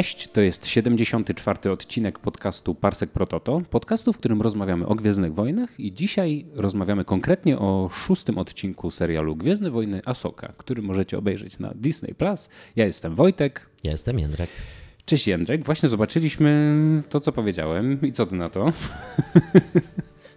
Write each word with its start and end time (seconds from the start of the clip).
Cześć, 0.00 0.28
to 0.28 0.40
jest 0.40 0.66
74. 0.66 1.70
odcinek 1.70 2.18
podcastu 2.18 2.74
Parsek 2.74 3.10
Prototo, 3.10 3.62
podcastu, 3.70 4.12
w 4.12 4.18
którym 4.18 4.42
rozmawiamy 4.42 4.86
o 4.86 4.94
Gwiezdnych 4.94 5.34
Wojnach 5.34 5.80
i 5.80 5.92
dzisiaj 5.92 6.46
rozmawiamy 6.54 7.04
konkretnie 7.04 7.58
o 7.58 7.90
szóstym 7.92 8.38
odcinku 8.38 8.90
serialu 8.90 9.36
Gwiezdne 9.36 9.70
Wojny 9.70 10.00
Asoka, 10.04 10.52
który 10.56 10.82
możecie 10.82 11.18
obejrzeć 11.18 11.58
na 11.58 11.72
Disney+. 11.74 12.14
Ja 12.76 12.86
jestem 12.86 13.14
Wojtek. 13.14 13.66
Ja 13.84 13.90
jestem 13.90 14.18
Jędrek. 14.18 14.50
Cześć 15.04 15.26
Jędrek, 15.26 15.64
właśnie 15.64 15.88
zobaczyliśmy 15.88 17.02
to, 17.08 17.20
co 17.20 17.32
powiedziałem 17.32 18.02
i 18.02 18.12
co 18.12 18.26
ty 18.26 18.36
na 18.36 18.50
to? 18.50 18.72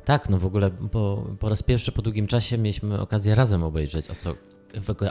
Tak, 0.05 0.29
no 0.29 0.39
w 0.39 0.45
ogóle 0.45 0.71
po, 0.91 1.27
po 1.39 1.49
raz 1.49 1.63
pierwszy 1.63 1.91
po 1.91 2.01
długim 2.01 2.27
czasie 2.27 2.57
mieliśmy 2.57 3.01
okazję 3.01 3.35
razem 3.35 3.63
obejrzeć 3.63 4.09
Asokę. 4.09 4.52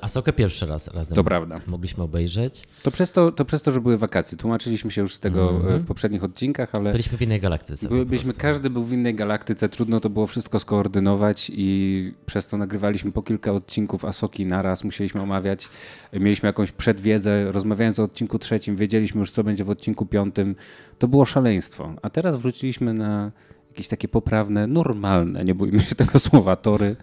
Asokę 0.02 0.32
pierwszy 0.32 0.66
raz 0.66 0.88
razem 0.88 1.16
to 1.16 1.24
prawda. 1.24 1.60
mogliśmy 1.66 2.04
obejrzeć. 2.04 2.64
To 2.82 2.90
przez 2.90 3.12
to, 3.12 3.32
to 3.32 3.44
przez 3.44 3.62
to, 3.62 3.70
że 3.70 3.80
były 3.80 3.98
wakacje. 3.98 4.38
Tłumaczyliśmy 4.38 4.90
się 4.90 5.00
już 5.00 5.14
z 5.14 5.20
tego 5.20 5.50
mm-hmm. 5.50 5.78
w 5.78 5.84
poprzednich 5.84 6.24
odcinkach, 6.24 6.74
ale. 6.74 6.92
Byliśmy 6.92 7.18
w 7.18 7.22
innej 7.22 7.40
galaktyce. 7.40 7.88
By, 7.88 8.06
byliśmy, 8.06 8.32
każdy 8.32 8.70
był 8.70 8.84
w 8.84 8.92
innej 8.92 9.14
galaktyce, 9.14 9.68
trudno 9.68 10.00
to 10.00 10.10
było 10.10 10.26
wszystko 10.26 10.60
skoordynować 10.60 11.50
i 11.54 12.14
przez 12.26 12.46
to 12.46 12.56
nagrywaliśmy 12.56 13.12
po 13.12 13.22
kilka 13.22 13.52
odcinków 13.52 14.04
Asoki 14.04 14.46
naraz, 14.46 14.84
musieliśmy 14.84 15.22
omawiać. 15.22 15.68
Mieliśmy 16.12 16.46
jakąś 16.46 16.72
przedwiedzę, 16.72 17.52
rozmawiając 17.52 17.98
o 17.98 18.02
odcinku 18.02 18.38
trzecim, 18.38 18.76
wiedzieliśmy 18.76 19.20
już, 19.20 19.30
co 19.30 19.44
będzie 19.44 19.64
w 19.64 19.70
odcinku 19.70 20.06
piątym. 20.06 20.56
To 20.98 21.08
było 21.08 21.24
szaleństwo. 21.24 21.94
A 22.02 22.10
teraz 22.10 22.36
wróciliśmy 22.36 22.94
na 22.94 23.32
jakieś 23.72 23.88
takie 23.88 24.08
poprawne, 24.08 24.66
normalne, 24.66 25.44
nie 25.44 25.54
bójmy 25.54 25.80
się 25.80 25.94
tego 25.94 26.18
słowa, 26.18 26.56
tory. 26.56 26.96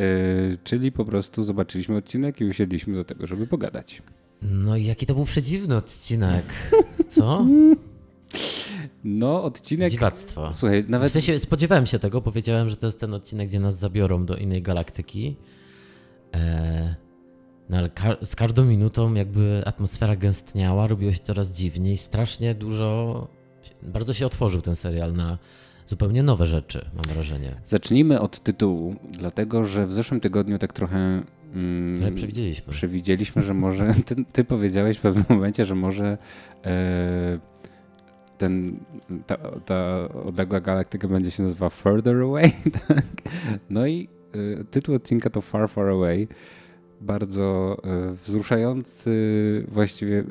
Yy, 0.00 0.58
czyli 0.64 0.92
po 0.92 1.04
prostu 1.04 1.42
zobaczyliśmy 1.42 1.96
odcinek 1.96 2.40
i 2.40 2.44
usiedliśmy 2.44 2.94
do 2.94 3.04
tego, 3.04 3.26
żeby 3.26 3.46
pogadać. 3.46 4.02
No 4.42 4.76
i 4.76 4.84
jaki 4.84 5.06
to 5.06 5.14
był 5.14 5.24
przedziwny 5.24 5.76
odcinek. 5.76 6.44
Co? 7.08 7.46
No, 9.04 9.42
odcinek. 9.42 9.90
Dziwactwo. 9.90 10.52
Słuchaj, 10.52 10.84
nawet. 10.88 11.08
W 11.08 11.12
sensie 11.12 11.38
spodziewałem 11.38 11.86
się 11.86 11.98
tego, 11.98 12.22
powiedziałem, 12.22 12.70
że 12.70 12.76
to 12.76 12.86
jest 12.86 13.00
ten 13.00 13.14
odcinek, 13.14 13.48
gdzie 13.48 13.60
nas 13.60 13.78
zabiorą 13.78 14.26
do 14.26 14.36
innej 14.36 14.62
galaktyki. 14.62 15.36
Eee, 16.32 16.94
no 17.70 17.76
ale 17.76 17.90
z 18.24 18.36
każdą 18.36 18.64
minutą 18.64 19.14
jakby 19.14 19.62
atmosfera 19.66 20.16
gęstniała, 20.16 20.86
robiło 20.86 21.12
się 21.12 21.20
coraz 21.20 21.52
dziwniej, 21.52 21.96
strasznie 21.96 22.54
dużo. 22.54 23.28
Bardzo 23.82 24.14
się 24.14 24.26
otworzył 24.26 24.60
ten 24.60 24.76
serial 24.76 25.14
na 25.14 25.38
zupełnie 25.90 26.22
nowe 26.22 26.46
rzeczy, 26.46 26.90
mam 26.94 27.14
wrażenie. 27.14 27.54
Zacznijmy 27.64 28.20
od 28.20 28.40
tytułu, 28.40 28.96
dlatego 29.10 29.64
że 29.64 29.86
w 29.86 29.92
zeszłym 29.92 30.20
tygodniu 30.20 30.58
tak 30.58 30.72
trochę. 30.72 31.22
Mm, 31.54 31.96
Ale 32.02 32.12
przewidzieliśmy. 32.12 32.72
Przewidzieliśmy, 32.72 33.42
że 33.42 33.54
może. 33.54 33.94
Ty, 34.06 34.16
ty 34.32 34.44
powiedziałeś 34.44 34.98
w 34.98 35.00
pewnym 35.00 35.24
momencie, 35.28 35.64
że 35.64 35.74
może. 35.74 36.18
E, 36.64 37.38
ten, 38.38 38.80
ta, 39.26 39.36
ta 39.66 40.08
odległa 40.24 40.60
galaktyka 40.60 41.08
będzie 41.08 41.30
się 41.30 41.42
nazywała 41.42 41.70
Further 41.70 42.16
Away. 42.16 42.52
Tak? 42.88 43.04
No 43.70 43.86
i 43.86 44.08
y, 44.36 44.64
tytuł 44.70 44.94
odcinka 44.94 45.30
to 45.30 45.40
Far, 45.40 45.68
Far 45.68 45.88
Away 45.88 46.28
bardzo 47.00 47.76
e, 47.84 48.14
wzruszający, 48.26 49.10
właściwie 49.68 50.18
e, 50.18 50.24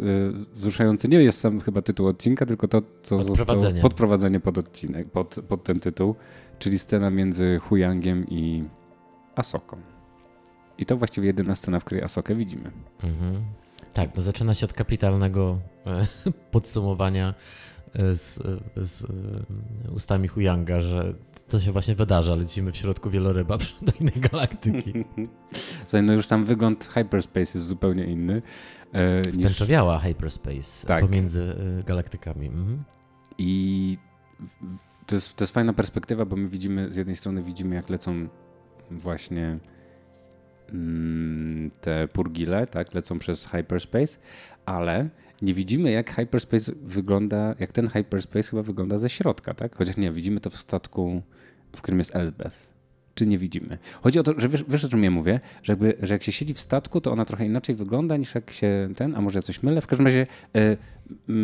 wzruszający 0.53 1.07
nie 1.07 1.17
jest 1.17 1.39
sam 1.39 1.61
chyba 1.61 1.81
tytuł 1.81 2.07
odcinka, 2.07 2.45
tylko 2.45 2.67
to, 2.67 2.81
co 3.03 3.23
zostało 3.23 3.61
podprowadzenie 3.81 4.39
pod 4.39 4.57
odcinek, 4.57 5.11
pod, 5.11 5.35
pod 5.47 5.63
ten 5.63 5.79
tytuł, 5.79 6.15
czyli 6.59 6.79
scena 6.79 7.09
między 7.09 7.59
Huyangiem 7.63 8.25
i 8.29 8.63
Asoką. 9.35 9.77
I 10.77 10.85
to 10.85 10.97
właściwie 10.97 11.27
jedyna 11.27 11.55
scena, 11.55 11.79
w 11.79 11.83
której 11.83 12.03
Asokę 12.03 12.35
widzimy. 12.35 12.71
Mhm. 13.03 13.43
Tak, 13.93 14.15
no 14.15 14.21
zaczyna 14.21 14.53
się 14.53 14.65
od 14.65 14.73
kapitalnego 14.73 15.59
e, 15.85 16.07
podsumowania 16.51 17.33
z, 17.95 18.39
z 18.75 19.03
ustami 19.95 20.27
Huyanga, 20.27 20.81
że 20.81 21.13
co 21.47 21.59
się 21.59 21.71
właśnie 21.71 21.95
wydarza, 21.95 22.35
lecimy 22.35 22.71
w 22.71 22.77
środku 22.77 23.09
wieloryba 23.09 23.57
do 23.81 23.91
innej 23.99 24.29
galaktyki. 24.31 24.93
Słuchaj, 25.87 26.03
no 26.03 26.13
już 26.13 26.27
tam 26.27 26.45
wygląd 26.45 26.85
hyperspace 26.85 27.57
jest 27.57 27.67
zupełnie 27.67 28.05
inny. 28.05 28.41
E, 28.93 29.33
Stęczowiała 29.33 29.95
niż... 29.95 30.03
hyperspace 30.03 30.87
tak. 30.87 31.05
pomiędzy 31.05 31.55
e, 31.79 31.83
galaktykami. 31.83 32.47
Mhm. 32.47 32.83
I 33.37 33.97
to 35.05 35.15
jest, 35.15 35.35
to 35.35 35.43
jest 35.43 35.53
fajna 35.53 35.73
perspektywa, 35.73 36.25
bo 36.25 36.35
my 36.35 36.47
widzimy, 36.47 36.93
z 36.93 36.95
jednej 36.95 37.15
strony 37.15 37.43
widzimy 37.43 37.75
jak 37.75 37.89
lecą 37.89 38.27
właśnie 38.91 39.59
mm, 40.69 41.71
te 41.81 42.07
purgile, 42.07 42.67
tak, 42.67 42.93
lecą 42.93 43.19
przez 43.19 43.45
hyperspace, 43.45 44.17
ale 44.65 45.09
nie 45.41 45.53
widzimy, 45.53 45.91
jak 45.91 46.15
hyperspace 46.15 46.71
wygląda, 46.81 47.55
jak 47.59 47.71
ten 47.71 47.87
hyperspace 47.87 48.49
chyba 48.49 48.63
wygląda 48.63 48.97
ze 48.97 49.09
środka, 49.09 49.53
tak? 49.53 49.75
Chociaż 49.75 49.97
nie, 49.97 50.11
widzimy 50.11 50.39
to 50.39 50.49
w 50.49 50.57
statku, 50.57 51.21
w 51.75 51.81
którym 51.81 51.99
jest 51.99 52.15
Elsbeth. 52.15 52.68
Czy 53.19 53.27
nie 53.27 53.37
widzimy? 53.37 53.77
Chodzi 54.01 54.19
o 54.19 54.23
to, 54.23 54.33
że 54.37 54.49
wiesz, 54.49 54.63
wiesz 54.67 54.85
o 54.85 54.89
czym 54.89 55.03
ja 55.03 55.11
mówię? 55.11 55.39
Że, 55.63 55.73
jakby, 55.73 55.97
że 56.01 56.13
jak 56.13 56.23
się 56.23 56.31
siedzi 56.31 56.53
w 56.53 56.59
statku, 56.59 57.01
to 57.01 57.11
ona 57.11 57.25
trochę 57.25 57.45
inaczej 57.45 57.75
wygląda 57.75 58.17
niż 58.17 58.35
jak 58.35 58.51
się 58.51 58.89
ten, 58.95 59.15
a 59.15 59.21
może 59.21 59.39
ja 59.39 59.43
coś 59.43 59.63
mylę? 59.63 59.81
W 59.81 59.87
każdym 59.87 60.07
razie 60.07 60.27
y, 60.55 60.77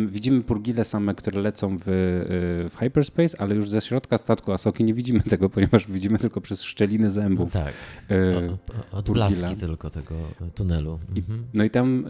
widzimy 0.06 0.42
purgile 0.42 0.84
same, 0.84 1.14
które 1.14 1.40
lecą 1.40 1.78
w, 1.78 1.88
y, 1.88 2.68
w 2.70 2.76
hyperspace, 2.78 3.40
ale 3.40 3.54
już 3.54 3.70
ze 3.70 3.80
środka 3.80 4.18
statku 4.18 4.52
Asoki 4.52 4.84
nie 4.84 4.94
widzimy 4.94 5.20
tego, 5.32 5.48
ponieważ 5.48 5.90
widzimy 5.90 6.18
tylko 6.18 6.40
przez 6.40 6.62
szczeliny 6.62 7.10
zębów. 7.10 7.54
No 7.54 7.60
tak, 7.60 7.74
y, 8.10 8.56
odblaski 8.92 9.56
tylko 9.56 9.90
tego 9.90 10.14
tunelu. 10.54 10.98
Mhm. 11.16 11.38
I, 11.38 11.56
no 11.56 11.64
i 11.64 11.70
tam, 11.70 12.04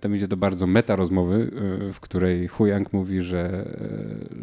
tam 0.00 0.16
idzie 0.16 0.28
do 0.28 0.36
bardzo 0.36 0.66
meta 0.66 0.96
rozmowy, 0.96 1.50
w 1.92 2.00
której 2.00 2.48
Huyang 2.48 2.92
mówi, 2.92 3.20
że, 3.20 3.68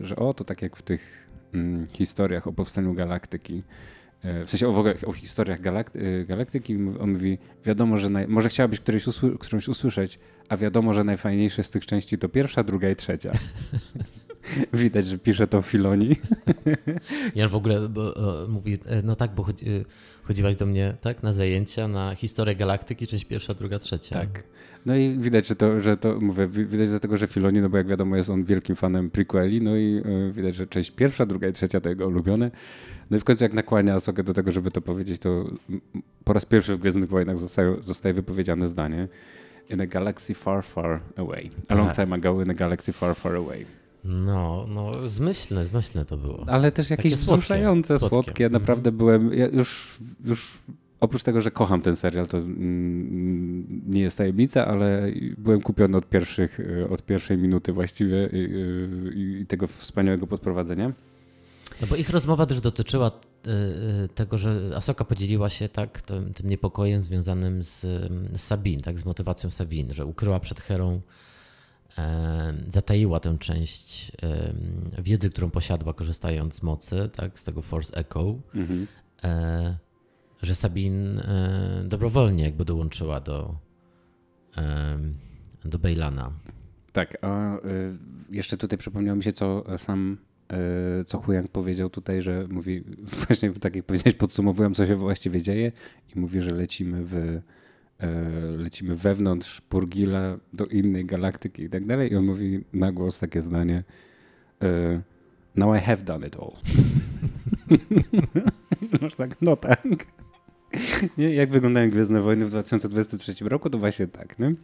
że 0.02 0.16
o, 0.16 0.34
to 0.34 0.44
tak 0.44 0.62
jak 0.62 0.76
w 0.76 0.82
tych 0.82 1.30
mm, 1.54 1.88
historiach 1.94 2.48
o 2.48 2.54
powstaniu 2.54 2.94
galaktyki, 2.94 3.64
E, 3.64 3.99
w 4.24 4.50
sensie 4.50 4.68
o, 4.68 4.72
w 4.72 4.80
ogóle, 4.80 4.96
o 5.06 5.14
historiach 5.14 5.62
galakty, 5.62 6.22
e, 6.22 6.26
galaktyki. 6.26 6.76
On 7.00 7.12
mówi, 7.12 7.38
wiadomo, 7.66 7.98
że 7.98 8.10
naj, 8.10 8.28
może 8.28 8.50
chciałabyś 8.50 9.08
usły, 9.08 9.38
którąś 9.38 9.68
usłyszeć, 9.68 10.20
a 10.50 10.58
wiadomo, 10.58 10.94
że 10.94 11.04
najfajniejsze 11.04 11.64
z 11.64 11.70
tych 11.70 11.86
części 11.86 12.18
to 12.18 12.30
pierwsza, 12.30 12.64
druga 12.64 12.90
i 12.90 12.96
trzecia. 12.96 13.32
Widać, 14.74 15.06
że 15.06 15.18
pisze 15.18 15.48
to 15.48 15.62
Filoni. 15.62 16.16
Ja 17.36 17.48
w 17.48 17.56
ogóle 17.56 17.90
bo, 17.90 18.16
o, 18.16 18.48
mówi, 18.48 18.78
e, 18.86 19.02
no 19.02 19.16
tak, 19.16 19.36
bo 19.36 19.44
chodzi, 19.44 19.66
chodziłaś 20.24 20.56
do 20.56 20.66
mnie 20.66 20.94
tak 21.02 21.24
na 21.24 21.34
zajęcia 21.34 21.88
na 21.88 22.16
historię 22.16 22.56
galaktyki, 22.56 23.08
część 23.08 23.26
pierwsza, 23.26 23.54
druga, 23.54 23.80
trzecia. 23.80 24.16
Tak. 24.16 24.44
No 24.86 24.96
i 24.96 25.18
widać, 25.18 25.48
że 25.48 25.56
to, 25.56 25.82
że 25.82 25.98
to 25.98 26.20
mówię, 26.20 26.48
widać 26.48 26.90
dlatego, 26.90 27.18
że 27.18 27.28
Filoni, 27.28 27.62
no 27.62 27.70
bo 27.70 27.78
jak 27.78 27.88
wiadomo, 27.88 28.16
jest 28.16 28.30
on 28.30 28.44
wielkim 28.44 28.76
fanem 28.76 29.10
prequeli, 29.10 29.62
no 29.62 29.76
i 29.76 30.02
y, 30.06 30.32
widać, 30.32 30.56
że 30.56 30.68
część 30.68 30.92
pierwsza, 30.92 31.26
druga 31.26 31.48
i 31.48 31.54
trzecia 31.54 31.82
to 31.82 31.90
jego 31.90 32.08
ulubione. 32.08 32.52
No 33.10 33.18
i 33.18 33.20
w 33.20 33.24
końcu 33.24 33.44
jak 33.44 33.54
nakłania 33.54 33.96
Asokę 33.96 34.24
do 34.24 34.34
tego, 34.34 34.52
żeby 34.52 34.72
to 34.72 34.82
powiedzieć, 34.82 35.22
to 35.22 35.46
po 36.24 36.34
raz 36.34 36.46
pierwszy 36.46 36.76
w 36.76 36.80
Gwiezdnych 36.80 37.10
Wojnach 37.10 37.38
zostaje, 37.38 37.76
zostaje 37.82 38.14
wypowiedziane 38.14 38.68
zdanie 38.68 39.08
In 39.70 39.82
a 39.82 39.86
galaxy 39.86 40.34
far, 40.34 40.64
far 40.64 41.02
away. 41.16 41.50
A 41.68 41.76
long 41.76 41.94
tak. 41.94 41.96
time 41.96 42.16
ago 42.16 42.42
in 42.42 42.50
a 42.50 42.54
galaxy 42.54 42.94
far, 42.94 43.16
far 43.16 43.36
away. 43.36 43.66
No, 44.04 44.66
no, 44.68 45.10
zmyślne, 45.10 45.66
zmyślne 45.66 46.06
to 46.06 46.18
było. 46.18 46.46
Ale 46.48 46.72
też 46.72 46.90
jakieś 46.90 47.16
wzruszające, 47.16 48.00
słodkie. 48.00 48.16
słodkie. 48.16 48.46
Mhm. 48.46 48.62
Naprawdę 48.62 48.92
byłem, 48.92 49.34
ja 49.34 49.48
już, 49.48 49.98
już 50.26 50.58
oprócz 51.00 51.24
tego, 51.24 51.42
że 51.42 51.52
kocham 51.52 51.82
ten 51.82 51.96
serial, 51.96 52.28
to 52.28 52.38
mm, 52.38 53.82
nie 53.88 54.02
jest 54.02 54.18
tajemnica, 54.18 54.66
ale 54.66 55.12
byłem 55.38 55.62
kupiony 55.62 55.98
od, 55.98 56.10
pierwszych, 56.10 56.60
od 56.90 57.06
pierwszej 57.06 57.38
minuty 57.38 57.74
właściwie 57.74 58.30
i, 58.34 59.42
i 59.42 59.46
tego 59.46 59.68
wspaniałego 59.68 60.28
podprowadzenia. 60.28 60.92
No 61.82 61.88
bo 61.88 61.96
ich 61.96 62.10
rozmowa 62.10 62.46
też 62.46 62.62
dotyczyła 62.62 63.08
e, 63.08 63.52
e, 64.04 64.08
tego, 64.08 64.38
że 64.38 64.72
Asoka 64.76 65.06
podzieliła 65.06 65.50
się 65.50 65.70
tak 65.70 66.02
tym, 66.02 66.34
tym 66.34 66.50
niepokojem 66.50 67.02
związanym 67.02 67.64
z, 67.64 67.82
z 68.36 68.42
Sabin, 68.42 68.80
tak, 68.80 69.00
z 69.00 69.06
motywacją 69.06 69.50
Sabin, 69.50 69.94
że 69.94 70.06
ukryła 70.06 70.40
przed 70.40 70.60
Herą, 70.60 71.02
e, 71.98 72.54
zataiła 72.68 73.20
tę 73.20 73.38
część 73.40 74.12
e, 74.24 74.54
wiedzy, 75.02 75.30
którą 75.30 75.50
posiadła 75.50 75.94
korzystając 75.94 76.56
z 76.56 76.64
mocy, 76.64 77.10
tak, 77.16 77.40
z 77.40 77.44
tego 77.44 77.62
Force 77.62 77.98
Echo, 77.98 78.36
mhm. 78.56 78.88
e, 79.24 79.78
że 80.42 80.56
Sabin 80.56 81.20
e, 81.20 81.84
dobrowolnie 81.86 82.44
jakby 82.44 82.66
dołączyła 82.66 83.20
do, 83.20 83.56
do 85.66 85.80
Bejlana. 85.80 86.32
Tak, 86.92 87.18
a 87.22 87.58
jeszcze 88.30 88.58
tutaj 88.58 88.80
przypomniało 88.80 89.16
mi 89.16 89.24
się, 89.24 89.32
co 89.32 89.64
sam 89.78 90.18
co 91.06 91.20
Huyang 91.20 91.48
powiedział 91.48 91.90
tutaj, 91.90 92.22
że 92.22 92.48
mówi, 92.50 92.84
właśnie 93.28 93.52
tak 93.52 93.76
jak 93.76 93.86
powiedziałeś, 93.86 94.16
podsumowując, 94.16 94.78
co 94.78 94.86
się 94.86 94.96
właściwie 94.96 95.42
dzieje 95.42 95.72
i 96.16 96.20
mówi, 96.20 96.42
że 96.42 96.52
lecimy 96.52 97.04
w 97.04 97.14
e, 97.16 97.42
lecimy 98.58 98.96
wewnątrz 98.96 99.62
Purgila 99.62 100.38
do 100.54 100.66
innej 100.66 101.06
galaktyki 101.06 101.64
i 101.64 101.70
tak 101.70 101.86
dalej 101.86 102.12
i 102.12 102.16
on 102.16 102.26
mówi 102.26 102.64
na 102.74 102.92
głos 102.92 103.20
takie 103.20 103.42
zdanie 103.42 103.84
e, 104.62 105.02
Now 105.56 105.78
I 105.78 105.80
have 105.80 106.04
done 106.04 106.28
it 106.28 106.36
all. 106.36 106.52
Masz 109.02 109.16
tak, 109.16 109.42
no 109.42 109.56
tak. 109.56 109.84
Nie? 111.18 111.34
Jak 111.34 111.50
wyglądają 111.50 111.90
Gwiezdne 111.90 112.22
Wojny 112.22 112.46
w 112.46 112.50
2023 112.50 113.46
roku? 113.50 113.70
To 113.70 113.78
właśnie 113.78 114.08
tak, 114.08 114.40
nie? 114.40 114.56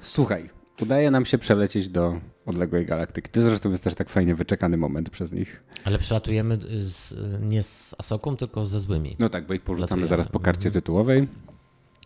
Słuchaj, 0.00 0.50
udaje 0.80 1.10
nam 1.10 1.24
się 1.24 1.38
przelecieć 1.38 1.88
do 1.88 2.20
odległej 2.46 2.86
galaktyki. 2.86 3.30
To 3.30 3.42
zresztą 3.42 3.70
jest 3.70 3.84
też 3.84 3.94
tak 3.94 4.10
fajnie 4.10 4.34
wyczekany 4.34 4.76
moment 4.76 5.10
przez 5.10 5.32
nich. 5.32 5.62
Ale 5.84 5.98
przelatujemy 5.98 6.58
z, 6.80 7.14
nie 7.40 7.62
z 7.62 7.94
Asoką, 7.98 8.36
tylko 8.36 8.66
ze 8.66 8.80
złymi. 8.80 9.16
No 9.18 9.28
tak, 9.28 9.46
bo 9.46 9.54
ich 9.54 9.62
porzucamy 9.62 9.88
Latujemy. 9.88 10.06
zaraz 10.06 10.28
po 10.28 10.40
karcie 10.40 10.68
mhm. 10.68 10.72
tytułowej. 10.72 11.28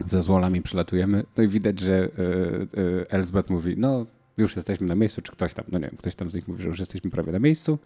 Ze 0.09 0.23
złolami 0.23 0.63
przelatujemy. 0.63 1.25
No 1.37 1.43
i 1.43 1.49
widać, 1.49 1.81
że 1.81 2.05
y, 2.05 2.09
y, 2.81 3.07
Elsbeth 3.09 3.51
mówi, 3.51 3.75
no 3.79 4.07
już 4.37 4.57
jesteśmy 4.57 4.87
na 4.87 4.95
miejscu, 4.95 5.23
czy 5.23 5.33
ktoś 5.33 5.55
tam, 5.55 5.65
no 5.73 5.79
nie 5.79 5.87
wiem, 5.87 5.97
ktoś 5.97 6.15
tam 6.15 6.31
z 6.31 6.35
nich 6.35 6.49
mówi, 6.49 6.63
że 6.63 6.69
już 6.69 6.79
jesteśmy 6.79 7.11
prawie 7.11 7.33
na 7.33 7.39
miejscu. 7.39 7.79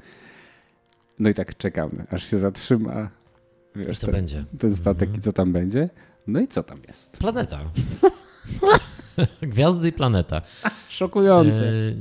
No 1.18 1.28
i 1.28 1.34
tak 1.34 1.56
czekamy, 1.56 2.06
aż 2.10 2.30
się 2.30 2.38
zatrzyma. 2.38 3.10
Wiesz, 3.76 3.96
I 3.96 4.00
co 4.00 4.06
ten, 4.06 4.14
będzie? 4.14 4.44
Ten 4.58 4.74
statek 4.74 5.08
mhm. 5.08 5.20
i 5.20 5.22
co 5.22 5.32
tam 5.32 5.52
będzie. 5.52 5.90
No 6.26 6.40
i 6.40 6.48
co 6.48 6.62
tam 6.62 6.78
jest? 6.88 7.18
Planeta. 7.18 7.60
Gwiazdy 9.42 9.88
i 9.88 9.92
planeta. 9.92 10.42
Szokujące. 10.88 11.68
E, 11.68 11.94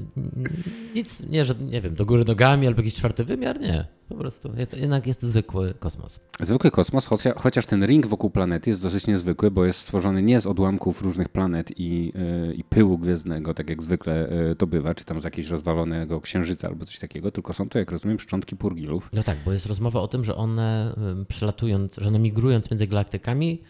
nic, 0.96 1.24
nie, 1.30 1.46
że 1.46 1.56
nie 1.56 1.82
wiem, 1.82 1.96
do 1.96 2.06
góry 2.06 2.26
nogami 2.26 2.68
albo 2.68 2.80
jakiś 2.80 2.96
czwarty 2.96 3.24
wymiar, 3.24 3.60
nie. 3.60 3.86
Po 4.10 4.16
prostu 4.16 4.52
jednak 4.74 5.08
jest 5.08 5.22
zwykły 5.22 5.74
kosmos. 5.74 6.20
Zwykły 6.40 6.72
kosmos, 6.72 7.10
chociaż 7.38 7.66
ten 7.66 7.86
ring 7.86 8.08
wokół 8.08 8.30
planety 8.30 8.70
jest 8.70 8.82
dosyć 8.82 9.08
niezwykły, 9.08 9.52
bo 9.52 9.66
jest 9.66 9.80
stworzony 9.80 10.22
nie 10.22 10.42
z 10.42 10.48
odłamków 10.48 11.02
różnych 11.02 11.30
planet 11.30 11.80
i, 11.80 12.12
yy, 12.16 12.54
i 12.54 12.64
pyłu 12.64 12.98
gwiezdnego, 12.98 13.54
tak 13.54 13.70
jak 13.70 13.84
zwykle 13.84 14.30
yy, 14.48 14.56
to 14.56 14.68
bywa, 14.68 14.96
czy 14.96 15.06
tam 15.06 15.22
z 15.22 15.24
jakiegoś 15.24 15.52
rozwalonego 15.52 16.22
księżyca 16.22 16.68
albo 16.68 16.86
coś 16.86 17.00
takiego, 17.00 17.32
tylko 17.32 17.54
są 17.54 17.70
to, 17.70 17.80
jak 17.80 17.92
rozumiem, 17.92 18.20
szczątki 18.20 18.56
purgilów. 18.56 19.10
No 19.14 19.24
tak, 19.24 19.38
bo 19.46 19.54
jest 19.54 19.66
rozmowa 19.66 20.00
o 20.00 20.08
tym, 20.08 20.24
że 20.24 20.36
one 20.36 20.96
przelatując, 21.28 21.96
że 21.96 22.08
one 22.08 22.20
migrując 22.20 22.72
między 22.72 22.88
galaktykami, 22.88 23.62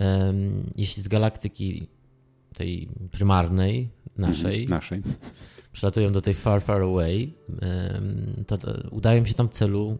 yy, 0.00 0.06
jeśli 0.76 1.02
z 1.02 1.08
galaktyki 1.08 1.88
tej 2.52 2.88
prymarnej, 3.10 3.88
naszej, 4.16 4.62
mhm, 4.62 4.78
naszej, 4.78 5.02
przylatują 5.72 6.12
do 6.12 6.20
tej 6.20 6.34
far, 6.34 6.62
far 6.62 6.82
away, 6.82 7.32
to 8.46 8.58
udają 8.90 9.24
się 9.24 9.34
tam 9.34 9.48
celu 9.48 9.98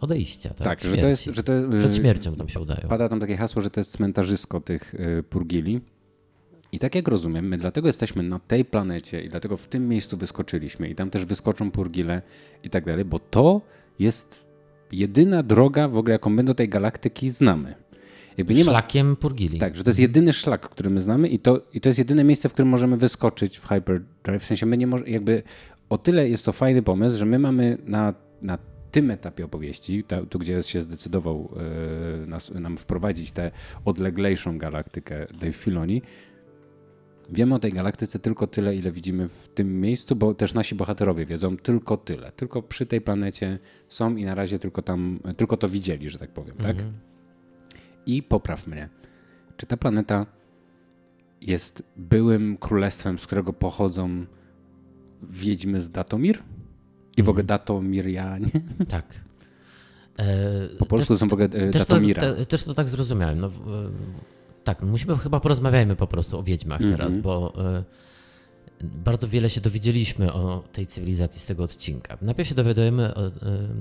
odejścia, 0.00 0.48
tak? 0.48 0.68
Tak, 0.68 0.80
że 0.80 0.96
to 0.96 1.06
jest, 1.06 1.24
że 1.24 1.42
to, 1.42 1.52
Przed 1.78 1.96
śmiercią 1.96 2.36
tam 2.36 2.48
się 2.48 2.60
udają. 2.60 2.88
Pada 2.88 3.08
tam 3.08 3.20
takie 3.20 3.36
hasło, 3.36 3.62
że 3.62 3.70
to 3.70 3.80
jest 3.80 3.92
cmentarzysko 3.92 4.60
tych 4.60 4.94
y, 4.94 5.22
purgili. 5.22 5.80
I 6.72 6.78
tak 6.78 6.94
jak 6.94 7.08
rozumiem, 7.08 7.48
my 7.48 7.58
dlatego 7.58 7.86
jesteśmy 7.86 8.22
na 8.22 8.38
tej 8.38 8.64
planecie 8.64 9.22
i 9.22 9.28
dlatego 9.28 9.56
w 9.56 9.66
tym 9.66 9.88
miejscu 9.88 10.16
wyskoczyliśmy 10.16 10.88
i 10.88 10.94
tam 10.94 11.10
też 11.10 11.24
wyskoczą 11.24 11.70
purgile 11.70 12.22
i 12.62 12.70
tak 12.70 12.84
dalej, 12.84 13.04
bo 13.04 13.18
to 13.18 13.60
jest 13.98 14.46
jedyna 14.92 15.42
droga 15.42 15.88
w 15.88 15.96
ogóle, 15.96 16.12
jaką 16.12 16.30
my 16.30 16.44
do 16.44 16.54
tej 16.54 16.68
galaktyki 16.68 17.30
znamy. 17.30 17.74
Jakby 18.38 18.54
nie 18.54 18.64
Szlakiem 18.64 19.16
Purgili. 19.16 19.58
Tak, 19.58 19.76
że 19.76 19.84
to 19.84 19.90
jest 19.90 20.00
jedyny 20.00 20.32
szlak, 20.32 20.68
który 20.68 20.90
my 20.90 21.02
znamy 21.02 21.28
i 21.28 21.38
to, 21.38 21.62
i 21.72 21.80
to 21.80 21.88
jest 21.88 21.98
jedyne 21.98 22.24
miejsce, 22.24 22.48
w 22.48 22.52
którym 22.52 22.68
możemy 22.68 22.96
wyskoczyć 22.96 23.58
w 23.58 23.68
Hyperdrive. 23.68 24.42
W 24.42 24.46
sensie 24.46 24.66
my 24.66 24.76
nie 24.76 24.86
możemy, 24.86 25.10
jakby 25.10 25.42
o 25.88 25.98
tyle 25.98 26.28
jest 26.28 26.44
to 26.44 26.52
fajny 26.52 26.82
pomysł, 26.82 27.18
że 27.18 27.26
my 27.26 27.38
mamy 27.38 27.78
na, 27.86 28.14
na 28.42 28.58
tym 28.90 29.10
etapie 29.10 29.44
opowieści, 29.44 30.04
tu 30.30 30.38
gdzie 30.38 30.62
się 30.62 30.82
zdecydował 30.82 31.54
yy, 32.20 32.26
nas, 32.26 32.50
nam 32.50 32.76
wprowadzić 32.76 33.30
tę 33.30 33.50
odleglejszą 33.84 34.58
galaktykę 34.58 35.26
Dave 35.40 35.52
Filoni, 35.52 36.02
Wiemy 37.30 37.54
o 37.54 37.58
tej 37.58 37.72
galaktyce 37.72 38.18
tylko 38.18 38.46
tyle, 38.46 38.76
ile 38.76 38.92
widzimy 38.92 39.28
w 39.28 39.48
tym 39.48 39.80
miejscu, 39.80 40.16
bo 40.16 40.34
też 40.34 40.54
nasi 40.54 40.74
bohaterowie 40.74 41.26
wiedzą 41.26 41.56
tylko 41.56 41.96
tyle. 41.96 42.32
Tylko 42.32 42.62
przy 42.62 42.86
tej 42.86 43.00
planecie 43.00 43.58
są 43.88 44.16
i 44.16 44.24
na 44.24 44.34
razie 44.34 44.58
tylko 44.58 44.82
tam, 44.82 45.20
tylko 45.36 45.56
to 45.56 45.68
widzieli, 45.68 46.10
że 46.10 46.18
tak 46.18 46.30
powiem, 46.30 46.56
tak? 46.56 46.76
I 48.08 48.22
popraw 48.22 48.66
mnie. 48.66 48.88
Czy 49.56 49.66
ta 49.66 49.76
planeta 49.76 50.26
jest 51.40 51.82
byłym 51.96 52.56
królestwem, 52.56 53.18
z 53.18 53.26
którego 53.26 53.52
pochodzą 53.52 54.26
wiedźmy 55.22 55.80
z 55.80 55.90
Datomir? 55.90 56.42
I 57.16 57.22
w 57.22 57.28
ogóle 57.28 57.42
mhm. 57.42 57.46
Datomirianie? 57.46 58.50
Tak. 58.88 59.04
E, 60.18 60.68
po 60.78 60.86
polsku 60.86 61.14
też, 61.14 61.20
są 61.20 61.28
w 61.28 61.32
ogóle 61.32 61.48
e, 61.48 61.70
też 61.70 61.86
Datomira. 61.86 62.20
To, 62.22 62.34
te, 62.34 62.46
też 62.46 62.64
to 62.64 62.74
tak 62.74 62.88
zrozumiałem. 62.88 63.40
No, 63.40 63.50
tak, 64.64 64.82
no 64.82 64.88
musimy 64.88 65.18
chyba 65.18 65.40
porozmawiajmy 65.40 65.96
po 65.96 66.06
prostu 66.06 66.38
o 66.38 66.42
wiedźmach 66.42 66.80
mm 66.80 66.92
-hmm. 66.92 66.96
teraz, 66.96 67.16
bo 67.16 67.52
e, 67.64 67.84
bardzo 68.84 69.28
wiele 69.28 69.50
się 69.50 69.60
dowiedzieliśmy 69.60 70.32
o 70.32 70.64
tej 70.72 70.86
cywilizacji 70.86 71.40
z 71.40 71.46
tego 71.46 71.64
odcinka. 71.64 72.18
Najpierw 72.22 72.48
się 72.48 72.54
dowiadujemy, 72.54 73.02
e, 73.02 73.30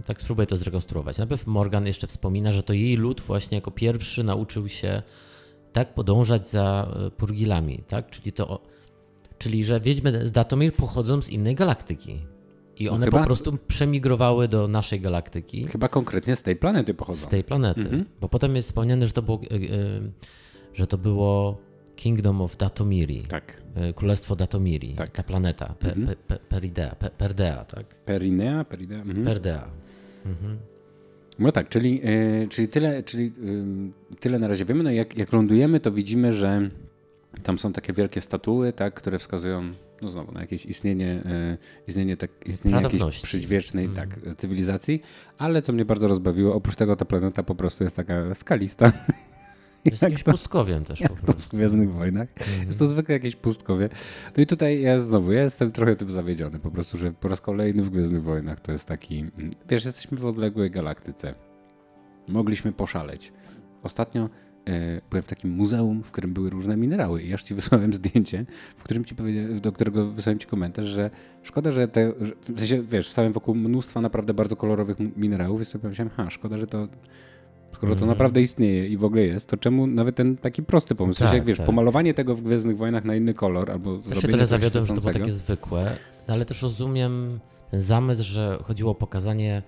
tak 0.06 0.22
spróbuję 0.22 0.46
to 0.46 0.58
zrekonstruować. 0.58 1.18
Najpierw 1.18 1.48
Morgan 1.48 1.88
jeszcze 1.88 2.08
wspomina, 2.08 2.52
że 2.52 2.64
to 2.64 2.74
jej 2.74 2.96
lud 2.96 3.22
właśnie 3.22 3.56
jako 3.58 3.72
pierwszy 3.72 4.24
nauczył 4.24 4.70
się 4.70 5.02
tak 5.74 5.94
podążać 5.94 6.50
za 6.50 6.92
e, 7.08 7.12
purgilami, 7.12 7.84
tak? 7.88 8.10
Czyli 8.10 8.32
to, 8.32 8.62
czyli 9.38 9.64
że 9.64 9.80
wiedźmy 9.80 10.28
z 10.28 10.32
Datomir 10.32 10.74
pochodzą 10.74 11.22
z 11.22 11.30
innej 11.30 11.56
galaktyki. 11.56 12.20
I 12.80 12.86
no 12.86 12.92
one 12.92 13.00
no 13.00 13.06
chyba, 13.06 13.20
po 13.20 13.26
prostu 13.26 13.58
przemigrowały 13.68 14.48
do 14.48 14.68
naszej 14.68 15.02
galaktyki. 15.02 15.66
Chyba 15.66 15.88
konkretnie 15.88 16.36
z 16.36 16.44
tej 16.44 16.56
planety 16.56 16.94
pochodzą. 16.94 17.20
Z 17.20 17.28
tej 17.28 17.44
planety. 17.44 17.82
Mhm. 17.82 18.06
Bo 18.22 18.30
potem 18.30 18.56
jest 18.56 18.70
wspomniane, 18.70 19.08
że 19.08 19.14
to 19.14 19.22
było, 19.22 19.42
e, 19.42 19.48
że 20.74 20.88
to 20.88 20.98
było 20.98 21.58
Kingdom 21.98 22.42
of 22.42 22.58
Datomiri. 22.58 23.26
Tak. 23.28 23.62
E, 23.76 23.94
Królestwo 23.94 24.36
Datomiri. 24.36 24.94
Tak. 24.94 25.10
Ta 25.10 25.24
planeta. 25.24 25.74
Pe, 25.80 25.92
mhm. 25.92 26.06
pe, 26.06 26.16
pe, 26.16 26.36
Peridea. 26.50 26.96
Pe, 26.96 27.10
Perdea, 27.10 27.66
tak? 27.66 27.86
Perinea? 28.06 28.64
Peridea? 28.64 29.02
Mhm. 29.02 29.26
Perdea. 29.26 29.68
Mhm. 30.26 30.58
No 31.40 31.52
tak, 31.52 31.70
czyli, 31.70 32.02
yy, 32.04 32.48
czyli, 32.50 32.68
tyle, 32.68 33.04
czyli 33.04 33.24
yy, 33.26 34.18
tyle 34.20 34.40
na 34.40 34.48
razie 34.48 34.66
wiemy. 34.66 34.84
No 34.84 34.92
jak, 34.92 35.18
jak 35.18 35.34
lądujemy, 35.34 35.80
to 35.80 35.92
widzimy, 35.92 36.34
że 36.34 36.70
tam 37.44 37.60
są 37.60 37.74
takie 37.74 37.94
wielkie 37.94 38.22
statuły, 38.22 38.74
tak, 38.74 38.94
które 38.94 39.20
wskazują 39.20 39.72
no 40.02 40.10
znowu 40.10 40.32
na 40.32 40.42
jakieś 40.42 40.66
istnienie, 40.66 41.24
yy, 41.26 41.58
istnienie, 41.88 42.18
tak, 42.18 42.32
istnienie 42.46 42.82
jakiejś 42.82 43.22
przedwiecznej 43.22 43.86
mm. 43.86 43.96
tak, 43.96 44.20
cywilizacji, 44.38 45.02
ale 45.38 45.62
co 45.62 45.74
mnie 45.74 45.86
bardzo 45.86 46.08
rozbawiło, 46.08 46.56
oprócz 46.56 46.76
tego 46.76 46.96
ta 46.96 47.06
planeta 47.06 47.44
po 47.44 47.56
prostu 47.56 47.84
jest 47.84 47.96
taka 47.96 48.36
skalista 48.36 48.92
jest 49.86 50.04
jakimś 50.04 50.24
to, 50.24 50.32
pustkowiem 50.32 50.86
też 50.86 51.02
po 51.02 51.16
prostu. 51.16 51.42
w 51.42 51.50
Gwiezdnych 51.50 51.94
Wojnach. 51.94 52.28
Mhm. 52.40 52.68
Jest 52.68 52.80
to 52.80 52.88
zwykle 52.88 53.14
jakieś 53.14 53.36
pustkowie. 53.36 53.90
No 54.38 54.44
i 54.44 54.46
tutaj 54.46 54.82
ja 54.82 55.00
znowu, 55.00 55.32
ja 55.32 55.44
jestem 55.44 55.72
trochę 55.72 55.96
tym 55.96 56.12
zawiedziony 56.12 56.60
po 56.60 56.72
prostu, 56.72 56.98
że 56.98 57.12
po 57.12 57.28
raz 57.28 57.42
kolejny 57.42 57.84
w 57.84 57.90
Gwiezdnych 57.90 58.24
Wojnach 58.24 58.60
to 58.60 58.72
jest 58.72 58.86
taki, 58.86 59.20
mm, 59.20 59.52
wiesz, 59.70 59.86
jesteśmy 59.86 60.18
w 60.18 60.26
odległej 60.26 60.72
galaktyce. 60.72 61.34
Mogliśmy 62.28 62.72
poszaleć. 62.72 63.32
Ostatnio 63.84 64.30
e, 64.68 65.02
byłem 65.10 65.24
w 65.24 65.28
takim 65.28 65.52
muzeum, 65.52 66.04
w 66.04 66.12
którym 66.12 66.34
były 66.34 66.50
różne 66.50 66.78
minerały 66.78 67.22
i 67.22 67.34
aż 67.34 67.44
ci 67.44 67.56
wysłałem 67.62 67.94
zdjęcie, 67.94 68.46
w 68.78 68.84
którym 68.84 69.06
ci 69.06 69.16
do 69.62 69.72
którego 69.72 70.12
wysłałem 70.12 70.40
ci 70.40 70.48
komentarz, 70.48 70.86
że 70.86 71.10
szkoda, 71.44 71.72
że 71.72 71.88
te, 71.88 72.14
w 72.42 72.60
sensie, 72.60 72.84
wiesz, 72.84 73.10
stałem 73.10 73.34
wokół 73.34 73.56
mnóstwa 73.56 74.02
naprawdę 74.02 74.34
bardzo 74.34 74.56
kolorowych 74.56 74.98
minerałów 75.18 75.62
i 75.62 75.66
sobie 75.66 75.82
pomyślałem, 75.82 76.14
ha, 76.18 76.30
szkoda, 76.30 76.58
że 76.58 76.68
to 76.68 76.88
Skoro 77.78 77.96
to 77.96 78.02
mhm. 78.02 78.10
naprawdę 78.10 78.42
istnieje 78.42 78.88
i 78.88 78.98
w 78.98 79.04
ogóle 79.04 79.22
jest, 79.22 79.50
to 79.50 79.58
czemu 79.58 79.88
nawet 79.88 80.16
ten 80.16 80.38
taki 80.38 80.64
prosty 80.64 80.96
pomysł? 80.96 81.20
Tak, 81.20 81.34
jak 81.34 81.46
wiesz, 81.46 81.58
tak. 81.58 81.66
pomalowanie 81.66 82.14
tego 82.14 82.36
w 82.36 82.42
Gwiezdnych 82.42 82.78
Wojnach 82.78 83.06
na 83.06 83.16
inny 83.16 83.34
kolor 83.34 83.72
albo 83.72 84.00
Ja 84.10 84.16
się 84.16 84.28
trochę 84.28 84.46
zawiodłem, 84.46 84.86
że 84.86 84.94
to 84.94 85.02
było 85.02 85.14
takie 85.14 85.32
zwykłe, 85.32 85.98
no 86.28 86.34
ale 86.34 86.46
też 86.46 86.62
rozumiem 86.62 87.40
ten 87.72 87.82
zamysł, 87.82 88.24
że 88.24 88.60
chodziło 88.64 88.92
o 88.92 88.96
pokazanie 88.96 89.64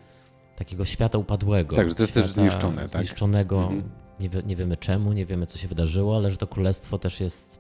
takiego 0.57 0.85
świata 0.85 1.17
upadłego. 1.17 1.75
Tak, 1.75 1.89
że 1.89 1.95
to 1.95 2.03
jest 2.03 2.13
też 2.13 2.25
zniszczone. 2.25 2.89
Tak? 2.89 3.01
Zniszczonego, 3.01 3.61
mhm. 3.61 3.83
nie, 4.19 4.29
wie, 4.29 4.41
nie 4.45 4.55
wiemy 4.55 4.77
czemu, 4.77 5.13
nie 5.13 5.25
wiemy 5.25 5.47
co 5.47 5.57
się 5.57 5.67
wydarzyło, 5.67 6.15
ale 6.15 6.31
że 6.31 6.37
to 6.37 6.47
królestwo 6.47 6.97
też 6.97 7.19
jest 7.19 7.59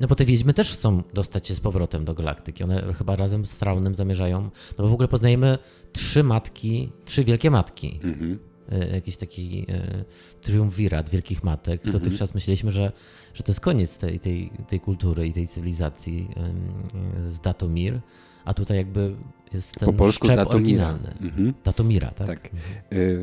no 0.00 0.08
bo 0.08 0.14
te 0.14 0.24
wiedźmy 0.24 0.54
też 0.54 0.72
chcą 0.72 1.02
dostać 1.14 1.46
się 1.48 1.54
z 1.54 1.60
powrotem 1.60 2.04
do 2.04 2.14
galaktyki. 2.14 2.64
One 2.64 2.94
chyba 2.98 3.16
razem 3.16 3.46
z 3.46 3.56
Traunem 3.56 3.94
zamierzają. 3.94 4.42
No 4.42 4.84
bo 4.84 4.88
w 4.88 4.92
ogóle 4.92 5.08
poznajemy 5.08 5.58
trzy 5.92 6.22
matki, 6.22 6.92
trzy 7.04 7.24
wielkie 7.24 7.50
matki. 7.50 8.00
Mhm. 8.04 8.38
E, 8.72 8.88
jakiś 8.88 9.16
taki 9.16 9.66
e, 9.68 10.04
triumvirat 10.42 11.10
wielkich 11.10 11.44
matek. 11.44 11.86
Mhm. 11.86 11.92
Dotychczas 11.92 12.34
myśleliśmy, 12.34 12.72
że, 12.72 12.92
że 13.34 13.42
to 13.42 13.52
jest 13.52 13.60
koniec 13.60 13.98
tej, 13.98 14.20
tej, 14.20 14.50
tej 14.68 14.80
kultury 14.80 15.28
i 15.28 15.32
tej 15.32 15.48
cywilizacji 15.48 16.28
z 17.28 17.40
Datomir, 17.40 18.00
a 18.44 18.54
tutaj 18.54 18.76
jakby 18.76 19.16
jest 19.54 19.74
ten 19.74 19.86
po 19.86 19.92
polsku 19.92 20.26
szczep 20.26 20.36
Datomira. 20.36 20.88
oryginalny. 20.88 21.28
Mhm. 21.28 21.54
Datomira, 21.64 22.10
tak? 22.10 22.26
tak. 22.26 22.50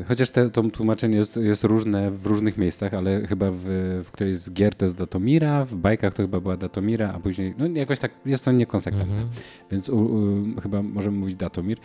Chociaż 0.08 0.30
te, 0.30 0.50
to 0.50 0.62
tłumaczenie 0.62 1.16
jest, 1.16 1.36
jest 1.36 1.64
różne 1.64 2.10
w 2.10 2.26
różnych 2.26 2.56
miejscach, 2.58 2.94
ale 2.94 3.26
chyba 3.26 3.50
w, 3.50 3.64
w 4.04 4.10
którejś 4.10 4.36
z 4.36 4.52
gier 4.52 4.74
to 4.74 4.84
jest 4.84 4.96
Datomira, 4.96 5.64
w 5.64 5.74
bajkach 5.74 6.14
to 6.14 6.22
chyba 6.22 6.40
była 6.40 6.56
Datomira, 6.56 7.12
a 7.12 7.20
później, 7.20 7.54
no 7.58 7.66
jakoś 7.66 7.98
tak, 7.98 8.12
jest 8.26 8.44
to 8.44 8.52
niekonsekwentne. 8.52 9.14
Mhm. 9.14 9.32
Więc 9.70 9.88
u, 9.88 9.96
u, 9.96 10.60
chyba 10.60 10.82
możemy 10.82 11.18
mówić 11.18 11.36
Datomir. 11.36 11.78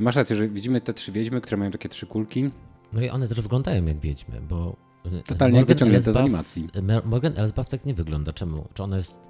Masz 0.00 0.16
rację, 0.16 0.36
że 0.36 0.48
widzimy 0.48 0.80
te 0.80 0.94
trzy 0.94 1.12
wiedźmy, 1.12 1.40
które 1.40 1.56
mają 1.56 1.70
takie 1.70 1.88
trzy 1.88 2.06
kulki. 2.06 2.50
No 2.92 3.02
i 3.02 3.08
one 3.08 3.28
też 3.28 3.40
wyglądają 3.40 3.86
jak 3.86 3.98
wiedźmy, 3.98 4.40
bo. 4.40 4.76
E, 5.04 5.22
Totalnie 5.22 5.64
wyciągnięte 5.64 6.12
z 6.12 6.16
animacji. 6.16 6.68
Morgan 7.04 7.32
Elsbeth 7.36 7.70
tak 7.70 7.84
nie 7.84 7.94
wygląda. 7.94 8.32
Czemu? 8.32 8.68
Czy 8.74 8.82
ona 8.82 8.96
jest. 8.96 9.20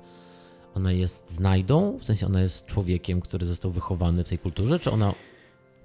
Ona 0.75 0.93
jest 0.93 1.31
znajdą? 1.31 1.99
W 1.99 2.05
sensie 2.05 2.27
ona 2.27 2.41
jest 2.43 2.67
człowiekiem, 2.67 3.21
który 3.21 3.47
został 3.47 3.71
wychowany 3.71 4.25
w 4.25 4.29
tej 4.29 4.39
kulturze, 4.39 4.79
czy 4.79 4.91
ona. 4.91 5.15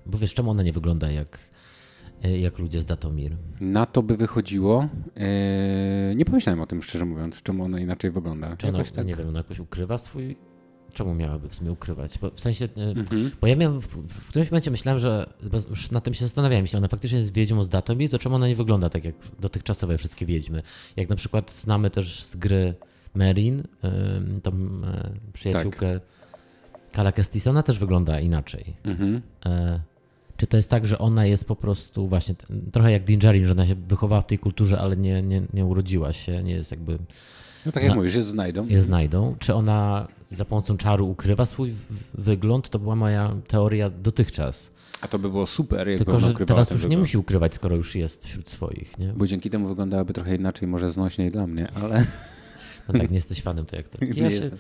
Bo 0.06 0.18
wiesz, 0.18 0.34
czemu 0.34 0.52
ona 0.52 0.64
nie 0.64 0.74
wygląda 0.74 1.12
jak 1.12 1.40
e, 2.24 2.38
jak 2.40 2.60
ludzie 2.60 2.82
z 2.82 2.86
Datomir. 2.86 3.38
Na 3.62 3.86
to 3.86 4.04
by 4.04 4.18
wychodziło. 4.18 4.88
E, 5.18 6.16
nie 6.16 6.26
pomyślałem 6.26 6.62
o 6.62 6.66
tym, 6.68 6.82
szczerze 6.82 7.06
mówiąc, 7.06 7.42
czemu 7.42 7.64
ono 7.64 7.78
inaczej 7.78 8.12
wygląda. 8.12 8.58
Czy 8.58 8.68
ono, 8.68 8.84
tak... 8.96 9.06
nie 9.08 9.16
wiem, 9.16 9.28
ono 9.28 9.38
jakoś 9.38 9.60
ukrywa 9.60 9.98
swój 9.98 10.38
czemu 10.94 11.14
miałaby 11.16 11.50
w 11.50 11.56
sumie 11.56 11.72
ukrywać? 11.72 12.20
Bo 12.20 12.32
w 12.32 12.40
sensie, 12.40 12.66
e, 12.78 12.82
Mhm. 12.82 13.32
bo 13.42 13.48
ja 13.48 13.56
miałem, 13.56 13.82
w, 13.82 13.88
w 14.08 14.30
którymś 14.30 14.52
momencie 14.52 14.72
myślałem, 14.72 15.00
że, 15.00 15.34
już 15.70 15.92
na 15.92 16.02
tym 16.02 16.14
się 16.14 16.26
zastanawiałem, 16.26 16.64
jeśli 16.64 16.78
ona 16.78 16.88
faktycznie 16.88 17.18
jest 17.18 17.34
wiedźmą 17.34 17.64
z 17.64 17.70
Datomir, 17.70 18.10
to 18.10 18.20
czemu 18.20 18.36
ona 18.36 18.48
nie 18.48 18.56
wygląda 18.56 18.90
tak 18.90 19.06
jak 19.06 19.16
dotychczasowe 19.40 19.98
wszystkie 19.98 20.26
wiedźmy? 20.26 20.64
Jak 20.96 21.10
na 21.10 21.16
przykład 21.16 21.52
znamy 21.52 21.90
też 21.90 22.24
z 22.24 22.36
gry 22.36 22.74
Merin, 23.16 23.64
tą 24.44 24.52
e, 24.52 25.10
przyjaciółkę 25.34 26.00
Kala 26.92 27.12
Kestis, 27.12 27.48
ona 27.48 27.64
też 27.64 27.80
wygląda 27.80 28.20
inaczej. 28.20 28.64
Mhm. 28.84 29.22
E, 29.46 29.80
Czy 30.38 30.48
to 30.48 30.58
jest 30.58 30.70
tak, 30.70 30.88
że 30.88 30.98
ona 31.00 31.26
jest 31.26 31.46
po 31.46 31.56
prostu 31.56 32.08
właśnie 32.08 32.36
trochę 32.72 32.92
jak 32.92 33.04
Dinjarin, 33.04 33.46
że 33.46 33.52
ona 33.52 33.68
się 33.68 33.76
wychowała 33.76 34.22
w 34.22 34.28
tej 34.28 34.40
kulturze, 34.40 34.80
ale 34.80 34.98
nie, 34.98 35.22
nie, 35.22 35.42
nie 35.54 35.66
urodziła 35.66 36.14
się, 36.14 36.44
nie 36.44 36.54
jest 36.54 36.72
jakby, 36.72 36.98
No 37.66 37.72
tak 37.72 37.84
jak 37.84 37.90
Na- 37.90 37.96
mówisz, 37.96 38.16
jest 38.16 38.28
znajdą. 38.28 38.68
je 38.68 38.82
znajdą. 38.82 39.36
Czy 39.40 39.54
ona 39.54 40.08
za 40.32 40.46
pomocą 40.46 40.78
czaru 40.78 41.10
ukrywa 41.10 41.46
swój 41.46 41.74
wygląd? 42.14 42.70
To 42.70 42.80
była 42.80 42.96
moja 42.96 43.36
teoria 43.48 43.90
dotychczas. 43.90 44.70
A 45.02 45.08
to 45.08 45.20
by 45.20 45.30
było 45.30 45.48
super, 45.48 45.88
jakby 45.88 46.06
Tylko, 46.06 46.20
że 46.20 46.34
teraz 46.34 46.70
już 46.70 46.82
nie 46.82 46.88
wygląd. 46.88 47.00
musi 47.02 47.18
ukrywać, 47.18 47.54
skoro 47.56 47.76
już 47.76 47.96
jest 47.96 48.26
wśród 48.26 48.50
swoich, 48.50 48.98
nie? 48.98 49.14
Bo 49.14 49.28
dzięki 49.28 49.50
temu 49.50 49.68
wyglądałaby 49.68 50.14
trochę 50.14 50.36
inaczej, 50.36 50.68
może 50.68 50.92
znośniej 50.92 51.32
dla 51.32 51.48
mnie, 51.48 51.68
ale 51.84 52.06
No 52.88 53.00
tak, 53.00 53.10
nie 53.10 53.16
jesteś 53.16 53.42
fanem 53.42 53.66
tej 53.66 53.80
aktorki. 53.80 54.08
nie 54.16 54.22
Ja, 54.22 54.30
się, 54.30 54.36
jestem. 54.36 54.60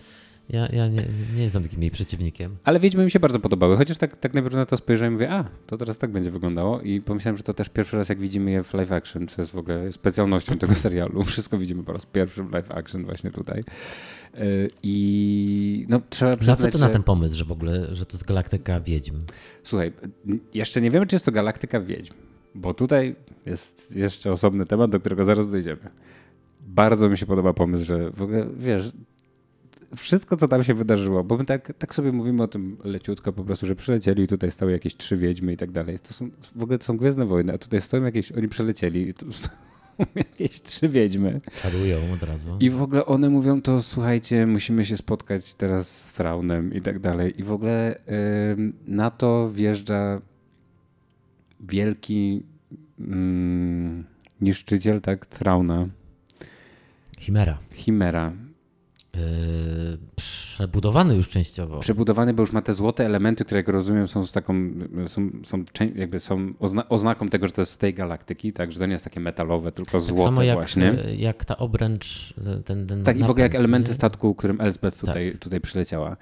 Ja, 0.49 0.67
ja 0.67 0.87
nie, 0.87 1.05
nie 1.35 1.43
jestem 1.43 1.63
takim 1.63 1.81
jej 1.81 1.91
przeciwnikiem. 1.91 2.57
Ale 2.63 2.79
Wiedźmy 2.79 3.05
mi 3.05 3.11
się 3.11 3.19
bardzo 3.19 3.39
podobały, 3.39 3.77
chociaż 3.77 3.97
tak, 3.97 4.15
tak 4.17 4.33
najpierw 4.33 4.55
na 4.55 4.65
to 4.65 4.77
spojrzałem 4.77 5.13
i 5.13 5.15
mówię, 5.15 5.31
a, 5.31 5.43
to 5.67 5.77
teraz 5.77 5.97
tak 5.97 6.11
będzie 6.11 6.31
wyglądało 6.31 6.81
i 6.81 7.01
pomyślałem, 7.01 7.37
że 7.37 7.43
to 7.43 7.53
też 7.53 7.69
pierwszy 7.69 7.97
raz 7.97 8.09
jak 8.09 8.19
widzimy 8.19 8.51
je 8.51 8.63
w 8.63 8.73
live 8.73 8.91
action, 8.91 9.27
co 9.27 9.41
jest 9.41 9.51
w 9.51 9.57
ogóle 9.57 9.91
specjalnością 9.91 10.57
tego 10.57 10.75
serialu. 10.85 11.23
Wszystko 11.23 11.57
widzimy 11.57 11.83
po 11.83 11.93
raz 11.93 12.05
pierwszy 12.05 12.43
w 12.43 12.51
live 12.51 12.71
action 12.71 13.05
właśnie 13.05 13.31
tutaj. 13.31 13.63
Yy, 14.33 14.69
I 14.83 15.85
no 15.89 16.01
trzeba 16.09 16.31
Na 16.31 16.37
co 16.37 16.43
przyznać, 16.45 16.73
ty 16.73 16.79
na 16.79 16.89
ten 16.89 17.03
pomysł, 17.03 17.35
że 17.35 17.45
w 17.45 17.51
ogóle, 17.51 17.95
że 17.95 18.05
to 18.05 18.13
jest 18.13 18.25
galaktyka 18.25 18.79
wiedźm? 18.81 19.19
Słuchaj, 19.63 19.93
jeszcze 20.53 20.81
nie 20.81 20.91
wiemy, 20.91 21.07
czy 21.07 21.15
jest 21.15 21.25
to 21.25 21.31
galaktyka 21.31 21.79
wiedźm, 21.79 22.13
bo 22.55 22.73
tutaj 22.73 23.15
jest 23.45 23.95
jeszcze 23.95 24.31
osobny 24.31 24.65
temat, 24.65 24.91
do 24.91 24.99
którego 24.99 25.25
zaraz 25.25 25.49
dojdziemy. 25.49 25.89
Bardzo 26.61 27.09
mi 27.09 27.17
się 27.17 27.25
podoba 27.25 27.53
pomysł, 27.53 27.85
że 27.85 28.11
w 28.11 28.21
ogóle, 28.21 28.47
wiesz, 28.57 28.91
wszystko, 29.95 30.37
co 30.37 30.47
tam 30.47 30.63
się 30.63 30.73
wydarzyło, 30.73 31.23
bo 31.23 31.37
my 31.37 31.45
tak, 31.45 31.73
tak 31.77 31.95
sobie 31.95 32.11
mówimy 32.11 32.43
o 32.43 32.47
tym 32.47 32.77
leciutko 32.83 33.33
po 33.33 33.43
prostu, 33.43 33.67
że 33.67 33.75
przylecieli 33.75 34.23
i 34.23 34.27
tutaj 34.27 34.51
stały 34.51 34.71
jakieś 34.71 34.95
trzy 34.97 35.17
wiedźmy 35.17 35.53
i 35.53 35.57
tak 35.57 35.71
dalej. 35.71 35.99
To 35.99 36.13
są, 36.13 36.29
w 36.55 36.63
ogóle 36.63 36.77
to 36.77 36.85
są 36.85 36.97
Gwiezdne 36.97 37.25
Wojny, 37.25 37.53
a 37.53 37.57
tutaj 37.57 37.81
stoją 37.81 38.03
jakieś, 38.03 38.31
oni 38.31 38.47
przelecieli 38.47 39.09
i 39.09 39.13
tu 39.13 39.33
stoją 39.33 39.57
jakieś 40.15 40.61
trzy 40.61 40.89
wiedźmy. 40.89 41.41
Czarują 41.61 41.97
od 42.13 42.23
razu. 42.23 42.57
I 42.59 42.69
w 42.69 42.81
ogóle 42.81 43.05
one 43.05 43.29
mówią 43.29 43.61
to, 43.61 43.81
słuchajcie, 43.81 44.47
musimy 44.47 44.85
się 44.85 44.97
spotkać 44.97 45.53
teraz 45.53 46.01
z 46.01 46.13
Traunem 46.13 46.73
i 46.73 46.81
tak 46.81 46.99
dalej. 46.99 47.33
I 47.41 47.43
w 47.43 47.51
ogóle 47.51 48.01
na 48.87 49.11
to 49.11 49.49
wjeżdża 49.49 50.21
wielki 51.59 52.43
mm, 52.99 54.03
niszczyciel, 54.41 55.01
tak, 55.01 55.25
Trauna, 55.25 55.87
Chimera. 57.23 57.57
Chimera. 57.71 58.33
Yy, 59.17 59.21
przebudowany 60.15 61.15
już 61.15 61.29
częściowo. 61.29 61.79
Przebudowany, 61.79 62.33
bo 62.33 62.43
już 62.43 62.51
ma 62.51 62.61
te 62.61 62.73
złote 62.73 63.05
elementy, 63.05 63.45
które 63.45 63.59
jak 63.59 63.67
rozumiem 63.67 64.07
są 64.07 64.25
z 64.25 64.31
taką, 64.31 64.53
są, 65.07 65.29
są, 65.43 65.63
jakby 65.95 66.19
są 66.19 66.53
ozna 66.59 66.89
oznaką 66.89 67.29
tego, 67.29 67.47
że 67.47 67.53
to 67.53 67.61
jest 67.61 67.71
z 67.71 67.77
tej 67.77 67.93
galaktyki, 67.93 68.53
tak, 68.53 68.71
że 68.71 68.79
to 68.79 68.85
nie 68.85 68.91
jest 68.91 69.03
takie 69.03 69.19
metalowe, 69.19 69.71
tylko 69.71 69.91
tak 69.91 70.01
złote 70.01 70.23
samo 70.23 70.43
jak, 70.43 70.57
właśnie. 70.57 71.03
e, 71.05 71.15
jak 71.15 71.45
ta 71.45 71.57
obręcz, 71.57 72.33
e, 72.45 72.63
ten, 72.63 72.87
ten 72.87 73.03
Tak, 73.03 73.17
i 73.19 73.23
w 73.23 73.29
ogóle 73.29 73.43
jak 73.43 73.55
elementy 73.55 73.89
nie? 73.89 73.95
statku, 73.95 74.35
którym 74.35 74.61
Elsbeth 74.61 74.99
tutaj, 74.99 75.35
tutaj 75.39 75.61
przyleciała. 75.61 76.17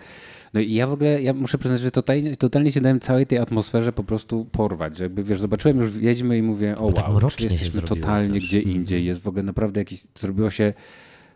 No 0.54 0.60
i 0.60 0.74
ja 0.74 0.88
w 0.88 0.94
ogóle, 0.94 1.22
ja 1.22 1.34
muszę 1.34 1.58
przyznać, 1.58 1.82
że 1.82 1.92
totalnie, 1.92 2.36
totalnie 2.36 2.72
się 2.72 2.82
dałem 2.82 3.00
całej 3.00 3.28
tej 3.28 3.38
atmosferze 3.38 3.92
po 3.94 4.04
prostu 4.04 4.46
porwać, 4.46 4.98
że 4.98 5.04
jakby, 5.04 5.24
wiesz, 5.24 5.40
zobaczyłem 5.40 5.78
już 5.78 5.98
Wiedźmy 5.98 6.38
i 6.38 6.42
mówię, 6.42 6.76
o 6.78 6.82
Bo 6.82 6.94
tak 6.94 7.10
wow, 7.10 7.30
się 7.30 7.44
jesteśmy 7.44 7.82
totalnie 7.82 8.40
też. 8.40 8.48
gdzie 8.48 8.58
Mhm. 8.58 8.76
indziej, 8.76 9.06
jest 9.06 9.22
w 9.22 9.28
ogóle 9.28 9.44
naprawdę 9.44 9.82
jakiś, 9.82 10.04
zrobiło 10.20 10.50
się, 10.50 10.74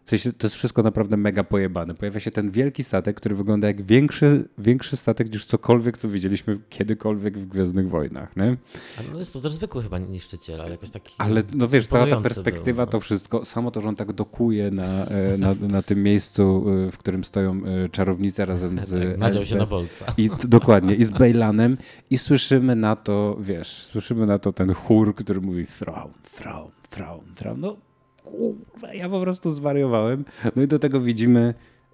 w 0.06 0.10
sensie, 0.10 0.34
to 0.34 0.48
jest 0.48 0.56
wszystko 0.56 0.84
naprawdę 0.84 1.18
mega 1.18 1.44
pojebane. 1.44 1.94
Pojawia 1.94 2.20
się 2.20 2.32
ten 2.32 2.52
wielki 2.52 2.84
statek, 2.84 3.18
który 3.18 3.36
wygląda 3.36 3.68
jak 3.68 3.82
większy, 3.82 4.48
większy 4.58 4.98
statek 4.98 5.34
niż 5.34 5.46
cokolwiek, 5.46 5.98
co 5.98 6.10
widzieliśmy 6.10 6.60
kiedykolwiek 6.70 7.38
w 7.38 7.46
Gwiezdnych 7.46 7.90
Wojnach, 7.90 8.38
nie? 8.38 8.58
Ale 8.98 9.08
No 9.14 9.20
jest 9.20 9.34
to 9.34 9.42
też 9.42 9.54
zwykły 9.54 9.84
chyba 9.84 10.00
niszczyciel, 10.00 10.62
ale 10.62 10.72
jakoś 10.72 10.90
taki. 10.90 11.16
Ale 11.18 11.44
no 11.54 11.68
wiesz, 11.68 11.88
cała 11.88 12.08
ta 12.08 12.22
perspektywa, 12.22 12.86
był, 12.86 12.86
no. 12.86 12.92
to 12.92 13.00
wszystko, 13.00 13.46
samo 13.46 13.72
to, 13.72 13.82
że 13.82 13.90
on 13.90 13.96
tak 13.96 14.14
dokuje 14.14 14.72
na, 14.72 15.06
e, 15.06 15.38
na, 15.38 15.54
na 15.54 15.82
tym 15.82 16.04
miejscu, 16.04 16.66
e, 16.88 16.92
w 16.92 16.98
którym 16.98 17.24
stoją 17.24 17.62
e, 17.66 17.90
czarownice 17.90 18.46
razem 18.46 18.80
z 18.80 18.90
Tak, 19.10 19.18
nadział 19.18 19.46
się 19.46 19.56
na 19.56 19.66
bolca. 19.66 20.14
I 20.18 20.30
dokładnie, 20.44 20.96
i 20.96 21.06
z 21.06 21.12
Bejlanem 21.20 21.78
i 22.10 22.18
słyszymy 22.18 22.76
na 22.76 22.96
to, 22.96 23.38
wiesz, 23.40 23.68
słyszymy 23.68 24.26
na 24.26 24.38
to 24.38 24.54
ten 24.54 24.74
chór, 24.74 25.16
który 25.16 25.42
mówi 25.42 25.68
throne, 25.68 26.14
throne, 26.24 26.72
throne, 26.90 27.24
throne. 27.36 27.62
No 27.62 27.85
kurwa, 28.26 28.94
ja 28.94 29.10
po 29.10 29.22
prostu 29.22 29.52
zwariowałem. 29.52 30.26
No 30.56 30.64
i 30.64 30.68
do 30.68 30.80
tego 30.80 31.02
widzimy 31.02 31.54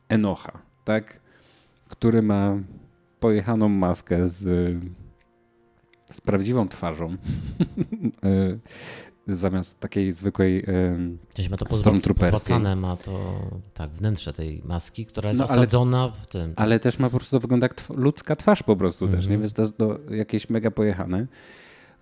Enocha, 0.10 0.60
tak? 0.84 1.20
Który 1.88 2.22
ma 2.22 2.58
pojechaną 3.20 3.70
maskę 3.70 4.28
z, 4.28 4.44
z 6.12 6.22
prawdziwą 6.22 6.68
twarzą. 6.68 7.16
E, 9.28 9.36
Zamiast 9.36 9.80
takiej 9.80 10.12
zwykłej. 10.12 10.60
e, 10.68 10.98
Gdzieś 11.34 11.50
ma 11.50 11.58
to 11.58 11.76
Stormtrooperskiej. 11.76 12.60
ma 12.76 12.98
to 12.98 13.42
tak, 13.74 13.90
wnętrze 13.92 14.34
tej 14.34 14.62
maski, 14.66 15.06
która 15.06 15.30
jest 15.30 15.40
No, 15.40 15.46
ale- 15.48 15.62
osadzona 15.62 16.08
w 16.10 16.28
tym. 16.28 16.54
Ale 16.56 16.80
też 16.80 17.00
ma 17.00 17.10
po 17.10 17.18
prostu 17.18 17.40
wygląda 17.40 17.66
jak 17.66 17.90
ludzka 17.90 18.36
twarz 18.36 18.64
po 18.64 18.76
prostu 18.76 19.08
też, 19.08 19.28
nie? 19.28 19.34
Mhm. 19.36 19.42
Więc 19.42 19.54
to 19.54 19.62
jest 19.62 19.78
to 19.78 19.98
jakieś 20.10 20.50
mega 20.50 20.72
pojechane. 20.72 21.28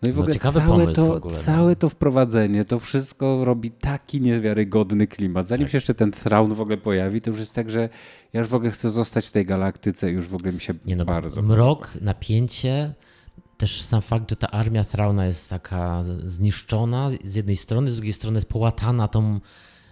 No 0.03 0.09
i 0.09 0.11
w 0.11 0.15
No, 0.15 0.21
ogóle 0.21 0.33
ciekawy 0.33 0.59
całe, 0.59 0.67
pomysł 0.67 0.93
to, 0.95 1.07
w 1.07 1.11
ogóle, 1.11 1.33
no. 1.37 1.43
całe 1.43 1.75
to 1.75 1.89
wprowadzenie, 1.89 2.65
to 2.65 2.79
wszystko 2.79 3.45
robi 3.45 3.71
taki 3.71 4.21
niewiarygodny 4.21 5.07
klimat. 5.07 5.47
Zanim 5.47 5.65
Tak. 5.65 5.71
się 5.71 5.75
jeszcze 5.77 5.93
ten 5.93 6.11
Thrawn 6.11 6.53
w 6.53 6.61
ogóle 6.61 6.77
pojawi, 6.77 7.21
to 7.21 7.29
już 7.29 7.39
jest 7.39 7.55
tak, 7.55 7.69
że 7.69 7.89
ja 8.33 8.39
już 8.39 8.49
w 8.49 8.55
ogóle 8.55 8.71
chcę 8.71 8.91
zostać 8.91 9.25
w 9.27 9.31
tej 9.31 9.45
galaktyce 9.45 10.11
i 10.11 10.13
już 10.13 10.27
w 10.27 10.35
ogóle 10.35 10.53
mi 10.53 10.59
się 10.61 10.73
Nie 10.85 10.95
no, 10.95 11.05
bardzo 11.05 11.41
mrok, 11.41 11.93
napięcie, 12.01 12.93
też 13.57 13.81
sam 13.81 14.01
fakt, 14.01 14.29
że 14.29 14.35
ta 14.35 14.51
armia 14.51 14.83
Thrauna 14.83 15.25
jest 15.25 15.49
taka 15.49 16.03
zniszczona 16.25 17.09
z 17.25 17.35
jednej 17.35 17.57
strony, 17.57 17.91
z 17.91 17.95
drugiej 17.95 18.13
strony 18.13 18.37
jest 18.37 18.49
połatana 18.49 19.07
tą, 19.07 19.39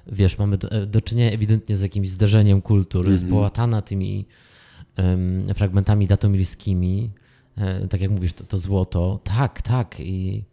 wiesz, 0.08 0.38
mamy 0.38 0.58
do, 0.58 0.86
do 0.88 1.02
czynienia 1.02 1.32
ewidentnie 1.32 1.78
z 1.78 1.82
jakimś 1.82 2.10
zderzeniem 2.10 2.62
kultur, 2.62 3.10
jest 3.10 3.24
Mhm. 3.24 3.40
połatana 3.40 3.82
tymi 3.82 4.26
em, 4.96 5.48
fragmentami 5.56 6.08
datomilskimi, 6.08 7.12
e, 7.16 7.27
tak 7.90 8.02
jak 8.02 8.12
mówisz, 8.12 8.34
to, 8.34 8.44
to 8.44 8.58
złoto, 8.58 9.20
tak, 9.24 9.62
tak 9.62 10.00
i 10.00 10.44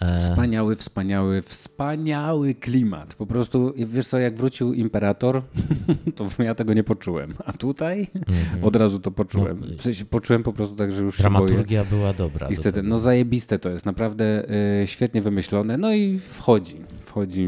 e, 0.00 0.18
Wspaniały, 0.20 0.76
wspaniały, 0.76 1.42
wspaniały 1.42 2.54
klimat. 2.54 3.14
Po 3.14 3.26
prostu, 3.26 3.74
wiesz 3.76 4.08
co, 4.08 4.18
jak 4.18 4.36
wrócił 4.36 4.72
Imperator, 4.74 5.42
to 6.16 6.42
ja 6.42 6.54
tego 6.54 6.74
nie 6.74 6.84
poczułem. 6.84 7.34
A 7.44 7.52
tutaj 7.52 8.06
mhm. 8.14 8.64
od 8.64 8.76
razu 8.76 9.00
to 9.00 9.10
poczułem. 9.10 9.60
No, 9.60 9.76
W 9.78 9.82
sensie 9.82 10.04
poczułem 10.04 10.42
po 10.42 10.52
prostu 10.52 10.76
tak, 10.76 10.92
że 10.92 11.02
już 11.02 11.16
się 11.16 11.22
boję. 11.22 11.46
dramaturgia 11.46 11.84
była 11.84 12.12
dobra. 12.12 12.46
do 12.46 12.50
Niestety, 12.50 12.76
tego. 12.76 12.88
no 12.88 12.98
zajebiste 12.98 13.58
to 13.58 13.70
jest, 13.70 13.86
naprawdę 13.86 14.50
y, 14.82 14.86
świetnie 14.86 15.22
wymyślone. 15.22 15.76
No 15.76 15.92
i 15.92 16.18
wchodzi, 16.18 16.76
wchodzi 17.04 17.46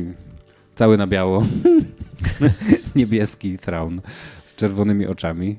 cały 0.75 0.97
na 0.97 1.07
biało, 1.07 1.47
niebieski 2.97 3.59
traun 3.59 4.01
z 4.47 4.55
czerwonymi 4.55 5.07
oczami. 5.07 5.59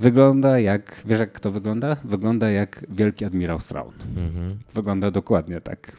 Wygląda 0.00 0.58
jak, 0.60 1.02
wiesz 1.06 1.18
jak 1.20 1.40
to 1.40 1.50
wygląda? 1.50 1.96
Wygląda 2.04 2.50
jak 2.50 2.86
wielki 2.90 3.24
admirał 3.24 3.58
Thrawn. 3.58 3.92
Mhm. 4.16 4.58
Wygląda 4.74 5.10
dokładnie 5.10 5.60
tak. 5.60 5.96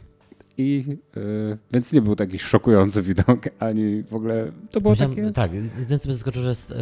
I 0.58 0.84
y, 1.16 1.58
więc 1.72 1.92
nie 1.92 2.02
był 2.02 2.16
taki 2.16 2.38
szokujący 2.38 3.02
widok, 3.12 3.40
ani 3.58 4.02
w 4.02 4.14
ogóle 4.14 4.52
to 4.70 4.80
było 4.80 4.94
Powiedziałem- 4.94 5.16
takie. 5.16 5.32
Tak, 5.32 5.52
jedyne 5.78 5.98
co 5.98 6.08
mnie 6.08 6.14
zaskoczył, 6.14 6.42
że 6.42 6.48
jest 6.48 6.70
e, 6.72 6.74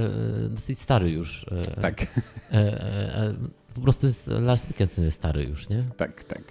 dosyć 0.49 0.79
stary 0.79 1.11
już. 1.11 1.47
E, 1.53 1.81
Tak, 1.81 2.07
E, 2.53 3.35
po 3.75 3.81
prostu 3.81 4.07
jest 4.07 4.29
Lars 4.29 4.67
Mikkelsen 4.69 5.05
jest 5.05 5.17
stary 5.17 5.45
już, 5.45 5.69
nie? 5.69 5.85
tak, 5.97 6.25
tak. 6.25 6.43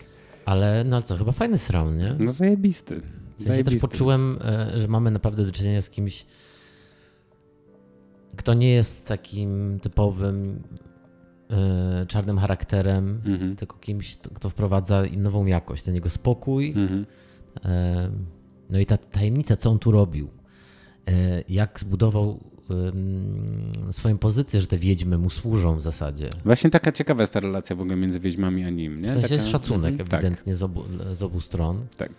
Ale 0.46 0.84
no 0.84 1.02
co, 1.02 1.18
chyba 1.18 1.32
fajny 1.32 1.58
Thrawn, 1.60 1.98
nie? 1.98 2.16
No 2.20 2.32
zajebisty. 2.34 3.02
W 3.38 3.44
sensie 3.44 3.64
też 3.64 3.76
poczułem, 3.76 4.40
że 4.76 4.88
mamy 4.88 5.12
naprawdę 5.12 5.46
do 5.46 5.52
czynienia 5.52 5.82
z 5.82 5.90
kimś, 5.90 6.26
kto 8.40 8.54
nie 8.54 8.70
jest 8.70 9.08
takim 9.08 9.80
typowym 9.82 10.64
e, 11.52 12.06
czarnym 12.08 12.38
charakterem, 12.38 13.22
Mhm. 13.26 13.56
tylko 13.56 13.78
kimś, 13.78 14.18
kto- 14.18 14.50
wprowadza 14.50 15.04
nową 15.18 15.46
jakość. 15.46 15.84
Ten 15.84 15.96
jego 15.96 16.10
spokój, 16.10 16.70
Mhm. 16.70 17.06
e, 17.66 18.10
no 18.70 18.80
i 18.80 18.86
ta 18.86 18.98
tajemnica, 18.98 19.56
co 19.56 19.70
on 19.72 19.80
tu 19.80 19.92
robił. 19.92 20.28
E, 21.08 21.44
Jak 21.50 21.80
zbudował 21.80 22.40
swoją 23.92 24.18
pozycję, 24.18 24.62
że 24.62 24.68
te 24.68 24.78
wiedźmy 24.78 25.18
mu 25.18 25.30
służą 25.30 25.76
w 25.76 25.82
zasadzie. 25.82 26.30
Właśnie 26.46 26.70
taka 26.70 26.92
ciekawa 26.92 27.22
jest 27.24 27.34
ta 27.34 27.40
relacja 27.40 27.76
w 27.76 27.82
ogóle 27.82 27.96
między 27.96 28.20
wiedźmami 28.20 28.64
a 28.64 28.70
nim. 28.70 28.96
Nie? 29.02 29.08
W 29.08 29.08
sensie 29.08 29.22
taka, 29.22 29.34
jest 29.34 29.48
szacunek 29.50 29.92
mhm, 29.92 30.10
ewidentnie 30.14 30.56
z, 30.56 30.64
obu, 30.64 30.84
z 31.14 31.24
obu 31.24 31.42
stron. 31.42 31.86
Tak. 31.98 32.12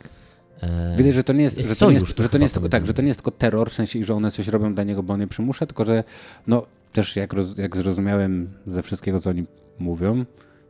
E, 0.62 0.94
Widać, 0.98 1.14
że 1.14 1.24
to 1.24 1.32
nie 1.32 1.42
jest, 1.42 1.56
jest 1.58 1.68
że 1.70 1.76
to 1.76 1.86
nie 1.88 1.94
jest, 1.94 2.14
tu 2.14 2.22
że 2.22 2.28
to 2.28 2.38
nie 2.38 2.42
jest, 2.44 2.54
tylko, 2.54 2.68
tak, 2.68 2.86
że 2.86 2.94
to 2.94 3.02
nie 3.02 3.08
jest 3.08 3.20
tylko 3.20 3.30
terror, 3.30 3.70
w 3.70 3.74
sensie, 3.74 4.04
że 4.04 4.14
one 4.14 4.30
coś 4.30 4.48
robią 4.48 4.74
dla 4.74 4.84
niego, 4.84 5.02
bo 5.02 5.14
on 5.14 5.20
je 5.20 5.26
przymusza, 5.26 5.66
tylko 5.66 5.84
że 5.84 6.04
no 6.46 6.66
też 6.92 7.16
jak, 7.16 7.32
roz, 7.32 7.58
jak 7.58 7.76
zrozumiałem 7.76 8.50
ze 8.66 8.82
wszystkiego, 8.82 9.20
co 9.20 9.30
oni 9.30 9.44
mówią, 9.78 10.24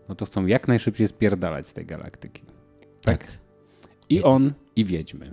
no 0.08 0.14
to 0.14 0.26
chcą 0.26 0.46
jak 0.46 0.68
najszybciej 0.68 1.08
spierdalać 1.08 1.66
z 1.66 1.72
tej 1.72 1.86
galaktyki. 1.86 2.42
tak. 3.04 3.38
I 4.08 4.22
on, 4.22 4.52
i 4.76 4.84
wiedźmy. 4.84 5.32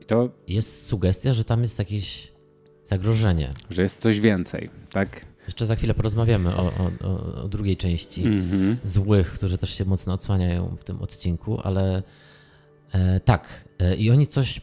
I 0.00 0.04
to, 0.04 0.28
Jest 0.48 0.86
sugestia, 0.86 1.34
że 1.34 1.44
tam 1.44 1.62
jest 1.62 1.78
jakieś 1.78 2.32
zagrożenie. 2.84 3.48
że 3.70 3.82
jest 3.82 3.96
coś 3.98 4.20
więcej, 4.20 4.70
tak? 4.92 5.24
Jeszcze 5.46 5.66
za 5.66 5.76
chwilę 5.76 5.94
porozmawiamy 5.94 6.56
o, 6.56 6.62
o, 6.62 6.90
o, 7.42 7.48
drugiej 7.48 7.76
części 7.76 8.24
Mhm. 8.26 8.76
złych, 8.84 9.32
którzy 9.32 9.58
też 9.58 9.70
się 9.78 9.84
mocno 9.84 10.12
odsłaniają 10.12 10.76
w 10.80 10.84
tym 10.84 11.02
odcinku, 11.02 11.60
ale 11.64 12.02
tak. 13.24 13.64
E, 13.80 13.96
I 13.96 14.10
oni 14.10 14.26
coś, 14.26 14.58
e, 14.58 14.62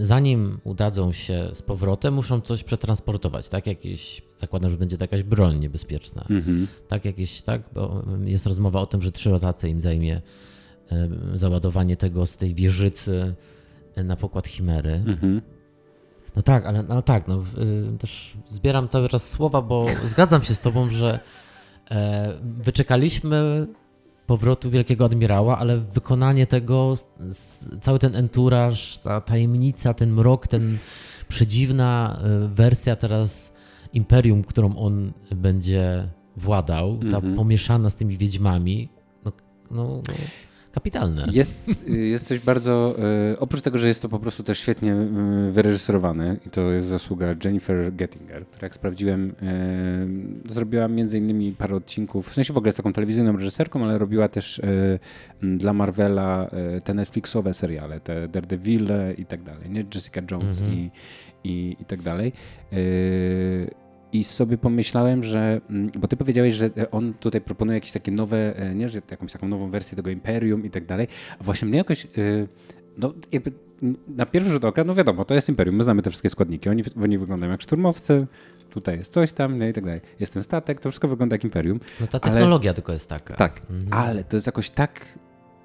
zanim 0.00 0.60
udadzą 0.64 1.12
się 1.12 1.50
z 1.54 1.62
powrotem, 1.62 2.14
muszą 2.14 2.40
coś 2.40 2.62
przetransportować, 2.64 3.48
tak? 3.48 3.66
Jakieś, 3.66 4.22
zakładam, 4.36 4.70
że 4.70 4.76
będzie 4.76 4.96
to 4.96 5.04
jakaś 5.04 5.22
broń 5.22 5.58
niebezpieczna. 5.58 6.26
Mhm. 6.30 6.66
Tak, 6.88 7.04
jakieś, 7.04 7.42
tak? 7.42 7.62
Bo 7.74 8.04
jest 8.24 8.46
rozmowa 8.46 8.80
o 8.80 8.86
tym, 8.86 9.02
że 9.02 9.12
trzy 9.12 9.30
rotacje 9.30 9.70
im 9.70 9.80
zajmie 9.80 10.20
e, 10.92 11.08
załadowanie 11.34 11.96
tego 11.96 12.26
z 12.26 12.36
tej 12.36 12.54
wieżycy 12.54 13.34
e, 13.94 14.04
na 14.04 14.16
pokład 14.16 14.48
Chimery. 14.48 15.02
Mhm. 15.06 15.42
No 16.36 16.42
tak, 16.42 16.66
ale 16.66 16.82
no 16.82 17.02
tak, 17.02 17.28
no, 17.28 17.44
też 17.98 18.36
zbieram 18.48 18.88
cały 18.88 19.08
czas 19.08 19.30
słowa, 19.30 19.62
bo 19.62 19.86
zgadzam 20.04 20.42
się 20.42 20.54
z 20.54 20.60
tobą, 20.60 20.88
że 20.88 21.18
e, 21.90 22.34
wyczekaliśmy 22.42 23.66
powrotu 24.30 24.70
Wielkiego 24.70 25.04
Admirała, 25.04 25.58
ale 25.58 25.78
wykonanie 25.78 26.46
tego, 26.46 26.94
cały 27.80 27.98
ten 27.98 28.14
enturaż, 28.16 28.98
ta 28.98 29.20
tajemnica, 29.20 29.94
ten 29.94 30.12
mrok, 30.12 30.46
ten 30.46 30.78
przedziwna 31.28 32.20
y, 32.44 32.48
wersja 32.48 32.96
teraz 32.96 33.52
Imperium, 33.92 34.44
którą 34.44 34.76
on 34.76 35.12
będzie 35.36 36.08
władał, 36.36 36.98
ta 37.10 37.16
Mhm. 37.16 37.34
pomieszana 37.34 37.90
z 37.90 37.96
tymi 37.96 38.18
wiedźmami, 38.18 38.88
no, 39.24 39.32
no, 39.70 39.84
no 39.86 40.02
kapitalne. 40.72 41.26
Jest, 41.32 41.68
y, 41.88 41.96
jest 42.06 42.26
coś 42.26 42.38
bardzo. 42.38 42.94
y, 43.32 43.38
Oprócz 43.38 43.62
tego, 43.62 43.78
że 43.78 43.88
jest 43.88 44.02
to 44.02 44.08
po 44.08 44.18
prostu 44.18 44.42
też 44.42 44.58
świetnie 44.58 44.94
y, 44.94 45.52
wyreżyserowane 45.52 46.36
i 46.46 46.50
to 46.50 46.70
jest 46.72 46.88
zasługa 46.88 47.26
Jennifer 47.44 47.94
Gettinger, 47.94 48.46
która 48.46 48.66
jak 48.66 48.74
sprawdziłem, 48.74 49.34
zrobiła 50.48 50.88
między 50.88 51.18
innymi 51.18 51.52
parę 51.58 51.76
odcinków. 51.76 52.28
W 52.28 52.34
sensie 52.34 52.52
w 52.52 52.56
ogóle 52.58 52.68
jest 52.68 52.76
taką 52.76 52.92
telewizyjną 52.92 53.36
reżyserką, 53.36 53.84
ale 53.84 53.98
robiła 53.98 54.28
też 54.28 54.60
dla 55.42 55.72
Marvela 55.72 56.50
te 56.84 56.94
Netflixowe 56.94 57.54
seriale, 57.54 58.00
te 58.00 58.28
Daredevil 58.28 58.88
i 59.18 59.26
tak 59.26 59.42
dalej, 59.42 59.70
nie? 59.70 59.84
Jessica 59.94 60.20
Jones 60.30 60.62
Mhm. 60.62 60.78
i, 60.78 60.90
i, 61.44 61.76
i 61.80 61.84
tak 61.84 62.02
dalej. 62.02 62.32
I 64.12 64.24
sobie 64.24 64.58
pomyślałem, 64.58 65.24
że. 65.24 65.60
mm, 65.70 65.90
Bo 65.98 66.08
ty 66.08 66.16
powiedziałeś, 66.16 66.54
że 66.54 66.70
on 66.90 67.14
tutaj 67.14 67.40
proponuje 67.40 67.76
jakieś 67.76 67.92
takie 67.92 68.12
nowe, 68.12 68.56
e, 68.56 68.74
nie, 68.74 68.88
że 68.88 69.00
jakąś 69.10 69.32
taką 69.32 69.48
nową 69.48 69.70
wersję 69.70 69.96
tego 69.96 70.10
Imperium 70.10 70.64
i 70.64 70.70
tak 70.70 70.86
dalej. 70.86 71.06
A 71.40 71.44
właśnie 71.44 71.68
mnie 71.68 71.78
jakoś. 71.78 72.04
y, 72.18 72.48
No, 72.98 73.14
jakby 73.32 73.52
na 74.08 74.26
pierwszy 74.26 74.50
rzut 74.50 74.64
oka, 74.64 74.84
no 74.84 74.94
wiadomo, 74.94 75.24
to 75.24 75.34
jest 75.34 75.48
Imperium, 75.48 75.76
my 75.76 75.84
znamy 75.84 76.02
te 76.02 76.10
wszystkie 76.10 76.30
składniki. 76.30 76.68
Oni, 76.68 76.82
oni 77.02 77.18
wyglądają 77.18 77.52
jak 77.52 77.62
szturmowcy, 77.62 78.26
tutaj 78.70 78.98
jest 78.98 79.12
coś 79.12 79.32
tam, 79.32 79.58
no 79.58 79.66
i 79.66 79.72
tak 79.72 79.84
dalej. 79.84 80.00
Jest 80.20 80.32
ten 80.34 80.42
statek, 80.42 80.80
to 80.80 80.88
wszystko 80.90 81.08
wygląda 81.08 81.34
jak 81.34 81.44
Imperium. 81.44 81.80
No 82.00 82.06
ta 82.06 82.18
ale- 82.22 82.32
technologia 82.34 82.74
tylko 82.74 82.92
jest 82.92 83.08
taka. 83.08 83.34
Tak, 83.36 83.60
Mhm. 83.70 83.92
ale 83.92 84.24
to 84.24 84.36
jest 84.36 84.46
jakoś 84.46 84.70
tak. 84.70 85.18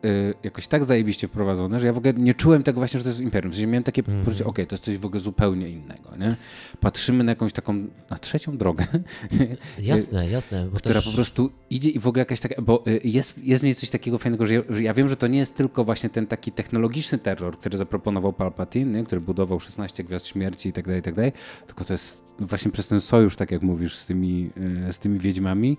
Y, 0.05 0.33
Jakoś 0.43 0.67
tak 0.67 0.85
zajebiście 0.85 1.27
wprowadzone, 1.27 1.79
że 1.79 1.87
ja 1.87 1.93
w 1.93 1.97
ogóle 1.97 2.13
nie 2.13 2.33
czułem 2.33 2.63
tego 2.63 2.79
właśnie, 2.79 2.97
że 2.99 3.03
to 3.03 3.09
jest 3.09 3.21
Imperium. 3.21 3.51
W 3.51 3.55
sensie 3.55 3.67
miałem 3.67 3.83
takie 3.83 4.01
Mhm. 4.01 4.25
poczucie, 4.25 4.45
okej, 4.45 4.67
to 4.67 4.75
jest 4.75 4.83
coś 4.85 4.97
w 4.97 5.05
ogóle 5.05 5.19
zupełnie 5.19 5.69
innego, 5.69 6.15
nie? 6.19 6.35
Patrzymy 6.79 7.23
na 7.23 7.31
jakąś 7.31 7.53
taką, 7.53 7.87
na 8.09 8.17
trzecią 8.17 8.57
drogę, 8.57 8.85
Jasne, 9.79 10.29
jasne. 10.29 10.67
Bo 10.71 10.77
która 10.77 10.95
też... 10.95 11.05
po 11.05 11.11
prostu 11.11 11.51
idzie 11.69 11.89
i 11.89 11.99
w 11.99 12.07
ogóle 12.07 12.21
jakaś 12.21 12.39
taka, 12.39 12.61
bo 12.61 12.83
y, 12.87 13.01
jest, 13.03 13.37
jest 13.43 13.61
w 13.61 13.63
niej 13.63 13.75
coś 13.75 13.89
takiego 13.89 14.17
fajnego, 14.17 14.45
że 14.45 14.53
ja, 14.53 14.61
że 14.69 14.83
ja 14.83 14.93
wiem, 14.93 15.09
że 15.09 15.17
to 15.17 15.27
nie 15.27 15.39
jest 15.39 15.55
tylko 15.55 15.83
właśnie 15.83 16.09
ten 16.09 16.27
taki 16.27 16.51
technologiczny 16.51 17.17
terror, 17.17 17.57
który 17.57 17.77
zaproponował 17.77 18.33
Palpatine, 18.33 18.97
nie? 18.99 19.03
który 19.03 19.21
budował 19.21 19.59
16 19.59 20.03
Gwiazd 20.03 20.27
Śmierci 20.27 20.69
i 20.69 20.73
tak 20.73 20.85
dalej, 20.85 20.99
i 20.99 21.03
tak 21.03 21.13
dalej, 21.15 21.31
tylko 21.67 21.85
to 21.85 21.93
jest 21.93 22.33
właśnie 22.39 22.71
przez 22.71 22.87
ten 22.87 23.01
sojusz, 23.01 23.35
tak 23.35 23.51
jak 23.51 23.61
mówisz, 23.61 23.95
z 23.97 24.05
tymi, 24.05 24.49
y, 24.89 24.93
z 24.93 24.99
tymi 24.99 25.19
wiedźmami, 25.19 25.77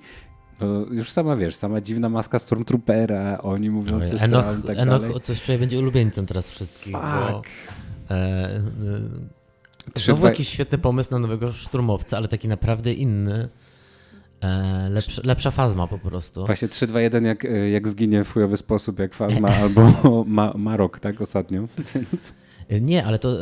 no 0.60 0.66
już 0.90 1.10
sama 1.10 1.36
wiesz, 1.36 1.54
sama 1.56 1.80
dziwna 1.80 2.08
maska 2.08 2.38
Stormtroopera, 2.38 3.38
oni 3.42 3.70
mówiący 3.70 4.10
Oj, 4.12 4.18
tam 4.18 4.24
Enoch, 4.24 4.58
i 4.58 4.66
tak 4.66 4.78
Enoch 4.78 5.00
dalej. 5.02 5.20
coś 5.22 5.42
czuję 5.42 5.58
będzie 5.58 5.78
ulubieńcem 5.78 6.26
teraz 6.26 6.50
wszystkich. 6.50 6.92
Bo, 6.92 6.98
Fuck. 7.32 7.48
e, 8.10 8.14
e, 8.14 8.60
znowu 9.94 10.20
dwa- 10.22 10.28
jakiś 10.28 10.48
świetny 10.48 10.78
pomysł 10.78 11.10
na 11.10 11.18
nowego 11.18 11.52
szturmowca, 11.52 12.16
ale 12.16 12.28
taki 12.28 12.48
naprawdę 12.48 12.92
inny. 12.92 13.48
E, 14.40 14.88
lepsza, 14.90 15.22
lepsza 15.24 15.50
fazma 15.50 15.86
po 15.86 15.98
prostu. 15.98 16.46
Właśnie 16.46 16.68
3, 16.68 16.86
2, 16.86 17.00
1 17.00 17.24
jak, 17.24 17.46
jak 17.72 17.88
zginie 17.88 18.24
w 18.24 18.32
chujowy 18.32 18.56
sposób, 18.56 18.98
jak 18.98 19.14
Fazma 19.14 19.48
albo 19.48 19.92
ma, 20.26 20.52
Marok, 20.56 21.00
tak, 21.00 21.20
ostatnio. 21.20 21.62
Więc... 21.94 22.32
E, 22.68 22.80
Nie, 22.80 23.04
ale 23.06 23.18
to, 23.18 23.36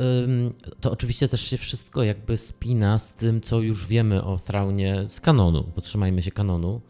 to 0.81 0.93
oczywiście 0.93 1.29
też 1.29 1.41
się 1.51 1.57
wszystko 1.57 2.03
jakby 2.03 2.37
spina 2.37 2.99
z 2.99 3.13
tym, 3.13 3.41
co 3.41 3.61
już 3.61 3.87
wiemy 3.87 4.25
o 4.25 4.37
Thraunie 4.39 5.05
z 5.07 5.21
kanonu. 5.21 5.65
Potrzymajmy 5.75 6.23
się 6.23 6.31
kanonu. 6.31 6.81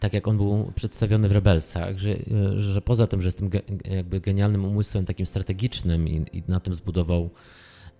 Tak 0.00 0.12
jak 0.12 0.28
on 0.28 0.36
był 0.36 0.72
przedstawiony 0.74 1.28
w 1.28 1.32
Rebelsach, 1.32 1.98
że, 1.98 2.10
y, 2.10 2.60
że 2.60 2.82
poza 2.82 3.06
tym, 3.06 3.22
że 3.22 3.28
jest 3.28 3.38
tym 3.38 3.48
ge, 3.48 3.60
jakby 3.84 4.20
genialnym 4.20 4.64
umysłem 4.64 5.04
takim 5.04 5.26
strategicznym 5.26 6.08
i, 6.08 6.24
i 6.32 6.42
na 6.48 6.60
tym 6.60 6.74
zbudował, 6.74 7.30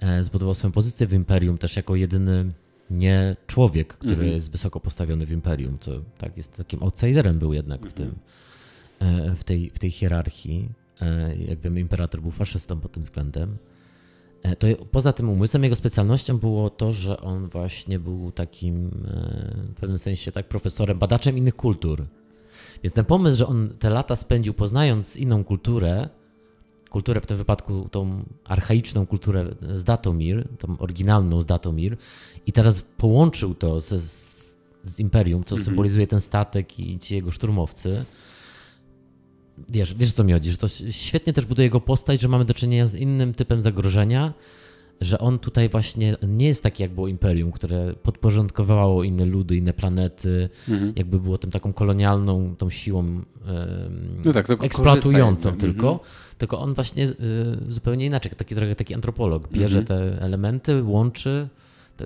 e, 0.00 0.24
zbudował 0.24 0.54
swoją 0.54 0.72
pozycję 0.72 1.06
w 1.06 1.12
Imperium 1.12 1.58
też 1.58 1.76
jako 1.76 1.96
jedyny 1.96 2.52
nie 2.90 3.36
człowiek, 3.46 3.88
który 3.94 4.12
Mhm. 4.12 4.30
jest 4.32 4.50
wysoko 4.52 4.80
postawiony 4.80 5.26
w 5.26 5.30
Imperium, 5.32 5.78
co 5.80 5.92
tak 6.18 6.36
jest 6.36 6.56
takim 6.56 6.82
outsiderem 6.82 7.38
był 7.38 7.52
jednak 7.52 7.86
w 7.86 7.92
tym, 7.92 8.14
e, 8.98 9.34
w 9.36 9.44
tej, 9.44 9.70
w 9.70 9.78
tej 9.78 9.90
hierarchii. 9.90 10.68
E, 11.00 11.36
Jak 11.36 11.58
wiemy, 11.60 11.80
imperator 11.80 12.20
był 12.22 12.30
faszystą 12.30 12.80
pod 12.80 12.92
tym 12.92 13.02
względem. 13.02 13.56
E, 14.46 14.56
To 14.56 14.66
poza 14.90 15.12
tym 15.12 15.28
umysłem, 15.28 15.64
jego 15.64 15.76
specjalnością 15.76 16.38
było 16.38 16.70
to, 16.70 16.92
że 16.92 17.20
on 17.20 17.48
właśnie 17.48 17.98
był 17.98 18.32
takim 18.32 18.86
e, 18.86 19.72
w 19.72 19.80
pewnym 19.80 19.98
sensie 19.98 20.32
tak 20.32 20.48
profesorem, 20.48 20.98
badaczem 20.98 21.38
innych 21.38 21.56
kultur. 21.56 22.06
Więc 22.82 22.94
ten 22.94 23.04
pomysł, 23.04 23.38
że 23.38 23.46
on 23.46 23.68
te 23.78 23.90
lata 23.90 24.16
spędził 24.16 24.54
poznając 24.54 25.16
inną 25.16 25.44
kulturę, 25.44 26.08
kulturę 26.90 27.20
w 27.20 27.26
tym 27.26 27.36
wypadku 27.36 27.88
tą 27.90 28.24
archaiczną 28.44 29.06
kulturę 29.06 29.46
z 29.74 29.84
Datomir, 29.84 30.48
tą 30.58 30.78
oryginalną 30.78 31.40
z 31.40 31.46
Datomir 31.46 31.96
i 32.46 32.52
teraz 32.52 32.82
połączył 32.82 33.54
to 33.54 33.80
z, 33.80 33.88
z, 33.88 34.56
z 34.84 35.00
Imperium, 35.00 35.44
co 35.44 35.58
symbolizuje 35.58 36.06
ten 36.06 36.20
statek 36.20 36.80
i 36.80 36.98
ci 36.98 37.14
jego 37.14 37.30
szturmowcy. 37.30 38.04
Wiesz, 39.68 39.94
wiesz 39.94 40.12
co 40.12 40.24
mi 40.24 40.32
chodzi, 40.32 40.50
że 40.50 40.56
to 40.56 40.66
świetnie 40.90 41.32
też 41.32 41.46
buduje 41.46 41.66
jego 41.66 41.80
postać, 41.80 42.20
że 42.20 42.28
mamy 42.28 42.44
do 42.44 42.54
czynienia 42.54 42.86
z 42.86 42.94
innym 42.94 43.34
typem 43.34 43.60
zagrożenia, 43.62 44.32
że 45.00 45.18
on 45.18 45.38
tutaj 45.38 45.68
właśnie 45.68 46.16
nie 46.28 46.46
jest 46.46 46.62
taki 46.62 46.82
jak 46.82 46.92
było 46.92 47.08
Imperium, 47.08 47.52
które 47.52 47.92
podporządkowało 48.02 49.04
inne 49.04 49.24
ludy, 49.24 49.56
inne 49.56 49.72
planety, 49.72 50.48
Mhm. 50.68 50.92
jakby 50.96 51.20
było 51.20 51.38
tym 51.38 51.50
taką 51.50 51.72
kolonialną, 51.72 52.54
tą 52.58 52.70
siłą 52.70 53.00
em, 53.00 53.24
No 54.24 54.32
tak, 54.32 54.46
tylko 54.46 54.64
eksploatującą 54.66 55.56
tylko, 55.58 55.86
Mhm. 55.92 56.08
tylko 56.38 56.60
on 56.60 56.74
właśnie 56.74 57.04
y, 57.08 57.14
zupełnie 57.68 58.06
inaczej, 58.06 58.32
taki 58.36 58.54
trochę 58.54 58.74
taki 58.74 58.94
antropolog, 58.94 59.48
bierze 59.52 59.78
Mhm. 59.78 59.86
te 60.12 60.22
elementy, 60.22 60.82
łączy, 60.82 61.48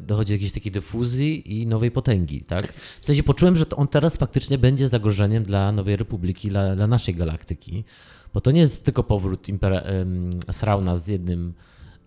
dochodzi 0.00 0.29
do 0.29 0.35
jakiejś 0.35 0.53
takiej 0.53 0.72
dyfuzji 0.72 1.61
i 1.61 1.66
nowej 1.66 1.90
potęgi, 1.90 2.40
tak? 2.42 2.72
W 3.00 3.07
sensie 3.07 3.22
poczułem, 3.22 3.57
że 3.57 3.64
on 3.76 3.88
teraz 3.88 4.16
faktycznie 4.16 4.59
będzie 4.59 4.88
zagrożeniem 4.88 5.44
dla 5.44 5.72
Nowej 5.72 5.96
Republiki, 5.96 6.48
dla, 6.48 6.76
dla 6.76 6.87
naszej 6.87 7.14
galaktyki, 7.14 7.85
bo 8.35 8.40
to 8.40 8.50
nie 8.50 8.61
jest 8.61 8.85
tylko 8.85 9.03
powrót 9.03 9.48
Impera, 9.48 9.83
Thrauna 10.61 10.98
z 10.98 11.07
jednym 11.09 11.55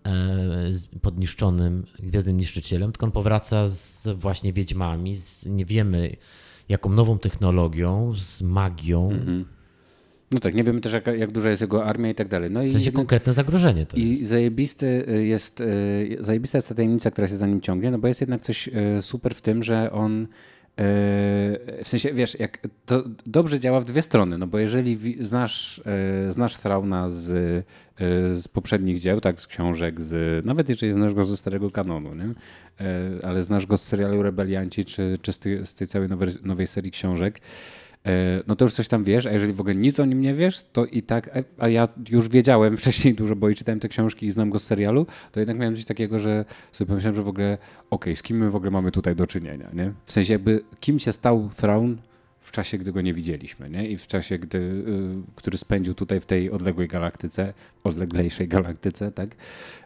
e, 0.05 0.99
podniszczonym 1.01 1.85
Gwiezdnym 1.99 2.37
Niszczycielem, 2.37 2.91
tylko 2.91 3.05
on 3.05 3.11
powraca 3.11 3.67
z 3.67 4.07
właśnie 4.19 4.53
wiedźmami, 4.53 5.15
z 5.15 5.45
nie 5.45 5.65
wiemy 5.65 6.15
jaką 6.69 6.89
nową 6.89 7.19
technologią, 7.19 8.13
z 8.15 8.41
magią, 8.41 9.11
Mhm. 9.11 9.45
No 10.33 10.39
tak, 10.39 10.55
nie 10.55 10.63
wiemy 10.63 10.81
też 10.81 10.93
jak, 10.93 11.07
jak 11.07 11.31
duża 11.31 11.49
jest 11.49 11.61
jego 11.61 11.85
armia 11.85 12.09
i 12.09 12.15
tak 12.15 12.27
dalej. 12.27 12.51
No 12.51 12.63
i, 12.63 12.69
w 12.69 12.71
sensie 12.71 12.91
konkretne 12.91 13.33
zagrożenie 13.33 13.85
to 13.85 13.97
jest. 13.97 14.09
i 14.09 14.25
zajebisty 14.25 15.05
jest, 15.23 15.61
y, 15.61 16.17
zajebista 16.19 16.57
jest 16.57 16.69
ta 16.69 16.75
tajemnica, 16.75 17.11
która 17.11 17.27
się 17.27 17.37
za 17.37 17.47
nim 17.47 17.61
ciągnie, 17.61 17.91
no 17.91 17.97
bo 17.97 18.07
jest 18.07 18.21
jednak 18.21 18.41
coś 18.41 18.67
y, 18.67 19.01
super 19.01 19.35
w 19.35 19.41
tym, 19.41 19.63
że 19.63 19.91
on 19.91 20.27
w 20.77 21.83
sensie, 21.83 22.13
wiesz, 22.13 22.39
jak 22.39 22.67
to 22.85 23.03
dobrze 23.25 23.59
działa 23.59 23.81
w 23.81 23.85
dwie 23.85 24.01
strony, 24.01 24.37
no 24.37 24.47
bo 24.47 24.59
jeżeli 24.59 25.17
znasz, 25.25 25.81
znasz 26.29 26.57
Thrauna 26.57 27.09
z, 27.09 27.65
z 28.33 28.47
poprzednich 28.47 28.99
dzieł, 28.99 29.21
tak, 29.21 29.41
z 29.41 29.47
książek, 29.47 30.01
z, 30.01 30.45
nawet 30.45 30.69
jeżeli 30.69 30.93
znasz 30.93 31.13
go 31.13 31.25
ze 31.25 31.37
starego 31.37 31.71
kanonu, 31.71 32.15
nie? 32.15 32.33
ale 33.23 33.43
znasz 33.43 33.65
go 33.65 33.77
z 33.77 33.83
serialu 33.83 34.23
Rebelianci, 34.23 34.85
czy, 34.85 35.17
czy 35.21 35.33
z, 35.33 35.39
tej, 35.39 35.65
z 35.65 35.75
tej 35.75 35.87
całej 35.87 36.09
nowej, 36.09 36.29
nowej 36.43 36.67
serii 36.67 36.91
książek, 36.91 37.41
no 38.47 38.55
to 38.55 38.65
już 38.65 38.73
coś 38.73 38.87
tam 38.87 39.03
wiesz, 39.03 39.25
a 39.25 39.31
jeżeli 39.31 39.53
w 39.53 39.61
ogóle 39.61 39.75
nic 39.75 39.99
o 39.99 40.05
nim 40.05 40.21
nie 40.21 40.33
wiesz, 40.33 40.63
to 40.73 40.85
i 40.85 41.01
tak, 41.01 41.29
a 41.57 41.67
ja 41.67 41.87
już 42.09 42.29
wiedziałem 42.29 42.77
wcześniej 42.83 43.13
dużo, 43.13 43.35
bo 43.35 43.49
i 43.49 43.55
czytałem 43.55 43.79
te 43.79 43.89
książki 43.89 44.25
i 44.25 44.31
znam 44.31 44.49
go 44.49 44.59
z 44.59 44.63
serialu, 44.63 45.05
to 45.31 45.39
jednak 45.39 45.57
miałem 45.57 45.75
coś 45.75 45.85
takiego, 45.85 46.19
że 46.19 46.45
sobie 46.71 46.87
pomyślałem, 46.87 47.15
że 47.15 47.23
w 47.23 47.27
ogóle, 47.27 47.53
okej, 47.53 47.67
okay, 47.89 48.15
z 48.15 48.23
kim 48.23 48.37
my 48.37 48.51
w 48.51 48.55
ogóle 48.55 48.71
mamy 48.71 48.91
tutaj 48.91 49.15
do 49.15 49.27
czynienia, 49.27 49.69
nie? 49.73 49.93
W 50.05 50.11
sensie 50.11 50.33
jakby, 50.33 50.61
kim 50.79 50.99
się 50.99 51.13
stał 51.13 51.49
Thrawn 51.57 51.95
w 52.43 52.51
czasie, 52.51 52.77
gdy 52.77 52.91
go 52.91 53.01
nie 53.01 53.13
widzieliśmy, 53.13 53.69
nie? 53.69 53.87
I 53.87 53.97
w 53.97 54.07
czasie, 54.07 54.39
gdy, 54.39 54.57
y, 54.57 54.83
który 55.35 55.57
spędził 55.57 55.93
tutaj 55.93 56.19
w 56.19 56.25
tej 56.25 56.51
odległej 56.51 56.87
galaktyce, 56.87 57.53
odleglejszej 57.83 58.47
galaktyce, 58.47 59.11
tak? 59.11 59.35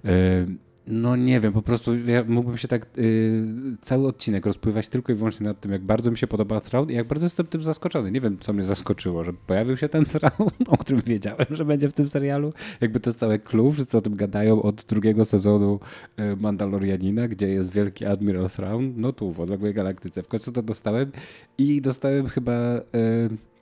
Y, 0.06 0.67
no 0.88 1.16
nie 1.16 1.40
wiem, 1.40 1.54
po 1.54 1.62
prostu 1.62 1.98
ja 1.98 2.24
mógłbym 2.28 2.58
się 2.58 2.68
tak 2.68 2.86
yy, 2.98 3.44
cały 3.82 4.08
odcinek 4.08 4.46
rozpływać 4.46 4.88
tylko 4.88 5.12
i 5.12 5.16
wyłącznie 5.16 5.46
nad 5.46 5.60
tym, 5.60 5.72
jak 5.72 5.82
bardzo 5.82 6.12
mi 6.12 6.18
się 6.18 6.28
podoba 6.28 6.62
Thrawn 6.62 6.92
i 6.92 6.94
jak 6.94 7.08
bardzo 7.08 7.26
jestem 7.26 7.46
tym 7.46 7.62
zaskoczony. 7.62 8.12
Nie 8.12 8.22
wiem, 8.22 8.38
co 8.40 8.54
mnie 8.54 8.64
zaskoczyło, 8.64 9.24
że 9.24 9.34
pojawił 9.34 9.78
się 9.78 9.90
ten 9.90 10.06
Thrawn, 10.06 10.50
o 10.68 10.78
którym 10.78 11.02
wiedziałem, 11.06 11.46
że 11.50 11.66
będzie 11.66 11.90
w 11.90 11.94
tym 11.94 12.10
serialu. 12.10 12.54
Jakby 12.82 13.00
to 13.00 13.10
jest 13.10 13.20
całe 13.20 13.40
clue, 13.40 13.72
wszyscy 13.72 13.98
o 13.98 14.02
tym 14.02 14.16
gadają 14.16 14.62
od 14.62 14.86
drugiego 14.86 15.26
sezonu 15.26 15.80
y, 16.20 16.36
Mandalorianina, 16.36 17.28
gdzie 17.28 17.48
jest 17.48 17.74
wielki 17.74 18.06
Admiral 18.06 18.50
Thrawn. 18.50 18.94
No 18.96 19.14
tu, 19.14 19.32
w 19.32 19.40
odległej 19.40 19.74
galaktyce. 19.74 20.24
W 20.24 20.28
końcu 20.28 20.52
to 20.52 20.62
dostałem 20.62 21.12
i 21.58 21.82
dostałem 21.82 22.28
chyba... 22.28 22.74
Yy, 22.94 23.57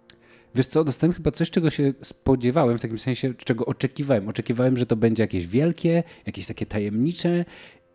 Wiesz 0.56 0.68
co, 0.68 0.84
dostałem 0.84 1.14
chyba 1.14 1.32
coś, 1.32 1.50
czego 1.50 1.70
się 1.70 1.94
spodziewałem, 2.04 2.78
w 2.78 2.82
takim 2.82 3.00
sensie, 3.00 3.34
czego 3.34 3.66
oczekiwałem. 3.66 4.30
Oczekiwałem, 4.30 4.78
że 4.78 4.86
to 4.86 4.96
będzie 4.96 5.24
jakieś 5.24 5.48
wielkie, 5.48 6.04
jakieś 6.26 6.48
takie 6.48 6.66
tajemnicze 6.66 7.46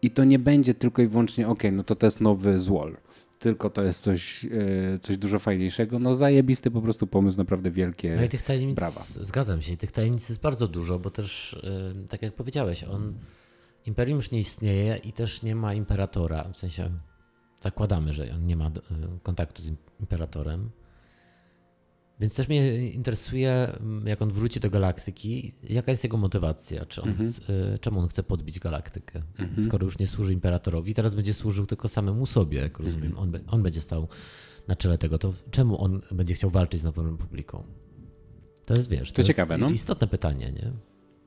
i 0.03 0.11
to 0.11 0.25
nie 0.25 0.39
będzie 0.39 0.75
tylko 0.75 1.03
i 1.03 1.07
wyłącznie, 1.07 1.49
ok, 1.49 1.63
no 1.73 1.85
to 1.85 1.95
to 1.95 2.07
jest 2.07 2.21
nowy 2.21 2.59
Złol. 2.59 2.97
Tylko 3.39 3.71
to 3.71 3.83
jest 3.83 4.03
coś, 4.03 4.45
e, 4.45 4.99
coś 4.99 5.17
dużo 5.17 5.39
fajniejszego. 5.39 5.99
No 5.99 6.15
zajebisty 6.15 6.71
po 6.71 6.83
prostu 6.83 7.07
pomysł, 7.07 7.39
naprawdę 7.39 7.71
wielkie 7.71 8.17
No 8.17 8.25
i 8.25 8.29
tych 8.29 8.43
tajemnic, 8.43 8.77
brawa. 8.77 9.01
zgadzam 9.01 9.63
się, 9.63 9.77
tych 9.77 9.93
tajemnic 9.93 10.29
jest 10.29 10.41
bardzo 10.41 10.69
dużo, 10.69 10.99
bo 10.99 11.11
też, 11.11 11.55
e, 11.55 12.09
tak 12.09 12.23
jak 12.23 12.35
powiedziałeś, 12.35 12.85
on, 12.85 13.15
Imperium 13.87 14.17
już 14.17 14.31
nie 14.31 14.39
istnieje 14.39 14.97
i 14.97 15.13
też 15.13 15.43
nie 15.43 15.55
ma 15.55 15.75
imperatora, 15.75 16.45
w 16.53 16.59
sensie 16.59 16.91
zakładamy, 17.61 18.13
że 18.13 18.33
on 18.35 18.45
nie 18.45 18.57
ma 18.57 18.67
e, 18.67 18.71
kontaktu 19.23 19.63
z 19.63 19.73
imperatorem. 20.01 20.71
Więc 22.21 22.35
też 22.35 22.49
mnie 22.49 22.91
interesuje, 22.91 23.51
mm, 23.81 24.07
jak 24.07 24.23
on 24.23 24.33
wróci 24.33 24.61
do 24.61 24.71
galaktyki, 24.71 25.55
jaka 25.63 25.91
jest 25.91 26.05
jego 26.05 26.17
motywacja, 26.17 26.87
czy 26.87 27.03
on 27.03 27.09
mhm. 27.09 27.33
chce, 27.33 27.43
czemu 27.81 28.01
on 28.01 28.09
chce 28.09 28.23
podbić 28.23 28.59
galaktykę, 28.59 29.23
mhm. 29.39 29.65
skoro 29.65 29.85
już 29.85 29.99
nie 29.99 30.07
służy 30.07 30.33
imperatorowi, 30.33 30.95
teraz 30.95 31.15
będzie 31.15 31.35
służył 31.35 31.67
tylko 31.67 31.89
samemu 31.89 32.27
sobie, 32.27 32.59
jak 32.59 32.79
rozumiem. 32.79 33.11
Mhm. 33.11 33.35
On, 33.35 33.41
on 33.55 33.63
będzie 33.63 33.81
stał 33.81 34.09
na 34.69 34.77
czele 34.77 34.99
tego, 34.99 35.19
to 35.19 35.33
czemu 35.51 35.85
on 35.85 36.01
będzie 36.13 36.35
chciał 36.35 36.51
walczyć 36.51 36.81
z 36.81 36.85
Nową 36.85 37.11
Republiką? 37.11 37.65
To 38.65 38.75
jest, 38.75 38.91
wiesz, 38.91 39.13
to, 39.13 39.23
to 39.23 39.29
ciekawe, 39.29 39.59
no? 39.59 39.71
istotne 39.71 40.07
pytanie, 40.07 40.53
nie? 40.53 40.73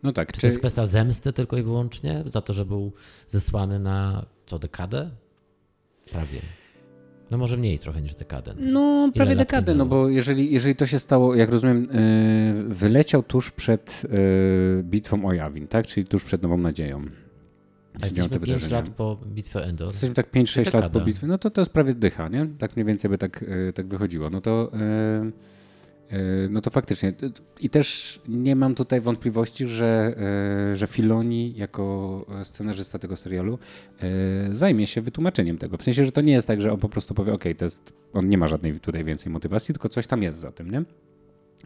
No 0.03 0.13
tak. 0.13 0.27
Czy, 0.27 0.33
czy 0.33 0.41
to 0.41 0.47
jest 0.47 0.59
kwestia 0.59 0.85
zemsty 0.85 1.33
tylko 1.33 1.57
i 1.57 1.63
wyłącznie 1.63 2.23
za 2.25 2.41
to, 2.41 2.53
że 2.53 2.65
był 2.65 2.93
zesłany 3.27 3.79
na 3.79 4.25
co, 4.45 4.59
dekadę? 4.59 5.11
Prawie. 6.11 6.41
No 7.31 7.37
może 7.37 7.57
mniej 7.57 7.79
trochę 7.79 8.01
niż 8.01 8.15
dekadę. 8.15 8.53
No, 8.57 9.11
prawie 9.15 9.35
dekadę, 9.35 9.75
no 9.75 9.85
bo 9.85 10.09
jeżeli, 10.09 10.51
jeżeli 10.51 10.75
to 10.75 10.85
się 10.85 10.99
stało, 10.99 11.35
jak 11.35 11.49
rozumiem, 11.49 11.87
yy, 12.63 12.63
wyleciał 12.75 13.23
tuż 13.23 13.51
przed 13.51 14.03
yy, 14.03 14.83
bitwą 14.83 15.25
o 15.25 15.33
Jawin, 15.33 15.67
tak? 15.67 15.87
Czyli 15.87 16.05
tuż 16.05 16.23
przed 16.23 16.41
Nową 16.41 16.57
Nadzieją. 16.57 17.05
A 18.01 18.05
jesteśmy 18.05 18.39
5 18.39 18.71
lat 18.71 18.89
po 18.89 19.17
bitwie 19.25 19.63
Endor. 19.63 19.87
Jesteśmy 19.87 20.15
tak 20.15 20.31
5-6 20.31 20.73
lat 20.73 20.91
po 20.91 21.01
bitwie, 21.01 21.27
no 21.27 21.37
to 21.37 21.49
to 21.49 21.61
jest 21.61 21.71
prawie 21.71 21.93
dycha, 21.93 22.29
nie? 22.29 22.47
Tak 22.57 22.75
mniej 22.75 22.85
więcej 22.85 23.09
by 23.09 23.17
tak, 23.17 23.45
yy, 23.47 23.73
tak 23.73 23.87
wychodziło. 23.87 24.29
No 24.29 24.41
to... 24.41 24.71
Yy, 25.23 25.31
no 26.49 26.61
to 26.61 26.69
faktycznie. 26.69 27.13
I 27.59 27.69
też 27.69 28.19
nie 28.27 28.55
mam 28.55 28.75
tutaj 28.75 29.01
wątpliwości, 29.01 29.67
że, 29.67 30.15
e, 30.71 30.75
że 30.75 30.87
Filoni 30.87 31.53
jako 31.57 32.25
scenarzysta 32.43 32.99
tego 32.99 33.15
serialu 33.15 33.59
e, 33.99 34.55
zajmie 34.55 34.87
się 34.87 35.01
wytłumaczeniem 35.01 35.57
tego. 35.57 35.77
W 35.77 35.83
sensie, 35.83 36.05
że 36.05 36.11
to 36.11 36.21
nie 36.21 36.33
jest 36.33 36.47
tak, 36.47 36.61
że 36.61 36.73
on 36.73 36.79
po 36.79 36.89
prostu 36.89 37.13
powie, 37.13 37.33
ok, 37.33 37.43
to 37.57 37.65
jest, 37.65 37.93
on 38.13 38.29
nie 38.29 38.37
ma 38.37 38.47
żadnej 38.47 38.79
tutaj 38.79 39.03
więcej 39.03 39.31
motywacji, 39.31 39.73
tylko 39.73 39.89
coś 39.89 40.07
tam 40.07 40.23
jest 40.23 40.39
za 40.39 40.51
tym, 40.51 40.71
nie? 40.71 40.83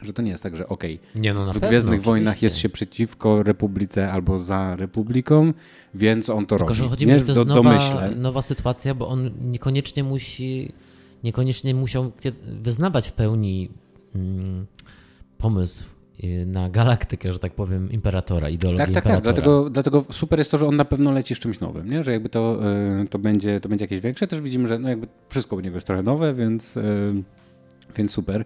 Że 0.01 0.13
to 0.13 0.21
nie 0.21 0.31
jest 0.31 0.43
tak, 0.43 0.55
że 0.55 0.67
okej, 0.67 0.99
okay, 1.19 1.33
no 1.33 1.53
w 1.53 1.59
Gwiezdnych 1.59 2.01
Wojnach 2.01 2.41
jest 2.41 2.57
się 2.57 2.69
przeciwko 2.69 3.43
Republice 3.43 4.11
albo 4.11 4.39
za 4.39 4.75
Republiką, 4.75 5.53
więc 5.93 6.29
on 6.29 6.45
to 6.45 6.57
tylko, 6.57 6.73
robi. 6.73 6.79
Że 6.79 6.89
chodzi 6.89 7.07
nie? 7.07 7.13
mi, 7.13 7.19
że 7.19 7.25
to 7.25 7.31
jest 7.31 7.47
Do, 7.47 7.55
nowa, 7.55 8.09
nowa 8.15 8.41
sytuacja, 8.41 8.95
bo 8.95 9.07
on 9.07 9.31
niekoniecznie 9.41 10.03
musi, 10.03 10.73
niekoniecznie 11.23 11.75
musiał 11.75 12.11
wyznawać 12.61 13.07
w 13.07 13.11
pełni 13.11 13.69
pomysł 15.37 15.83
y, 16.23 16.45
na 16.45 16.69
galaktykę, 16.69 17.33
że 17.33 17.39
tak 17.39 17.53
powiem, 17.53 17.91
imperatora, 17.91 18.49
ideologii 18.49 18.93
tak, 18.93 18.93
tak, 18.93 19.03
tak. 19.03 19.17
imperatora. 19.17 19.35
Tak, 19.35 19.45
dlatego, 19.45 19.69
dlatego 19.69 20.13
super 20.13 20.39
jest 20.39 20.51
to, 20.51 20.57
że 20.57 20.67
on 20.67 20.75
na 20.75 20.85
pewno 20.85 21.11
leci 21.11 21.35
z 21.35 21.39
czymś 21.39 21.59
nowym, 21.59 21.89
nie? 21.89 22.03
że 22.03 22.11
jakby 22.11 22.29
to, 22.29 22.59
y, 23.03 23.07
to, 23.07 23.19
będzie, 23.19 23.59
to 23.59 23.69
będzie 23.69 23.83
jakieś 23.83 23.99
większe. 23.99 24.27
Też 24.27 24.41
widzimy, 24.41 24.67
że 24.67 24.79
no 24.79 24.89
jakby 24.89 25.07
wszystko 25.29 25.55
u 25.55 25.59
niego 25.59 25.77
jest 25.77 25.87
trochę 25.87 26.03
nowe, 26.03 26.33
więc, 26.33 26.77
y, 26.77 27.23
więc 27.97 28.11
super. 28.11 28.45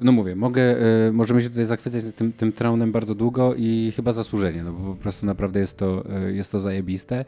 No 0.00 0.12
mówię, 0.12 0.36
mogę, 0.36 0.76
możemy 1.12 1.42
się 1.42 1.50
tutaj 1.50 1.66
zachwycać 1.66 2.04
tym, 2.16 2.32
tym 2.32 2.52
traunem 2.52 2.92
bardzo 2.92 3.14
długo 3.14 3.54
i 3.54 3.92
chyba 3.96 4.12
zasłużenie, 4.12 4.62
no 4.62 4.72
bo 4.72 4.94
po 4.94 5.00
prostu 5.00 5.26
naprawdę 5.26 5.60
jest 5.60 5.78
to, 5.78 6.04
jest 6.26 6.52
to 6.52 6.60
zajebiste. 6.60 7.24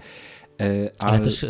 Ale, 0.58 0.90
ale 0.98 1.18
też 1.18 1.46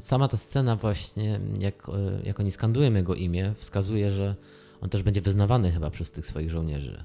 sama 0.00 0.28
ta 0.28 0.36
scena 0.36 0.76
właśnie, 0.76 1.40
jak, 1.58 1.86
jak 2.24 2.40
oni 2.40 2.50
skandują 2.50 2.94
jego 2.94 3.14
imię, 3.14 3.52
wskazuje, 3.56 4.10
że 4.10 4.34
on 4.80 4.90
też 4.90 5.02
będzie 5.02 5.20
wyznawany 5.20 5.72
chyba 5.72 5.90
przez 5.90 6.10
tych 6.10 6.26
swoich 6.26 6.50
żołnierzy. 6.50 7.04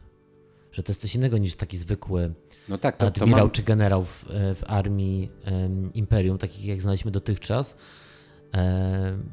Że 0.72 0.84
to 0.84 0.92
jest 0.92 1.02
coś 1.02 1.16
innego 1.16 1.38
niż 1.38 1.56
taki 1.56 1.78
zwykły 1.78 2.34
no 2.70 2.78
tak, 2.78 2.98
to, 2.98 3.06
admirał 3.06 3.40
to 3.40 3.46
mam... 3.46 3.52
czy 3.52 3.64
generał 3.64 4.04
w, 4.06 4.26
w 4.30 4.62
armii 4.68 5.32
um, 5.52 5.94
imperium, 5.94 6.38
takich 6.38 6.66
jak 6.66 6.82
znaliśmy 6.82 7.12
dotychczas. 7.12 7.76
Um, 8.54 9.32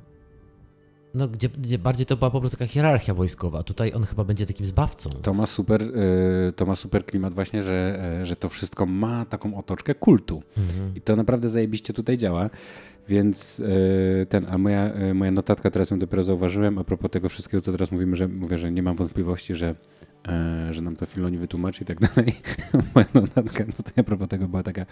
no, 1.14 1.29
gdzie, 1.29 1.49
gdzie, 1.49 1.79
bardziej 1.79 2.07
to 2.07 2.16
była 2.16 2.31
po 2.31 2.40
prostu 2.40 2.59
taka 2.59 2.66
hierarchia 2.70 3.14
wojskowa. 3.14 3.62
Tutaj 3.62 3.92
on 3.94 4.05
chyba 4.05 4.25
będzie 4.25 4.46
takim 4.46 4.66
zbawcą. 4.66 5.11
To 5.11 5.35
ma 5.35 5.46
super, 5.46 5.83
y, 5.83 6.53
to 6.57 6.66
ma 6.66 6.77
super 6.77 7.07
klimat 7.07 7.35
właśnie, 7.35 7.62
że, 7.62 8.01
e, 8.20 8.27
że 8.27 8.37
to 8.37 8.49
wszystko 8.49 8.87
ma 8.87 9.25
taką 9.25 9.57
otoczkę 9.57 9.94
kultu. 9.94 10.42
Mhm. 10.57 10.92
I 10.94 11.01
to 11.01 11.16
naprawdę 11.16 11.49
zajebiście 11.49 11.92
tutaj 11.92 12.18
działa. 12.18 12.51
Więc 13.09 13.62
e, 14.23 14.27
ten, 14.27 14.46
a 14.49 14.59
moja, 14.59 14.92
e, 14.92 15.14
moja 15.14 15.31
notatka, 15.31 15.70
teraz 15.70 15.90
ją 15.90 15.99
dopiero 15.99 16.25
zauważyłem, 16.25 16.79
a 16.79 16.85
propos 16.85 17.11
tego 17.11 17.29
wszystkiego, 17.29 17.61
co 17.61 17.73
teraz 17.73 17.92
mówimy, 17.92 18.16
że 18.16 18.29
mówię, 18.29 18.59
że 18.59 18.73
nie 18.73 18.83
mam 18.83 18.96
wątpliwości, 18.96 19.55
że, 19.55 19.75
że 20.70 20.83
nam 20.83 20.96
to 20.96 21.07
Filoni 21.07 21.38
wytłumaczy 21.38 21.83
i 21.83 21.87
tak 21.87 22.01
dalej. 22.01 22.35
moja 22.94 23.07
notatka 23.14 23.64
tutaj 23.64 23.92
a 23.96 24.03
propos 24.03 24.29
tego 24.29 24.49
była 24.49 24.62
taka, 24.62 24.87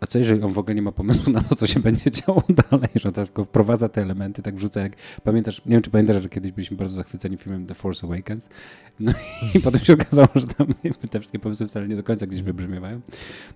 a 0.00 0.06
co 0.06 0.18
jeżeli 0.18 0.42
on 0.42 0.52
w 0.52 0.58
ogóle 0.58 0.74
nie 0.74 0.82
ma 0.82 0.92
pomysłu 0.92 1.32
na 1.32 1.40
to, 1.40 1.56
co 1.56 1.66
się 1.66 1.80
będzie 1.80 2.10
działo 2.10 2.42
dalej, 2.70 2.88
że 2.94 3.12
tylko 3.12 3.44
wprowadza 3.44 3.88
te 3.88 4.02
elementy, 4.02 4.42
tak 4.42 4.56
wrzuca 4.56 4.80
jak, 4.80 4.92
pamiętasz, 5.24 5.62
nie 5.66 5.72
wiem 5.72 5.82
czy 5.82 5.90
pamiętasz, 5.90 6.22
że 6.22 6.28
kiedyś 6.28 6.52
byliśmy 6.52 6.76
bardzo 6.76 6.94
zachwyceni 6.94 7.36
filmem 7.36 7.66
The 7.66 7.74
Force 7.74 8.06
Awakens, 8.06 8.48
no 9.00 9.12
i 9.54 9.60
potem 9.64 9.80
się 9.80 9.92
okazało, 9.92 10.28
że 10.34 10.46
tam 10.46 10.66
te 11.10 11.20
wszystkie 11.20 11.38
pomysły 11.38 11.68
wcale 11.68 11.88
nie 11.88 11.96
do 11.96 12.02
końca 12.02 12.26
gdzieś 12.26 12.42
wybrzmiewają. 12.42 13.00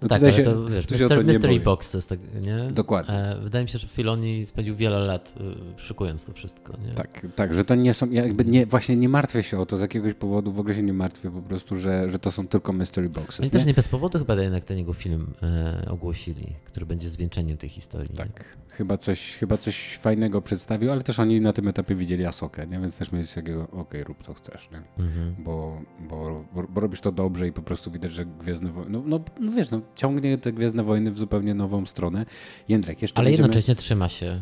No 0.03 0.09
tak, 0.09 0.23
ale 0.23 0.33
się, 0.33 0.45
to 0.45 0.65
wiesz, 0.65 0.91
Mystery, 0.91 1.17
to 1.17 1.23
mystery 1.23 1.61
Box 1.61 1.95
jest 1.95 2.09
tak, 2.09 2.19
nie? 2.47 2.73
Dokładnie. 2.73 3.15
E, 3.15 3.41
wydaje 3.43 3.65
mi 3.65 3.69
się, 3.69 3.79
że 3.79 3.87
Filoni 3.89 4.47
spędził 4.47 4.77
wiele 4.77 4.99
lat 4.99 5.35
y, 5.77 5.81
szykując 5.81 6.25
to 6.25 6.33
wszystko, 6.33 6.73
nie? 6.87 6.95
Tak, 6.95 7.27
tak, 7.37 7.55
że 7.55 7.65
to 7.65 7.75
nie 7.75 7.95
są, 7.95 8.11
jakby 8.11 8.45
nie, 8.45 8.67
właśnie 8.67 8.97
nie 8.97 9.09
martwię 9.09 9.43
się 9.43 9.61
o 9.61 9.67
to 9.67 9.77
z 9.77 9.81
jakiegoś 9.81 10.15
powodu, 10.15 10.53
w 10.53 10.61
ogóle 10.61 10.75
się 10.75 10.83
nie 10.83 10.93
martwię 10.93 11.31
po 11.31 11.43
prostu, 11.43 11.77
że, 11.77 12.11
że 12.11 12.19
to 12.19 12.31
są 12.31 12.49
tylko 12.49 12.73
mystery 12.73 13.09
boxes. 13.09 13.41
Oni 13.41 13.51
też 13.51 13.67
nie 13.67 13.75
bez 13.75 13.89
powodu 13.89 14.19
chyba 14.19 14.35
jednak 14.35 14.65
ten 14.65 14.79
jego 14.79 14.93
film 14.93 15.27
e, 15.43 15.87
ogłosili 16.33 16.63
który 16.65 16.87
będzie 16.87 17.11
zwieńczeniem 17.11 17.57
tej 17.57 17.69
historii. 17.69 18.17
Tak, 18.17 18.57
chyba 18.71 18.97
coś, 18.97 19.37
chyba 19.37 19.57
coś 19.57 19.97
fajnego 19.97 20.43
przedstawił, 20.43 20.93
ale 20.93 21.03
też 21.03 21.19
oni 21.19 21.41
na 21.41 21.53
tym 21.53 21.69
etapie 21.69 21.95
widzieli 21.95 22.25
Asokę, 22.25 22.67
nie? 22.67 22.81
więc 22.81 22.97
też 22.97 23.13
mieli 23.13 23.29
takiego, 23.29 23.63
okej, 23.63 23.81
okay, 23.81 24.05
rób 24.05 24.23
co 24.23 24.35
chcesz, 24.35 24.69
nie? 24.73 25.05
Mhm. 25.05 25.35
Bo, 25.39 25.83
bo, 26.09 26.45
bo, 26.55 26.81
robisz 26.81 27.01
to 27.01 27.13
dobrze 27.13 27.49
i 27.49 27.53
po 27.53 27.63
prostu 27.63 27.91
widać, 27.91 28.13
że 28.13 28.27
Gwiezdne 28.27 28.73
Wojny, 28.73 28.91
no, 28.91 29.03
no, 29.07 29.21
no 29.41 29.53
wiesz, 29.53 29.71
no, 29.71 29.81
ciągnie 29.95 30.39
te 30.39 30.53
Gwiezdne 30.53 30.85
Wojny 30.85 31.11
w 31.11 31.19
zupełnie 31.19 31.55
nową 31.55 31.87
stronę. 31.87 32.27
Jędrek, 32.69 33.03
jeszcze 33.03 33.19
Ale 33.19 33.25
będziemy... 33.25 33.49
jednocześnie 33.49 33.75
trzyma 33.75 34.09
się 34.09 34.41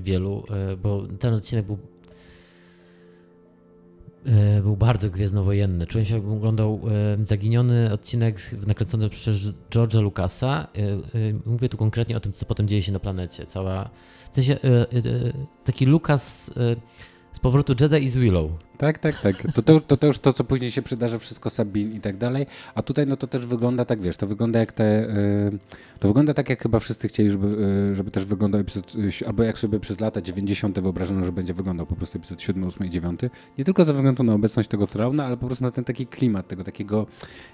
wielu, 0.00 0.44
e, 0.50 0.76
bo 0.76 1.06
ten 1.06 1.34
odcinek 1.34 1.66
był 1.66 1.78
był 4.62 4.76
bardzo 4.76 5.10
gwiezdnowojenny. 5.10 5.86
Czułem 5.86 6.04
się, 6.04 6.14
jakbym 6.14 6.32
oglądał 6.32 6.80
e, 7.20 7.26
zaginiony 7.26 7.92
odcinek 7.92 8.50
nakręcony 8.66 9.08
przez 9.08 9.36
George'a 9.70 10.02
Lucasa. 10.02 10.68
Mówię 11.46 11.68
tu 11.68 11.76
konkretnie 11.76 12.16
o 12.16 12.20
tym, 12.20 12.32
co 12.32 12.46
potem 12.46 12.68
dzieje 12.68 12.82
się 12.82 12.92
na 12.92 12.98
planecie. 12.98 13.46
Cała, 13.46 13.90
w 14.30 14.34
sensie 14.34 14.58
taki 15.64 15.86
Lucas 15.86 16.50
z 17.32 17.38
powrotu 17.38 17.74
Jedi 17.80 18.04
i 18.04 18.08
z 18.08 18.16
Willow. 18.16 18.50
Tak, 18.82 18.98
tak, 18.98 19.20
tak. 19.20 19.36
To, 19.54 19.62
to, 19.62 19.80
to, 19.80 19.96
to 19.96 20.06
już 20.06 20.18
to, 20.18 20.32
co 20.32 20.44
później 20.44 20.70
się 20.70 20.82
przydarzy, 20.82 21.18
wszystko 21.18 21.50
Sabin 21.50 21.92
i 21.92 22.00
tak 22.00 22.16
dalej. 22.16 22.46
A 22.74 22.82
tutaj 22.82 23.06
no 23.06 23.16
to 23.16 23.26
też 23.26 23.46
wygląda 23.46 23.84
tak, 23.84 24.00
wiesz, 24.00 24.16
to 24.16 24.26
wygląda 24.26 24.60
jak 24.60 24.72
te... 24.72 24.84
Yy, 25.52 25.58
to 25.98 26.08
wygląda 26.08 26.34
tak, 26.34 26.50
jak 26.50 26.62
chyba 26.62 26.78
wszyscy 26.78 27.08
chcieli, 27.08 27.30
żeby, 27.30 27.46
yy, 27.88 27.94
żeby 27.94 28.10
też 28.10 28.24
wyglądał 28.24 28.60
epizod... 28.60 28.94
Yy, 28.94 29.10
albo 29.26 29.42
jak 29.42 29.58
sobie 29.58 29.80
przez 29.80 30.00
lata 30.00 30.20
90. 30.20 30.80
wyobrażono, 30.80 31.24
że 31.24 31.32
będzie 31.32 31.54
wyglądał 31.54 31.86
po 31.86 31.96
prostu 31.96 32.18
epizod 32.18 32.42
7, 32.42 32.64
8 32.64 32.86
i 32.86 32.90
9. 32.90 33.20
Nie 33.58 33.64
tylko 33.64 33.84
ze 33.84 33.94
względu 33.94 34.22
na 34.22 34.34
obecność 34.34 34.68
tego 34.68 34.86
Thrauna, 34.86 35.26
ale 35.26 35.36
po 35.36 35.46
prostu 35.46 35.64
na 35.64 35.70
ten 35.70 35.84
taki 35.84 36.06
klimat 36.06 36.48
tego 36.48 36.64
takiego... 36.64 37.06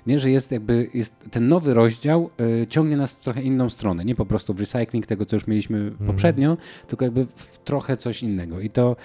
Nie, 0.07 0.19
że 0.19 0.31
jest 0.31 0.53
jakby... 0.53 0.91
jest 0.95 1.15
ten 1.31 1.49
nowy 1.49 1.75
rozdział 1.75 2.31
ciągnie 2.69 2.97
nas 2.97 3.15
w 3.15 3.21
trochę 3.21 3.43
inną 3.43 3.71
stronę. 3.71 4.05
Nie 4.05 4.15
po 4.15 4.27
prostu 4.27 4.55
w 4.55 4.61
recycling 4.61 5.07
tego, 5.07 5.27
co 5.27 5.37
już 5.37 5.47
mieliśmy 5.47 5.79
mm. 5.79 5.97
poprzednio, 6.07 6.57
tylko 6.87 7.05
jakby 7.05 7.27
w 7.37 7.59
trochę 7.59 7.97
coś 7.97 8.23
innego. 8.23 8.61
I 8.61 8.71
to, 8.71 8.97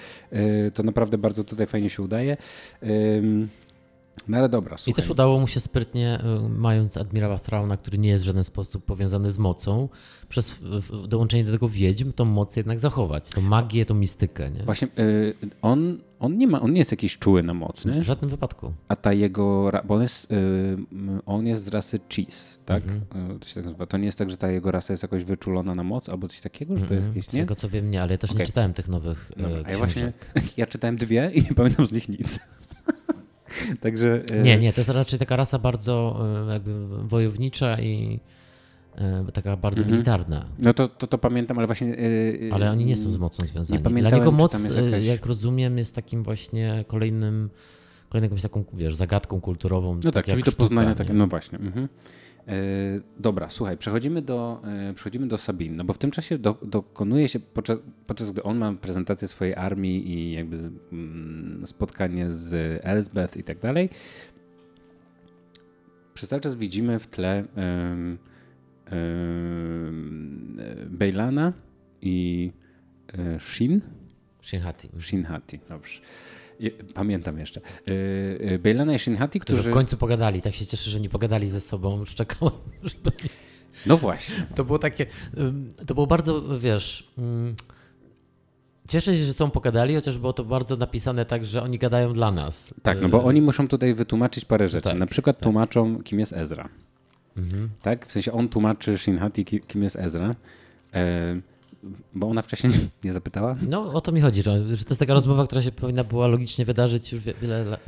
to 0.74 0.82
naprawdę 0.82 1.18
bardzo 1.18 1.44
tutaj 1.44 1.66
fajnie 1.66 1.90
się 1.90 2.02
udaje. 2.14 2.36
No 4.28 4.36
ale 4.36 4.48
dobra, 4.48 4.76
słuchaj. 4.76 4.92
I 4.92 4.94
też 4.94 5.10
udało 5.10 5.40
mu 5.40 5.46
się 5.46 5.60
sprytnie, 5.60 6.18
y, 6.46 6.48
mając 6.48 6.96
admirała 6.96 7.38
Thrauna, 7.38 7.76
który 7.76 7.98
nie 7.98 8.08
jest 8.08 8.24
w 8.24 8.26
żaden 8.26 8.44
sposób 8.44 8.84
powiązany 8.84 9.32
z 9.32 9.38
mocą, 9.38 9.88
przez 10.28 10.58
dołączenie 11.08 11.44
do 11.44 11.52
tego 11.52 11.68
wiedźm, 11.68 12.12
tą 12.12 12.24
moc 12.24 12.56
jednak 12.56 12.80
zachować, 12.80 13.30
tą 13.30 13.40
magię, 13.40 13.86
tą 13.86 13.94
mistykę. 13.94 14.50
Nie? 14.50 14.62
Właśnie 14.62 14.88
y, 14.98 15.34
on, 15.62 15.98
on, 16.24 16.38
nie 16.38 16.46
ma, 16.46 16.60
on 16.60 16.72
nie 16.72 16.78
jest 16.78 16.90
jakiś 16.90 17.18
czuły 17.18 17.42
na 17.42 17.54
moc, 17.54 17.84
nie? 17.84 18.00
W 18.00 18.04
żadnym 18.04 18.30
wypadku. 18.30 18.72
A 18.88 18.96
ta 18.96 19.12
jego, 19.12 19.70
bo 19.84 19.94
on 19.94 20.02
jest, 20.02 20.32
y, 20.32 20.76
on 21.26 21.46
jest 21.46 21.64
z 21.64 21.68
rasy 21.68 22.00
Cheese, 22.14 22.48
tak? 22.66 22.82
Mhm. 22.82 23.38
To 23.38 23.48
się 23.48 23.54
tak 23.54 23.64
nazywa. 23.64 23.86
To 23.86 23.96
nie 23.96 24.06
jest 24.06 24.18
tak, 24.18 24.30
że 24.30 24.36
ta 24.36 24.50
jego 24.50 24.70
rasa 24.70 24.92
jest 24.92 25.02
jakoś 25.02 25.24
wyczulona 25.24 25.74
na 25.74 25.84
moc 25.84 26.08
albo 26.08 26.28
coś 26.28 26.40
takiego, 26.40 26.78
że 26.78 26.86
to 26.86 26.94
jest 26.94 27.06
mhm. 27.06 27.16
jakieś, 27.16 27.32
nie? 27.32 27.40
Z 27.40 27.42
tego 27.42 27.54
co 27.56 27.68
wiem, 27.68 27.90
nie, 27.90 28.02
ale 28.02 28.12
ja 28.12 28.18
też 28.18 28.30
okay. 28.30 28.40
nie 28.40 28.46
czytałem 28.46 28.74
tych 28.74 28.88
nowych 28.88 29.32
Dobra, 29.36 29.62
A 29.64 29.70
ja 29.70 29.78
właśnie, 29.78 30.12
ja 30.56 30.66
czytałem 30.66 30.96
dwie 30.96 31.30
i 31.34 31.42
nie 31.42 31.54
pamiętam 31.54 31.86
z 31.86 31.92
nich 31.92 32.08
nic. 32.08 32.40
Także, 33.80 34.22
nie, 34.42 34.58
nie, 34.58 34.72
to 34.72 34.80
jest 34.80 34.90
raczej 34.90 35.18
taka 35.18 35.36
rasa 35.36 35.58
bardzo 35.58 36.24
jakby 36.52 36.86
wojownicza 37.08 37.80
i 37.80 38.20
taka 39.32 39.56
bardzo 39.56 39.80
mhm. 39.80 39.92
militarna. 39.92 40.46
No 40.58 40.74
to, 40.74 40.88
to, 40.88 41.06
to 41.06 41.18
pamiętam, 41.18 41.58
ale 41.58 41.66
właśnie... 41.66 41.96
Ale 42.52 42.70
oni 42.70 42.84
nie 42.84 42.96
są 42.96 43.10
z 43.10 43.18
mocą 43.18 43.46
związani. 43.46 43.82
Dla 43.82 44.10
niego 44.10 44.32
moc, 44.32 44.74
jakaś... 44.74 45.04
jak 45.04 45.26
rozumiem, 45.26 45.78
jest 45.78 45.94
takim 45.94 46.22
właśnie 46.22 46.84
kolejnym, 46.88 47.50
kolejną 48.08 48.24
jakąś 48.24 48.42
taką, 48.42 48.64
wiesz, 48.74 48.94
zagadką 48.94 49.40
kulturową. 49.40 49.94
No 49.94 50.00
tak, 50.00 50.12
tak 50.12 50.24
czyli 50.24 50.42
do 50.42 50.52
poznania, 50.52 50.94
tak, 50.94 51.08
no 51.12 51.26
właśnie. 51.26 51.58
Mhm. 51.58 51.88
E, 52.48 52.54
dobra, 53.18 53.50
słuchaj, 53.50 53.76
przechodzimy 53.76 54.22
do, 54.22 54.62
e, 54.64 54.94
przechodzimy 54.94 55.26
do 55.26 55.38
Sabin, 55.38 55.76
no 55.76 55.84
bo 55.84 55.92
w 55.92 55.98
tym 55.98 56.10
czasie 56.10 56.38
do, 56.38 56.56
dokonuje 56.62 57.28
się, 57.28 57.40
podczas, 57.40 57.78
podczas 58.06 58.30
gdy 58.30 58.42
on 58.42 58.58
ma 58.58 58.72
prezentację 58.72 59.28
swojej 59.28 59.54
armii 59.54 60.12
i 60.12 60.32
jakby 60.32 60.70
mm, 60.92 61.66
spotkanie 61.66 62.30
z 62.30 62.80
Elsbeth 62.84 63.36
i 63.36 63.44
tak 63.44 63.58
dalej, 63.58 63.90
przez 66.14 66.28
cały 66.28 66.40
czas 66.40 66.54
widzimy 66.54 66.98
w 66.98 67.06
tle 67.06 67.44
Bejlana 70.86 71.52
i 72.02 72.52
um, 73.18 73.40
Shin. 73.40 73.80
Shinhati. 74.42 74.88
Shinhati, 75.00 75.60
dobrze. 75.68 76.00
Pamiętam 76.94 77.38
jeszcze. 77.38 77.60
Yy, 77.86 78.58
Bejlana 78.58 78.94
i 78.94 78.98
Shinhati, 78.98 79.40
którzy... 79.40 79.58
którzy 79.58 79.70
w 79.70 79.74
końcu 79.74 79.96
pogadali. 79.96 80.42
Tak 80.42 80.54
się 80.54 80.66
cieszę, 80.66 80.90
że 80.90 81.00
nie 81.00 81.08
pogadali 81.08 81.48
ze 81.48 81.60
sobą. 81.60 81.98
Już 81.98 82.14
czekałem, 82.14 82.54
żeby... 82.82 83.10
No 83.86 83.96
właśnie. 83.96 84.34
To 84.54 84.64
było 84.64 84.78
takie... 84.78 85.06
To 85.86 85.94
było 85.94 86.06
bardzo, 86.06 86.58
wiesz... 86.58 87.14
Cieszę 88.88 89.16
się, 89.16 89.24
że 89.24 89.34
są 89.34 89.50
pogadali, 89.50 89.94
chociaż 89.94 90.18
było 90.18 90.32
to 90.32 90.44
bardzo 90.44 90.76
napisane 90.76 91.24
tak, 91.24 91.44
że 91.44 91.62
oni 91.62 91.78
gadają 91.78 92.12
dla 92.12 92.30
nas. 92.30 92.74
Tak, 92.82 93.00
no 93.02 93.08
bo 93.08 93.24
oni 93.24 93.42
muszą 93.42 93.68
tutaj 93.68 93.94
wytłumaczyć 93.94 94.44
parę 94.44 94.68
rzeczy. 94.68 94.88
Tak, 94.88 94.98
Na 94.98 95.06
przykład 95.06 95.36
tak. 95.36 95.42
tłumaczą, 95.42 96.02
kim 96.02 96.20
jest 96.20 96.32
Ezra. 96.32 96.68
Mhm. 97.36 97.68
Tak? 97.82 98.06
W 98.06 98.12
sensie 98.12 98.32
on 98.32 98.48
tłumaczy 98.48 98.98
Shinhati, 98.98 99.44
kim 99.44 99.82
jest 99.82 99.96
Ezra. 99.96 100.34
Bo 102.14 102.28
ona 102.28 102.42
wcześniej 102.42 102.72
nie 103.04 103.12
zapytała? 103.12 103.56
No 103.68 103.92
o 103.92 104.00
to 104.00 104.12
mi 104.12 104.20
chodzi, 104.20 104.42
że, 104.42 104.76
że 104.76 104.84
to 104.84 104.90
jest 104.90 105.00
taka 105.00 105.14
rozmowa, 105.14 105.46
która 105.46 105.62
się 105.62 105.72
powinna 105.72 106.04
była 106.04 106.26
logicznie 106.26 106.64
wydarzyć 106.64 107.12
już 107.12 107.22
wiele 107.42 107.78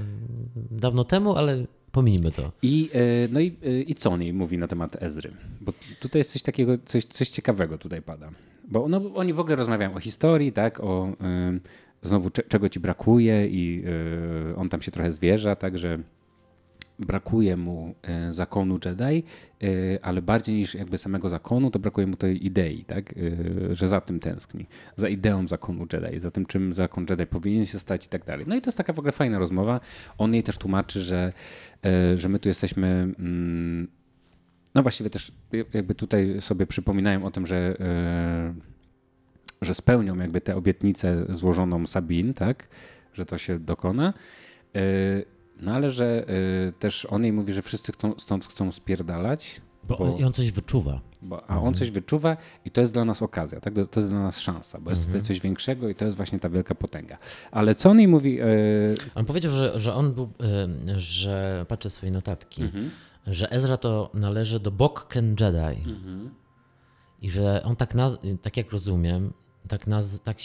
dawno 0.71 1.05
temu, 1.05 1.37
ale 1.37 1.65
pomijmy 1.93 2.31
to. 2.31 2.53
I, 2.63 2.91
e, 2.95 2.99
no 3.31 3.41
i, 3.41 3.57
e, 3.65 3.81
i 3.81 3.95
co 3.95 4.11
on 4.11 4.23
jej 4.23 4.33
mówi 4.33 4.59
na 4.59 4.69
temat 4.69 5.03
Ezry? 5.03 5.31
Bo 5.61 5.73
tutaj 6.01 6.21
jest 6.21 6.33
coś 6.33 6.43
takiego, 6.43 6.79
coś, 6.85 7.05
coś 7.05 7.29
ciekawego 7.29 7.79
tutaj 7.79 8.03
pada. 8.03 8.31
Bo 8.69 8.89
no, 8.89 9.01
oni 9.15 9.33
w 9.33 9.41
ogóle 9.41 9.57
rozmawiają 9.57 9.95
o 9.95 10.01
historii, 10.01 10.53
tak, 10.53 10.81
o 10.81 11.09
y, 11.09 11.61
znowu 12.03 12.31
czego 12.31 12.69
ci 12.69 12.81
brakuje 12.81 13.49
i 13.49 13.83
y, 14.53 14.57
on 14.57 14.69
tam 14.69 14.83
się 14.83 14.91
trochę 14.91 15.13
zwierza, 15.13 15.57
tak, 15.57 15.79
że 15.79 15.99
brakuje 16.99 17.57
mu 17.57 17.95
e, 18.03 18.33
zakonu 18.33 18.79
Jedi, 18.85 19.25
e, 19.63 20.05
ale 20.05 20.23
bardziej 20.23 20.57
niż 20.57 20.75
jakby 20.75 20.99
samego 20.99 21.29
zakonu, 21.29 21.71
to 21.71 21.79
brakuje 21.79 22.07
mu 22.07 22.17
tej 22.17 22.47
idei, 22.47 22.85
tak? 22.85 23.13
E, 23.13 23.75
że 23.75 23.89
za 23.89 24.01
tym 24.01 24.21
tęskni. 24.21 24.67
Za 24.97 25.09
ideą 25.09 25.49
zakonu 25.49 25.87
Jedi, 25.93 26.21
za 26.21 26.31
tym, 26.31 26.47
czym 26.47 26.75
zakon 26.75 27.07
Jedi 27.11 27.27
powinien 27.27 27.67
się 27.67 27.79
stać 27.79 28.07
i 28.07 28.09
tak 28.09 28.25
dalej. 28.25 28.47
No 28.49 28.57
i 28.57 28.61
to 28.61 28.69
jest 28.69 28.79
taka 28.79 28.93
w 28.93 28.99
ogóle 28.99 29.13
fajna 29.13 29.39
rozmowa. 29.39 29.81
On 30.19 30.35
jej 30.35 30.43
też 30.43 30.59
tłumaczy, 30.59 31.03
że, 31.03 31.33
że 32.15 32.29
my 32.29 32.39
tu 32.39 32.49
jesteśmy. 32.49 32.87
Mm, 33.19 33.89
no 34.75 34.83
właściwie 34.83 35.11
też 35.11 35.33
jakby 35.75 35.95
tutaj 35.95 36.37
sobie 36.41 36.67
przypominają 36.67 37.25
o 37.25 37.31
tym, 37.31 37.47
że, 37.47 37.77
że 39.63 39.75
spełnią 39.75 40.17
jakby 40.17 40.41
tę 40.41 40.57
obietnicę 40.57 41.27
złożoną 41.29 41.87
Sabin, 41.87 42.35
tak? 42.35 42.69
Że 43.13 43.27
to 43.27 43.39
się 43.39 43.59
dokona. 43.59 44.13
No 45.61 45.73
ale 45.73 45.91
że 45.91 46.31
y, 46.69 46.73
też 46.79 47.07
on 47.11 47.23
jej 47.23 47.33
mówi, 47.33 47.53
że 47.53 47.63
wszyscy 47.63 47.93
chcą, 47.93 48.15
stąd 48.19 48.47
chcą 48.47 48.73
spierdalać. 48.73 49.61
Bo, 49.85 49.97
bo 49.97 50.17
on 50.17 50.33
coś 50.33 50.53
wyczuwa. 50.53 51.01
Bo, 51.23 51.41
a 51.41 51.43
mhm. 51.43 51.65
on 51.69 51.75
coś 51.75 51.91
wyczuwa 51.91 52.37
i 52.65 52.71
to 52.71 52.81
jest 52.81 52.93
dla 52.93 53.05
nas 53.05 53.23
okazja, 53.23 53.61
tak? 53.61 53.75
to 53.91 54.01
jest 54.01 54.11
dla 54.13 54.23
nas 54.23 54.41
szansa, 54.41 54.81
bo 54.81 54.91
jest 54.91 55.03
mhm. 55.03 55.13
tutaj 55.13 55.29
coś 55.29 55.41
większego 55.41 55.89
i 55.89 55.95
to 55.95 56.05
jest 56.05 56.17
właśnie 56.17 56.39
ta 56.39 56.49
wielka 56.49 56.75
potęga. 56.75 57.19
Ale 57.51 57.75
co 57.75 57.91
on 57.91 57.99
jej 57.99 58.09
mówi? 58.09 58.41
Y... 58.41 58.95
On 59.15 59.25
powiedział, 59.25 59.53
że, 59.53 59.79
że 59.79 59.95
on 59.95 60.13
był, 60.13 60.25
y, 60.95 61.01
że 61.01 61.67
patrzę 61.69 61.91
swoje 61.91 62.13
notatki, 62.13 62.63
mhm. 62.63 62.91
że 63.27 63.51
Ezra 63.51 63.77
to 63.77 64.11
należy 64.15 64.61
do 64.61 64.71
Bokken 64.71 65.37
Jedi. 65.41 65.91
Mhm. 65.91 66.31
I 67.23 67.31
że 67.31 67.63
on 67.65 67.77
tak, 67.77 67.95
naz- 67.95 68.39
tak 68.43 68.57
jak 68.57 68.73
rozumiem, 68.73 69.33
tak, 69.69 69.87
naz, 69.87 70.21
tak 70.21 70.37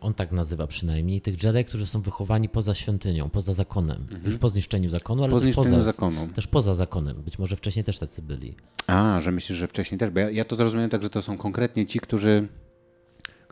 on 0.00 0.14
tak 0.14 0.32
nazywa 0.32 0.66
przynajmniej, 0.66 1.20
tych 1.20 1.42
Jedi, 1.42 1.64
którzy 1.64 1.86
są 1.86 2.00
wychowani 2.00 2.48
poza 2.48 2.74
świątynią, 2.74 3.30
poza 3.30 3.52
zakonem. 3.52 4.02
Mhm. 4.02 4.24
Już 4.24 4.36
po 4.36 4.48
zniszczeniu 4.48 4.90
zakonu, 4.90 5.22
ale 5.22 5.30
po 5.30 5.40
też, 5.40 5.54
poza, 5.54 5.82
zakonu. 5.82 6.28
też 6.34 6.46
poza 6.46 6.74
zakonem. 6.74 7.22
Być 7.22 7.38
może 7.38 7.56
wcześniej 7.56 7.84
też 7.84 7.98
tacy 7.98 8.22
byli. 8.22 8.54
A, 8.86 9.20
że 9.20 9.32
myślisz, 9.32 9.58
że 9.58 9.68
wcześniej 9.68 9.98
też? 9.98 10.10
Bo 10.10 10.20
ja, 10.20 10.30
ja 10.30 10.44
to 10.44 10.56
zrozumiałem 10.56 10.90
tak, 10.90 11.02
że 11.02 11.10
to 11.10 11.22
są 11.22 11.38
konkretnie 11.38 11.86
ci, 11.86 12.00
którzy 12.00 12.48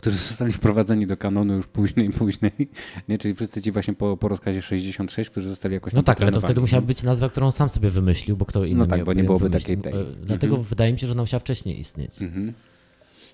którzy 0.02 0.16
zostali 0.16 0.52
wprowadzeni 0.52 1.06
do 1.06 1.16
kanonu 1.16 1.54
już 1.54 1.66
później, 1.66 2.10
później, 2.20 2.52
nie? 3.08 3.18
czyli 3.18 3.34
wszyscy 3.34 3.62
ci 3.62 3.72
właśnie 3.72 3.94
po, 3.94 4.16
po 4.16 4.28
rozkazie 4.28 4.62
66, 4.62 5.30
którzy 5.30 5.48
zostali 5.48 5.74
jakoś 5.74 5.92
No 5.92 6.02
tak, 6.02 6.22
ale 6.22 6.32
to 6.32 6.40
wtedy 6.40 6.60
musiała 6.60 6.82
być 6.82 7.02
nazwa, 7.02 7.28
którą 7.28 7.50
sam 7.50 7.70
sobie 7.70 7.90
wymyślił, 7.90 8.36
bo 8.36 8.44
kto 8.44 8.64
inny 8.64 8.78
No 8.78 8.86
tak, 8.86 9.04
bo 9.04 9.12
nie 9.12 9.24
byłoby 9.24 9.50
takiej 9.50 9.78
tej. 9.78 9.92
Dlatego 10.22 10.54
mhm. 10.56 10.68
wydaje 10.68 10.92
mi 10.92 10.98
się, 10.98 11.06
że 11.06 11.12
ona 11.12 11.22
musiała 11.22 11.40
wcześniej 11.40 11.80
istnieć. 11.80 12.22
Mhm. 12.22 12.52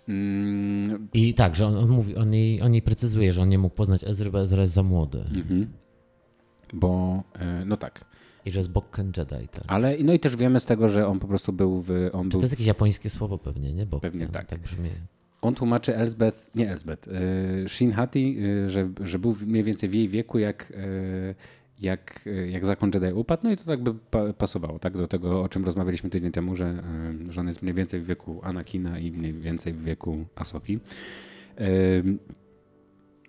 Mm. 0.08 1.08
I 1.14 1.34
tak, 1.34 1.56
że 1.56 1.66
on, 1.66 1.76
on, 1.76 1.88
mówi, 1.88 2.16
on 2.16 2.34
jej, 2.34 2.62
on 2.62 2.72
jej 2.72 2.82
precyzuje, 2.82 3.32
że 3.32 3.42
on 3.42 3.48
nie 3.48 3.58
mógł 3.58 3.74
poznać 3.74 4.04
Ezry, 4.04 4.30
bo 4.30 4.40
Ezra 4.40 4.62
jest 4.62 4.74
za 4.74 4.82
młody. 4.82 5.18
Mhm. 5.18 5.66
Bo, 6.72 7.22
e, 7.34 7.64
no 7.64 7.76
tak. 7.76 8.04
I 8.44 8.50
że 8.50 8.60
jest 8.60 8.70
Bokken 8.70 9.06
Jedi. 9.06 9.48
Tak. 9.48 9.64
Ale 9.66 9.96
no 10.04 10.12
i 10.12 10.18
też 10.18 10.36
wiemy 10.36 10.60
z 10.60 10.66
tego, 10.66 10.88
że 10.88 11.06
on 11.06 11.18
po 11.18 11.26
prostu 11.26 11.52
był 11.52 11.82
w... 11.82 11.90
On 12.12 12.28
był... 12.28 12.40
To 12.40 12.44
jest 12.44 12.52
jakieś 12.52 12.66
japońskie 12.66 13.10
słowo 13.10 13.38
pewnie, 13.38 13.72
nie? 13.72 13.86
Bokken. 13.86 14.10
Pewnie 14.10 14.28
tak. 14.28 14.46
Tak 14.46 14.60
brzmi. 14.60 14.90
On 15.42 15.54
tłumaczy 15.54 15.96
Elsbeth, 15.96 16.50
nie 16.54 16.70
Elsbeth, 16.70 17.08
e, 17.08 17.68
Shin 17.68 17.92
Hati, 17.92 18.38
e, 18.66 18.70
że, 18.70 18.90
że 19.04 19.18
był 19.18 19.36
mniej 19.46 19.64
więcej 19.64 19.88
w 19.88 19.94
jej 19.94 20.08
wieku 20.08 20.38
jak 20.38 20.72
jak, 21.80 22.28
jak 22.50 22.66
zakon 22.66 22.90
Jedi 22.94 23.12
upadł, 23.12 23.42
no 23.44 23.52
i 23.52 23.56
to 23.56 23.64
tak 23.64 23.82
by 23.82 23.94
pasowało 24.38 24.78
tak, 24.78 24.96
do 24.96 25.08
tego, 25.08 25.42
o 25.42 25.48
czym 25.48 25.64
rozmawialiśmy 25.64 26.10
tydzień 26.10 26.32
temu, 26.32 26.56
że, 26.56 26.64
e, 26.66 27.32
że 27.32 27.40
on 27.40 27.46
jest 27.46 27.62
mniej 27.62 27.74
więcej 27.74 28.00
w 28.00 28.06
wieku 28.06 28.40
Anakina 28.42 28.98
i 28.98 29.10
mniej 29.10 29.32
więcej 29.32 29.72
w 29.72 29.84
wieku 29.84 30.24
Asoki. 30.34 30.78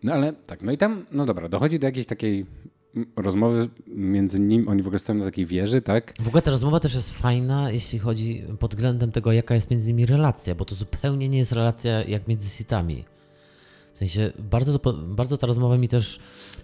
No 0.04 0.14
ale 0.14 0.34
tak, 0.34 0.62
no 0.62 0.72
i 0.72 0.78
tam, 0.78 1.06
no 1.12 1.26
dobra, 1.26 1.50
dochodzi 1.50 1.80
do 1.80 1.88
jakiejś 1.88 2.06
takiej 2.06 2.46
rozmowy 3.16 3.70
między 3.88 4.40
nim, 4.40 4.68
oni 4.68 4.84
w 4.84 4.88
ogóle 4.88 5.00
stoją 5.00 5.20
na 5.20 5.26
takiej 5.26 5.46
wieży, 5.46 5.82
tak? 5.82 6.14
W 6.20 6.28
ogóle 6.28 6.42
ta 6.42 6.52
rozmowa 6.52 6.80
też 6.80 6.96
jest 6.96 7.12
fajna, 7.12 7.72
jeśli 7.72 8.00
chodzi 8.00 8.44
pod 8.60 8.72
względem 8.72 9.12
tego, 9.12 9.32
jaka 9.32 9.56
jest 9.56 9.72
między 9.72 9.88
nimi 9.88 10.06
relacja, 10.06 10.56
bo 10.56 10.66
to 10.66 10.76
zupełnie 10.76 11.30
nie 11.30 11.38
jest 11.38 11.52
relacja 11.52 12.04
jak 12.04 12.28
między 12.28 12.50
sitami 12.50 13.06
sensie 14.00 14.32
bardzo, 14.40 14.80
bardzo 15.08 15.38
ta 15.38 15.48
rozmowa 15.48 15.78
mi 15.78 15.88
też 15.90 16.20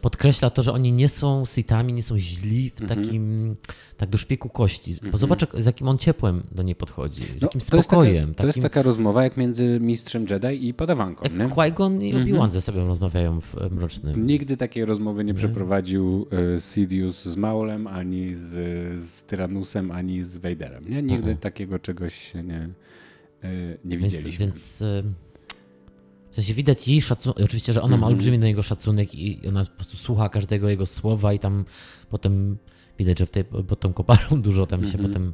podkreśla 0.09 0.49
to, 0.49 0.63
że 0.63 0.73
oni 0.73 0.91
nie 0.91 1.09
są 1.09 1.45
sitami, 1.45 1.93
nie 1.93 2.03
są 2.03 2.17
źli 2.17 2.69
w 2.75 2.81
Mhm. 2.81 3.03
takim, 3.03 3.55
tak 3.97 4.09
do 4.09 4.17
szpiku 4.17 4.49
kości. 4.49 4.95
Bo 5.11 5.17
zobacz, 5.17 5.41
jak- 5.41 5.61
z 5.61 5.65
jakim 5.65 5.87
on 5.87 5.97
ciepłem 5.97 6.43
do 6.51 6.63
niej 6.63 6.75
podchodzi, 6.75 7.21
z 7.23 7.27
No, 7.27 7.31
jakim 7.41 7.49
to 7.49 7.57
jest 7.57 7.69
taka- 7.71 7.83
spokojem. 7.83 8.33
To 8.35 8.47
jest 8.47 8.61
taka 8.61 8.81
rozmowa 8.81 9.23
jak 9.23 9.37
między 9.37 9.79
mistrzem 9.81 10.25
Jedi 10.29 10.67
i 10.67 10.73
padawanką, 10.73 11.25
nie? 11.33 11.37
jak 11.43 11.49
Qui-Gon 11.53 12.01
i 12.03 12.09
Mhm. 12.09 12.23
Obi-Wan 12.27 12.51
ze 12.51 12.61
sobą 12.61 12.87
rozmawiają 12.87 13.41
w 13.41 13.57
e, 13.57 13.69
Mrocznym. 13.69 14.27
Nigdy 14.27 14.57
takiej 14.57 14.85
rozmowy 14.85 15.23
nie 15.23 15.33
przeprowadził 15.33 16.27
e, 16.55 16.61
Sidious 16.61 17.25
z 17.25 17.35
Maulem, 17.35 17.87
ani 17.87 18.35
z, 18.35 18.49
z 19.09 19.23
Tyrannusem, 19.23 19.91
ani 19.91 20.23
z 20.23 20.37
Vaderem. 20.37 20.89
Nie? 20.89 21.01
Nigdy 21.01 21.15
Mhm. 21.17 21.37
takiego 21.37 21.79
czegoś 21.79 22.33
nie, 22.33 22.69
e, 23.43 23.49
nie 23.85 23.97
Więc, 23.97 24.13
widzieliśmy. 24.13 24.45
więc 24.45 24.81
e, 24.81 25.03
w 26.35 26.37
sensie 26.37 26.53
widać 26.53 26.87
jej 26.87 27.01
szacunek, 27.01 27.39
oczywiście, 27.45 27.73
że 27.73 27.81
ona 27.81 27.97
ma 27.97 28.07
Mhm. 28.07 28.13
olbrzymi 28.13 28.39
do 28.39 28.45
niego 28.47 28.63
szacunek 28.63 29.15
i 29.15 29.47
ona 29.47 29.65
po 29.65 29.75
prostu 29.75 29.97
słucha 29.97 30.29
każdego 30.29 30.69
jego 30.69 30.85
słowa 30.85 31.33
i 31.33 31.39
tam 31.39 31.65
potem 32.09 32.57
widać, 32.99 33.19
że 33.19 33.25
w 33.25 33.29
tej, 33.29 33.43
pod 33.43 33.79
tą 33.79 33.93
koparą 33.93 34.41
dużo 34.41 34.65
tam 34.65 34.85
się 34.85 34.93
Mhm. 34.93 35.07
potem 35.09 35.33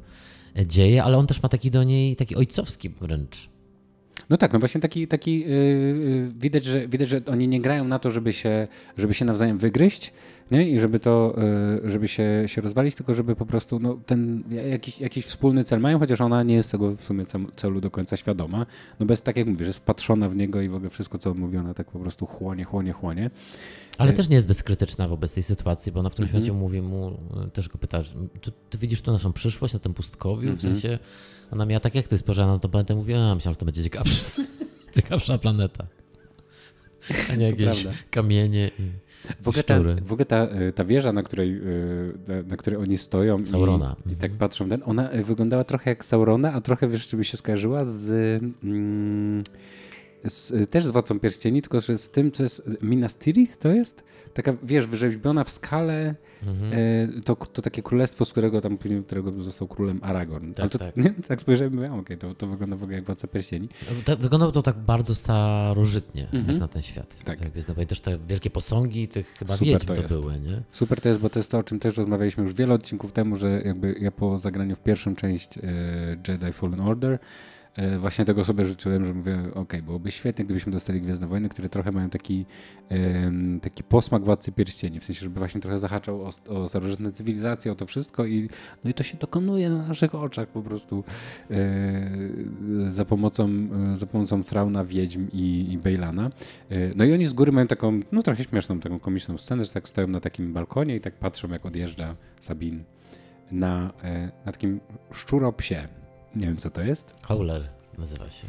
e, 0.58 0.66
dzieje, 0.66 1.04
ale 1.04 1.18
on 1.18 1.28
też 1.28 1.44
ma 1.44 1.50
taki 1.50 1.72
do 1.72 1.84
niej, 1.84 2.16
taki 2.16 2.36
ojcowski 2.36 2.90
wręcz. 2.90 3.50
No 4.30 4.38
tak, 4.38 4.54
no 4.54 4.60
właśnie 4.60 4.82
taki, 4.82 5.08
taki 5.08 5.40
yy, 5.40 5.48
yy, 5.48 6.34
widać, 6.38 6.66
że, 6.66 6.88
widać, 6.88 7.10
że 7.10 7.22
oni 7.26 7.48
nie 7.48 7.62
grają 7.62 7.84
na 7.88 8.00
to, 8.00 8.12
żeby 8.12 8.34
się, 8.34 8.68
żeby 8.98 9.14
się 9.14 9.26
nawzajem 9.26 9.58
wygryźć 9.58 10.14
nie? 10.52 10.70
i 10.70 10.80
żeby 10.80 11.00
to, 11.00 11.36
yy, 11.84 11.90
żeby 11.90 12.08
się, 12.08 12.44
się 12.48 12.62
rozwalić, 12.62 12.96
tylko 12.96 13.14
żeby 13.14 13.36
po 13.36 13.46
prostu 13.46 13.80
no, 13.80 13.98
ten 14.06 14.44
jakiś, 14.70 15.00
jakiś 15.00 15.26
wspólny 15.26 15.64
cel 15.64 15.80
mają, 15.80 16.00
chociaż 16.00 16.22
ona 16.22 16.44
nie 16.44 16.56
jest 16.56 16.72
tego 16.72 16.96
w 16.96 17.04
sumie 17.04 17.24
cel- 17.26 17.52
celu 17.56 17.82
do 17.82 17.92
końca 17.92 18.18
świadoma, 18.18 18.66
no 19.00 19.06
bez, 19.06 19.22
tak 19.22 19.38
jak 19.38 19.48
mówisz, 19.48 19.68
jest 19.68 19.80
wpatrzona 19.80 20.30
w 20.30 20.36
niego 20.36 20.62
i 20.62 20.70
w 20.70 20.76
ogóle 20.76 20.90
wszystko, 20.90 21.18
co 21.18 21.32
on 21.32 21.38
mówi, 21.38 21.58
ona 21.58 21.74
tak 21.74 21.92
po 21.92 22.00
prostu 22.00 22.26
chłonie, 22.26 22.64
chłonie, 22.64 22.92
chłonie. 22.94 23.30
Ale 23.98 24.12
E- 24.12 24.14
też 24.14 24.30
nie 24.30 24.36
jest 24.36 24.48
bezkrytyczna 24.48 25.08
wobec 25.08 25.34
tej 25.34 25.44
sytuacji, 25.44 25.92
bo 25.92 26.00
ona 26.00 26.10
w 26.10 26.14
którymś 26.14 26.30
Mhm. 26.36 26.44
momencie 26.56 26.64
mówi 26.64 26.82
mu, 26.82 27.18
e, 27.48 27.50
też 27.52 27.70
go 27.70 27.78
pyta, 27.78 28.04
ty, 28.42 28.52
ty 28.70 28.78
widzisz 28.78 29.02
tu 29.02 29.12
naszą 29.12 29.34
przyszłość 29.34 29.74
na 29.74 29.80
tym 29.80 29.94
pustkowiu? 29.94 30.42
W 30.48 30.54
Mhm. 30.54 30.60
sensie, 30.60 31.00
ona 31.52 31.66
miała 31.66 31.80
tak 31.80 31.96
jak 31.96 32.08
ty 32.08 32.18
spojrzała 32.18 32.54
na 32.54 32.60
tą 32.60 32.70
planetę, 32.70 32.96
mówi, 32.96 33.14
a 33.14 33.36
myślałam, 33.36 33.54
że 33.54 33.60
to 33.60 33.66
będzie 33.66 33.84
ciekawsza, 33.84 34.24
ciekawsza 34.96 35.38
planeta. 35.38 35.86
A 37.32 37.36
nie 37.36 37.46
jakieś 37.50 37.88
kamienie 38.12 38.72
i 38.80 38.82
W 39.42 39.48
ogóle, 39.48 39.64
ta, 39.64 39.80
w 40.02 40.14
ogóle 40.14 40.26
ta, 40.26 40.48
y, 40.70 40.74
ta 40.74 40.86
wieża, 40.86 41.14
na 41.14 41.24
której, 41.24 41.58
y, 41.58 42.44
na, 42.48 42.58
której 42.58 42.80
oni 42.80 42.98
stoją 42.98 43.40
i, 43.40 43.46
Saurona. 43.46 43.96
i 44.06 44.10
tak 44.10 44.32
Mhm. 44.32 44.38
patrzą, 44.40 44.70
ten, 44.70 44.82
ona 44.86 45.14
y, 45.14 45.24
wyglądała 45.24 45.64
trochę 45.64 45.90
jak 45.90 46.06
Saurona, 46.06 46.54
a 46.54 46.62
trochę 46.62 46.88
wiesz, 46.88 47.08
czy 47.08 47.18
by 47.18 47.24
się 47.24 47.38
skojarzyła 47.38 47.86
z, 47.86 48.10
mm, 48.64 49.44
z 50.24 50.70
też 50.70 50.86
z 50.86 50.90
Władcą 50.92 51.20
Pierścieni, 51.20 51.62
tylko 51.62 51.82
że 51.82 51.98
z 51.98 52.10
tym, 52.10 52.32
co 52.32 52.44
jest 52.44 52.70
Minas 52.82 53.16
Tirith, 53.18 53.58
to 53.58 53.70
jest 53.70 54.04
taka, 54.34 54.54
wiesz, 54.64 54.88
wyrzeźbiona 54.88 55.44
w 55.44 55.50
skale 55.52 56.16
Mhm. 56.48 56.74
y, 56.74 57.22
to, 57.26 57.36
to 57.36 57.62
takie 57.62 57.82
królestwo, 57.82 58.26
z 58.26 58.32
którego 58.32 58.62
tam 58.62 58.78
później, 58.78 59.04
którego 59.04 59.44
został 59.44 59.68
królem 59.68 60.00
Aragorn. 60.04 60.54
Tak, 60.54 60.60
Ale 60.60 60.70
to, 60.70 60.80
tak. 60.80 60.98
Nie? 61.04 61.10
tak 61.28 61.42
spojrzałem 61.42 61.76
mówię, 61.76 61.94
okej, 61.94 62.18
to, 62.18 62.36
to 62.36 62.48
wygląda 62.48 62.76
w 62.76 62.84
ogóle 62.84 62.96
jak 62.96 63.06
Władca 63.06 63.28
Pierścieni. 63.28 63.70
Tak, 64.06 64.20
wyglądało 64.20 64.52
to 64.52 64.62
tak 64.62 64.78
bardzo 64.78 65.16
starożytnie, 65.16 66.24
Mhm. 66.24 66.48
jak 66.48 66.60
na 66.60 66.68
ten 66.68 66.82
świat. 66.82 67.24
Tak. 67.24 67.42
Jak 67.42 67.52
Gwiezdnowoje. 67.52 67.88
Też 67.88 68.02
te 68.02 68.18
wielkie 68.18 68.50
posągi 68.50 69.08
tych 69.08 69.28
chyba 69.28 69.54
Super 69.58 69.68
wiedźm 69.74 69.86
to 69.88 69.96
to, 69.96 70.08
były, 70.08 70.40
nie? 70.40 70.62
Super 70.72 71.02
to 71.02 71.10
jest, 71.10 71.22
bo 71.22 71.30
to 71.30 71.40
jest 71.40 71.50
to, 71.52 71.58
o 71.58 71.64
czym 71.64 71.80
też 71.80 71.98
rozmawialiśmy 71.98 72.44
już 72.44 72.54
wiele 72.54 72.74
odcinków 72.74 73.12
temu, 73.12 73.36
że 73.36 73.62
jakby 73.66 73.96
ja 74.00 74.12
po 74.12 74.38
zagraniu 74.38 74.76
w 74.76 74.80
pierwszą 74.80 75.16
część 75.16 75.58
e, 75.58 75.62
Jedi 76.28 76.54
Fallen 76.54 76.80
Order 76.80 77.12
e, 77.14 77.20
właśnie 78.00 78.26
tego 78.26 78.44
sobie 78.46 78.66
życzyłem, 78.66 79.06
że 79.06 79.14
mówię, 79.14 79.40
okej, 79.54 79.82
byłoby 79.82 80.12
świetnie, 80.12 80.46
gdybyśmy 80.46 80.72
dostali 80.72 81.02
Gwiezdne 81.02 81.28
Wojny, 81.28 81.50
które 81.50 81.70
trochę 81.70 81.92
mają 81.92 82.10
taki, 82.10 82.46
taki 83.62 83.84
posmak 83.84 84.24
Władcy 84.24 84.52
Pierścieni, 84.52 85.00
w 85.00 85.04
sensie, 85.04 85.22
żeby 85.22 85.40
właśnie 85.40 85.62
trochę 85.62 85.80
zahaczał 85.80 86.22
o, 86.22 86.30
o 86.48 86.68
starożytne 86.68 87.12
cywilizacje, 87.12 87.72
o 87.72 87.76
to 87.76 87.86
wszystko 87.86 88.26
i, 88.26 88.50
no 88.84 88.90
i 88.90 88.94
to 88.94 89.04
się 89.04 89.18
dokonuje 89.18 89.70
na 89.70 89.88
naszych 89.88 90.16
oczach 90.16 90.48
po 90.48 90.62
prostu 90.62 91.04
e, 91.52 92.12
za 92.88 93.06
pomocą, 93.06 93.50
e, 93.94 93.98
za 93.98 94.06
pomocą 94.06 94.44
Trauna, 94.44 94.86
Wiedźm 94.86 95.28
i, 95.34 95.68
i 95.72 95.78
Bejlana. 95.78 96.32
E, 96.70 96.92
No 96.96 97.06
i 97.06 97.14
oni 97.14 97.26
z 97.26 97.34
góry 97.34 97.52
mają 97.52 97.68
taką, 97.68 98.00
no 98.12 98.24
trochę 98.24 98.44
śmieszną, 98.44 98.80
taką 98.80 99.00
komiczną 99.00 99.38
scenę, 99.38 99.64
że 99.64 99.72
tak 99.72 99.90
stoją 99.90 100.08
na 100.08 100.20
takim 100.20 100.54
balkonie 100.54 100.96
i 100.96 101.02
tak 101.02 101.14
patrzą, 101.14 101.50
jak 101.50 101.66
odjeżdża 101.66 102.16
Sabin 102.40 102.84
na, 103.52 103.94
e, 104.04 104.32
na 104.46 104.52
takim 104.52 104.80
szczuropsie. 105.12 106.01
Nie 106.36 106.48
wiem, 106.48 106.58
co 106.58 106.70
to 106.70 106.82
jest. 106.82 107.14
Howler 107.22 107.70
nazywa 107.98 108.30
się. 108.30 108.48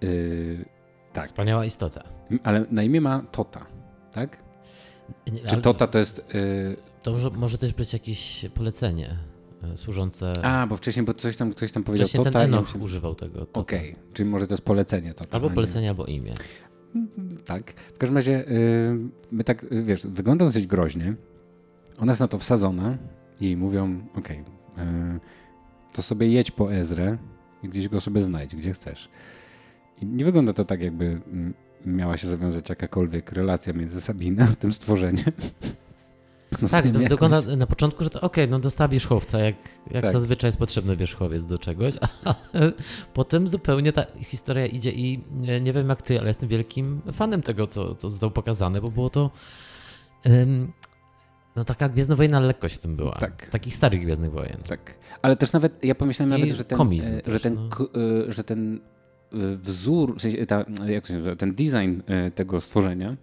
Yy, 0.00 0.64
tak, 1.12 1.26
Wspaniała 1.26 1.64
istota. 1.64 2.02
ale 2.42 2.66
na 2.70 2.82
imię 2.82 3.00
ma 3.00 3.22
Tota, 3.32 3.66
tak? 4.12 4.42
Nie, 5.32 5.38
Czy 5.40 5.52
ale 5.54 5.62
Tota 5.62 5.86
to 5.86 5.98
jest... 5.98 6.24
Yy, 6.34 6.76
To 7.02 7.10
może, 7.12 7.30
może 7.30 7.58
też 7.58 7.72
być 7.74 7.92
jakieś 7.92 8.46
polecenie 8.54 9.18
e, 9.72 9.76
służące... 9.76 10.32
a, 10.42 10.66
bo 10.66 10.76
wcześniej, 10.76 11.06
bo 11.06 11.14
coś 11.14 11.36
tam, 11.36 11.50
ktoś 11.50 11.72
tam 11.72 11.84
powiedział 11.84 12.06
Wcześniej 12.08 12.24
Tota 12.24 12.38
ten 12.38 12.48
Enoch 12.54 12.64
myślałem- 12.64 12.82
używał 12.84 13.14
tego. 13.14 13.38
Tota. 13.46 13.60
Okej, 13.60 13.96
czyli 14.12 14.30
może 14.30 14.46
to 14.46 14.54
jest 14.54 14.64
polecenie 14.64 15.14
Tota. 15.14 15.36
Albo 15.36 15.50
polecenie, 15.50 15.88
albo 15.88 16.06
imię. 16.06 16.34
Tak. 17.44 17.72
W 17.94 17.98
każdym 17.98 18.16
razie 18.16 18.32
yy, 18.32 18.98
my 19.32 19.44
tak, 19.44 19.62
yy, 19.70 19.82
wiesz, 19.82 20.06
wygląda 20.06 20.44
dosyć 20.44 20.66
groźnie. 20.66 21.14
Ona 21.98 22.12
jest 22.12 22.20
na 22.20 22.28
to 22.28 22.38
wsadzona 22.38 22.98
i 23.40 23.56
mówią, 23.56 24.00
okej, 24.18 24.38
yy, 24.38 24.84
to 25.94 26.02
sobie 26.02 26.28
jedź 26.28 26.50
po 26.50 26.72
Ezrę 26.74 27.18
i 27.62 27.68
gdzieś 27.68 27.88
go 27.88 28.00
sobie 28.00 28.20
znajdź, 28.20 28.56
gdzie 28.56 28.72
chcesz. 28.72 29.08
I 30.02 30.06
nie 30.06 30.24
wygląda 30.24 30.52
to 30.52 30.64
tak, 30.64 30.80
jakby 30.80 31.04
mm, 31.04 31.54
miała 31.86 32.16
się 32.16 32.28
zawiązać 32.28 32.68
jakakolwiek 32.68 33.32
relacja 33.32 33.72
między 33.72 34.00
Sabiną 34.00 34.44
a 34.52 34.56
tym 34.56 34.72
stworzeniem. 34.72 35.24
No, 36.62 36.68
Tak, 36.68 36.90
to 36.90 36.98
wygląda 36.98 37.36
jakąś- 37.36 37.56
na 37.56 37.66
początku, 37.66 38.04
że 38.04 38.10
to 38.10 38.20
okej, 38.20 38.48
no 38.48 38.58
dostała 38.58 38.88
wierzchowca, 38.88 39.38
jak, 39.38 39.54
jak 39.90 40.02
Tak. 40.02 40.12
zazwyczaj 40.12 40.48
jest 40.48 40.58
potrzebny 40.58 40.96
wierzchowiec 40.96 41.46
do 41.46 41.58
czegoś, 41.58 41.94
ale 42.52 42.72
potem 43.14 43.48
zupełnie 43.48 43.92
ta 43.92 44.06
historia 44.18 44.66
idzie 44.66 44.90
i 44.90 45.20
nie, 45.32 45.60
nie 45.60 45.72
wiem 45.72 45.88
jak 45.88 46.02
ty, 46.02 46.18
ale 46.18 46.28
jestem 46.28 46.48
wielkim 46.48 47.00
fanem 47.12 47.42
tego, 47.42 47.66
co, 47.66 47.94
co 47.94 48.10
zostało 48.10 48.30
pokazane, 48.30 48.80
bo 48.80 48.90
było 48.90 49.10
to 49.10 49.30
ym, 50.26 50.72
no 51.56 51.64
taka 51.64 51.88
gwiezdnowojenna 51.88 52.40
lekkość 52.40 52.74
w 52.74 52.78
tym 52.78 52.96
była. 52.96 53.12
Tak. 53.12 53.50
Takich 53.50 53.74
starych 53.74 54.00
Gwiezdnych 54.02 54.30
Wojen. 54.32 54.58
Tak. 54.68 54.98
Ale 55.22 55.36
też 55.36 55.52
nawet, 55.52 55.84
ja 55.84 55.94
pomyślałem 55.94 56.38
I 56.38 56.40
nawet, 56.40 56.56
że 56.56 56.64
ten, 56.64 56.78
komizm 56.78 57.14
e, 57.14 57.20
też, 57.20 57.32
że 57.32 57.40
ten, 57.40 57.54
no. 57.54 57.68
k- 57.68 57.84
e, 58.28 58.32
że 58.32 58.44
ten 58.44 58.80
e, 59.32 59.36
wzór, 59.56 60.16
w 60.16 60.20
sensie 60.22 60.46
ta, 60.46 60.64
jak 60.86 61.02
to 61.04 61.08
się 61.08 61.14
nazywa, 61.16 61.36
ten 61.36 61.54
design 61.54 62.00
tego 62.34 62.60
stworzenia 62.60 63.16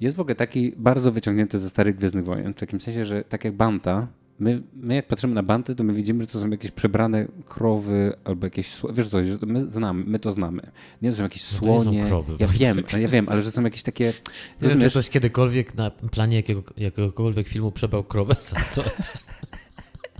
jest 0.00 0.16
w 0.16 0.20
ogóle 0.20 0.34
taki 0.34 0.72
bardzo 0.76 1.12
wyciągnięty 1.12 1.58
ze 1.58 1.70
starych 1.70 1.96
Gwiezdnych 1.96 2.24
Wojen, 2.24 2.54
w 2.54 2.56
takim 2.56 2.80
sensie, 2.80 3.04
że 3.04 3.24
tak 3.24 3.44
jak 3.44 3.54
Banta, 3.54 4.06
my, 4.38 4.62
my 4.76 4.94
jak 4.94 5.06
patrzymy 5.06 5.34
na 5.34 5.42
Banty, 5.42 5.74
to 5.74 5.84
my 5.84 5.92
widzimy, 5.92 6.20
że 6.20 6.26
to 6.26 6.40
są 6.40 6.50
jakieś 6.50 6.70
przebrane 6.70 7.26
krowy 7.48 8.12
albo 8.24 8.46
jakieś, 8.46 8.76
wiesz 8.92 9.08
co, 9.08 9.18
my 9.46 9.70
znamy, 9.70 10.04
my 10.06 10.18
to 10.18 10.32
znamy. 10.32 10.62
Nie, 11.02 11.10
to 11.10 11.16
są 11.16 11.22
jakieś 11.22 11.52
No 11.52 11.58
to 11.58 11.64
słonie, 11.64 12.06
krowy, 12.06 12.36
ja 12.38 12.46
wiem, 12.46 12.82
ja 13.00 13.08
wiem, 13.08 13.28
ale 13.28 13.42
że 13.42 13.50
są 13.50 13.62
jakieś 13.62 13.82
takie, 13.82 14.12
Nie 14.62 14.68
wiem, 14.68 14.80
czy 14.80 14.90
ktoś 14.90 15.10
kiedykolwiek 15.10 15.74
na 15.74 15.90
planie 15.90 16.36
jakiego, 16.36 16.62
jakiegokolwiek 16.76 17.48
filmu 17.48 17.72
przebrał 17.72 18.04
krowę 18.04 18.36
za 18.40 18.56
coś. 18.60 18.86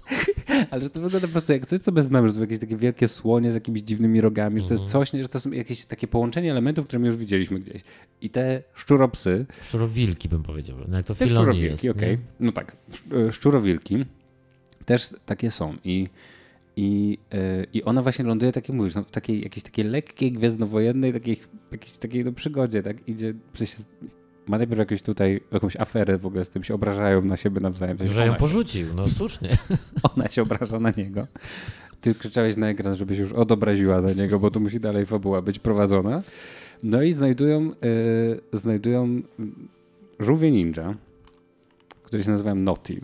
Ale 0.70 0.82
że 0.84 0.90
to 0.90 1.00
wygląda 1.00 1.26
po 1.28 1.32
prostu 1.32 1.52
jak 1.52 1.66
coś, 1.66 1.80
co 1.80 1.92
my 1.92 2.02
znamy, 2.02 2.28
że 2.28 2.34
są 2.34 2.40
jakieś 2.40 2.58
takie 2.58 2.76
wielkie 2.76 3.08
słonie 3.08 3.50
z 3.52 3.54
jakimiś 3.54 3.82
dziwnymi 3.82 4.20
rogami, 4.20 4.60
że 4.60 4.66
to 4.68 4.74
jest 4.74 4.84
Mhm. 4.84 5.02
coś, 5.02 5.12
nie, 5.12 5.22
że 5.22 5.28
to 5.28 5.40
są 5.40 5.50
jakieś 5.50 5.84
takie 5.84 6.06
połączenie 6.08 6.50
elementów, 6.50 6.86
które 6.86 7.00
my 7.00 7.06
już 7.06 7.16
widzieliśmy 7.16 7.60
gdzieś. 7.60 7.82
I 8.20 8.30
te 8.30 8.62
szczuropsy, 8.74 9.46
Szczurowilki 9.62 10.28
bym 10.28 10.42
powiedział, 10.42 10.76
no 10.88 10.96
jak 10.96 11.06
to 11.06 11.14
te 11.14 11.24
jest. 11.24 11.36
szczurowilki, 11.36 11.90
okej, 11.90 12.10
nie? 12.10 12.18
no 12.40 12.52
tak, 12.52 12.76
e, 13.28 13.32
szczurowilki 13.32 14.04
też 14.84 15.10
takie 15.26 15.50
są 15.50 15.76
i 15.84 16.06
i, 16.76 17.18
e, 17.32 17.66
I 17.72 17.82
ona 17.82 18.02
właśnie 18.02 18.24
ląduje, 18.24 18.52
tak 18.52 18.68
jak 18.68 18.76
mówisz, 18.76 18.94
no, 18.94 19.04
w 19.04 19.10
takiej 19.10 19.42
jakiejś 19.42 19.64
takiej 19.64 19.84
lekkiej, 19.84 20.32
gwiezdnowojennej, 20.32 21.12
takiej, 21.12 21.40
jakiejś, 21.72 21.92
takiej 21.92 22.24
no, 22.24 22.32
przygodzie, 22.32 22.82
tak? 22.82 23.08
Idzie, 23.08 23.34
w 23.52 23.58
sensie, 23.58 23.76
ma 24.46 24.58
najpierw 24.58 24.78
jakąś 24.78 25.02
tutaj, 25.02 25.40
jakąś 25.52 25.76
aferę 25.76 26.18
w 26.18 26.26
ogóle 26.26 26.44
z 26.44 26.48
tym, 26.50 26.64
się 26.64 26.74
obrażają 26.74 27.22
na 27.22 27.36
siebie 27.36 27.60
nawzajem. 27.60 27.98
Że 28.12 28.26
ją 28.26 28.34
porzucił, 28.34 28.86
no 28.94 29.08
słusznie. 29.08 29.56
ona 30.14 30.28
się 30.28 30.42
obraża 30.42 30.80
na 30.80 30.92
niego. 30.96 31.26
Ty 32.00 32.14
krzyczałeś 32.14 32.56
na 32.56 32.68
ekran, 32.68 32.94
żeby 32.94 33.16
się 33.16 33.22
już 33.22 33.32
odobraziła 33.32 34.00
na 34.00 34.12
niego, 34.12 34.38
bo 34.38 34.50
tu 34.50 34.60
musi 34.60 34.80
dalej 34.80 35.06
fabuła 35.06 35.42
być 35.42 35.58
prowadzona. 35.58 36.22
No 36.82 37.02
i 37.02 37.12
znajdują, 37.12 37.70
e, 37.70 37.76
znajdują 38.52 39.22
żółwie 40.20 40.50
ninja, 40.50 40.94
który 42.02 42.24
się 42.24 42.30
nazywa 42.30 42.54
Noti. 42.54 43.00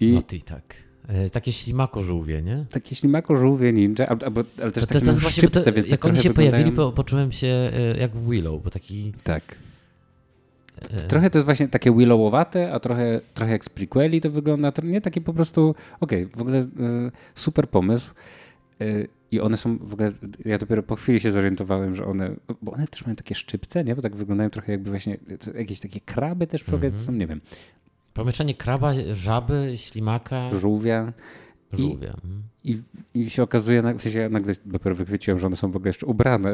I 0.00 0.12
No 0.12 0.22
ty 0.22 0.40
tak. 0.40 0.62
E, 1.08 1.30
Takie 1.30 1.52
ślimako 1.52 2.02
żółwie, 2.02 2.42
nie? 2.42 2.64
takie 2.70 2.94
ślimako 2.96 3.36
żółwie 3.36 3.72
ninja, 3.72 4.06
al- 4.06 4.18
albo, 4.24 4.44
ale 4.62 4.72
też 4.72 4.86
To, 4.86 4.94
takie 4.94 5.06
to, 5.06 5.12
to 5.12 5.20
szczypce, 5.20 5.72
to, 5.72 5.82
tak 5.90 6.04
oni 6.04 6.18
się 6.18 6.34
pojawili, 6.34 6.64
wyglądają... 6.64 6.90
po, 6.90 6.96
poczułem 6.96 7.32
się 7.32 7.46
e, 7.46 7.96
jak 7.98 8.16
Willow, 8.16 8.62
bo 8.64 8.70
taki... 8.70 9.12
Tak. 9.24 9.42
E, 10.90 10.96
Trochę 10.96 11.30
to 11.30 11.38
jest 11.38 11.46
właśnie 11.46 11.68
takie 11.68 11.92
willowowate, 11.92 12.72
a 12.72 12.80
trochę, 12.80 13.20
trochę 13.34 13.52
jak 13.52 13.64
z 13.64 13.68
prequeli 13.68 14.20
to 14.20 14.30
wygląda. 14.30 14.72
To 14.72 14.82
nie 14.82 15.00
takie 15.00 15.20
po 15.20 15.34
prostu, 15.34 15.74
okej, 16.00 16.26
w 16.26 16.40
ogóle 16.40 16.58
e, 16.58 16.66
super 17.34 17.68
pomysł. 17.68 18.10
y, 18.82 19.08
i 19.30 19.40
one 19.40 19.56
są 19.56 19.78
w 19.78 19.92
ogóle, 19.92 20.12
ja 20.44 20.58
dopiero 20.58 20.82
po 20.82 20.96
chwili 20.96 21.20
się 21.20 21.32
zorientowałem, 21.32 21.94
że 21.94 22.06
one, 22.06 22.30
bo 22.62 22.72
one 22.72 22.88
też 22.88 23.06
mają 23.06 23.16
takie 23.16 23.34
szczypce, 23.34 23.84
nie? 23.84 23.96
Bo 23.96 24.02
tak 24.02 24.16
wyglądają 24.16 24.50
trochę 24.50 24.72
jakby 24.72 24.90
właśnie, 24.90 25.18
jakieś 25.54 25.80
takie 25.80 26.00
kraby 26.00 26.46
też 26.46 26.68
mm 26.68 26.80
-hmm. 26.80 26.96
są, 26.96 27.12
nie 27.12 27.26
wiem. 27.26 27.40
Pomieszanie 28.14 28.54
kraba, 28.54 28.92
żaby, 29.14 29.72
ślimaka. 29.76 30.50
Żółwia. 30.60 31.12
Żółwia. 31.72 32.08
Mhm. 32.08 32.42
I, 32.64 32.82
i, 33.14 33.20
I, 33.20 33.30
się 33.30 33.42
okazuje, 33.42 33.82
w 33.82 34.02
sensie 34.02 34.18
ja 34.18 34.28
nagle 34.28 34.54
dopiero 34.64 34.96
wychwyciłem, 34.96 35.38
że 35.38 35.46
one 35.46 35.56
są 35.56 35.70
w 35.70 35.76
ogóle 35.76 35.88
jeszcze 35.88 36.06
ubrane 36.06 36.52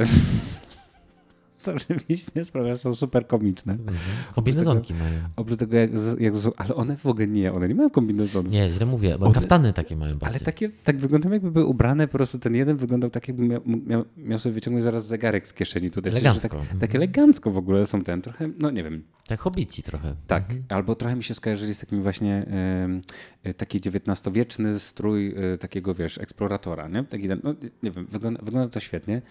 co 1.62 1.74
oczywiście 1.74 2.44
sprawia, 2.44 2.74
że 2.74 2.78
są 2.78 2.94
super 2.94 3.26
komiczne. 3.26 3.72
Mhm. 3.72 3.98
Kombinezonki 4.34 4.94
mają. 4.94 5.20
Oprócz 5.36 5.58
tego, 5.58 5.76
jak, 5.76 5.90
jak, 6.18 6.34
ale 6.56 6.74
one 6.74 6.96
w 6.96 7.06
ogóle 7.06 7.26
nie, 7.26 7.52
one 7.52 7.68
nie 7.68 7.74
mają 7.74 7.90
kombinezonów. 7.90 8.52
Nie, 8.52 8.68
źle 8.68 8.86
mówię, 8.86 9.18
bo 9.18 9.26
one, 9.26 9.34
kaftany 9.34 9.72
takie 9.72 9.96
mają 9.96 10.12
bardziej. 10.12 10.28
Ale 10.28 10.40
takie, 10.40 10.70
tak 10.84 10.96
wyglądają 10.96 11.32
jakby 11.32 11.50
były 11.50 11.64
ubrane, 11.64 12.08
po 12.08 12.12
prostu 12.12 12.38
ten 12.38 12.54
jeden 12.54 12.76
wyglądał 12.76 13.10
tak 13.10 13.28
jakby 13.28 13.48
miał, 13.48 13.60
miał, 13.86 14.04
miał 14.16 14.38
sobie 14.38 14.52
wyciągnąć 14.52 14.84
zaraz 14.84 15.06
zegarek 15.06 15.48
z 15.48 15.54
kieszeni 15.54 15.90
tutaj. 15.90 16.12
Elegancko. 16.12 16.48
Tak, 16.48 16.78
tak 16.80 16.94
elegancko 16.94 17.50
w 17.50 17.58
ogóle 17.58 17.86
są 17.86 18.04
ten, 18.04 18.22
trochę, 18.22 18.50
no 18.58 18.70
nie 18.70 18.84
wiem. 18.84 19.04
Tak 19.26 19.40
hobici 19.40 19.82
trochę. 19.82 20.16
Tak, 20.26 20.42
mhm. 20.42 20.64
albo 20.68 20.94
trochę 20.94 21.16
mi 21.16 21.24
się 21.24 21.34
skojarzyli 21.34 21.74
z 21.74 21.80
takim 21.80 22.02
właśnie 22.02 22.46
y, 23.46 23.54
taki 23.54 23.78
XIX-wieczny 23.78 24.78
strój 24.78 25.34
y, 25.54 25.58
takiego, 25.58 25.94
wiesz, 25.94 26.18
eksploratora, 26.18 26.88
nie? 26.88 27.04
Taki, 27.04 27.28
no 27.28 27.54
nie 27.82 27.90
wiem, 27.90 28.06
wygląda, 28.06 28.42
wygląda 28.42 28.68
to 28.68 28.80
świetnie 28.80 29.22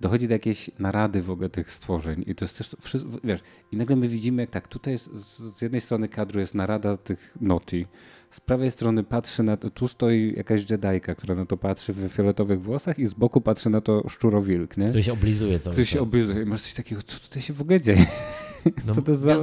dochodzi 0.00 0.28
do 0.28 0.34
jakiejś 0.34 0.70
narady 0.78 1.22
w 1.22 1.30
ogóle 1.30 1.48
tych 1.48 1.70
stworzeń 1.70 2.24
i 2.26 2.34
to 2.34 2.44
jest 2.44 2.58
też, 2.58 2.76
wszystko, 2.80 3.10
wiesz, 3.24 3.40
i 3.72 3.76
nagle 3.76 3.96
my 3.96 4.08
widzimy, 4.08 4.42
jak 4.42 4.50
tak, 4.50 4.68
tutaj 4.68 4.92
jest, 4.92 5.10
z 5.56 5.62
jednej 5.62 5.80
strony 5.80 6.08
kadru 6.08 6.40
jest 6.40 6.54
narada 6.54 6.96
tych 6.96 7.36
noti, 7.40 7.86
z 8.30 8.40
prawej 8.40 8.70
strony 8.70 9.04
patrzy 9.04 9.42
na 9.42 9.56
to, 9.56 9.70
tu 9.70 9.88
stoi 9.88 10.34
jakaś 10.36 10.70
Jedajka, 10.70 11.14
która 11.14 11.34
na 11.34 11.46
to 11.46 11.56
patrzy 11.56 11.92
w 11.92 12.08
fioletowych 12.08 12.62
włosach 12.62 12.98
i 12.98 13.06
z 13.06 13.14
boku 13.14 13.40
patrzy 13.40 13.70
na 13.70 13.80
to 13.80 14.08
szczurowilk, 14.08 14.76
nie? 14.76 14.84
Który 14.84 15.02
się 15.02 15.12
oblizuje 15.12 15.58
cały 15.58 15.72
Który 15.72 15.86
się 15.86 16.00
oblizuje 16.00 16.42
i 16.42 16.46
masz 16.46 16.62
coś 16.62 16.74
takiego, 16.74 17.02
co 17.02 17.18
tutaj 17.20 17.42
się 17.42 17.52
w 17.52 17.60
ogóle 17.60 17.80
dzieje? 17.80 18.06
No, 18.86 18.94
co 18.94 19.02
to 19.02 19.14
za. 19.14 19.34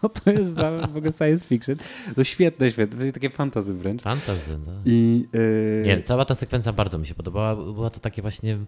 Co 0.00 0.08
to 0.08 0.30
jest 0.30 0.54
za 0.54 0.70
w 0.70 0.96
ogóle 0.96 1.12
science 1.12 1.46
fiction? 1.46 1.76
No 2.16 2.24
świetne, 2.24 2.70
świetne. 2.70 3.12
Takie 3.12 3.30
fantazy 3.30 3.74
wręcz. 3.74 4.02
Fantazy, 4.02 4.58
no. 4.66 4.72
I, 4.84 5.26
yy... 5.32 5.82
Nie, 5.86 6.00
cała 6.00 6.24
ta 6.24 6.34
sekwencja 6.34 6.72
bardzo 6.72 6.98
mi 6.98 7.06
się 7.06 7.14
podobała. 7.14 7.56
Była 7.56 7.90
to 7.90 8.00
takie 8.00 8.22
właśnie 8.22 8.58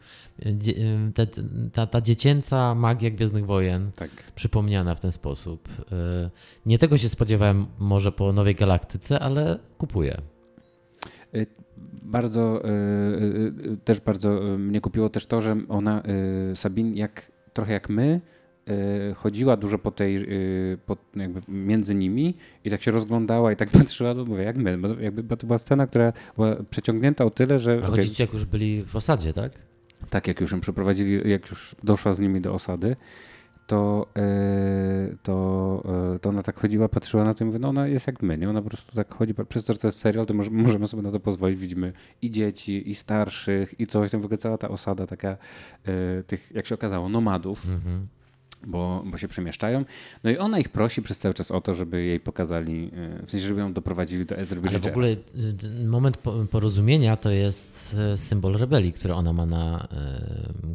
te, 1.14 1.26
ta, 1.72 1.86
ta 1.86 2.00
dziecięca 2.00 2.74
magia 2.74 3.10
Gwiezdnych 3.10 3.46
Wojen 3.46 3.90
tak. 3.96 4.10
przypomniana 4.34 4.94
w 4.94 5.00
ten 5.00 5.12
sposób. 5.12 5.68
Nie 6.66 6.78
tego 6.78 6.98
się 6.98 7.08
spodziewałem 7.08 7.66
może 7.78 8.12
po 8.12 8.32
Nowej 8.32 8.54
Galaktyce, 8.54 9.18
ale 9.18 9.58
kupuję. 9.78 10.20
Bardzo, 12.02 12.62
też 13.84 14.00
bardzo 14.00 14.30
mnie 14.58 14.80
kupiło 14.80 15.08
też 15.08 15.26
to, 15.26 15.40
że 15.40 15.56
ona, 15.68 16.02
Sabin, 16.54 16.94
jak 16.94 17.32
trochę 17.52 17.72
jak 17.72 17.88
my, 17.88 18.20
chodziła 19.16 19.56
dużo 19.56 19.78
po 19.78 19.90
tej, 19.90 20.16
y, 20.72 20.78
po 20.86 20.96
jakby 21.16 21.42
między 21.48 21.94
nimi 21.94 22.34
i 22.64 22.70
tak 22.70 22.82
się 22.82 22.90
rozglądała 22.90 23.52
i 23.52 23.56
tak 23.56 23.70
patrzyła, 23.78 24.14
no 24.14 24.24
mówię, 24.24 24.42
jak 24.42 24.56
my, 24.56 24.78
jakby, 25.00 25.22
bo 25.22 25.36
to 25.36 25.46
była 25.46 25.58
scena, 25.58 25.86
która 25.86 26.12
była 26.36 26.56
przeciągnięta 26.70 27.24
o 27.24 27.30
tyle, 27.30 27.58
że... 27.58 27.80
A 27.84 27.86
chodzicie 27.86 28.24
jak 28.24 28.32
już 28.32 28.44
byli 28.44 28.84
w 28.84 28.96
osadzie, 28.96 29.32
tak? 29.32 29.52
Tak, 30.10 30.26
jak 30.28 30.40
już 30.40 30.52
ją 30.52 30.60
przeprowadzili, 30.60 31.30
jak 31.30 31.50
już 31.50 31.76
doszła 31.84 32.12
z 32.12 32.20
nimi 32.20 32.40
do 32.40 32.54
osady, 32.54 32.96
to, 33.66 34.06
y, 35.12 35.16
to, 35.22 35.82
to 36.20 36.28
ona 36.28 36.42
tak 36.42 36.60
chodziła, 36.60 36.88
patrzyła 36.88 37.24
na 37.24 37.34
to 37.34 37.44
i 37.44 37.46
mówi, 37.46 37.58
no 37.60 37.68
ona 37.68 37.86
jest 37.86 38.06
jak 38.06 38.22
my, 38.22 38.38
nie? 38.38 38.50
Ona 38.50 38.62
po 38.62 38.68
prostu 38.68 38.96
tak 38.96 39.14
chodzi, 39.14 39.34
przez 39.48 39.64
to, 39.64 39.72
że 39.72 39.78
to 39.78 39.88
jest 39.88 39.98
serial, 39.98 40.26
to 40.26 40.34
możemy 40.50 40.88
sobie 40.88 41.02
na 41.02 41.10
to 41.10 41.20
pozwolić. 41.20 41.58
Widzimy 41.58 41.92
i 42.22 42.30
dzieci, 42.30 42.90
i 42.90 42.94
starszych, 42.94 43.80
i 43.80 43.86
coś, 43.86 44.10
tam 44.10 44.20
w 44.20 44.24
ogóle 44.24 44.38
cała 44.38 44.58
ta 44.58 44.68
osada 44.68 45.06
taka 45.06 45.36
tych, 46.26 46.52
jak 46.54 46.66
się 46.66 46.74
okazało, 46.74 47.08
nomadów, 47.08 47.66
mhm 47.66 48.06
bo, 48.66 49.02
bo 49.06 49.18
się 49.18 49.28
przemieszczają. 49.28 49.84
No 50.24 50.30
i 50.30 50.36
ona 50.38 50.58
ich 50.58 50.68
prosi 50.68 51.02
przez 51.02 51.18
cały 51.18 51.34
czas 51.34 51.50
o 51.50 51.60
to, 51.60 51.74
żeby 51.74 52.04
jej 52.04 52.20
pokazali, 52.20 52.90
e, 53.22 53.26
w 53.26 53.30
sensie, 53.30 53.46
żeby 53.46 53.60
ją 53.60 53.72
doprowadzili 53.72 54.26
do 54.26 54.36
Ezra 54.36 54.60
Ale 54.68 54.78
w 54.78 54.86
ogóle 54.86 55.08
e, 55.08 55.86
moment 55.86 56.18
porozumienia 56.50 57.16
to 57.16 57.30
jest 57.30 57.96
e, 57.98 58.16
symbol 58.16 58.52
rebelii, 58.52 58.92
który 58.92 59.14
ona 59.14 59.32
ma 59.32 59.46
na, 59.46 59.88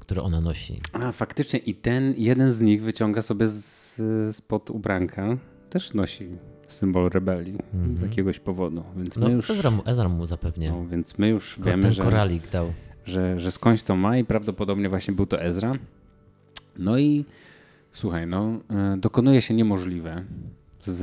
który 0.01 0.21
ona 0.21 0.41
nosi. 0.41 0.79
A, 0.93 1.11
faktycznie 1.11 1.59
i 1.59 1.75
ten 1.75 2.13
jeden 2.17 2.51
z 2.51 2.61
nich 2.61 2.83
wyciąga 2.83 3.21
sobie 3.21 3.47
z, 3.47 4.01
spod 4.35 4.69
ubranka, 4.69 5.37
też 5.69 5.93
nosi 5.93 6.27
symbol 6.67 7.09
rebelii 7.09 7.57
mm 7.73 7.95
-hmm. 7.95 7.97
z 7.97 8.01
jakiegoś 8.01 8.39
powodu. 8.39 8.83
Więc 8.97 9.17
no, 9.17 9.27
my 9.27 9.33
już, 9.33 9.49
Ezra 9.49 9.71
mu, 9.71 9.81
Ezra 9.85 10.09
mu 10.09 10.25
zapewnia. 10.25 10.71
No, 10.71 10.87
więc 10.87 11.17
my 11.17 11.29
już 11.29 11.55
Ko, 11.55 11.63
wiemy, 11.63 11.83
ten 11.83 11.93
że, 11.93 12.01
koralik 12.03 12.49
dał. 12.49 12.73
Że, 13.05 13.39
że 13.39 13.51
skądś 13.51 13.83
to 13.83 13.95
ma 13.95 14.17
i 14.17 14.25
prawdopodobnie 14.25 14.89
właśnie 14.89 15.13
był 15.13 15.25
to 15.25 15.41
Ezra. 15.41 15.75
No 16.77 16.97
i 16.97 17.25
Słuchaj, 17.91 18.27
no, 18.27 18.59
e, 18.69 18.97
dokonuje 18.97 19.41
się 19.41 19.53
niemożliwe. 19.53 20.25
Z, 20.83 20.97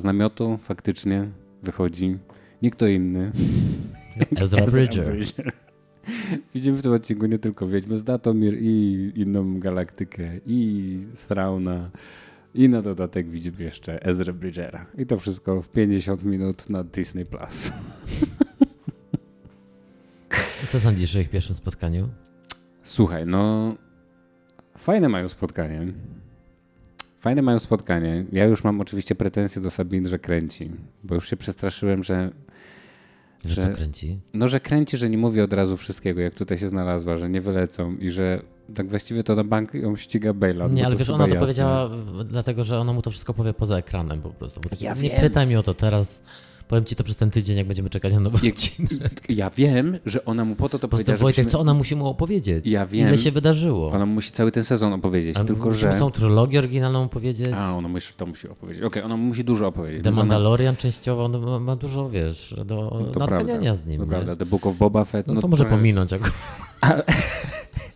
z 0.00 0.04
namiotu 0.04 0.58
faktycznie 0.62 1.28
wychodzi 1.62 2.18
nie 2.62 2.70
kto 2.70 2.86
inny. 2.86 3.32
Ezra, 4.40 4.64
Ezra 4.64 4.66
Bridger. 4.66 5.12
Bridger. 5.12 5.52
Widzimy 6.54 6.76
w 6.76 6.82
tym 6.82 6.92
odcinku 6.92 7.26
nie 7.26 7.38
tylko 7.38 7.68
Wiedźmy 7.68 7.98
z 7.98 8.04
Datomir 8.04 8.58
i 8.60 9.12
inną 9.14 9.60
galaktykę 9.60 10.30
i 10.46 11.00
Thrauna 11.28 11.90
i 12.54 12.68
na 12.68 12.82
dodatek 12.82 13.28
widzimy 13.28 13.62
jeszcze 13.62 14.02
Ezra 14.02 14.32
Bridgera. 14.32 14.86
I 14.98 15.06
to 15.06 15.18
wszystko 15.18 15.62
w 15.62 15.68
50 15.68 16.24
minut 16.24 16.70
na 16.70 16.84
Disney+. 16.84 17.24
Plus. 17.24 17.72
Co 20.70 20.80
sądzisz 20.80 21.16
o 21.16 21.18
ich 21.18 21.30
pierwszym 21.30 21.54
spotkaniu? 21.54 22.08
Słuchaj, 22.82 23.26
no 23.26 23.74
fajne 24.78 25.08
mają 25.08 25.28
spotkanie. 25.28 25.86
Fajne 27.26 27.42
mają 27.42 27.58
spotkanie. 27.58 28.24
Ja 28.32 28.44
już 28.44 28.64
mam 28.64 28.80
oczywiście 28.80 29.14
pretensje 29.14 29.62
do 29.62 29.70
Sabin, 29.70 30.08
że 30.08 30.18
kręci, 30.18 30.70
bo 31.04 31.14
już 31.14 31.30
się 31.30 31.36
przestraszyłem, 31.36 32.04
że. 32.04 32.30
Że, 33.44 33.54
że 33.54 33.62
co 33.62 33.74
kręci? 33.76 34.18
No, 34.34 34.48
że 34.48 34.60
kręci, 34.60 34.96
że 34.96 35.10
nie 35.10 35.18
mówi 35.18 35.40
od 35.40 35.52
razu 35.52 35.76
wszystkiego, 35.76 36.20
jak 36.20 36.34
tutaj 36.34 36.58
się 36.58 36.68
znalazła, 36.68 37.16
że 37.16 37.30
nie 37.30 37.40
wylecą 37.40 37.96
i 37.96 38.10
że 38.10 38.42
tak 38.74 38.88
właściwie 38.88 39.22
to 39.22 39.34
na 39.34 39.44
bank 39.44 39.74
ją 39.74 39.96
ściga 39.96 40.32
Bailout. 40.32 40.72
Nie, 40.72 40.86
ale 40.86 40.96
wiesz, 40.96 41.10
ona 41.10 41.24
to 41.24 41.34
jasne. 41.34 41.40
powiedziała 41.40 41.90
dlatego, 42.24 42.64
że 42.64 42.78
ona 42.78 42.92
mu 42.92 43.02
to 43.02 43.10
wszystko 43.10 43.34
powie 43.34 43.54
poza 43.54 43.78
ekranem 43.78 44.22
po 44.22 44.30
prostu. 44.30 44.60
Bo 44.60 44.68
tak, 44.68 44.80
ja 44.80 44.94
nie 44.94 45.10
wiem. 45.10 45.20
pytaj 45.20 45.46
mi 45.46 45.56
o 45.56 45.62
to 45.62 45.74
teraz. 45.74 46.22
Powiem 46.68 46.84
ci 46.84 46.96
to 46.96 47.04
przez 47.04 47.16
ten 47.16 47.30
tydzień, 47.30 47.56
jak 47.56 47.66
będziemy 47.66 47.90
czekać 47.90 48.12
na 48.12 48.20
nowy 48.20 48.48
odcinek. 48.48 49.22
Ja 49.28 49.50
wiem, 49.50 49.98
że 50.06 50.24
ona 50.24 50.44
mu 50.44 50.56
po 50.56 50.68
to 50.68 50.78
to 50.78 50.88
powiedziała. 50.88 51.18
Wojtek, 51.18 51.50
co 51.50 51.60
ona 51.60 51.74
musi 51.74 51.96
mu 51.96 52.08
opowiedzieć? 52.08 52.66
Ja 52.66 52.86
wiem. 52.86 53.08
Ile 53.08 53.18
się 53.18 53.30
wydarzyło? 53.32 53.90
Ona 53.90 54.06
musi 54.06 54.32
cały 54.32 54.52
ten 54.52 54.64
sezon 54.64 54.92
opowiedzieć, 54.92 55.36
A 55.36 55.44
tylko 55.44 55.72
że... 55.72 55.92
Muszą 55.92 56.10
trylogię 56.10 56.58
oryginalną 56.58 57.02
opowiedzieć. 57.02 57.50
A, 57.54 57.74
ona 57.76 57.88
musi, 57.88 58.14
to 58.16 58.26
musi 58.26 58.48
opowiedzieć. 58.48 58.84
Okej, 58.84 59.02
okay, 59.02 59.04
ona 59.04 59.16
musi 59.16 59.44
dużo 59.44 59.66
opowiedzieć. 59.66 60.04
The 60.04 60.10
Mandalorian 60.10 60.68
ona... 60.68 60.78
częściowo 60.78 61.28
ma, 61.28 61.58
ma, 61.58 61.76
dużo, 61.76 62.10
wiesz, 62.10 62.54
do 62.64 63.02
no 63.14 63.20
nadganiania 63.20 63.74
z 63.74 63.86
nim. 63.86 64.00
To 64.00 64.06
prawda, 64.06 64.36
The 64.36 64.46
Book 64.46 64.66
of 64.66 64.76
Boba 64.76 65.04
Fett. 65.04 65.26
No, 65.26 65.34
no 65.34 65.40
to 65.40 65.48
może 65.48 65.64
pominąć 65.64 66.12
akurat. 66.12 66.34
Ale... 66.80 67.02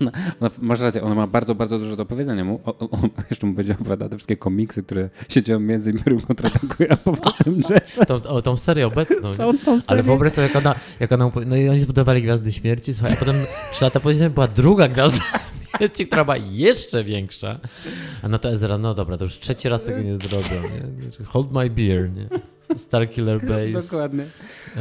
Ona, 0.00 0.10
ona, 0.40 0.50
masz 0.58 0.80
rację, 0.80 1.02
ona 1.02 1.14
ma 1.14 1.26
bardzo, 1.26 1.54
bardzo 1.54 1.78
dużo 1.78 1.96
do 1.96 2.06
powiedzenia 2.06 2.44
mu. 2.44 2.60
O, 2.64 2.78
o, 2.78 2.88
jeszcze 3.30 3.46
mu 3.46 3.52
będzie 3.52 3.72
opowiadać 3.72 4.10
te 4.10 4.16
wszystkie 4.16 4.36
komiksy, 4.36 4.82
które 4.82 5.10
się 5.28 5.42
dzieją 5.42 5.60
między 5.60 5.90
Imperium 5.90 6.20
kontratakuje, 6.20 6.92
a 6.92 6.96
potem 6.96 7.62
że... 7.68 8.06
Tą, 8.06 8.14
o, 8.14 8.42
tą 8.42 8.56
serię 8.56 8.86
obecną. 8.86 9.34
Całą 9.34 9.52
tą 9.52 9.64
serię. 9.64 9.84
Ale 9.86 10.02
wyobraź 10.02 10.32
sobie, 10.32 10.46
jak 10.46 10.56
ona, 10.56 10.74
jak 11.00 11.12
ona... 11.12 11.30
No 11.46 11.56
i 11.56 11.68
oni 11.68 11.78
zbudowali 11.78 12.22
Gwiazdy 12.22 12.52
Śmierci, 12.52 12.94
słuchaj, 12.94 13.12
a 13.12 13.16
potem 13.16 13.34
trzy 13.72 13.84
lata 13.84 14.00
później 14.00 14.30
była 14.30 14.48
druga 14.48 14.88
Gwiazda 14.88 15.24
Śmierci, 15.76 16.06
która 16.06 16.24
była 16.24 16.36
jeszcze 16.36 17.04
większa. 17.04 17.60
A 18.22 18.28
no 18.28 18.38
to 18.38 18.48
Ezra, 18.48 18.78
no 18.78 18.94
dobra, 18.94 19.16
to 19.16 19.24
już 19.24 19.38
trzeci 19.38 19.68
raz 19.68 19.82
tego 19.82 19.98
nie 19.98 20.16
zrobią. 20.16 20.62
Nie? 20.62 21.24
Hold 21.26 21.52
my 21.52 21.70
beer, 21.70 22.10
nie? 22.10 22.28
Starkiller 22.76 23.40
Base. 23.40 23.82
Dokładnie. 23.82 24.24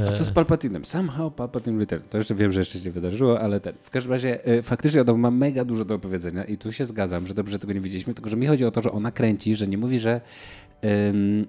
A 0.10 0.12
co 0.12 0.26
z 0.26 0.30
Palpatinem? 0.30 0.86
Somehow 0.86 1.34
Palpatine 1.34 1.80
Return. 1.80 2.04
To 2.10 2.18
jeszcze 2.18 2.36
wiem, 2.36 2.52
że 2.52 2.60
jeszcze 2.60 2.80
się 2.80 2.86
nie 2.86 2.92
wydarzyło, 2.92 3.40
ale 3.40 3.60
ten. 3.60 3.74
W 3.84 3.90
każdym 3.90 4.12
razie 4.12 4.46
e, 4.46 4.62
faktycznie 4.62 5.02
ona 5.02 5.14
ma 5.14 5.32
mega 5.32 5.66
dużo 5.66 5.86
do 5.86 5.96
opowiedzenia 5.96 6.44
i 6.44 6.58
tu 6.58 6.72
się 6.72 6.86
zgadzam, 6.86 7.28
że 7.28 7.34
dobrze 7.34 7.56
że 7.56 7.60
tego 7.60 7.74
nie 7.74 7.80
widzieliśmy, 7.80 8.14
tylko 8.14 8.30
że 8.30 8.38
mi 8.38 8.48
chodzi 8.48 8.66
o 8.66 8.72
to, 8.72 8.82
że 8.82 8.92
ona 8.92 9.12
kręci, 9.12 9.56
że 9.56 9.68
nie 9.68 9.78
mówi, 9.78 10.00
że 10.00 10.22
ym, 11.10 11.48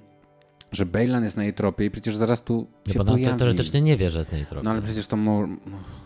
że 0.73 0.87
Bejlan 0.87 1.25
jest 1.25 1.37
na 1.37 1.45
jej 1.45 1.55
tropie 1.55 1.85
i 1.85 1.91
przecież 1.91 2.17
zaraz 2.17 2.43
tu 2.43 2.67
no 2.87 2.93
się 2.93 2.99
bo 2.99 3.05
pojawi. 3.05 3.33
No, 3.33 3.37
teoretycznie 3.37 3.81
nie 3.81 3.97
wie, 3.97 4.11
że 4.11 4.19
jest 4.19 4.33
na 4.33 4.39
jej 4.39 4.47
tropie. 4.47 4.65
No 4.65 4.71
ale 4.71 4.83
przecież 4.83 5.07
to 5.07 5.17
mo, 5.17 5.47
no, 5.47 5.57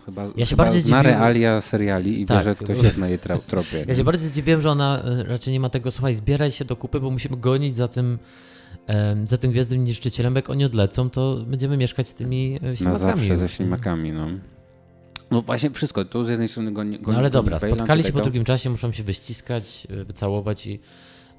chyba, 0.06 0.24
ja 0.36 0.44
się 0.46 0.50
chyba 0.50 0.64
bardziej 0.64 0.82
zna 0.82 0.98
zdziwiłem... 0.98 1.20
realia 1.20 1.60
seriali 1.60 2.20
i 2.20 2.26
tak. 2.26 2.38
wie, 2.38 2.44
że 2.44 2.54
ktoś 2.54 2.78
jest 2.78 2.98
na 2.98 3.08
jej 3.08 3.18
tropie. 3.46 3.84
Ja 3.88 3.94
się 3.94 4.04
bardziej 4.04 4.28
zdziwiłem, 4.28 4.60
że 4.60 4.70
ona 4.70 5.02
e, 5.02 5.22
raczej 5.22 5.52
nie 5.52 5.60
ma 5.60 5.68
tego, 5.68 5.90
słuchaj, 5.90 6.14
zbieraj 6.14 6.50
się 6.50 6.64
do 6.64 6.76
kupy, 6.76 7.00
bo 7.00 7.10
musimy 7.10 7.36
gonić 7.36 7.76
za 7.76 7.88
tym 7.88 8.18
za 9.24 9.38
tym 9.38 9.50
gwiazdnym 9.50 9.84
niszczycielem, 9.84 10.36
jak 10.36 10.50
oni 10.50 10.64
odlecą, 10.64 11.10
to 11.10 11.36
będziemy 11.46 11.76
mieszkać 11.76 12.08
z 12.08 12.14
tymi 12.14 12.58
e, 12.64 12.76
ślimakami. 12.76 13.06
Na 13.06 13.16
zawsze 13.16 13.36
ze 13.36 13.48
ślimakami, 13.48 14.12
no. 14.12 14.28
No 15.30 15.42
właśnie 15.42 15.70
wszystko, 15.70 16.04
tu 16.04 16.24
z 16.24 16.28
jednej 16.28 16.48
strony 16.48 16.72
goni, 16.72 16.98
goni 16.98 17.12
No 17.12 17.18
ale 17.18 17.30
dobra, 17.30 17.60
spotkali 17.60 18.04
się 18.04 18.12
po 18.12 18.20
drugim 18.20 18.44
czasie, 18.44 18.70
muszą 18.70 18.92
się 18.92 19.02
wyściskać, 19.02 19.86
e, 19.90 20.04
wycałować 20.04 20.66
i 20.66 20.80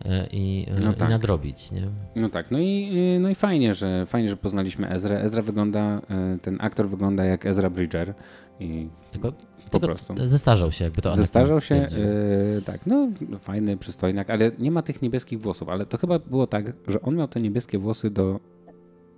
e, 0.05 0.27
i, 0.31 0.67
no 0.85 0.93
tak. 0.93 1.09
i 1.09 1.11
nadrobić. 1.11 1.71
Nie? 1.71 1.87
No 2.15 2.29
tak, 2.29 2.51
no 2.51 2.59
i, 2.59 2.91
no 3.19 3.29
i 3.29 3.35
fajnie, 3.35 3.73
że 3.73 4.05
fajnie, 4.05 4.29
że 4.29 4.37
poznaliśmy 4.37 4.89
Ezra. 4.89 5.15
Ezra 5.15 5.41
wygląda, 5.41 6.01
ten 6.41 6.57
aktor 6.61 6.89
wygląda 6.89 7.25
jak 7.25 7.45
Ezra 7.45 7.69
Bridger. 7.69 8.13
I 8.59 8.87
tylko, 9.11 9.33
po 9.79 9.87
prostu. 9.87 10.13
Zestarzał 10.17 10.71
się, 10.71 10.83
jakby 10.85 11.01
to 11.01 11.15
Zestarzał 11.15 11.61
się, 11.61 11.75
yy, 11.75 12.61
tak, 12.61 12.85
no 12.85 13.07
fajny, 13.39 13.77
przystojnak, 13.77 14.29
ale 14.29 14.51
nie 14.59 14.71
ma 14.71 14.81
tych 14.81 15.01
niebieskich 15.01 15.41
włosów, 15.41 15.69
ale 15.69 15.85
to 15.85 15.97
chyba 15.97 16.19
było 16.19 16.47
tak, 16.47 16.73
że 16.87 17.01
on 17.01 17.15
miał 17.15 17.27
te 17.27 17.41
niebieskie 17.41 17.79
włosy 17.79 18.09
do 18.09 18.39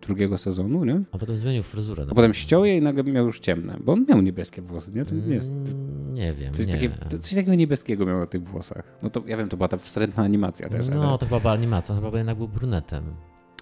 drugiego 0.01 0.37
sezonu, 0.37 0.85
nie? 0.85 1.01
A 1.11 1.17
potem 1.17 1.35
zmienił 1.35 1.63
fryzurę. 1.63 2.05
A 2.11 2.15
potem 2.15 2.33
ściął 2.33 2.65
je 2.65 2.77
i 2.77 2.81
nagle 2.81 3.03
miał 3.03 3.25
już 3.25 3.39
ciemne, 3.39 3.77
bo 3.83 3.93
on 3.93 4.05
miał 4.09 4.21
niebieskie 4.21 4.61
włosy, 4.61 4.91
nie? 4.95 5.05
To 5.05 5.15
nie, 5.15 5.35
jest, 5.35 5.49
mm, 5.49 6.13
nie 6.13 6.33
wiem, 6.33 6.53
coś, 6.53 6.67
nie. 6.67 6.73
Takie, 6.73 7.19
coś 7.19 7.29
takiego 7.29 7.55
niebieskiego 7.55 8.05
miał 8.05 8.19
na 8.19 8.25
tych 8.25 8.43
włosach. 8.43 8.97
No 9.03 9.09
to 9.09 9.23
ja 9.25 9.37
wiem, 9.37 9.49
to 9.49 9.57
była 9.57 9.67
ta 9.67 9.77
wstrętna 9.77 10.23
animacja 10.23 10.69
też. 10.69 10.87
No, 10.87 11.09
ale... 11.09 11.17
to 11.17 11.25
chyba 11.25 11.39
była 11.39 11.53
animacja, 11.53 11.95
chyba 11.95 12.17
jednak 12.17 12.37
był 12.37 12.47
brunetem. 12.47 13.03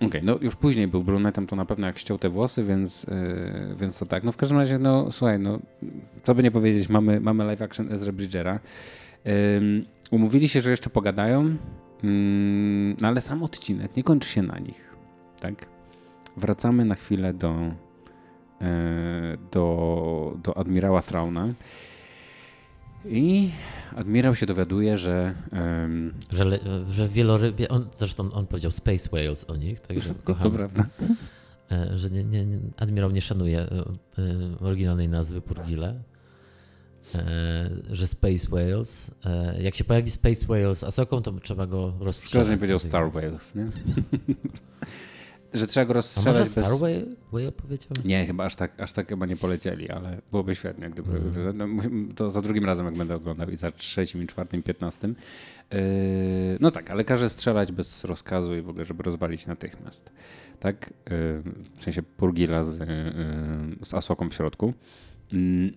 Okej, 0.02 0.08
okay, 0.08 0.22
no 0.24 0.38
już 0.42 0.56
później 0.56 0.88
był 0.88 1.04
brunetem, 1.04 1.48
to 1.48 1.56
na 1.56 1.66
pewno 1.66 1.88
jak 1.88 1.98
ściął 1.98 2.18
te 2.18 2.30
włosy, 2.30 2.64
więc, 2.64 3.04
yy, 3.04 3.76
więc 3.80 4.00
to 4.00 4.06
tak. 4.06 4.24
No 4.24 4.32
w 4.32 4.38
każdym 4.38 4.58
razie, 4.58 4.80
no 4.80 5.12
słuchaj, 5.12 5.40
no 5.40 5.60
co 6.24 6.36
by 6.36 6.44
nie 6.44 6.52
powiedzieć, 6.52 6.90
mamy, 6.90 7.20
mamy 7.20 7.44
live 7.44 7.62
action 7.62 7.92
Ezra 7.92 8.12
Bridgera. 8.12 8.60
Yy, 9.26 9.32
umówili 10.12 10.50
się, 10.50 10.62
że 10.62 10.70
jeszcze 10.70 10.90
pogadają, 10.90 11.44
yy, 11.44 11.56
no 13.02 13.08
ale 13.08 13.22
sam 13.22 13.44
odcinek 13.44 13.96
nie 13.96 14.04
kończy 14.04 14.30
się 14.30 14.44
na 14.44 14.60
nich, 14.60 14.96
tak? 15.40 15.66
wracamy 16.38 16.86
na 16.86 16.96
chwilę 16.96 17.34
do, 17.34 17.56
e, 18.62 19.38
do, 19.52 20.38
do 20.44 20.58
admirała 20.58 21.02
Thrauna. 21.02 21.48
I 23.06 23.50
admirał 23.96 24.36
się 24.36 24.46
dowiaduje, 24.46 24.98
że. 24.98 25.36
Um, 25.52 26.14
że, 26.32 26.60
że 26.92 27.10
wielorybie. 27.10 27.70
On, 27.70 27.88
zresztą 27.98 28.32
on 28.32 28.48
powiedział 28.48 28.72
Space 28.72 29.10
Whales 29.10 29.46
o 29.50 29.56
nich, 29.56 29.80
także 29.80 30.14
kocham. 30.24 30.52
To 30.52 30.58
prawda. 30.58 30.86
E, 31.72 31.98
że 31.98 32.10
nie, 32.10 32.24
nie, 32.24 32.46
admirał 32.78 33.12
nie 33.12 33.22
szanuje 33.22 33.60
e, 33.60 33.86
oryginalnej 34.60 35.10
nazwy 35.10 35.42
Purgile. 35.42 36.02
Że 37.92 38.08
Space 38.08 38.48
Whales. 38.48 39.12
Jak 39.60 39.76
się 39.76 39.84
pojawi 39.84 40.12
Space 40.12 40.46
Whales 40.46 40.84
Asoką, 40.84 41.22
to 41.22 41.32
trzeba 41.32 41.68
go 41.68 41.94
rozstrzelać. 42.00 42.46
Szkoda, 42.46 42.52
nie 42.52 42.58
powiedział 42.58 42.80
Star 42.80 43.12
Whales, 43.12 43.56
nie? 43.56 43.66
Że 45.54 45.68
trzeba 45.68 45.86
go 45.86 45.94
rozstrzelać 45.94 46.36
A 46.36 46.40
może 46.40 46.70
bez... 46.70 46.80
Way, 46.80 47.06
Way 47.32 47.48
opowiedział? 47.48 47.90
Nie, 48.06 48.26
chyba 48.26 48.46
aż 48.46 48.56
tak, 48.56 48.80
aż 48.80 48.94
tak 48.94 49.08
chyba 49.08 49.26
nie 49.26 49.38
polecieli, 49.38 49.90
ale 49.90 50.22
byłoby 50.32 50.56
świetnie, 50.56 50.90
gdyby 50.90 51.12
mm. 51.18 52.14
to 52.16 52.30
za 52.30 52.42
drugim 52.42 52.66
razem 52.66 52.86
jak 52.86 52.96
będę 52.96 53.16
oglądał 53.16 53.50
i 53.50 53.56
za 53.56 53.72
trzecim, 53.72 54.24
i 54.24 54.28
czwartym, 54.28 54.64
piętnastym. 54.64 55.16
Yy, 55.72 55.78
no 56.60 56.72
tak, 56.72 56.92
ale 56.92 57.04
każe 57.04 57.30
strzelać 57.30 57.72
bez 57.72 58.04
rozkazu 58.04 58.56
i 58.56 58.62
w 58.62 58.70
ogóle, 58.70 58.86
żeby 58.86 59.04
rozwalić 59.04 59.48
natychmiast. 59.48 60.12
Tak? 60.60 60.90
Yy, 60.90 61.44
w 61.78 61.84
sensie 61.84 62.04
Purgila 62.04 62.64
z, 62.64 62.80
yy, 62.80 63.86
z 63.86 63.94
Asoką 63.94 64.30
w 64.30 64.34
środku. 64.34 64.74
Mm, 65.34 65.74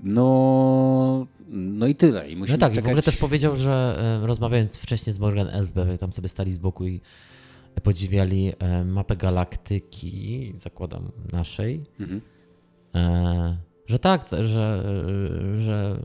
no, 0.00 1.26
no 1.48 1.86
i 1.86 1.94
tyle. 1.94 2.28
I 2.28 2.36
no 2.36 2.46
tak, 2.46 2.58
czekać... 2.58 2.78
i 2.78 2.80
w 2.82 2.86
ogóle 2.86 3.02
też 3.02 3.16
powiedział, 3.16 3.56
że 3.56 4.02
rozmawiając 4.22 4.76
wcześniej 4.76 5.14
z 5.14 5.18
Morgan 5.18 5.48
Elsbeth, 5.48 5.98
tam 6.00 6.12
sobie 6.12 6.28
stali 6.28 6.52
z 6.52 6.58
boku 6.58 6.86
i 6.86 7.00
podziwiali 7.82 8.52
e, 8.58 8.84
mapę 8.84 9.16
galaktyki, 9.16 10.52
zakładam 10.56 11.12
naszej, 11.32 11.84
mhm. 12.00 12.20
E, 12.94 13.58
że 13.86 13.98
tak, 13.98 14.28
że, 14.28 14.84
że, 15.58 16.00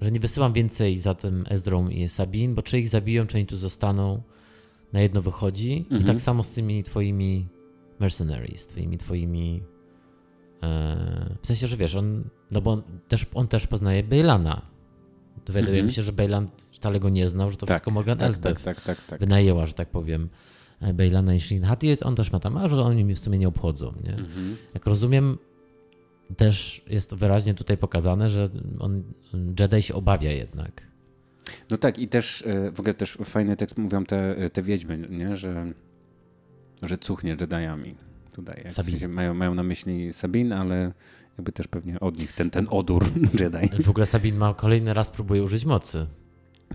że 0.00 0.10
nie 0.10 0.20
wysyłam 0.20 0.52
więcej 0.52 0.98
za 0.98 1.14
tym 1.14 1.44
Ezdrą 1.48 1.88
i 1.88 2.08
Sabin, 2.08 2.54
bo 2.54 2.62
czy 2.62 2.78
ich 2.78 2.88
zabiją, 2.88 3.26
czy 3.26 3.36
oni 3.36 3.46
tu 3.46 3.56
zostaną, 3.56 4.22
na 4.92 5.00
jedno 5.00 5.22
wychodzi. 5.22 5.78
Mhm. 5.82 6.02
I 6.02 6.04
tak 6.04 6.20
samo 6.20 6.42
z 6.42 6.50
tymi 6.50 6.82
twoimi 6.82 7.48
mercenaries, 8.00 8.66
twoimi, 8.66 8.98
twoimi 8.98 9.62
e, 10.62 11.36
w 11.42 11.46
sensie, 11.46 11.66
że 11.66 11.76
wiesz, 11.76 11.94
on, 11.94 12.24
no 12.50 12.60
bo 12.60 12.70
on 12.72 12.82
też, 13.08 13.26
on 13.34 13.48
też 13.48 13.66
poznaje 13.66 14.02
Bejlana. 14.02 14.62
Dowiadujemy 15.46 15.78
mhm. 15.78 15.92
się, 15.92 16.02
że 16.02 16.12
Bejlan 16.12 16.48
wcale 16.72 17.00
go 17.00 17.08
nie 17.08 17.28
znał, 17.28 17.50
że 17.50 17.56
to 17.56 17.66
tak, 17.66 17.74
wszystko 17.74 17.90
Morgan 17.90 18.18
tak, 18.18 18.26
Elsbeth 18.26 18.62
tak, 18.62 18.76
tak, 18.76 18.84
tak, 18.84 19.06
tak, 19.06 19.20
wynajęła, 19.20 19.66
że 19.66 19.72
tak 19.72 19.90
powiem. 19.90 20.28
Bejlana 20.94 21.34
i 21.34 21.40
Shin 21.40 21.62
Hati, 21.62 22.00
on 22.00 22.16
też 22.16 22.32
ma 22.32 22.40
tam, 22.40 22.56
a 22.56 22.68
że 22.68 22.82
oni 22.82 23.04
mnie 23.04 23.14
w 23.14 23.18
sumie 23.18 23.38
nie 23.38 23.48
obchodzą. 23.48 23.94
Nie? 24.04 24.10
Mhm. 24.10 24.56
Jak 24.74 24.86
rozumiem, 24.86 25.38
też 26.36 26.84
jest 26.86 27.10
to 27.10 27.16
wyraźnie 27.16 27.54
tutaj 27.54 27.76
pokazane, 27.76 28.30
że 28.30 28.48
on, 28.78 29.02
Jedi 29.60 29.82
się 29.82 29.94
obawia 29.94 30.32
jednak. 30.32 30.86
No 31.70 31.76
tak 31.76 31.98
i 31.98 32.08
też 32.08 32.44
e, 32.46 32.70
w 32.70 32.80
ogóle 32.80 32.94
też 32.94 33.18
fajny 33.24 33.56
tekst 33.56 33.78
mówią 33.78 34.04
te, 34.04 34.50
te 34.52 34.62
wiedźmy, 34.62 34.98
nie? 35.10 35.36
Że, 35.36 35.72
że 36.82 36.98
cuchnie 36.98 37.36
Jediami 37.40 37.94
tutaj. 38.34 38.64
Sabin. 38.68 39.08
Mają, 39.08 39.34
mają 39.34 39.54
na 39.54 39.62
myśli 39.62 40.12
Sabin, 40.12 40.52
ale 40.52 40.92
jakby 41.38 41.52
też 41.52 41.68
pewnie 41.68 42.00
od 42.00 42.18
nich 42.18 42.32
ten, 42.32 42.50
ten 42.50 42.66
odór 42.70 43.04
Jedi. 43.40 43.82
W 43.82 43.90
ogóle 43.90 44.06
Sabin 44.06 44.36
ma 44.36 44.54
kolejny 44.54 44.94
raz 44.94 45.10
próbuje 45.10 45.42
użyć 45.42 45.64
mocy. 45.64 46.06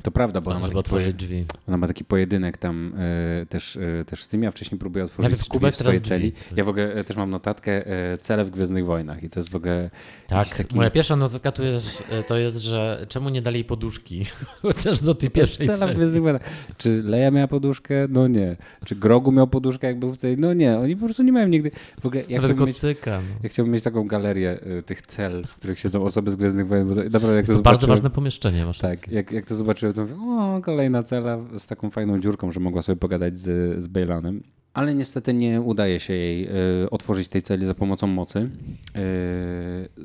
To 0.03 0.11
prawda, 0.11 0.41
bo 0.41 0.51
ona 0.51 0.59
ma, 0.59 0.73
otworzyć 0.73 1.13
drzwi. 1.13 1.45
ona 1.67 1.77
ma 1.77 1.87
taki 1.87 2.05
pojedynek 2.05 2.57
tam 2.57 2.93
y, 3.41 3.45
też, 3.45 3.75
y, 3.75 4.03
też 4.07 4.23
z 4.23 4.27
tymi, 4.27 4.47
a 4.47 4.51
wcześniej 4.51 4.79
próbuje 4.79 5.05
otworzyć 5.05 5.31
Nawet 5.31 5.47
drzwi 5.47 5.71
w 5.71 5.75
swojej 5.75 6.01
celi. 6.01 6.33
Ja 6.55 6.63
w 6.63 6.69
ogóle 6.69 7.03
też 7.03 7.17
mam 7.17 7.29
notatkę 7.29 7.83
cele 8.19 8.45
w 8.45 8.49
Gwiezdnych 8.49 8.85
Wojnach 8.85 9.23
i 9.23 9.29
to 9.29 9.39
jest 9.39 9.49
w 9.49 9.55
ogóle 9.55 9.89
Tak, 10.27 10.57
taki... 10.57 10.75
moja 10.75 10.89
pierwsza 10.89 11.15
notatka 11.15 11.51
to 11.51 11.63
jest, 11.63 12.03
to 12.27 12.37
jest, 12.37 12.57
że 12.57 13.05
czemu 13.09 13.29
nie 13.29 13.41
dali 13.41 13.55
jej 13.55 13.65
poduszki? 13.65 14.25
Chociaż 14.61 15.01
do 15.01 15.15
tej 15.15 15.29
pierwszej 15.29 15.67
celi. 15.67 15.93
w 15.93 15.95
Gwiezdnych 15.95 16.23
Wojnach. 16.23 16.41
Czy 16.77 17.03
Leia 17.03 17.31
miała 17.31 17.47
poduszkę? 17.47 17.95
No 18.09 18.27
nie. 18.27 18.55
Czy 18.85 18.95
Grogu 18.95 19.31
miał 19.31 19.47
poduszkę 19.47 19.87
jak 19.87 19.99
był 19.99 20.11
w 20.11 20.17
tej? 20.17 20.37
No 20.37 20.53
nie. 20.53 20.77
Oni 20.77 20.95
po 20.95 21.05
prostu 21.05 21.23
nie 21.23 21.31
mają 21.31 21.47
nigdy. 21.47 21.71
W 22.01 22.05
ogóle 22.05 22.23
ja 22.29 22.39
chciałbym, 22.39 22.67
mieć, 22.67 22.77
cyka, 22.77 23.21
no. 23.21 23.35
ja 23.43 23.49
chciałbym 23.49 23.73
mieć 23.73 23.83
taką 23.83 24.07
galerię 24.07 24.59
tych 24.85 25.01
cel, 25.01 25.43
w 25.47 25.55
których 25.55 25.79
siedzą 25.79 26.03
osoby 26.03 26.31
z 26.31 26.35
Gwiezdnych 26.35 26.67
Wojen. 26.67 26.87
Bo 26.87 26.95
to, 26.95 27.03
naprawdę, 27.03 27.35
jak 27.35 27.45
to, 27.45 27.53
to 27.53 27.61
bardzo 27.61 27.87
ważne 27.87 28.09
pomieszczenie. 28.09 28.65
Masz 28.65 28.79
tak, 28.79 29.07
jak, 29.07 29.31
jak 29.31 29.45
to 29.45 29.55
zobaczyłem, 29.55 29.86
to 29.93 30.01
mówię, 30.01 30.15
o, 30.15 30.61
kolejna 30.61 31.03
cela 31.03 31.37
z 31.59 31.67
taką 31.67 31.89
fajną 31.89 32.19
dziurką, 32.19 32.51
że 32.51 32.59
mogła 32.59 32.81
sobie 32.81 32.95
pogadać 32.95 33.37
z, 33.37 33.83
z 33.83 33.87
Bejlanem. 33.87 34.43
Ale 34.73 34.95
niestety 34.95 35.33
nie 35.33 35.61
udaje 35.61 35.99
się 35.99 36.13
jej 36.13 36.49
y, 36.83 36.89
otworzyć 36.89 37.27
tej 37.27 37.41
celi 37.41 37.65
za 37.65 37.73
pomocą 37.73 38.07
mocy. 38.07 38.39
Y, 38.39 38.49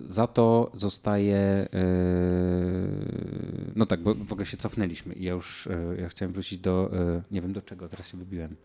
za 0.06 0.26
to 0.26 0.70
zostaje. 0.74 1.68
Y, 1.74 1.78
no 3.76 3.86
tak, 3.86 4.02
bo 4.02 4.14
w 4.14 4.32
ogóle 4.32 4.46
się 4.46 4.56
cofnęliśmy 4.56 5.14
i 5.14 5.24
ja 5.24 5.32
już 5.32 5.68
ja 5.98 6.08
chciałem 6.08 6.32
wrócić 6.32 6.58
do. 6.58 6.90
nie 7.30 7.40
wiem 7.40 7.52
do 7.52 7.62
czego, 7.62 7.88
teraz 7.88 8.08
się 8.08 8.18
wybiłem. 8.18 8.56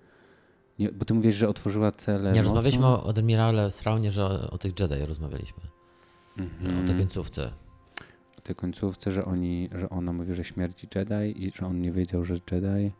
Nie, 0.79 0.91
bo 0.91 1.05
ty 1.05 1.13
mówisz, 1.13 1.35
że 1.35 1.49
otworzyła 1.49 1.91
celę. 1.91 2.31
Nie, 2.31 2.41
rozmawialiśmy 2.41 2.85
o 2.85 3.09
admirale 3.09 3.71
Thraunie, 3.71 4.11
że 4.11 4.25
o, 4.25 4.51
o 4.51 4.57
tych 4.57 4.79
Jedi 4.79 5.05
rozmawialiśmy. 5.05 5.63
Mhm. 6.37 6.83
O 6.83 6.87
tej 6.87 6.95
końcówce 6.95 7.51
tej 8.47 8.55
końcówce, 8.55 9.11
że 9.11 9.25
oni, 9.25 9.69
że 9.75 9.89
ona 9.89 10.13
mówi, 10.13 10.33
że 10.33 10.43
śmierci 10.43 10.87
Jedi 10.95 11.45
i 11.45 11.51
że 11.55 11.65
on 11.65 11.81
nie 11.81 11.91
wiedział, 11.91 12.25
że 12.25 12.33
Jedi. 12.51 12.91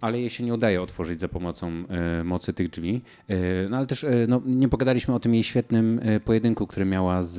Ale 0.00 0.20
jej 0.20 0.30
się 0.30 0.44
nie 0.44 0.54
udaje 0.54 0.82
otworzyć 0.82 1.20
za 1.20 1.28
pomocą 1.28 1.84
y, 2.20 2.24
mocy 2.24 2.52
tych 2.52 2.70
drzwi. 2.70 3.02
Y, 3.30 3.66
no 3.70 3.76
ale 3.76 3.86
też 3.86 4.04
y, 4.04 4.26
no, 4.28 4.42
nie 4.46 4.68
pogadaliśmy 4.68 5.14
o 5.14 5.20
tym 5.20 5.34
jej 5.34 5.44
świetnym 5.44 6.00
pojedynku, 6.24 6.66
który 6.66 6.86
miała 6.86 7.22
z, 7.22 7.36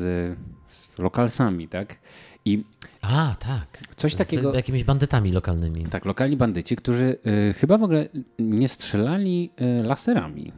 z 0.70 1.00
lokalsami, 1.00 1.68
tak? 1.68 2.00
I 2.46 2.64
a, 3.02 3.36
tak. 3.40 3.82
Coś 3.96 4.16
takiego. 4.16 4.52
Z 4.52 4.56
jakimiś 4.56 4.84
bandytami 4.84 5.32
lokalnymi. 5.32 5.86
Tak, 5.86 6.06
lokalni 6.06 6.38
bandyci, 6.38 6.76
którzy 6.76 7.18
chyba 7.56 7.78
w 7.78 7.84
ogóle 7.84 8.10
nie 8.40 8.68
strzelali 8.68 9.52
laserami 9.84 10.54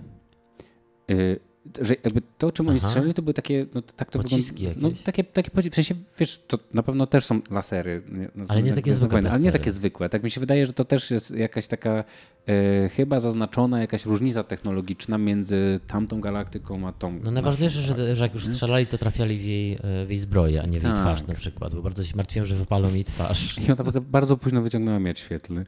że 1.81 1.95
jakby 2.03 2.21
to, 2.37 2.51
czym 2.51 2.69
oni 2.69 2.79
strzelali, 2.79 3.13
to 3.13 3.21
były 3.21 3.33
takie, 3.33 3.65
no 3.75 3.81
tak 3.81 4.11
to 4.11 4.19
Pociski 4.19 4.67
wygląda, 4.67 4.97
no, 4.97 5.03
takie, 5.05 5.23
takie, 5.23 5.69
w 5.71 5.75
sensie, 5.75 5.95
wiesz, 6.19 6.41
to 6.47 6.59
na 6.73 6.83
pewno 6.83 7.07
też 7.07 7.25
są 7.25 7.41
lasery. 7.51 8.01
No, 8.35 8.45
ale 8.47 8.63
nie 8.63 8.73
takie 8.73 8.93
zwykłe. 8.93 9.29
ale 9.29 9.39
nie 9.39 9.51
takie 9.51 9.71
zwykłe. 9.71 10.09
Tak 10.09 10.23
mi 10.23 10.31
się 10.31 10.39
wydaje, 10.39 10.65
że 10.65 10.73
to 10.73 10.85
też 10.85 11.11
jest 11.11 11.31
jakaś 11.31 11.67
taka 11.67 12.03
e, 12.47 12.89
chyba 12.89 13.19
zaznaczona 13.19 13.81
jakaś 13.81 14.05
różnica 14.05 14.43
technologiczna 14.43 15.17
między 15.17 15.79
tamtą 15.87 16.21
galaktyką 16.21 16.87
a 16.87 16.91
tą. 16.91 17.19
No 17.23 17.31
najważniejsze, 17.31 17.81
że, 17.81 18.15
że 18.15 18.23
jak 18.23 18.33
już 18.33 18.47
strzelali, 18.47 18.87
to 18.87 18.97
trafiali 18.97 19.39
w 19.39 19.43
jej, 19.43 19.73
e, 19.73 20.05
w 20.05 20.09
jej 20.09 20.19
zbroję, 20.19 20.61
a 20.61 20.65
nie 20.65 20.79
w 20.79 20.83
jej 20.83 20.91
tak. 20.91 21.01
twarz 21.01 21.27
na 21.27 21.33
przykład, 21.33 21.75
bo 21.75 21.81
bardzo 21.81 22.03
się 22.03 22.15
martwiłem, 22.15 22.45
że 22.45 22.55
wypalą 22.55 22.93
jej 22.93 23.03
twarz. 23.03 23.57
I 23.67 23.71
ona 23.71 24.01
bardzo 24.01 24.37
późno 24.37 24.61
wyciągnęła 24.61 24.99
miecz 24.99 25.19
świetlny. 25.19 25.65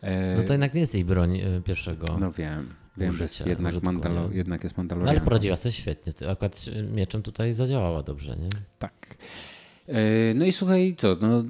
E, 0.00 0.36
no 0.36 0.42
to 0.42 0.52
jednak 0.52 0.74
nie 0.74 0.80
jest 0.80 0.94
jej 0.94 1.04
broń 1.04 1.38
e, 1.38 1.60
pierwszego. 1.64 2.18
No 2.20 2.32
wiem. 2.32 2.74
Wiem, 2.98 3.12
że 3.12 3.26
jednak, 3.46 3.72
użytku, 3.72 3.86
Mandalo, 3.92 4.30
jednak 4.32 4.64
jest 4.64 4.76
Mandalorian. 4.76 5.06
No 5.06 5.10
ale 5.10 5.20
poradziła 5.20 5.56
sobie 5.56 5.72
świetnie. 5.72 6.28
Akurat 6.28 6.64
mieczem 6.92 7.22
tutaj 7.22 7.54
zadziałała 7.54 8.02
dobrze, 8.02 8.36
nie? 8.36 8.48
Tak. 8.78 9.16
E, 9.88 10.34
no 10.34 10.44
i 10.44 10.52
słuchaj, 10.52 10.94
co? 10.98 11.16
No, 11.20 11.38
e, 11.38 11.44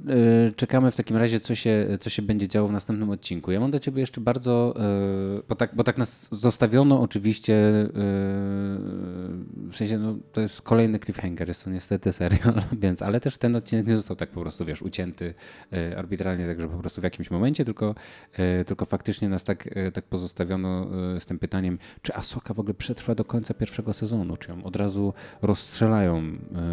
czekamy 0.55 0.91
w 0.91 0.95
takim 0.95 1.17
razie, 1.17 1.39
co 1.39 1.55
się, 1.55 1.87
co 1.99 2.09
się 2.09 2.21
będzie 2.21 2.47
działo 2.47 2.67
w 2.67 2.71
następnym 2.71 3.09
odcinku. 3.09 3.51
Ja 3.51 3.59
mam 3.59 3.71
do 3.71 3.79
ciebie 3.79 3.99
jeszcze 3.99 4.21
bardzo, 4.21 4.75
e, 4.77 5.41
bo 5.49 5.55
tak, 5.55 5.75
bo 5.75 5.83
tak 5.83 5.97
nas 5.97 6.27
zostawiono 6.31 7.01
oczywiście, 7.01 7.55
w 9.69 9.75
sensie 9.75 9.97
no, 9.97 10.15
to 10.33 10.41
jest 10.41 10.61
kolejny 10.61 10.99
cliffhanger, 10.99 11.47
jest 11.47 11.63
to 11.63 11.69
niestety 11.69 12.13
serial, 12.13 12.53
więc, 12.81 13.01
ale 13.01 13.19
też 13.19 13.37
ten 13.37 13.55
odcinek 13.55 13.87
nie 13.87 13.97
został 13.97 14.17
tak 14.17 14.29
po 14.29 14.41
prostu, 14.41 14.65
wiesz, 14.65 14.81
ucięty 14.81 15.33
arbitralnie, 15.97 16.45
także 16.45 16.67
po 16.67 16.77
prostu 16.77 17.01
w 17.01 17.03
jakimś 17.03 17.31
momencie, 17.31 17.65
tylko, 17.65 17.95
tylko 18.67 18.85
faktycznie 18.85 19.29
nas 19.29 19.43
tak, 19.43 19.69
tak 19.93 20.05
pozostawiono 20.05 20.87
z 21.19 21.25
tym 21.25 21.39
pytaniem, 21.39 21.79
czy 22.01 22.15
Asoka 22.15 22.53
w 22.53 22.59
ogóle 22.59 22.73
przetrwa 22.73 23.15
do 23.15 23.25
końca 23.25 23.53
pierwszego 23.53 23.93
sezonu, 23.93 24.37
czy 24.37 24.51
ją 24.51 24.63
od 24.63 24.75
razu 24.75 25.13
rozstrzelają 25.41 26.23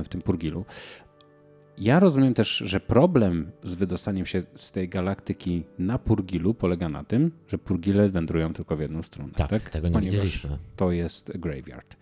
w 0.05 0.09
tym 0.09 0.23
purgilu. 0.23 0.65
Ja 1.79 2.01
rozumiem 2.01 2.35
też, 2.35 2.57
że 2.57 2.81
problem 2.81 3.51
z 3.63 3.75
wydostaniem 3.75 4.27
się 4.27 4.43
z 4.55 4.73
tej 4.73 4.89
galaktyki 4.89 5.65
na 5.79 5.99
Purgilu 5.99 6.55
polega 6.55 6.89
na 6.89 7.05
tym, 7.05 7.31
że 7.49 7.59
Purgile 7.59 8.09
wędrują 8.09 8.53
tylko 8.53 8.77
w 8.77 8.81
jedną 8.81 9.03
stronę. 9.03 9.33
Tak, 9.37 9.51
tak? 9.51 9.71
tego 9.71 9.89
nie 9.89 9.95
Ponieważ 9.95 10.15
widzieliśmy. 10.15 10.59
To 10.77 10.93
jest 10.93 11.39
graveyard. 11.39 11.97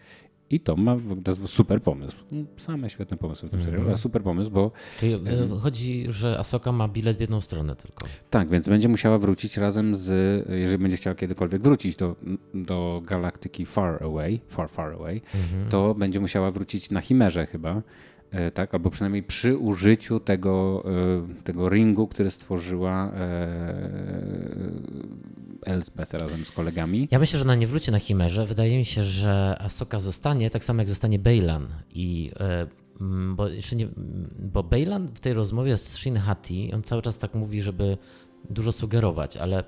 I 0.51 0.61
to 0.61 0.77
ma 0.77 0.97
to 1.25 1.31
jest 1.31 1.49
super 1.49 1.83
pomysł. 1.83 2.17
Same 2.57 2.91
świetne 2.91 3.17
pomysły 3.17 3.49
w 3.49 3.51
tym 3.51 3.61
serialu, 3.61 3.81
ale 3.81 3.91
mhm. 3.91 3.99
super 3.99 4.23
pomysł, 4.23 4.51
bo. 4.51 4.73
Czyli 4.99 5.15
e, 5.15 5.21
chodzi, 5.61 6.07
że 6.09 6.39
Asoka 6.39 6.73
ma 6.73 6.89
bilet 6.89 7.17
w 7.17 7.21
jedną 7.21 7.41
stronę 7.41 7.77
tylko. 7.77 8.07
Tak, 8.31 8.49
więc 8.49 8.69
będzie 8.69 8.89
musiała 8.89 9.19
wrócić 9.19 9.57
razem 9.57 9.97
z. 9.97 10.49
Jeżeli 10.49 10.79
będzie 10.79 10.97
chciała 10.97 11.17
kiedykolwiek 11.17 11.63
wrócić 11.63 11.97
do, 11.97 12.17
do 12.55 13.03
galaktyki 13.05 13.67
Far 13.67 14.03
Away, 14.03 14.41
Far 14.49 14.71
Far 14.71 14.93
Away, 14.93 15.21
mhm. 15.35 15.69
to 15.69 15.95
będzie 15.95 16.21
musiała 16.21 16.51
wrócić 16.51 16.91
na 16.91 17.01
Chimerze 17.01 17.47
chyba. 17.47 17.83
E, 18.35 18.51
tak, 18.51 18.75
albo 18.75 18.91
przynajmniej 18.91 19.23
przy 19.23 19.57
użyciu 19.57 20.21
tego, 20.21 20.85
e, 20.87 21.43
tego 21.45 21.69
ringu, 21.69 22.07
który 22.07 22.31
stworzyła 22.31 23.13
e, 23.13 23.49
Elsbeth 25.65 26.15
razem 26.15 26.45
z 26.45 26.51
kolegami. 26.51 27.09
Ja 27.11 27.19
myślę, 27.19 27.39
że 27.39 27.45
ona 27.45 27.55
nie 27.55 27.67
wróci 27.67 27.91
na 27.91 27.99
Chimerze. 27.99 28.47
Wydaje 28.47 28.79
mi 28.79 28.85
się, 28.85 29.05
że 29.05 29.57
Asoka 29.61 29.99
zostanie, 29.99 30.51
tak 30.51 30.65
samo 30.65 30.81
jak 30.81 30.89
zostanie 30.89 31.19
Bejlan. 31.19 31.69
I 31.95 32.31
bo, 33.35 33.49
jeszcze 33.49 33.77
nie, 33.77 33.89
bo 34.39 34.63
Bejlan 34.63 35.09
w 35.15 35.21
tej 35.21 35.33
rozmowie 35.33 35.79
z 35.79 35.97
Shin 35.97 36.17
Hati, 36.17 36.71
on 36.75 36.83
cały 36.83 37.03
czas 37.03 37.19
tak 37.19 37.35
mówi, 37.35 37.63
żeby 37.63 37.99
dużo 38.51 38.73
sugerować, 38.73 39.37
ale 39.37 39.65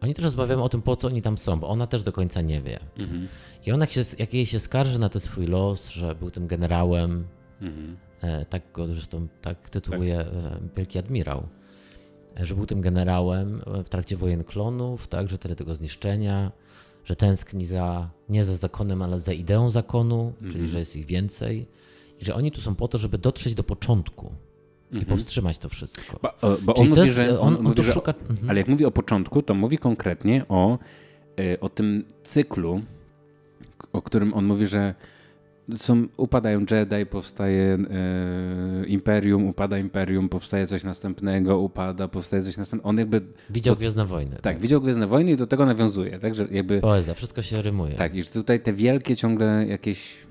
oni 0.00 0.14
też 0.14 0.24
rozmawiają 0.24 0.62
o 0.62 0.68
tym, 0.68 0.82
po 0.82 0.96
co 0.96 1.08
oni 1.08 1.22
tam 1.22 1.38
są, 1.38 1.60
bo 1.60 1.68
ona 1.68 1.86
też 1.86 2.02
do 2.02 2.12
końca 2.12 2.40
nie 2.40 2.62
wie. 2.62 2.80
Mhm. 2.98 3.28
I 3.66 3.72
ona, 3.72 3.86
się, 3.86 4.02
jak 4.18 4.34
jej 4.34 4.46
się 4.46 4.60
skarży 4.60 4.98
na 4.98 5.08
ten 5.08 5.20
swój 5.20 5.46
los, 5.46 5.88
że 5.88 6.14
był 6.14 6.30
tym 6.30 6.46
generałem, 6.46 7.26
mhm. 7.60 7.96
e, 8.20 8.44
tak 8.44 8.62
go 8.72 8.86
zresztą 8.86 9.28
tak 9.42 9.70
tytułuje 9.70 10.16
tak. 10.16 10.26
E, 10.26 10.60
Wielki 10.76 10.98
Admirał, 10.98 11.46
e, 12.40 12.46
że 12.46 12.54
był 12.54 12.66
tym 12.66 12.80
generałem 12.80 13.62
w 13.84 13.88
trakcie 13.88 14.16
wojen 14.16 14.44
klonów, 14.44 15.08
tak, 15.08 15.28
że 15.28 15.38
tyle 15.38 15.56
tego 15.56 15.74
zniszczenia, 15.74 16.52
że 17.04 17.16
tęskni 17.16 17.66
za, 17.66 18.10
nie 18.28 18.44
za 18.44 18.56
zakonem, 18.56 19.02
ale 19.02 19.20
za 19.20 19.32
ideą 19.32 19.70
zakonu, 19.70 20.32
mhm. 20.34 20.52
czyli 20.52 20.68
że 20.68 20.78
jest 20.78 20.96
ich 20.96 21.06
więcej. 21.06 21.68
I 22.20 22.24
że 22.24 22.34
oni 22.34 22.50
tu 22.50 22.60
są 22.60 22.74
po 22.74 22.88
to, 22.88 22.98
żeby 22.98 23.18
dotrzeć 23.18 23.54
do 23.54 23.62
początku 23.62 24.32
i 24.92 24.96
mhm. 24.96 25.06
powstrzymać 25.06 25.58
to 25.58 25.68
wszystko. 25.68 26.18
Bo, 26.22 26.58
bo 26.62 26.74
on 26.74 26.88
mówi, 26.88 27.12
że. 27.12 27.40
On, 27.40 27.56
on, 27.56 27.62
mówi, 27.62 27.82
że 27.82 27.92
szuka... 27.92 28.14
mhm. 28.30 28.50
Ale 28.50 28.58
jak 28.58 28.68
mówi 28.68 28.84
o 28.84 28.90
początku, 28.90 29.42
to 29.42 29.54
mówi 29.54 29.78
konkretnie 29.78 30.44
o, 30.48 30.78
e, 31.38 31.60
o 31.60 31.68
tym 31.68 32.04
cyklu, 32.22 32.80
o 33.92 34.02
którym 34.02 34.34
on 34.34 34.44
mówi, 34.44 34.66
że 34.66 34.94
są, 35.76 36.06
upadają 36.16 36.60
Jedi, 36.70 37.06
powstaje 37.06 37.74
e, 37.74 38.86
Imperium, 38.86 39.44
upada 39.44 39.78
Imperium, 39.78 40.28
powstaje 40.28 40.66
coś 40.66 40.84
następnego, 40.84 41.58
upada, 41.58 42.08
powstaje 42.08 42.42
coś 42.42 42.56
następnego. 42.56 42.88
On 42.88 42.98
jakby... 42.98 43.20
Widział 43.50 43.74
do, 43.74 43.78
Gwiezdne 43.78 44.06
Wojny. 44.06 44.30
Tak, 44.30 44.40
tak, 44.40 44.58
widział 44.58 44.80
Gwiezdne 44.80 45.06
Wojny 45.06 45.32
i 45.32 45.36
do 45.36 45.46
tego 45.46 45.66
nawiązuje. 45.66 46.18
Tak, 46.18 46.34
że 46.34 46.46
jakby, 46.50 46.80
Poezja, 46.80 47.14
wszystko 47.14 47.42
się 47.42 47.62
rymuje. 47.62 47.94
Tak, 47.94 48.14
i 48.14 48.22
że 48.22 48.30
tutaj 48.30 48.60
te 48.60 48.72
wielkie 48.72 49.16
ciągle 49.16 49.66
jakieś 49.66 50.26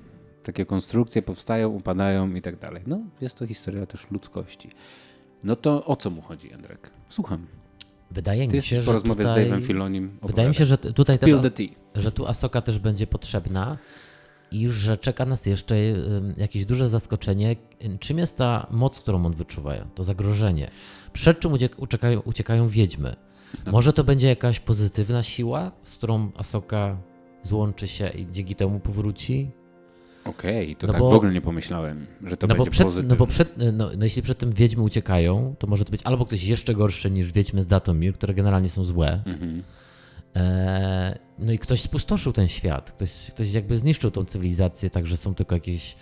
takie 0.46 0.66
konstrukcje 0.66 1.22
powstają, 1.22 1.68
upadają 1.68 2.34
i 2.34 2.42
tak 2.42 2.58
dalej. 2.58 2.82
No, 2.86 3.00
jest 3.20 3.36
to 3.36 3.46
historia 3.46 3.86
też 3.86 4.10
ludzkości. 4.10 4.68
No 5.44 5.56
to 5.56 5.84
o 5.84 5.96
co 5.96 6.10
mu 6.10 6.22
chodzi, 6.22 6.48
Jędrek? 6.48 6.90
Słucham. 7.08 7.46
Wydaje 8.10 8.48
Ty 8.48 8.56
mi 8.56 8.62
się, 8.62 8.82
że 8.82 9.00
tutaj, 9.00 9.26
z 9.26 9.28
Dave'em 9.28 9.62
Filonim 9.62 10.18
Wydaje 10.22 10.48
mi 10.48 10.54
się, 10.54 10.64
że 10.64 10.78
tutaj 10.78 11.18
też, 11.18 11.30
że 11.94 12.12
tu 12.12 12.26
Asoka 12.26 12.60
też 12.60 12.78
będzie 12.78 13.06
potrzebna 13.06 13.78
i 14.50 14.68
że 14.68 14.98
czeka 14.98 15.24
nas 15.24 15.46
jeszcze 15.46 15.76
jakieś 16.36 16.64
duże 16.64 16.88
zaskoczenie. 16.88 17.56
Czym 18.00 18.18
jest 18.18 18.36
ta 18.36 18.66
moc, 18.70 19.00
którą 19.00 19.26
on 19.26 19.32
wyczuwa, 19.32 19.74
to 19.94 20.04
zagrożenie? 20.04 20.70
Przed 21.12 21.40
czym 21.40 21.52
uciekają, 21.76 22.20
uciekają 22.20 22.68
wiedźmy? 22.68 23.16
Może 23.66 23.92
to 23.92 24.04
będzie 24.04 24.28
jakaś 24.28 24.60
pozytywna 24.60 25.22
siła, 25.22 25.72
z 25.82 25.96
którą 25.96 26.30
Asoka 26.36 26.96
złączy 27.42 27.88
się 27.88 28.08
i 28.08 28.26
dzięki 28.30 28.54
temu 28.54 28.80
powróci? 28.80 29.50
Okej, 30.26 30.64
okay, 30.64 30.76
to 30.76 30.86
no 30.86 30.92
tak 30.92 31.02
bo, 31.02 31.10
w 31.10 31.14
ogóle 31.14 31.32
nie 31.32 31.40
pomyślałem, 31.40 32.06
że 32.24 32.36
to 32.36 32.46
no 32.46 32.54
będzie 32.54 32.70
przed, 32.70 32.86
pozytywne. 32.86 33.14
No 33.14 33.16
bo 33.16 33.26
przed, 33.26 33.54
no, 33.72 33.90
no 33.98 34.04
jeśli 34.04 34.22
przed 34.22 34.38
tym 34.38 34.52
wiedźmy 34.52 34.82
uciekają, 34.82 35.54
to 35.58 35.66
może 35.66 35.84
to 35.84 35.90
być 35.90 36.02
albo 36.04 36.26
ktoś 36.26 36.44
jeszcze 36.44 36.74
gorszy 36.74 37.10
niż 37.10 37.32
wiedźmy 37.32 37.62
z 37.62 37.66
Datomir, 37.66 38.14
które 38.14 38.34
generalnie 38.34 38.68
są 38.68 38.84
złe. 38.84 39.22
Mhm. 39.26 39.62
E, 40.36 41.18
no 41.38 41.52
i 41.52 41.58
ktoś 41.58 41.80
spustoszył 41.80 42.32
ten 42.32 42.48
świat, 42.48 42.92
ktoś, 42.92 43.30
ktoś 43.30 43.52
jakby 43.52 43.78
zniszczył 43.78 44.10
tą 44.10 44.24
cywilizację, 44.24 44.90
tak 44.90 45.06
że 45.06 45.16
są 45.16 45.34
tylko 45.34 45.54
jakieś, 45.54 45.96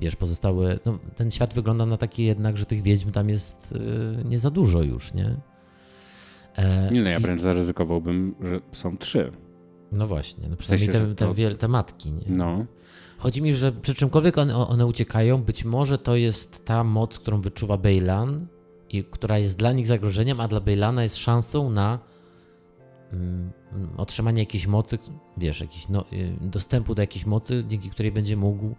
wiesz, 0.00 0.16
pozostałe. 0.16 0.78
No, 0.84 0.98
ten 1.16 1.30
świat 1.30 1.54
wygląda 1.54 1.86
na 1.86 1.96
taki 1.96 2.24
jednak, 2.24 2.56
że 2.56 2.66
tych 2.66 2.82
wiedźm 2.82 3.10
tam 3.10 3.28
jest 3.28 3.72
y, 3.72 4.24
nie 4.24 4.38
za 4.38 4.50
dużo 4.50 4.82
już, 4.82 5.14
nie? 5.14 5.36
E, 6.56 6.90
nie, 6.92 7.02
no 7.02 7.10
ja 7.10 7.20
wręcz 7.20 7.40
i... 7.40 7.42
zaryzykowałbym, 7.42 8.34
że 8.40 8.60
są 8.72 8.98
trzy. 8.98 9.32
No 9.94 10.06
właśnie, 10.06 10.48
no 10.48 10.56
przynajmniej 10.56 10.88
w 10.88 10.92
sensie, 10.92 11.14
te, 11.14 11.34
te, 11.34 11.50
to... 11.50 11.58
te 11.58 11.68
matki, 11.68 12.12
nie? 12.12 12.24
No. 12.28 12.66
Chodzi 13.18 13.42
mi, 13.42 13.54
że 13.54 13.72
przy 13.72 13.94
czymkolwiek 13.94 14.38
one, 14.38 14.56
one 14.56 14.86
uciekają, 14.86 15.42
być 15.42 15.64
może 15.64 15.98
to 15.98 16.16
jest 16.16 16.64
ta 16.64 16.84
moc, 16.84 17.18
którą 17.18 17.40
wyczuwa 17.40 17.76
Bejlan 17.76 18.46
i 18.90 19.04
która 19.04 19.38
jest 19.38 19.58
dla 19.58 19.72
nich 19.72 19.86
zagrożeniem, 19.86 20.40
a 20.40 20.48
dla 20.48 20.60
Bejlana 20.60 21.02
jest 21.02 21.16
szansą 21.16 21.70
na 21.70 21.98
mm, 23.12 23.52
otrzymanie 23.96 24.40
jakiejś 24.40 24.66
mocy, 24.66 24.98
wiesz, 25.36 25.60
jakiś 25.60 25.88
no, 25.88 26.04
y, 26.12 26.36
dostępu 26.40 26.94
do 26.94 27.02
jakiejś 27.02 27.26
mocy, 27.26 27.64
dzięki 27.68 27.90
której 27.90 28.12
będzie 28.12 28.36
mógł 28.36 28.74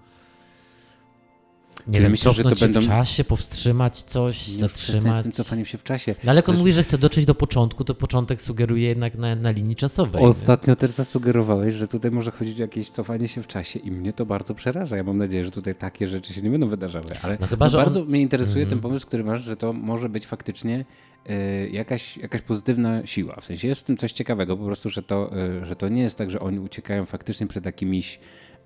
nie 1.88 2.02
wiem, 2.02 2.12
myślisz, 2.12 2.36
że 2.36 2.44
to 2.44 2.56
będą... 2.56 2.82
w 2.82 2.88
czasie, 2.88 3.24
powstrzymać 3.24 4.04
coś, 4.04 4.48
nie 4.48 4.54
zatrzymać. 4.54 5.20
z 5.20 5.24
tym 5.24 5.32
cofaniem 5.32 5.66
się 5.66 5.78
w 5.78 5.84
czasie. 5.84 6.16
No 6.24 6.32
ale 6.32 6.38
jak 6.38 6.50
on 6.50 6.58
mówi, 6.58 6.72
że 6.72 6.84
chce 6.84 6.98
dotrzeć 6.98 7.26
do 7.26 7.36
początku, 7.36 7.84
to 7.84 7.96
początek 7.96 8.42
sugeruje 8.42 8.88
jednak 8.88 9.16
na, 9.16 9.36
na 9.36 9.52
linii 9.52 9.76
czasowej. 9.76 10.24
Ostatnio 10.24 10.72
nie? 10.72 10.76
też 10.76 10.92
zasugerowałeś, 10.92 11.76
że 11.76 11.88
tutaj 11.88 12.12
może 12.12 12.32
chodzić 12.32 12.60
o 12.60 12.62
jakieś 12.62 12.90
cofanie 12.90 13.28
się 13.28 13.44
w 13.44 13.48
czasie 13.48 13.80
i 13.80 13.92
mnie 13.92 14.14
to 14.14 14.26
bardzo 14.26 14.56
przeraża. 14.56 14.98
Ja 14.98 15.04
mam 15.04 15.18
nadzieję, 15.18 15.46
że 15.46 15.52
tutaj 15.52 15.76
takie 15.76 16.08
rzeczy 16.08 16.34
się 16.34 16.42
nie 16.42 16.50
będą 16.50 16.68
wydarzały, 16.68 17.12
ale 17.22 17.38
no 17.42 17.48
chyba, 17.48 17.66
no 17.66 17.72
bardzo 17.72 18.02
on... 18.02 18.08
mnie 18.08 18.22
interesuje 18.22 18.64
mm. 18.64 18.70
ten 18.70 18.80
pomysł, 18.80 19.08
który 19.08 19.24
masz, 19.24 19.42
że 19.42 19.58
to 19.58 19.74
może 19.74 20.10
być 20.10 20.28
faktycznie 20.28 20.86
y, 21.30 21.70
jakaś, 21.70 22.18
jakaś 22.18 22.42
pozytywna 22.42 23.06
siła. 23.06 23.36
W 23.42 23.46
sensie 23.46 23.68
jest 23.68 23.82
w 23.82 23.84
tym 23.84 23.98
coś 23.98 24.12
ciekawego, 24.12 24.58
po 24.58 24.66
prostu, 24.66 24.90
że 24.90 25.04
to, 25.04 25.32
y, 25.62 25.66
że 25.66 25.76
to 25.76 25.90
nie 25.90 26.02
jest 26.02 26.18
tak, 26.18 26.32
że 26.32 26.40
oni 26.40 26.60
uciekają 26.60 27.06
faktycznie 27.06 27.48
przed 27.48 27.66
jakimiś 27.66 28.20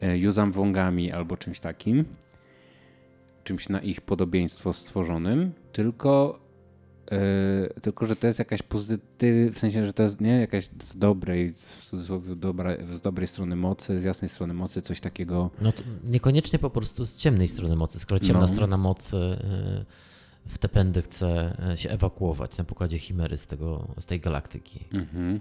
y, 0.04 0.18
Yuzam 0.18 0.52
Wongami 0.52 1.12
albo 1.12 1.38
czymś 1.38 1.60
takim, 1.60 2.06
czymś 3.50 3.70
na 3.70 3.82
ich 3.82 4.02
podobieństwo 4.02 4.74
stworzonym, 4.74 5.52
tylko, 5.72 6.40
yy, 7.12 7.18
tylko 7.82 8.06
że 8.06 8.16
to 8.16 8.28
jest 8.28 8.40
jakaś 8.40 8.62
pozytyw, 8.62 9.56
w 9.56 9.60
sensie, 9.60 9.86
że 9.86 9.94
to 9.94 10.04
jest 10.04 10.22
nie 10.22 10.40
jakaś 10.40 10.70
z 10.84 10.98
dobrej, 10.98 11.54
w 11.54 11.86
cudzysłowie 11.86 12.36
dobra, 12.36 12.74
z 12.96 13.02
dobrej 13.02 13.28
strony 13.28 13.56
mocy, 13.56 14.02
z 14.02 14.04
jasnej 14.04 14.30
strony 14.30 14.54
mocy, 14.54 14.82
coś 14.82 15.00
takiego. 15.00 15.50
No 15.62 15.74
niekoniecznie 16.04 16.60
po 16.60 16.70
prostu 16.70 17.06
z 17.06 17.16
ciemnej 17.16 17.48
strony 17.48 17.76
mocy, 17.76 18.00
skoro 18.00 18.20
ciemna 18.20 18.42
no. 18.42 18.48
strona 18.48 18.78
mocy 18.78 19.16
yy, 19.16 19.86
w 20.46 20.58
te 20.58 20.70
pędy 20.70 21.02
chce 21.02 21.58
y, 21.74 21.78
się 21.78 21.90
ewakuować 21.90 22.58
na 22.58 22.64
pokładzie 22.64 23.00
Chimery 23.00 23.38
z, 23.38 23.48
tego, 23.48 23.88
z 24.00 24.06
tej 24.06 24.20
galaktyki. 24.20 24.86
Mhm. 24.94 25.40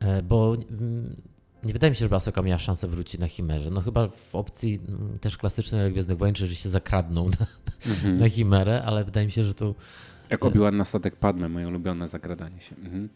E, 0.00 0.22
bo 0.22 0.56
mm, 0.70 1.16
nie 1.64 1.72
wydaje 1.72 1.90
mi 1.90 1.96
się, 1.96 2.04
żeby 2.04 2.16
Asoka 2.16 2.42
miała 2.42 2.58
szansę 2.58 2.88
wrócić 2.88 3.20
na 3.20 3.28
Chimerze. 3.28 3.70
No 3.70 3.80
chyba 3.80 4.08
w 4.08 4.34
opcji 4.34 4.80
mm, 4.88 5.18
też 5.18 5.36
klasycznej 5.36 5.92
Gwiezdnych 5.92 6.18
Wojen, 6.18 6.36
że 6.36 6.54
się 6.54 6.68
zakradną 6.68 7.28
na, 7.28 7.46
mhm. 7.92 8.18
na 8.18 8.28
Chimerę, 8.28 8.82
ale 8.82 9.04
wydaje 9.04 9.26
mi 9.26 9.32
się, 9.32 9.44
że 9.44 9.54
tu... 9.54 9.74
Jak 10.30 10.44
obiłan 10.44 10.76
na 10.76 10.84
statek 10.84 11.16
Padme, 11.16 11.48
moje 11.48 11.68
ulubione 11.68 12.08
zakradanie 12.08 12.60
się. 12.60 12.76
Mhm. 12.76 13.08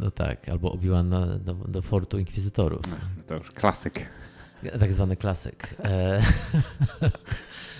No 0.00 0.10
tak, 0.10 0.48
albo 0.48 0.72
obiłan 0.72 1.14
do, 1.44 1.54
do 1.54 1.82
fortu 1.82 2.18
Inkwizytorów. 2.18 2.80
No, 2.90 2.96
to 3.26 3.34
już 3.34 3.50
klasyk. 3.50 4.06
Tak 4.80 4.92
zwany 4.92 5.16
klasyk. 5.16 5.74
E, 5.84 6.22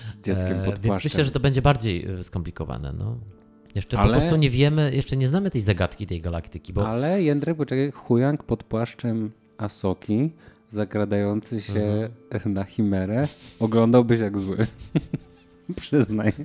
Z 0.07 0.19
dzieckiem 0.19 0.57
pod 0.57 0.65
płaszczem. 0.65 0.81
Więc 0.81 1.03
myślę, 1.03 1.25
że 1.25 1.31
to 1.31 1.39
będzie 1.39 1.61
bardziej 1.61 2.05
e, 2.05 2.23
skomplikowane. 2.23 2.93
No. 2.93 3.17
Jeszcze 3.75 3.99
ale... 3.99 4.13
po 4.13 4.19
prostu 4.19 4.35
nie 4.35 4.49
wiemy, 4.49 4.95
jeszcze 4.95 5.17
nie 5.17 5.27
znamy 5.27 5.51
tej 5.51 5.61
zagadki 5.61 6.07
tej 6.07 6.21
galaktyki. 6.21 6.73
Bo... 6.73 6.87
Ale 6.87 7.23
Jędrek, 7.23 7.57
poczekaj, 7.57 7.91
Huyang 7.91 8.43
pod 8.43 8.63
płaszczem 8.63 9.31
Asoki 9.57 10.31
zakradający 10.69 11.61
się 11.61 12.09
mhm. 12.31 12.53
na 12.59 12.63
chimerę, 12.63 13.27
oglądałbyś 13.59 14.19
jak 14.19 14.39
zły. 14.39 14.57
Przyznaj. 15.81 16.33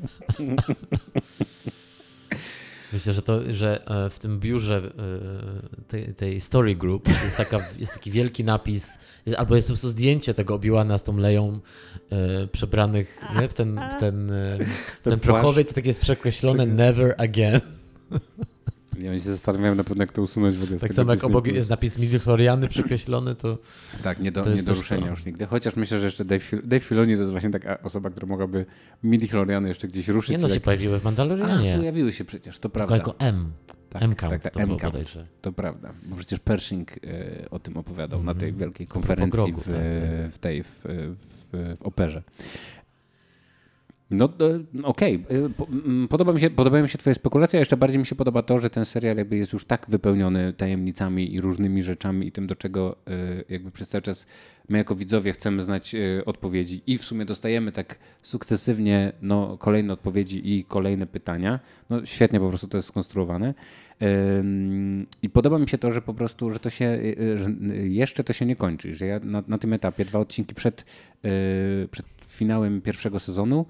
Myślę, 2.93 3.13
że, 3.13 3.23
to, 3.23 3.55
że 3.55 3.89
e, 3.91 4.11
w 4.11 4.19
tym 4.19 4.41
biurze 4.41 4.77
e, 4.77 5.85
tej, 5.89 6.15
tej 6.15 6.41
Story 6.41 6.77
Group 6.77 7.09
jest, 7.09 7.37
taka, 7.37 7.59
jest 7.79 7.95
taki 7.95 8.11
wielki 8.11 8.45
napis, 8.45 8.99
albo 9.37 9.57
jest 9.57 9.69
po 9.69 9.73
prostu 9.73 9.89
zdjęcie 9.89 10.35
tego 10.35 10.55
Obiłana 10.55 10.99
z 10.99 11.03
tą 11.03 11.17
leją 11.17 11.61
e, 12.11 12.47
przebranych 12.47 13.21
nie? 13.41 13.49
w 13.49 13.55
ten, 13.55 13.81
w 13.97 14.01
ten, 14.01 14.33
w 15.01 15.03
ten 15.03 15.21
prochowiec, 15.21 15.75
tak 15.75 15.87
jest 15.87 16.01
przekreślone 16.01 16.67
Never 16.67 17.15
Again. 17.19 17.61
Ja 18.99 19.11
oni 19.11 19.21
się 19.21 19.31
zastanawiają 19.31 19.75
na 19.75 19.85
pewno, 19.85 20.03
jak 20.03 20.13
to 20.13 20.23
usunąć 20.23 20.57
w 20.57 20.63
ogóle. 20.63 20.79
Tak 20.79 20.95
samo 20.95 21.13
jak 21.13 21.25
obok 21.25 21.47
jest 21.47 21.71
napis 21.71 21.99
midichloriany 21.99 22.69
przekreślony, 22.69 23.35
to. 23.35 23.59
Tak, 24.03 24.21
nie 24.21 24.33
do, 24.33 24.55
nie 24.55 24.63
do 24.63 24.75
ruszenia 24.75 25.05
to. 25.05 25.11
już 25.11 25.25
nigdy. 25.25 25.47
Chociaż 25.47 25.77
myślę, 25.77 25.99
że 25.99 26.05
jeszcze 26.05 26.25
Dave, 26.25 26.51
Dave 26.65 26.85
Filoni 26.85 27.15
to 27.15 27.21
jest 27.21 27.33
właśnie 27.33 27.51
taka 27.51 27.83
osoba, 27.83 28.11
która 28.11 28.27
mogłaby 28.27 28.67
midichloriany 29.03 29.69
jeszcze 29.69 29.89
gdzieś 29.89 30.09
ruszyć. 30.09 30.31
Nie 30.31 30.39
no, 30.39 30.49
się 30.49 30.55
jak... 30.55 30.63
pojawiły 30.63 31.01
w 31.01 31.05
Mandalorianie. 31.05 31.73
Ach, 31.73 31.79
pojawiły 31.79 32.13
się 32.13 32.25
przecież, 32.25 32.59
to 32.59 32.69
prawda. 32.69 32.95
Tylko 32.95 33.11
jako 33.11 33.25
M. 33.25 33.53
Tak, 33.91 34.03
M-count 34.03 34.43
tak, 34.43 34.53
to, 34.53 34.61
M 34.61 34.77
to 35.41 35.53
prawda, 35.53 35.93
bo 36.03 36.17
przecież 36.17 36.41
Pershing 36.41 36.93
e, 36.93 37.51
o 37.51 37.59
tym 37.59 37.77
opowiadał 37.77 38.21
mm 38.21 38.33
-hmm. 38.33 38.35
na 38.37 38.41
tej 38.41 38.49
mhm. 38.49 38.59
wielkiej 38.59 38.87
konferencji 38.87 39.31
grogu, 39.31 39.61
w, 39.61 39.65
tak, 39.65 39.75
tak, 39.75 40.33
w, 40.33 40.39
tej 40.39 40.63
w, 40.63 40.69
w, 40.85 41.77
w 41.79 41.83
operze. 41.83 42.23
No 44.11 44.25
e, 44.25 44.83
okej, 44.83 45.25
okay. 45.27 46.09
podoba 46.09 46.33
mi 46.33 46.41
się, 46.41 46.51
podobają 46.51 46.83
mi 46.83 46.89
się 46.89 46.99
twoje 46.99 47.15
spekulacje, 47.15 47.59
a 47.59 47.61
jeszcze 47.61 47.77
bardziej 47.77 47.99
mi 47.99 48.07
się 48.07 48.15
podoba 48.15 48.43
to, 48.43 48.59
że 48.59 48.71
ten 48.71 48.85
serial 48.85 49.17
jakby 49.17 49.37
jest 49.37 49.53
już 49.53 49.65
tak 49.65 49.87
wypełniony 49.89 50.53
tajemnicami 50.53 51.35
i 51.35 51.41
różnymi 51.41 51.83
rzeczami 51.83 52.27
i 52.27 52.33
tym, 52.33 52.47
do 52.47 52.57
czego 52.57 52.97
e, 53.07 53.45
jakby 53.49 53.71
przez 53.71 53.89
cały 53.89 54.03
czas 54.03 54.27
my 54.69 54.79
jako 54.79 54.95
widzowie 54.95 55.33
chcemy 55.33 55.63
znać 55.63 55.95
e, 55.95 56.25
odpowiedzi 56.25 56.83
i 56.87 56.99
w 56.99 57.05
sumie 57.05 57.25
dostajemy 57.25 57.73
tak 57.73 57.99
sukcesywnie 58.23 59.13
no, 59.23 59.59
kolejne 59.59 59.93
odpowiedzi 59.93 60.57
i 60.57 60.65
kolejne 60.65 61.07
pytania. 61.07 61.61
No 61.91 62.07
świetnie 62.07 62.41
po 62.41 62.49
prostu 62.49 62.69
to 62.69 62.79
jest 62.79 62.89
skonstruowane. 62.89 63.55
I 65.23 65.31
podoba 65.31 65.59
mi 65.59 65.69
się 65.69 65.79
to, 65.79 65.91
że 65.91 66.03
po 66.03 66.15
prostu, 66.15 66.51
że 66.51 66.59
to 66.59 66.71
się, 66.71 66.99
że 67.37 67.51
jeszcze 67.83 68.25
to 68.25 68.33
się 68.33 68.47
nie 68.47 68.57
kończy, 68.57 68.95
że 68.95 69.07
ja 69.07 69.19
na, 69.19 69.43
na 69.49 69.59
tym 69.59 69.73
etapie, 69.73 70.05
dwa 70.05 70.19
odcinki 70.19 70.55
przed, 70.55 70.85
przed 71.91 72.07
finałem 72.27 72.81
pierwszego 72.81 73.21
sezonu, 73.21 73.67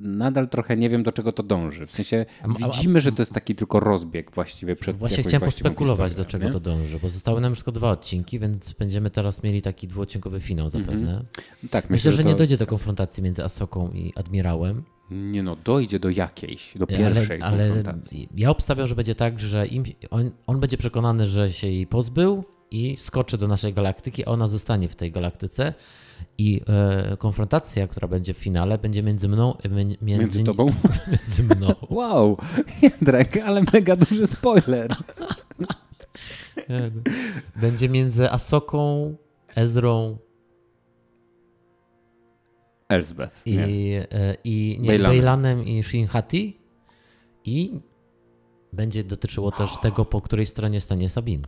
nadal 0.00 0.48
trochę 0.48 0.76
nie 0.76 0.88
wiem, 0.88 1.02
do 1.02 1.12
czego 1.12 1.32
to 1.32 1.42
dąży. 1.42 1.86
W 1.86 1.90
sensie 1.90 2.26
widzimy, 2.64 3.00
że 3.00 3.12
to 3.12 3.22
jest 3.22 3.32
taki 3.32 3.54
tylko 3.54 3.80
rozbieg 3.80 4.30
właściwie 4.30 4.76
przed 4.76 4.96
Właśnie 4.96 5.22
chciałem 5.22 5.40
pospekulować, 5.40 6.14
do 6.14 6.24
czego 6.24 6.46
nie? 6.46 6.52
to 6.52 6.60
dąży, 6.60 6.98
bo 7.02 7.10
zostały 7.10 7.40
nam 7.40 7.50
już 7.50 7.58
tylko 7.58 7.72
dwa 7.72 7.90
odcinki, 7.90 8.38
więc 8.38 8.72
będziemy 8.72 9.10
teraz 9.10 9.42
mieli 9.42 9.62
taki 9.62 9.88
dwuodcinkowy 9.88 10.40
finał 10.40 10.66
mhm. 10.66 10.84
zapewne. 10.84 11.10
Mm 11.10 11.22
-hmm. 11.22 11.68
Tak, 11.70 11.90
myślę, 11.90 12.10
myślę, 12.10 12.12
że, 12.12 12.22
to... 12.22 12.28
nie 12.28 12.34
dojdzie 12.34 12.56
do 12.56 12.66
konfrontacji 12.66 13.22
między 13.22 13.44
Asoką 13.44 13.90
i 13.90 14.12
Admirałem. 14.16 14.82
Nie 15.10 15.42
no, 15.42 15.56
dojdzie 15.56 15.98
do 15.98 16.10
jakiejś, 16.10 16.78
do 16.78 16.86
pierwszej 16.86 17.42
ale, 17.42 17.68
konfrontacji. 17.68 18.28
Ale 18.30 18.40
ja 18.40 18.50
obstawiam, 18.50 18.88
że 18.88 18.94
będzie 18.94 19.14
tak, 19.14 19.40
że 19.40 19.66
im, 19.66 19.84
on, 20.10 20.30
on 20.46 20.60
będzie 20.60 20.78
przekonany, 20.78 21.28
że 21.28 21.52
się 21.52 21.68
jej 21.68 21.86
pozbył 21.86 22.44
i 22.70 22.96
skoczy 22.96 23.38
do 23.38 23.48
naszej 23.48 23.74
galaktyki, 23.74 24.26
a 24.26 24.28
ona 24.28 24.48
zostanie 24.48 24.88
w 24.88 24.96
tej 24.96 25.12
galaktyce 25.12 25.74
i 26.38 26.60
e, 26.68 27.16
konfrontacja, 27.16 27.86
która 27.86 28.08
będzie 28.08 28.34
w 28.34 28.36
finale, 28.36 28.78
będzie 28.78 29.02
między 29.02 29.28
mną, 29.28 29.56
między, 29.70 29.96
między 30.02 30.44
tobą? 30.44 30.66
między 31.10 31.42
mną. 31.42 31.74
Wow, 31.90 32.38
Jędrek, 32.82 33.36
ale 33.36 33.62
mega 33.72 33.96
duży 33.96 34.26
spoiler. 34.26 34.94
będzie 37.62 37.88
między 37.88 38.30
Asoką, 38.30 39.14
Ezrą 39.54 40.18
Elsbeth. 42.88 43.46
I, 43.46 43.56
nie. 43.56 44.12
E, 44.12 44.36
i 44.44 44.76
nie, 44.80 44.98
Bejlanem 44.98 45.64
i 45.64 45.82
Shinhati. 45.82 46.60
I 47.44 47.80
będzie 48.72 49.04
dotyczyło 49.04 49.52
też 49.52 49.70
tego, 49.82 50.04
po 50.04 50.20
której 50.20 50.46
stronie 50.46 50.80
stanie 50.80 51.08
Sabin 51.08 51.46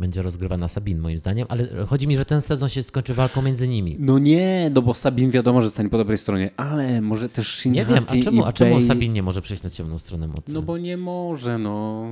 będzie 0.00 0.22
rozgrywana 0.22 0.68
Sabin, 0.68 0.98
moim 0.98 1.18
zdaniem, 1.18 1.46
ale 1.48 1.86
chodzi 1.86 2.08
mi, 2.08 2.16
że 2.16 2.24
ten 2.24 2.40
sezon 2.40 2.68
się 2.68 2.82
skończy 2.82 3.14
walką 3.14 3.42
między 3.42 3.68
nimi. 3.68 3.96
No 3.98 4.18
nie, 4.18 4.70
no 4.74 4.82
bo 4.82 4.94
Sabin 4.94 5.30
wiadomo, 5.30 5.62
że 5.62 5.70
stanie 5.70 5.88
po 5.88 5.98
dobrej 5.98 6.18
stronie, 6.18 6.50
ale 6.56 7.00
może 7.00 7.28
też 7.28 7.58
Shin 7.58 7.72
Nie 7.72 7.86
wiem, 7.86 8.04
a 8.08 8.16
czemu, 8.22 8.44
a 8.44 8.52
czemu 8.52 8.80
Sabin 8.80 9.12
nie 9.12 9.22
może 9.22 9.42
przejść 9.42 9.62
na 9.62 9.70
ciemną 9.70 9.98
stronę 9.98 10.28
mocy? 10.28 10.52
No 10.52 10.62
bo 10.62 10.78
nie 10.78 10.96
może, 10.96 11.58
no. 11.58 12.04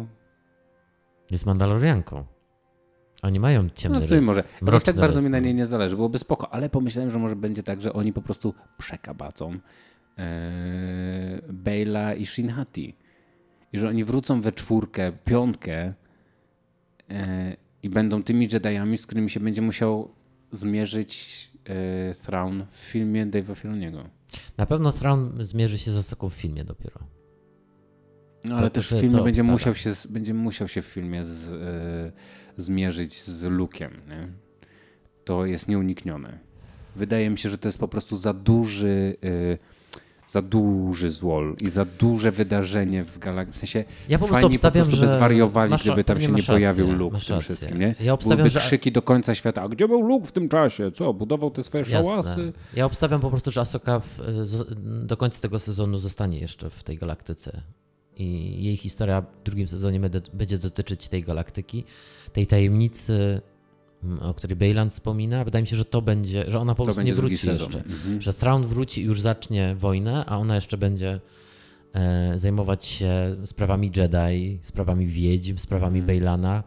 Jest 1.31 1.47
Mandalorianką. 1.47 2.25
Oni 3.23 3.41
mają 3.41 3.69
ciemny 3.75 4.01
No 4.11 4.23
może. 4.23 4.45
Aż 4.73 4.85
tak 4.85 4.97
bardzo 4.97 5.23
mi 5.23 5.31
na 5.31 5.39
niej 5.39 5.55
nie 5.55 5.67
zależy, 5.67 5.97
byłoby 5.97 6.19
spoko, 6.19 6.55
ale 6.55 6.69
pomyślałem, 6.69 7.11
że 7.11 7.19
może 7.19 7.37
będzie 7.37 7.63
tak, 7.63 7.83
że 7.83 7.93
oni 7.93 8.13
po 8.13 8.23
prostu 8.23 8.55
przekabacą 8.79 9.53
ee, 10.17 10.23
Bejla 11.53 12.15
i 12.15 12.27
Shinhati. 12.27 12.97
I 13.73 13.79
że 13.79 13.89
oni 13.89 14.05
wrócą 14.05 14.41
we 14.41 14.53
czwórkę, 14.53 15.13
piątkę 15.25 15.95
e, 17.11 17.57
i 17.83 17.91
będą 17.91 18.23
tymi 18.23 18.49
Jediami, 18.53 18.99
z 18.99 19.07
którymi 19.07 19.31
się 19.31 19.41
będzie 19.41 19.63
musiał 19.63 20.15
zmierzyć 20.53 21.51
e, 21.65 22.15
Thrawn 22.15 22.63
w 22.71 22.77
filmie 22.77 23.27
Dave'a 23.27 23.57
Filoniego. 23.57 24.05
Na 24.57 24.67
pewno 24.67 24.93
Thrawn 24.93 25.45
zmierzy 25.45 25.79
się 25.79 25.93
z 25.93 25.97
Asoką 25.97 26.29
w 26.29 26.35
filmie 26.35 26.65
dopiero. 26.65 27.01
No, 28.45 28.57
ale 28.57 28.71
to, 28.71 28.75
też 28.75 28.95
w 28.95 29.01
filmie 29.01 29.23
będzie 29.23 29.43
musiał, 29.43 29.75
się, 29.75 29.93
będzie 30.09 30.35
musiał 30.35 30.69
się 30.69 30.83
w 30.83 30.87
filmie 30.87 31.25
z, 31.25 31.49
e, 31.49 32.13
zmierzyć 32.57 33.23
z 33.23 33.45
Luke'em. 33.45 33.91
Nie? 34.09 34.29
To 35.25 35.47
jest 35.47 35.69
nieuniknione. 35.69 36.39
Wydaje 36.97 37.31
mi 37.31 37.39
się, 37.39 37.49
że 37.49 37.59
to 37.59 37.69
jest 37.69 37.79
po 37.79 37.89
prostu 37.89 38.17
za 38.17 38.33
duży... 38.33 39.17
E, 39.25 39.78
za 40.29 40.43
duży 40.43 41.11
złol 41.11 41.57
i 41.61 41.69
za 41.69 41.85
duże 41.85 42.31
wydarzenie 42.31 43.05
w 43.05 43.19
galaktyce. 43.19 43.57
W 43.57 43.59
sensie 43.59 43.85
ja 44.09 44.19
po 44.19 44.27
prostu 44.29 44.47
obstawiam, 44.47 44.85
po 44.85 44.91
prostu 44.91 45.07
że 45.07 45.13
by 45.13 45.19
zwariowali, 45.19 45.71
masz, 45.71 45.83
gdyby 45.83 46.05
tam 46.05 46.21
się 46.21 46.33
nie 46.33 46.43
pojawił 46.43 46.93
Luke 46.93 47.19
w 47.19 47.27
tym 47.27 47.41
wszystkim. 47.41 47.79
Nie? 47.79 47.95
Ja 48.01 48.13
obstawiam, 48.13 48.37
Byłyby 48.37 48.51
że... 48.51 48.61
krzyki 48.61 48.93
do 48.93 49.03
końca 49.03 49.35
świata. 49.35 49.63
A 49.63 49.69
gdzie 49.69 49.89
był 49.89 50.03
Luke 50.03 50.27
w 50.27 50.33
tym 50.33 50.49
czasie? 50.49 50.93
Co? 50.93 51.15
Budował 51.15 51.51
te 51.51 51.63
swoje 51.63 51.85
Jasne. 51.85 52.05
szałasy? 52.05 52.53
Ja 52.75 52.87
obstawiam 52.87 53.21
po 53.21 53.31
prostu, 53.31 53.51
że 53.51 53.61
Asoka 53.61 54.01
w, 54.01 54.21
do 55.07 55.17
końca 55.17 55.41
tego 55.41 55.59
sezonu 55.59 55.99
zostanie 55.99 56.39
jeszcze 56.39 56.71
w 56.71 56.83
tej 56.83 56.99
galaktyce. 56.99 57.63
I 58.17 58.57
jej 58.65 58.77
historia 58.77 59.21
w 59.21 59.43
drugim 59.45 59.69
sezonie 59.69 60.01
będzie 60.33 60.59
dotyczyć 60.59 61.09
tej 61.09 61.23
galaktyki, 61.23 61.85
tej 62.33 62.47
tajemnicy 62.47 63.41
o 64.21 64.35
której 64.35 64.57
Bejland 64.57 64.93
wspomina. 64.93 65.45
Wydaje 65.45 65.63
mi 65.63 65.69
się, 65.69 65.77
że 65.77 65.85
to 65.85 66.03
będzie, 66.03 66.51
że 66.51 66.59
ona 66.59 66.75
po 66.75 66.85
prostu 66.85 67.03
nie 67.03 67.15
wróci 67.15 67.49
jeszcze. 67.49 67.79
Mhm. 67.79 68.23
Że 68.23 68.35
Thrawn 68.35 68.65
wróci 68.65 69.01
i 69.01 69.05
już 69.05 69.21
zacznie 69.21 69.75
wojnę, 69.79 70.25
a 70.27 70.39
ona 70.39 70.55
jeszcze 70.55 70.79
będzie 70.79 71.21
e, 71.95 72.39
zajmować 72.39 72.85
się 72.85 73.37
sprawami 73.45 73.91
Jedi, 73.97 74.59
sprawami 74.63 75.07
wiedźm, 75.07 75.59
sprawami 75.59 75.99
mhm. 75.99 76.07
Bejlana. 76.07 76.63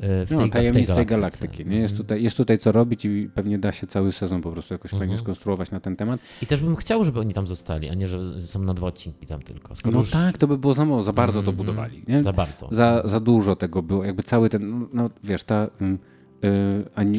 E, 0.00 0.26
w 0.26 0.28
tej, 0.28 0.38
no, 0.38 0.48
tajemnic 0.48 0.94
tej 0.94 1.06
galaktyki. 1.06 1.66
Nie? 1.66 1.76
Jest, 1.76 1.92
mhm. 1.92 1.96
tutaj, 1.96 2.22
jest 2.22 2.36
tutaj 2.36 2.58
co 2.58 2.72
robić 2.72 3.04
i 3.04 3.30
pewnie 3.34 3.58
da 3.58 3.72
się 3.72 3.86
cały 3.86 4.12
sezon 4.12 4.42
po 4.42 4.50
prostu 4.50 4.74
jakoś 4.74 4.92
mhm. 4.92 5.00
fajnie 5.00 5.18
skonstruować 5.18 5.70
na 5.70 5.80
ten 5.80 5.96
temat. 5.96 6.20
I 6.42 6.46
też 6.46 6.60
bym 6.60 6.76
chciał, 6.76 7.04
żeby 7.04 7.20
oni 7.20 7.34
tam 7.34 7.48
zostali, 7.48 7.88
a 7.88 7.94
nie, 7.94 8.08
że 8.08 8.40
są 8.40 8.62
na 8.62 8.74
dwa 8.74 8.86
odcinki 8.86 9.26
tam 9.26 9.42
tylko. 9.42 9.76
Skoro 9.76 9.94
no 9.94 10.00
już... 10.00 10.10
tak, 10.10 10.38
to 10.38 10.46
by 10.46 10.58
było 10.58 10.74
za 10.74 10.84
mało, 10.84 11.02
za 11.02 11.12
bardzo 11.12 11.42
to 11.42 11.50
mhm. 11.50 11.56
budowali. 11.56 12.04
Nie? 12.08 12.22
Za 12.22 12.32
bardzo. 12.32 12.68
Za, 12.70 13.02
za 13.04 13.20
dużo 13.20 13.56
tego 13.56 13.82
było, 13.82 14.04
jakby 14.04 14.22
cały 14.22 14.48
ten, 14.48 14.80
no, 14.80 14.88
no 14.92 15.10
wiesz, 15.24 15.44
ta... 15.44 15.68
Mm, 15.80 15.98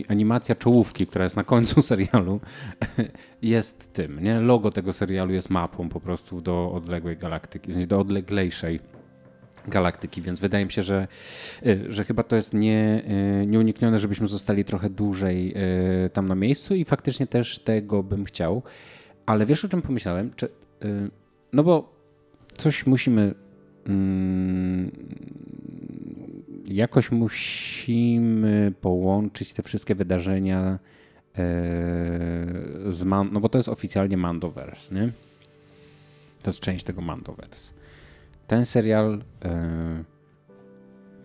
animacja 0.07 0.55
czołówki, 0.55 1.07
która 1.07 1.23
jest 1.23 1.35
na 1.35 1.43
końcu 1.43 1.81
serialu, 1.91 2.39
jest 3.41 3.93
tym. 3.93 4.23
Nie? 4.23 4.39
Logo 4.39 4.71
tego 4.71 4.93
serialu 4.93 5.33
jest 5.33 5.49
mapą 5.49 5.89
po 5.89 5.99
prostu 5.99 6.41
do 6.41 6.71
odległej 6.73 7.17
galaktyki, 7.17 7.87
do 7.87 7.99
odleglejszej 7.99 8.79
galaktyki, 9.67 10.21
więc 10.21 10.39
wydaje 10.39 10.65
mi 10.65 10.71
się, 10.71 10.83
że, 10.83 11.07
y, 11.65 11.85
że 11.89 12.03
chyba 12.03 12.23
to 12.23 12.35
jest 12.35 12.53
nie, 12.53 13.03
y, 13.41 13.45
nieuniknione, 13.47 13.99
żebyśmy 13.99 14.27
zostali 14.27 14.65
trochę 14.65 14.89
dłużej 14.89 15.53
tam 16.13 16.27
na 16.27 16.35
miejscu 16.35 16.75
i 16.75 16.85
faktycznie 16.85 17.27
też 17.27 17.59
tego 17.59 18.03
bym 18.03 18.25
chciał. 18.25 18.63
Ale 19.25 19.45
wiesz 19.45 19.65
o 19.65 19.69
czym 19.69 19.81
pomyślałem? 19.81 20.31
Czy, 20.35 20.49
no 21.53 21.63
bo 21.63 21.93
coś 22.57 22.85
musimy 22.85 23.33
mm, 23.87 24.91
jakoś 26.67 27.11
musimy 27.11 28.73
połączyć 28.81 29.53
te 29.53 29.63
wszystkie 29.63 29.95
wydarzenia 29.95 30.59
e, 30.69 30.79
z 32.89 33.03
Man 33.03 33.29
no 33.33 33.39
bo 33.39 33.49
to 33.49 33.57
jest 33.57 33.69
oficjalnie 33.69 34.17
Mandoverse, 34.17 34.95
nie? 34.95 35.11
To 36.43 36.49
jest 36.49 36.59
część 36.59 36.85
tego 36.85 37.01
Mandoverse. 37.01 37.73
Ten 38.47 38.65
serial 38.65 39.23
e, 39.45 40.03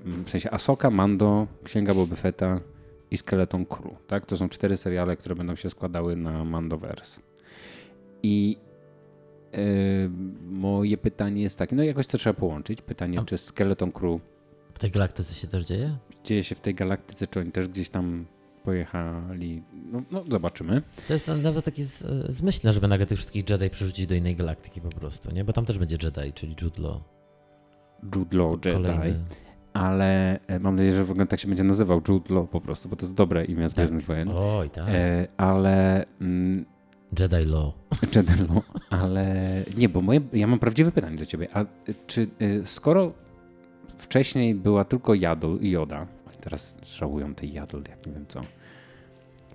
w 0.04 0.30
sensie 0.30 0.50
Asoka, 0.50 0.90
Mando, 0.90 1.46
Księga 1.64 1.94
Boba 1.94 2.16
Fetta 2.16 2.60
i 3.10 3.16
Skeleton 3.16 3.66
Crew, 3.66 4.06
tak? 4.06 4.26
To 4.26 4.36
są 4.36 4.48
cztery 4.48 4.76
seriale, 4.76 5.16
które 5.16 5.34
będą 5.34 5.54
się 5.54 5.70
składały 5.70 6.16
na 6.16 6.44
Mandoverse. 6.44 7.20
I 8.22 8.56
e, 9.52 9.58
moje 10.50 10.98
pytanie 10.98 11.42
jest 11.42 11.58
takie, 11.58 11.76
no 11.76 11.82
jakoś 11.82 12.06
to 12.06 12.18
trzeba 12.18 12.40
połączyć. 12.40 12.82
Pytanie, 12.82 13.20
A... 13.20 13.24
czy 13.24 13.38
Skeleton 13.38 13.92
Crew 13.92 14.20
w 14.78 14.80
tej 14.80 14.90
galaktyce 14.90 15.34
się 15.34 15.46
też 15.46 15.64
dzieje? 15.64 15.96
Dzieje 16.24 16.44
się 16.44 16.54
w 16.54 16.60
tej 16.60 16.74
galaktyce, 16.74 17.26
czy 17.26 17.40
oni 17.40 17.52
też 17.52 17.68
gdzieś 17.68 17.90
tam 17.90 18.26
pojechali. 18.64 19.62
No, 19.92 20.02
no 20.10 20.24
zobaczymy. 20.30 20.82
To 21.08 21.12
jest 21.14 21.30
nawet 21.42 21.64
takie 21.64 21.84
z- 21.84 22.30
zmyślne, 22.32 22.72
żeby 22.72 22.88
nagle 22.88 23.06
tych 23.06 23.18
wszystkich 23.18 23.50
Jedi 23.50 23.70
przerzucić 23.70 24.06
do 24.06 24.14
innej 24.14 24.36
galaktyki 24.36 24.80
po 24.80 24.88
prostu, 24.88 25.30
nie? 25.30 25.44
Bo 25.44 25.52
tam 25.52 25.64
też 25.64 25.78
będzie 25.78 25.96
Jedi, 26.02 26.32
czyli. 26.32 26.56
Jude 26.62 26.82
Law 26.82 27.00
Jedi. 28.64 29.14
Ale 29.72 30.40
e, 30.46 30.58
mam 30.58 30.76
nadzieję, 30.76 30.96
że 30.96 31.04
w 31.04 31.10
ogóle 31.10 31.26
tak 31.26 31.40
się 31.40 31.48
będzie 31.48 31.64
nazywał 31.64 32.00
Jude 32.08 32.34
Law 32.34 32.48
po 32.48 32.60
prostu, 32.60 32.88
bo 32.88 32.96
to 32.96 33.06
jest 33.06 33.14
dobre 33.14 33.44
imię 33.44 33.68
z 33.68 33.74
Tak. 33.74 33.84
Gwiezdnych 33.84 34.06
Wojen. 34.06 34.28
Oj, 34.34 34.70
tak. 34.70 34.88
E, 34.88 35.28
ale 35.36 36.04
mm, 36.20 36.64
Jedi 37.18 37.44
Law. 37.44 37.72
Jedi 38.16 38.42
Law, 38.48 38.64
ale 38.90 39.34
nie, 39.76 39.88
bo 39.88 40.00
moje, 40.00 40.20
ja 40.32 40.46
mam 40.46 40.58
prawdziwe 40.58 40.92
pytanie 40.92 41.16
do 41.16 41.26
ciebie. 41.26 41.48
A 41.54 41.64
czy 42.06 42.28
y, 42.42 42.62
skoro 42.66 43.12
wcześniej 43.98 44.54
była 44.54 44.84
tylko 44.84 45.14
Jadol 45.14 45.58
i 45.60 45.70
Joda, 45.70 46.06
teraz 46.40 46.78
żałują 46.82 47.34
tej 47.34 47.52
Jadol, 47.52 47.82
jak 47.88 48.06
nie 48.06 48.12
wiem 48.12 48.26
co, 48.28 48.40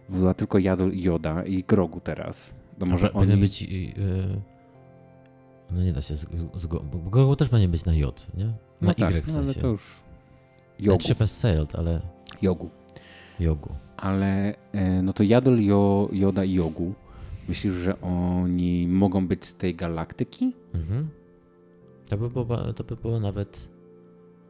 była 0.09 0.33
tylko 0.33 0.59
Jadol 0.59 0.91
i 0.91 1.01
Joda 1.01 1.43
i 1.43 1.63
Grogu 1.63 1.99
teraz, 1.99 2.53
to 2.79 2.85
może 2.85 3.09
powinien 3.09 3.33
oni... 3.33 3.41
być... 3.41 3.61
Yy, 3.61 4.41
no 5.71 5.83
nie 5.83 5.93
da 5.93 6.01
się... 6.01 6.15
Z, 6.15 6.25
z, 6.55 6.65
bo 6.65 7.09
Grogu 7.09 7.35
też 7.35 7.49
powinien 7.49 7.71
być 7.71 7.85
na 7.85 7.93
J, 7.93 8.27
nie? 8.37 8.45
Na 8.45 8.53
no 8.81 8.91
Y 8.91 8.95
tak, 8.95 9.23
w 9.23 9.27
no, 9.27 9.33
ale 9.33 9.45
sensie. 9.45 9.61
to 9.61 9.67
już 9.67 10.03
Jogu, 10.79 11.15
has 11.19 11.37
sailed, 11.37 11.75
ale 11.75 12.01
Jogu. 12.41 12.69
Jogu. 13.39 13.69
Ale 13.97 14.55
e, 14.71 15.01
no 15.01 15.13
to 15.13 15.23
Jadol, 15.23 15.61
jo, 15.61 16.09
Joda 16.11 16.43
i 16.43 16.53
Jogu, 16.53 16.93
myślisz, 17.47 17.73
że 17.73 18.01
oni 18.01 18.87
mogą 18.87 19.27
być 19.27 19.45
z 19.45 19.55
tej 19.55 19.75
galaktyki? 19.75 20.53
Mhm. 20.73 21.09
To 22.09 22.17
by 22.17 22.29
było, 22.29 22.73
to 22.73 22.83
by 22.83 22.95
było 22.95 23.19
nawet... 23.19 23.72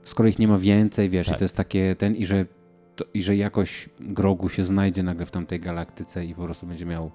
skoro 0.03 0.29
ich 0.29 0.39
nie 0.39 0.47
ma 0.47 0.57
więcej, 0.57 1.09
wiesz, 1.09 1.27
Tak. 1.27 1.35
i 1.35 1.39
to 1.39 1.43
jest 1.43 1.55
takie 1.55 1.95
ten, 1.95 2.15
i 2.15 2.25
że, 2.25 2.45
to, 2.95 3.05
i 3.13 3.23
że 3.23 3.35
jakoś 3.35 3.89
Grogu 3.99 4.49
się 4.49 4.63
znajdzie 4.63 5.03
nagle 5.03 5.25
w 5.25 5.31
tamtej 5.31 5.59
galaktyce 5.59 6.25
i 6.25 6.35
po 6.35 6.43
prostu 6.43 6.67
będzie 6.67 6.85
miał 6.85 7.11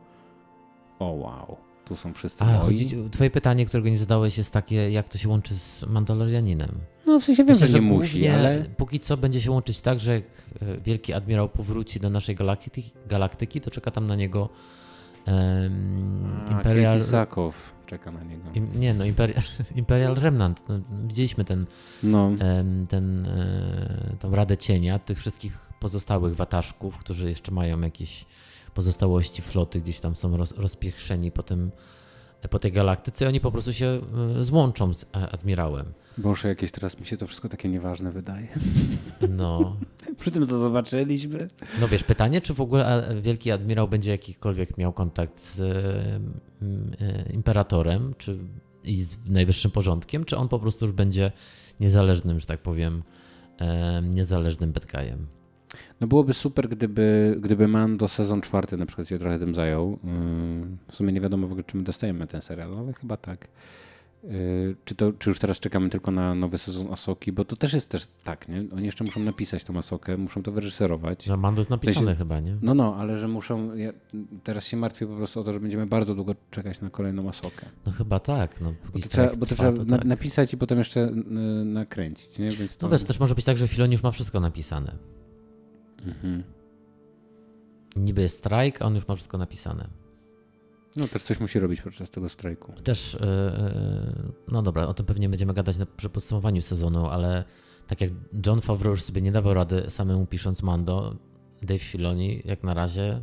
o 0.98 1.06
wow, 1.12 1.56
tu 1.84 1.96
są 1.96 2.14
wszyscy 2.14 2.44
A, 2.44 2.58
chodzi, 2.58 2.96
twoje 3.10 3.30
pytanie, 3.30 3.66
którego 3.66 3.88
nie 3.88 3.98
zadałeś 3.98 4.38
jest 4.38 4.52
takie, 4.52 4.90
jak 4.90 5.08
to 5.08 5.18
się 5.18 5.28
łączy 5.28 5.54
z 5.54 5.84
Mandalorianinem? 5.86 6.70
No 7.06 7.20
w 7.20 7.24
sensie 7.24 7.44
wiem, 7.44 7.54
Myślę, 7.54 7.66
że 7.66 7.80
nie 7.80 7.86
musi, 7.86 8.28
ale 8.28 8.64
Póki 8.76 9.00
co 9.00 9.16
będzie 9.16 9.40
się 9.40 9.50
łączyć 9.50 9.80
tak, 9.80 10.00
że 10.00 10.14
jak 10.14 10.24
e, 10.62 10.80
wielki 10.80 11.12
admirał 11.12 11.48
powróci 11.48 12.00
do 12.00 12.10
naszej 12.10 12.34
galaktyki, 12.34 12.90
galaktyki 13.06 13.60
to 13.60 13.70
czeka 13.70 13.90
tam 13.90 14.06
na 14.06 14.16
niego 14.16 14.48
em, 15.28 16.40
A, 16.48 16.52
Imperial... 16.52 17.02
Sakow 17.02 17.78
czeka 17.88 18.10
na 18.10 18.22
niego. 18.22 18.42
Im, 18.54 18.80
nie 18.80 18.94
no, 18.94 19.04
Imperial, 19.04 19.42
Imperial 19.74 20.14
Remnant. 20.14 20.68
No, 20.68 20.80
widzieliśmy 21.06 21.44
ten, 21.44 21.66
No, 22.02 22.30
ten, 22.88 23.26
e, 23.26 24.16
tą 24.20 24.30
Radę 24.30 24.56
Cienia, 24.56 24.98
tych 24.98 25.18
wszystkich 25.18 25.58
pozostałych 25.80 26.36
wataszków, 26.36 26.98
którzy 26.98 27.28
jeszcze 27.28 27.52
mają 27.52 27.80
jakieś 27.80 28.24
pozostałości 28.74 29.42
floty, 29.42 29.80
gdzieś 29.80 30.00
tam 30.00 30.16
są 30.16 30.36
roz, 30.36 30.52
rozpieszczeni 30.56 31.32
po, 31.32 31.42
tym, 31.42 31.70
po 32.50 32.58
tej 32.58 32.72
galaktyce 32.72 33.24
i 33.24 33.28
oni 33.28 33.40
po 33.40 33.52
prostu 33.52 33.72
się 33.72 34.00
e, 34.38 34.42
złączą 34.44 34.94
z 34.94 35.02
e, 35.02 35.06
admirałem. 35.30 35.92
Boże, 36.18 36.48
jakieś 36.48 36.70
teraz 36.70 37.00
mi 37.00 37.06
się 37.06 37.16
to 37.16 37.26
wszystko 37.26 37.48
takie 37.48 37.68
nieważne 37.68 38.12
wydaje. 38.12 38.48
No, 39.30 39.76
Przy 40.20 40.30
tym, 40.30 40.46
co 40.46 40.58
zobaczyliśmy. 40.58 41.48
No 41.80 41.88
wiesz, 41.88 42.04
pytanie, 42.04 42.40
czy 42.40 42.54
w 42.54 42.60
ogóle 42.60 43.14
wielki 43.22 43.50
admirał 43.50 43.88
będzie 43.88 44.10
jakikolwiek 44.10 44.78
miał 44.78 44.92
kontakt 44.92 45.40
z 45.40 45.60
m, 46.62 46.92
e, 47.00 47.32
imperatorem, 47.32 48.14
czy 48.18 48.38
i 48.84 49.02
z 49.02 49.28
najwyższym 49.28 49.70
porządkiem, 49.70 50.24
czy 50.24 50.36
on 50.36 50.48
po 50.48 50.58
prostu 50.58 50.84
już 50.84 50.94
będzie 50.94 51.32
niezależnym, 51.80 52.40
że 52.40 52.46
tak 52.46 52.60
powiem, 52.60 53.02
e, 53.58 54.02
niezależnym 54.02 54.72
bad 54.72 54.86
guyem. 54.86 55.26
No 56.00 56.06
byłoby 56.06 56.34
super, 56.34 56.68
gdyby, 56.68 57.36
gdyby 57.40 57.68
Mando 57.68 58.08
sezon 58.08 58.40
czwarty 58.40 58.76
na 58.76 58.86
przykład 58.86 59.08
się 59.08 59.18
trochę 59.18 59.38
tym 59.38 59.54
zajął. 59.54 59.98
Ym, 60.04 60.78
W 60.90 60.94
sumie 60.94 61.12
nie 61.12 61.20
wiadomo 61.20 61.46
w 61.46 61.50
ogóle, 61.52 61.64
czy 61.64 61.76
my 61.76 61.82
dostajemy 61.82 62.26
ten 62.26 62.42
serial, 62.42 62.78
ale 62.78 62.92
chyba 62.92 63.16
tak. 63.16 63.48
Yy, 64.24 64.76
Czy, 64.84 64.94
to, 64.94 65.12
czy 65.12 65.30
już 65.30 65.38
teraz 65.38 65.60
czekamy 65.60 65.90
tylko 65.90 66.10
na 66.10 66.34
nowy 66.34 66.58
sezon 66.58 66.92
Asoki? 66.92 67.32
Bo 67.32 67.44
to 67.44 67.56
też 67.56 67.72
jest 67.72 67.88
też 67.88 68.06
tak, 68.24 68.48
nie? 68.48 68.64
Oni 68.76 68.86
jeszcze 68.86 69.04
muszą 69.04 69.20
napisać 69.20 69.64
tą 69.64 69.78
Asokę, 69.78 70.16
muszą 70.16 70.42
to 70.42 70.52
wyreżyserować. 70.52 71.26
No 71.26 71.36
Mando 71.36 71.60
jest 71.60 71.70
napisane 71.70 72.16
chyba, 72.16 72.40
nie? 72.40 72.56
No, 72.62 72.74
no, 72.74 72.96
ale 72.96 73.18
że 73.18 73.28
muszą. 73.28 73.74
Ja 73.76 73.92
teraz 74.44 74.66
się 74.66 74.76
martwię 74.76 75.06
po 75.06 75.16
prostu 75.16 75.40
o 75.40 75.44
to, 75.44 75.52
że 75.52 75.60
będziemy 75.60 75.86
bardzo 75.86 76.14
długo 76.14 76.34
czekać 76.50 76.80
na 76.80 76.90
kolejną 76.90 77.28
Asokę. 77.28 77.66
No 77.86 77.92
chyba 77.92 78.20
tak. 78.20 78.60
No, 78.60 78.74
Bo 78.92 78.98
to 79.00 79.08
trzeba, 79.08 79.36
bo 79.36 79.46
to 79.46 79.54
trzeba 79.54 79.84
na, 79.84 79.96
tak. 79.98 80.06
napisać 80.06 80.52
i 80.54 80.56
potem 80.56 80.78
jeszcze 80.78 81.08
y, 81.08 81.14
nakręcić, 81.64 82.38
nie? 82.38 82.50
Więc 82.50 82.76
to, 82.76 82.86
No 82.86 82.92
wiesz, 82.92 83.04
też 83.04 83.20
może 83.20 83.34
być 83.34 83.44
tak, 83.44 83.58
że 83.58 83.68
Filoni 83.68 83.92
już 83.92 84.02
ma 84.02 84.10
wszystko 84.10 84.40
napisane. 84.40 84.92
Mhm. 86.06 86.44
Niby 87.96 88.22
jest 88.22 88.38
strajk, 88.38 88.82
a 88.82 88.84
on 88.84 88.94
już 88.94 89.08
ma 89.08 89.14
wszystko 89.14 89.38
napisane. 89.38 89.88
No 90.96 91.08
też 91.08 91.22
coś 91.22 91.40
musi 91.40 91.60
robić 91.60 91.80
podczas 91.80 92.10
tego 92.10 92.28
strajku. 92.28 92.72
Też, 92.84 93.18
yy, 93.20 94.32
no 94.48 94.62
dobra, 94.62 94.86
o 94.86 94.94
tym 94.94 95.06
pewnie 95.06 95.28
będziemy 95.28 95.54
gadać 95.54 95.78
na, 95.78 95.86
przy 95.86 96.08
podsumowaniu 96.08 96.60
sezonu, 96.60 97.06
ale 97.06 97.44
tak 97.86 98.00
jak 98.00 98.10
John 98.46 98.60
Favreau 98.60 98.90
już 98.90 99.02
sobie 99.02 99.22
nie 99.22 99.32
dawał 99.32 99.54
rady 99.54 99.84
samemu 99.88 100.26
pisząc 100.26 100.62
Mando, 100.62 101.16
Dave 101.62 101.82
Filoni 101.82 102.42
jak 102.44 102.62
na 102.62 102.74
razie, 102.74 103.22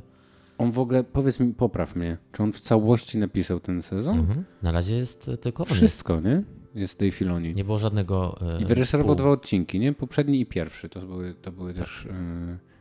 On 0.58 0.72
w 0.72 0.80
ogóle, 0.80 1.04
powiedz 1.04 1.40
mi, 1.40 1.54
popraw 1.54 1.96
mnie, 1.96 2.18
czy 2.32 2.44
on 2.44 2.54
w 2.54 2.60
całości 2.60 3.18
napisał 3.18 3.60
ten 3.60 3.82
sezon? 3.82 4.20
mhm, 4.20 4.44
na 4.62 4.72
razie 4.72 4.96
jest 4.96 5.32
tylko 5.42 5.64
on. 5.64 5.70
Wszystko, 5.70 6.22
nie? 6.22 6.44
Jest 6.76 7.00
Dave 7.00 7.12
Filoni. 7.12 7.54
Nie 7.56 7.64
było 7.64 7.80
żadnego. 7.80 8.40
Yy, 8.54 8.62
I 8.62 8.66
wyreżyserował 8.66 9.16
dwa 9.16 9.30
odcinki, 9.30 9.80
nie? 9.80 9.94
Poprzedni 9.94 10.40
i 10.42 10.46
pierwszy. 10.46 10.90
To 10.90 11.00
były, 11.02 11.34
to 11.42 11.52
były 11.52 11.74
też, 11.74 12.06
yy, 12.06 12.12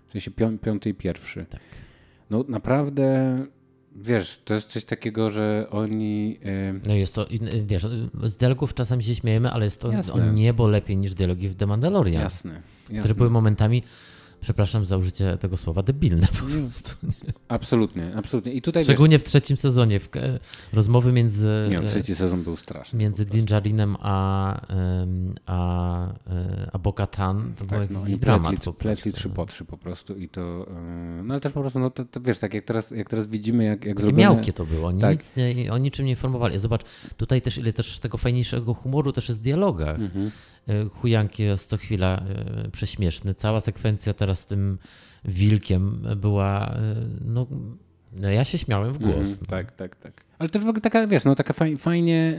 w 0.09 0.13
sensie 0.13 0.31
pią, 0.31 0.59
piąty 0.59 0.91
i 0.91 0.95
pierwszy. 0.95 1.47
Tak. 1.51 1.61
No 2.31 2.45
naprawdę, 2.49 3.39
wiesz, 3.97 4.41
to 4.45 4.55
jest 4.55 4.69
coś 4.71 4.85
takiego, 4.85 5.31
że 5.31 5.67
oni... 5.71 6.39
Yy, 6.43 6.81
No 6.87 6.95
jest 6.95 7.15
to, 7.15 7.27
wiesz, 7.67 7.87
z 8.23 8.37
dialogów 8.37 8.75
czasami 8.75 9.05
się 9.05 9.15
śmiejemy, 9.15 9.51
ale 9.51 9.65
jest 9.65 9.81
to 9.81 9.93
Jasne. 9.93 10.15
o 10.29 10.33
niebo 10.33 10.69
lepiej 10.69 10.97
niż 10.97 11.15
dialogi 11.15 11.49
w 11.49 11.55
The 11.55 11.67
Mandalorian, 11.67 12.23
jasne, 12.23 12.63
które 12.85 12.97
jasne. 12.99 13.15
były 13.15 13.31
momentami, 13.31 13.83
przepraszam 14.45 14.87
za 14.87 14.97
użycie 14.97 15.39
tego 15.39 15.57
słowa, 15.57 15.83
debilne 15.83 16.27
po 16.41 16.47
Nie, 16.55 16.63
prostu. 16.63 17.07
Absolutnie, 17.49 18.13
absolutnie. 18.17 18.53
I 18.53 18.63
tutaj, 18.63 18.81
wiesz, 18.81 18.87
Szczególnie 18.87 19.19
w 19.19 19.23
trzecim 19.23 19.57
sezonie, 19.57 20.01
w, 20.01 20.17
e, 20.17 20.39
rozmowy 20.73 21.13
między... 21.13 21.67
nie, 21.71 21.81
no, 21.81 21.85
e, 21.85 21.89
trzeci 21.89 22.15
sezon 22.15 22.43
był 22.43 22.57
straszny. 22.57 22.99
Między. 22.99 23.25
Dinjarinem 23.25 23.97
a, 24.01 24.61
a, 25.47 26.09
e, 26.31 26.71
a 26.73 26.79
Bo-Katan 26.79 27.55
to 27.57 27.65
był 27.65 27.79
Tak, 27.79 27.91
no, 27.91 27.99
jakiś 28.01 28.13
oni 28.15 28.21
dramat 28.21 28.47
pletli, 28.49 28.65
po 28.65 28.73
pletli 28.73 29.03
prostu. 29.13 29.21
trzy 29.21 29.29
po 29.29 29.47
trzy 29.47 29.65
po 29.65 29.79
prostu 29.79 30.17
i 30.17 30.29
to, 30.29 30.67
no 31.25 31.35
ale 31.35 31.41
też 31.41 31.53
po 31.53 31.61
prostu, 31.61 31.79
no 31.79 31.91
to, 31.91 32.05
to 32.05 32.21
wiesz, 32.21 32.39
tak 32.39 32.55
jak 32.55 32.65
teraz, 32.65 32.91
jak 32.91 33.11
teraz 33.11 33.27
widzimy, 33.27 33.65
jak, 33.65 33.85
jak 33.85 34.01
zrobione... 34.01 34.23
miałkie 34.23 34.53
to 34.53 34.67
było, 34.67 34.89
oni 34.89 35.01
Tak. 35.01 35.13
nic 35.13 35.37
nie, 35.37 35.73
o 35.73 35.79
niczym 35.79 36.05
nie 36.05 36.11
informowali. 36.11 36.59
Zobacz, 36.59 36.83
tutaj 37.17 37.43
też 37.43 37.59
ile 37.59 37.73
też 37.73 37.99
tego 37.99 38.19
fajniejszego 38.19 38.75
humoru 38.75 39.13
też 39.13 39.29
jest 39.29 39.41
w 39.41 39.45
dialogach. 39.45 40.01
Mhm. 40.01 40.31
Chujanki 40.91 41.43
jest 41.43 41.69
co 41.69 41.77
chwila 41.77 42.23
prześmieszny. 42.73 43.35
Cała 43.35 43.61
sekwencja 43.61 44.15
teraz 44.15 44.34
z 44.35 44.47
tym 44.47 44.79
wilkiem 45.25 46.07
była, 46.17 46.67
e, 46.69 46.95
no, 47.25 47.47
no 48.15 48.31
ja 48.31 48.45
się 48.45 48.59
śmiałem 48.59 48.93
w 48.93 48.99
głos. 48.99 49.17
Mhm, 49.17 49.37
tak, 49.49 49.73
tak, 49.73 49.97
tak. 49.97 50.25
Ale 50.39 50.49
też 50.49 50.63
w 50.63 50.69
ogóle 50.69 50.81
taka, 50.81 51.07
wiesz, 51.07 51.25
no 51.25 51.35
taka 51.35 51.53
faj, 51.53 51.77
fajnie, 51.77 52.39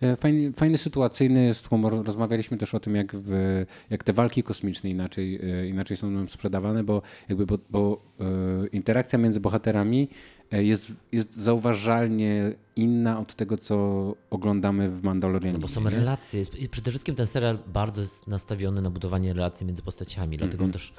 yy, 0.00 0.16
fajny, 0.16 0.52
fajny 0.52 0.78
sytuacyjny 0.78 1.44
jest 1.44 1.68
humor. 1.68 2.04
Rozmawialiśmy 2.06 2.58
też 2.58 2.74
o 2.74 2.80
tym, 2.80 2.96
jak, 2.96 3.16
w, 3.16 3.64
jak 3.90 4.04
te 4.04 4.12
walki 4.12 4.42
kosmiczne 4.42 4.90
inaczej, 4.90 5.32
yy, 5.32 5.68
inaczej 5.68 5.96
są 5.96 6.10
nam 6.10 6.28
sprzedawane, 6.28 6.84
bo 6.84 7.02
jakby, 7.28 7.46
bo, 7.46 7.58
bo 7.70 8.02
yy, 8.20 8.68
interakcja 8.72 9.18
między 9.18 9.40
bohaterami 9.40 10.08
yy, 10.52 10.64
jest, 10.64 10.92
jest 11.12 11.36
zauważalnie 11.36 12.52
inna 12.76 13.20
od 13.20 13.34
tego, 13.34 13.58
co 13.58 14.14
oglądamy 14.30 14.90
w 14.90 15.02
Mandalorianie. 15.02 15.52
No 15.52 15.58
bo 15.58 15.68
są 15.68 15.90
relacje. 15.90 16.42
Przede 16.70 16.90
wszystkim 16.90 17.14
ten 17.14 17.26
serial 17.26 17.58
bardzo 17.66 18.00
jest 18.00 18.28
nastawiony 18.28 18.82
na 18.82 18.90
budowanie 18.90 19.32
relacji 19.32 19.66
między 19.66 19.82
postaciami, 19.82 20.36
dlatego 20.36 20.64
on 20.64 20.72
też 20.72 20.92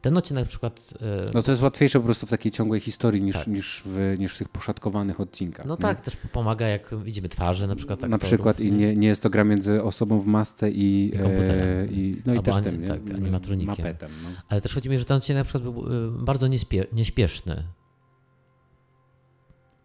ten 0.00 0.16
odcinek 0.16 0.44
na 0.44 0.48
przykład 0.48 0.94
e, 1.28 1.30
No 1.34 1.42
to 1.42 1.50
jest 1.50 1.62
łatwiejsze 1.62 1.98
po 1.98 2.04
prostu 2.04 2.26
w 2.26 2.30
takiej 2.30 2.52
ciągłej 2.52 2.80
historii 2.80 3.22
niż, 3.22 3.36
Tak. 3.36 3.46
niż, 3.46 3.82
w, 3.86 4.14
niż 4.18 4.34
w 4.34 4.38
tych 4.38 4.48
poszatkowanych 4.48 5.20
odcinkach. 5.20 5.66
No 5.66 5.74
nie? 5.74 5.78
tak, 5.80 6.00
też 6.00 6.16
pomaga, 6.32 6.66
jak 6.66 6.94
widzimy 7.02 7.28
twarze 7.28 7.66
na 7.66 7.76
przykład 7.76 8.00
Na 8.00 8.06
aktorów, 8.06 8.24
przykład 8.26 8.60
i 8.60 8.72
nie, 8.72 8.96
nie 8.96 9.08
jest 9.08 9.22
to 9.22 9.30
gra 9.30 9.44
między 9.44 9.82
osobą 9.82 10.20
w 10.20 10.26
masce 10.26 10.70
i, 10.70 11.06
I 11.14 11.18
komputerem. 11.18 11.68
e, 11.68 11.86
i, 11.86 12.22
no 12.26 12.32
i 12.34 12.36
Albo 12.36 12.42
też 12.42 12.54
ani- 12.54 12.64
tym, 12.64 12.82
nie? 12.82 12.88
tak, 12.88 13.00
animatronikiem. 13.14 13.66
Mapetem, 13.76 14.10
no. 14.22 14.28
Ale 14.48 14.60
też 14.60 14.74
chodzi 14.74 14.88
mi, 14.90 14.98
że 14.98 15.04
ten 15.04 15.16
odcinek 15.16 15.38
na 15.40 15.44
przykład 15.44 15.62
był 15.62 15.92
y, 15.92 16.10
bardzo 16.24 16.46
niespie, 16.46 16.86
nieśpieszny. 16.92 17.62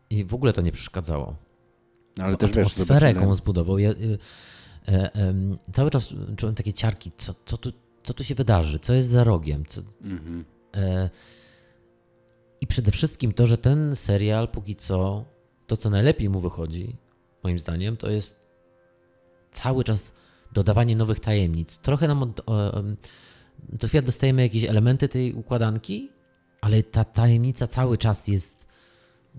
I 0.10 0.26
w 0.26 0.34
ogóle 0.34 0.54
to 0.54 0.62
nie 0.62 0.72
przeszkadzało. 0.72 1.36
Ale 2.22 2.38
też 2.38 2.50
wiesz, 2.52 2.58
atmosferę, 2.58 3.00
zobaczymy- 3.00 3.20
jaką 3.22 3.36
zbudował. 3.36 3.78
Ja, 3.80 3.90
e, 3.90 5.14
em, 5.14 5.58
cały 5.74 5.92
czas 5.92 6.10
czułem 6.38 6.56
takie 6.56 6.74
ciarki, 6.74 7.12
co, 7.18 7.34
co, 7.46 7.58
tu, 7.58 7.72
co 8.06 8.14
tu 8.14 8.24
się 8.24 8.36
wydarzy, 8.36 8.80
co 8.80 8.94
jest 8.94 9.10
za 9.10 9.24
rogiem. 9.24 9.66
Co, 9.66 9.82
Mhm. 10.02 10.46
e, 10.76 11.10
I 12.62 12.68
przede 12.68 12.92
wszystkim 12.92 13.34
to, 13.34 13.48
że 13.48 13.58
ten 13.58 13.96
serial 13.96 14.48
póki 14.48 14.76
co, 14.76 15.26
to 15.68 15.78
co 15.78 15.90
najlepiej 15.90 16.30
mu 16.30 16.40
wychodzi, 16.40 16.96
moim 17.44 17.60
zdaniem, 17.60 17.98
to 17.98 18.10
jest 18.10 18.40
cały 19.52 19.84
czas 19.84 20.14
dodawanie 20.54 20.96
nowych 20.96 21.20
tajemnic. 21.20 21.78
Trochę 21.78 22.08
nam 22.08 22.24
od, 22.24 22.42
co 23.80 23.88
chwilę 23.88 24.02
dostajemy 24.04 24.42
jakieś 24.42 24.64
elementy 24.64 25.10
tej 25.10 25.34
układanki, 25.34 26.10
ale 26.62 26.84
ta 26.84 27.04
tajemnica 27.04 27.68
cały 27.68 27.98
czas 27.98 28.28
jest 28.28 28.65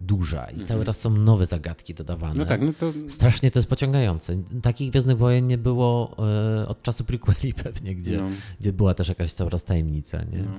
duża 0.00 0.46
i 0.50 0.64
cały 0.64 0.84
czas 0.84 1.00
są 1.00 1.10
nowe 1.10 1.46
zagadki 1.46 1.94
dodawane. 1.94 2.32
Mhm. 2.32 2.38
No 2.38 2.46
tak, 2.46 2.60
no 2.62 2.92
to 2.92 3.08
Strasznie 3.08 3.50
to 3.50 3.58
jest 3.58 3.68
pociągające. 3.68 4.36
Takich 4.62 4.90
Gwiezdnych 4.90 5.18
Wojen 5.18 5.46
nie 5.46 5.58
było 5.58 6.16
e, 6.18 6.68
od 6.68 6.82
czasu 6.82 7.04
prequeli 7.04 7.54
pewnie, 7.64 7.94
gdzie, 7.94 8.16
No. 8.16 8.28
gdzie 8.60 8.72
była 8.72 8.94
też 8.94 9.08
jakaś 9.08 9.32
cały 9.32 9.50
czas 9.50 9.64
tajemnica, 9.64 10.18
nie? 10.18 10.38
No, 10.38 10.50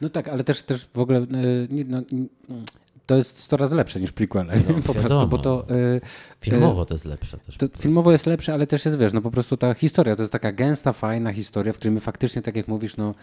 no 0.00 0.08
tak, 0.08 0.28
ale 0.28 0.44
też, 0.44 0.62
też 0.62 0.88
w 0.94 0.98
ogóle 0.98 1.18
e, 1.18 1.26
no, 1.86 2.02
to 3.06 3.16
jest 3.16 3.38
100 3.38 3.56
razy 3.56 3.76
lepsze 3.76 4.00
niż 4.00 4.12
prequele. 4.12 4.54
No, 4.68 4.74
po 4.86 4.94
prostu, 4.94 5.28
bo 5.28 5.38
to, 5.38 5.66
e, 5.70 6.00
Filmowo 6.40 6.84
to 6.84 6.94
jest 6.94 7.04
lepsze 7.04 7.38
też. 7.38 7.56
to 7.56 7.68
filmowo 7.78 8.12
jest 8.12 8.26
lepsze, 8.26 8.54
ale 8.54 8.66
też 8.66 8.84
jest, 8.84 8.98
wiesz, 8.98 9.12
no 9.12 9.20
po 9.22 9.30
prostu 9.30 9.56
ta 9.56 9.74
historia, 9.74 10.16
to 10.16 10.22
jest 10.22 10.32
taka 10.32 10.52
gęsta, 10.52 10.92
fajna 10.92 11.32
historia, 11.32 11.72
w 11.72 11.76
której 11.76 11.94
my 11.94 12.00
faktycznie, 12.00 12.42
tak 12.42 12.56
jak 12.56 12.68
mówisz, 12.68 12.96
no 12.96 13.14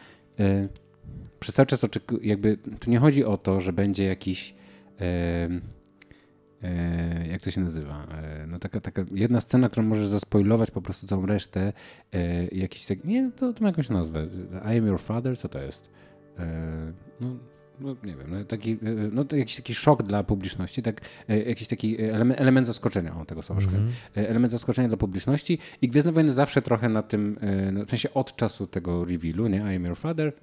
przez 1.39 1.55
cały 1.55 1.65
czas 1.65 1.81
jakby, 2.21 2.57
tu 2.79 2.89
nie 2.89 2.99
chodzi 2.99 3.25
o 3.25 3.37
to, 3.37 3.61
że 3.61 3.73
będzie 3.73 4.03
jakiś 4.03 4.53
jak 7.31 7.41
to 7.41 7.51
się 7.51 7.61
nazywa? 7.61 8.07
E, 8.11 8.47
no 8.47 8.59
taka, 8.59 8.81
taka 8.81 9.05
jedna 9.11 9.41
scena, 9.41 9.69
którą 9.69 9.85
możesz 9.85 10.07
zaspoilować 10.07 10.71
po 10.71 10.81
prostu 10.81 11.07
całą 11.07 11.25
resztę. 11.25 11.73
E, 12.13 12.45
jakiś 12.45 12.85
tak, 12.85 13.03
nie, 13.03 13.31
to, 13.31 13.53
to 13.53 13.61
ma 13.61 13.67
jakąś 13.67 13.89
nazwę. 13.89 14.27
I 14.75 14.77
am 14.77 14.87
your 14.87 14.99
father, 14.99 15.37
co 15.37 15.49
to 15.49 15.61
jest? 15.61 15.89
E, 16.39 16.93
no, 17.21 17.35
no 17.79 17.95
nie 18.05 18.15
wiem, 18.15 18.27
no, 18.27 18.45
taki, 18.45 18.77
no 19.11 19.25
to 19.25 19.35
jakiś 19.35 19.55
taki 19.55 19.73
szok 19.73 20.03
dla 20.03 20.23
publiczności, 20.23 20.81
tak, 20.81 21.01
jakiś 21.27 21.67
taki 21.67 22.01
element, 22.01 22.39
element 22.39 22.67
zaskoczenia, 22.67 23.19
o 23.21 23.25
tego 23.25 23.41
słowa 23.41 23.61
szukałem. 23.61 23.91
E, 24.17 24.29
element 24.29 24.51
zaskoczenia 24.51 24.87
dla 24.87 24.97
publiczności 24.97 25.59
i 25.81 25.89
Gwiezdne 25.89 26.11
Wojny 26.11 26.33
zawsze 26.33 26.61
trochę 26.61 26.89
na 26.89 27.01
tym, 27.01 27.37
no, 27.71 27.85
w 27.85 27.89
sensie 27.89 28.13
od 28.13 28.35
czasu 28.35 28.67
tego 28.67 29.05
revealu, 29.05 29.47
nie, 29.47 29.57
I 29.57 29.75
am 29.75 29.85
your 29.85 29.97
father, 29.97 30.33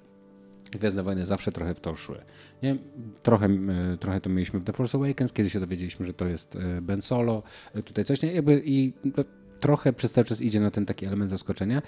Gwiezdne 0.71 1.03
Wojny 1.03 1.25
zawsze 1.25 1.51
trochę 1.51 1.73
w 1.73 1.79
to 1.79 1.95
szły. 1.95 2.21
Nie? 2.63 2.77
Trochę, 3.23 3.45
e, 3.45 3.97
trochę 3.99 4.21
to 4.21 4.29
mieliśmy 4.29 4.59
w 4.59 4.63
The 4.63 4.73
Force 4.73 4.97
Awakens, 4.97 5.33
kiedy 5.33 5.49
się 5.49 5.59
dowiedzieliśmy, 5.59 6.05
że 6.05 6.13
to 6.13 6.27
jest 6.27 6.55
e, 6.55 6.81
Ben 6.81 7.01
Solo, 7.01 7.43
e, 7.73 7.83
tutaj 7.83 8.05
coś, 8.05 8.21
nie? 8.21 8.33
Jakby 8.33 8.61
i 8.65 8.93
trochę 9.59 9.93
przez 9.93 10.11
cały 10.11 10.25
czas 10.25 10.41
idzie 10.41 10.59
na 10.59 10.71
ten 10.71 10.85
taki 10.85 11.05
element 11.05 11.29
zaskoczenia. 11.29 11.81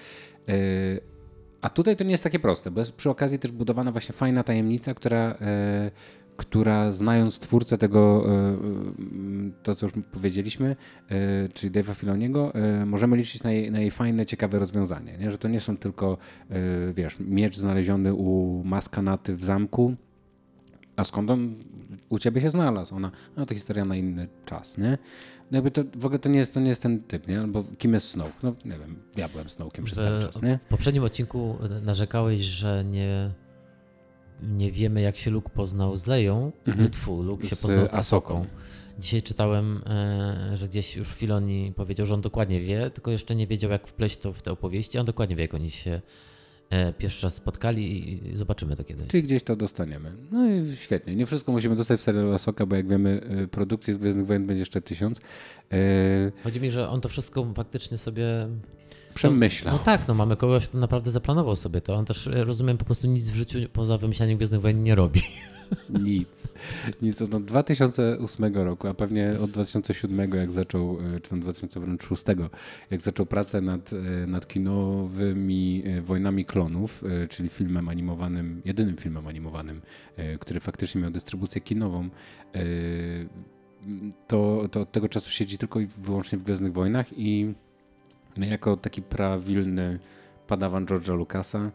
A 1.62 1.70
tutaj 1.70 1.98
to 1.98 2.04
nie 2.04 2.12
jest 2.12 2.24
takie 2.24 2.40
proste, 2.40 2.72
bo 2.72 2.80
jest 2.80 2.94
przy 2.94 3.10
okazji 3.10 3.40
też 3.40 3.52
budowana 3.52 3.92
właśnie 3.92 4.14
fajna 4.14 4.44
tajemnica, 4.44 4.94
która, 4.94 5.38
która 6.38 6.92
znając 6.92 7.40
twórcę 7.40 7.78
tego, 7.78 8.26
e, 8.26 8.32
m, 9.00 9.54
to 9.64 9.76
co 9.76 9.86
już 9.86 9.94
powiedzieliśmy, 10.12 10.76
e, 11.10 11.50
czyli 11.50 11.72
Dave'a 11.72 11.96
Filoniego, 11.96 12.56
e, 12.56 12.86
możemy 12.86 13.18
liczyć 13.18 13.44
na 13.44 13.52
jej, 13.52 13.72
na 13.72 13.80
jej 13.80 13.92
fajne, 13.92 14.26
ciekawe 14.26 14.60
rozwiązanie. 14.60 15.18
Nie? 15.18 15.32
Że 15.32 15.38
to 15.38 15.48
nie 15.48 15.60
są 15.60 15.78
tylko, 15.78 16.18
e, 16.50 16.94
wiesz, 16.94 17.18
miecz 17.20 17.58
znaleziony 17.58 18.14
u 18.14 18.62
maskanaty 18.66 19.36
w 19.36 19.44
zamku, 19.44 19.96
a 20.96 21.04
skąd 21.04 21.30
on 21.30 21.56
u 22.10 22.20
ciebie 22.20 22.42
się 22.42 22.52
znalazł? 22.52 22.96
Ona, 22.96 23.12
no 23.38 23.46
to 23.46 23.54
historia 23.54 23.86
na 23.86 23.96
inny 23.96 24.28
czas, 24.46 24.78
nie? 24.78 24.98
No 25.52 25.58
jakby 25.58 25.72
to, 25.72 25.84
w 25.96 26.06
ogóle 26.06 26.20
to 26.20 26.30
nie 26.30 26.40
jest, 26.40 26.54
to 26.54 26.60
nie 26.60 26.70
jest 26.70 26.82
ten 26.82 27.04
typ, 27.04 27.28
nie? 27.28 27.40
Albo 27.40 27.64
kim 27.78 27.94
jest 27.94 28.10
Snoke? 28.10 28.34
No 28.44 28.56
nie 28.66 28.78
wiem, 28.78 28.96
ja 29.18 29.30
byłem 29.30 29.48
Snoke'iem 29.48 29.84
przez 29.84 29.98
cały 29.98 30.22
czas, 30.22 30.42
nie? 30.42 30.60
W 30.66 30.68
poprzednim 30.68 31.04
odcinku 31.04 31.58
narzekałeś, 31.82 32.42
że 32.42 32.84
nie, 32.86 33.32
nie 34.42 34.72
wiemy, 34.72 35.02
jak 35.02 35.18
się 35.18 35.32
Luke 35.32 35.50
poznał 35.50 35.98
z 35.98 36.08
Leją. 36.08 36.52
Mhm. 36.66 36.90
Tfu, 36.90 37.24
Luke 37.24 37.48
się 37.48 37.56
Z 37.56 37.62
poznał 37.62 37.88
z 37.88 37.96
Asoką. 37.96 38.46
Dzisiaj 39.00 39.22
czytałem, 39.22 39.82
e, 39.86 40.58
że 40.58 40.68
gdzieś 40.68 40.96
już 40.96 41.08
Filoni 41.08 41.74
powiedział, 41.76 42.06
że 42.06 42.14
on 42.14 42.22
dokładnie 42.22 42.62
wie, 42.62 42.90
tylko 42.90 43.12
jeszcze 43.12 43.36
nie 43.36 43.48
wiedział, 43.48 43.72
jak 43.72 43.88
wpleść 43.88 44.18
to 44.18 44.34
w 44.34 44.42
te 44.42 44.52
opowieści. 44.52 45.00
On 45.00 45.06
dokładnie 45.06 45.36
wie, 45.36 45.42
jak 45.42 45.54
oni 45.54 45.72
się 45.72 46.02
e, 46.70 46.94
pierwszy 46.94 47.26
raz 47.26 47.36
spotkali 47.36 48.14
i 48.14 48.38
zobaczymy 48.38 48.76
to 48.76 48.84
kiedyś. 48.84 49.08
Czyli 49.08 49.24
gdzieś 49.24 49.44
to 49.44 49.56
dostaniemy. 49.56 50.12
No 50.32 50.50
i 50.50 50.76
świetnie. 50.76 51.16
Nie 51.16 51.26
wszystko 51.26 51.52
musimy 51.52 51.76
dostać 51.76 52.00
w 52.00 52.04
serialu 52.04 52.34
Asoka, 52.34 52.66
bo 52.66 52.76
jak 52.76 52.88
wiemy, 52.88 53.22
y, 53.44 53.48
produkcji 53.48 53.94
z 53.94 53.98
Gwiezdnych 53.98 54.26
Wojen 54.26 54.48
będzie 54.48 54.62
jeszcze 54.62 54.82
tysiąc. 54.82 55.22
Chodzi 56.44 56.62
mi, 56.62 56.72
że 56.72 56.90
on 56.90 57.02
to 57.02 57.10
wszystko 57.10 57.54
faktycznie 57.56 57.98
sobie 57.98 58.48
Przemyślał. 59.16 59.74
No, 59.74 59.80
no 59.80 59.86
tak, 59.86 60.08
no 60.08 60.14
mamy 60.14 60.36
kogoś, 60.36 60.70
kto 60.70 60.78
naprawdę 60.78 61.12
zaplanował 61.12 61.56
sobie 61.56 61.82
to. 61.82 61.96
On 61.96 62.06
też, 62.06 62.28
e, 62.28 62.44
rozumiem, 62.44 62.78
po 62.78 62.86
prostu 62.86 63.08
nic 63.08 63.30
w 63.30 63.36
życiu 63.36 63.60
poza 63.74 63.98
wymyślaniem 63.98 64.38
Gwiezdnych 64.38 64.62
Wojen 64.62 64.84
nie 64.84 64.96
robi. 64.96 65.22
Nic. 65.90 66.30
Nic 67.02 67.22
od 67.22 67.46
2008 67.46 68.56
roku, 68.56 68.88
a 68.88 68.94
pewnie 68.94 69.36
od 69.44 69.52
2007, 69.52 70.32
jak 70.36 70.52
zaczął, 70.52 71.00
y, 71.16 71.22
czy 71.22 71.30
tam 71.30 71.40
2006, 71.40 72.24
jak 72.92 73.02
zaczął 73.02 73.26
pracę 73.26 73.62
nad, 73.62 73.94
y, 73.94 74.28
nad 74.28 74.48
kinowymi 74.48 75.84
Wojnami 76.02 76.46
Klonów, 76.46 77.04
czyli 77.30 77.50
filmem 77.50 77.90
animowanym, 77.90 78.62
jedynym 78.66 78.98
filmem 78.98 79.28
animowanym, 79.28 79.82
który 80.40 80.60
faktycznie 80.60 81.02
miał 81.02 81.12
dystrybucję 81.12 81.62
kinową, 81.62 82.10
to, 84.28 84.68
to 84.72 84.82
od 84.82 84.92
tego 84.92 85.10
czasu 85.10 85.30
siedzi 85.30 85.58
tylko 85.58 85.80
i 85.80 85.88
wyłącznie 85.88 86.38
w 86.38 86.44
Gwiezdnych 86.44 86.74
Wojnach 86.74 87.08
i 87.18 87.54
my 88.38 88.48
jako 88.48 88.78
taki 88.78 89.02
prawilny 89.02 90.00
padawan 90.48 90.86
George'a 90.86 91.16
Lucasa 91.16 91.60
y, 91.66 91.72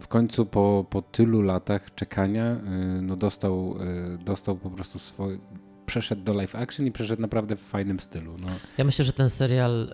w 0.00 0.08
końcu 0.08 0.46
po, 0.46 0.86
po 0.90 1.02
tylu 1.02 1.42
latach 1.42 1.94
czekania 1.94 2.52
y, 2.52 3.02
no 3.02 3.16
dostał, 3.16 3.76
y, 4.14 4.24
dostał 4.24 4.56
po 4.56 4.70
prostu 4.70 4.98
swój, 4.98 5.40
przeszedł 5.86 6.22
do 6.22 6.34
live 6.34 6.54
action 6.54 6.86
i 6.86 6.92
przeszedł 6.92 7.22
naprawdę 7.22 7.56
w 7.56 7.60
fajnym 7.60 8.00
stylu. 8.00 8.36
No, 8.42 8.48
Ja 8.78 8.84
myślę, 8.84 9.04
że 9.04 9.12
ten 9.12 9.30
serial, 9.30 9.92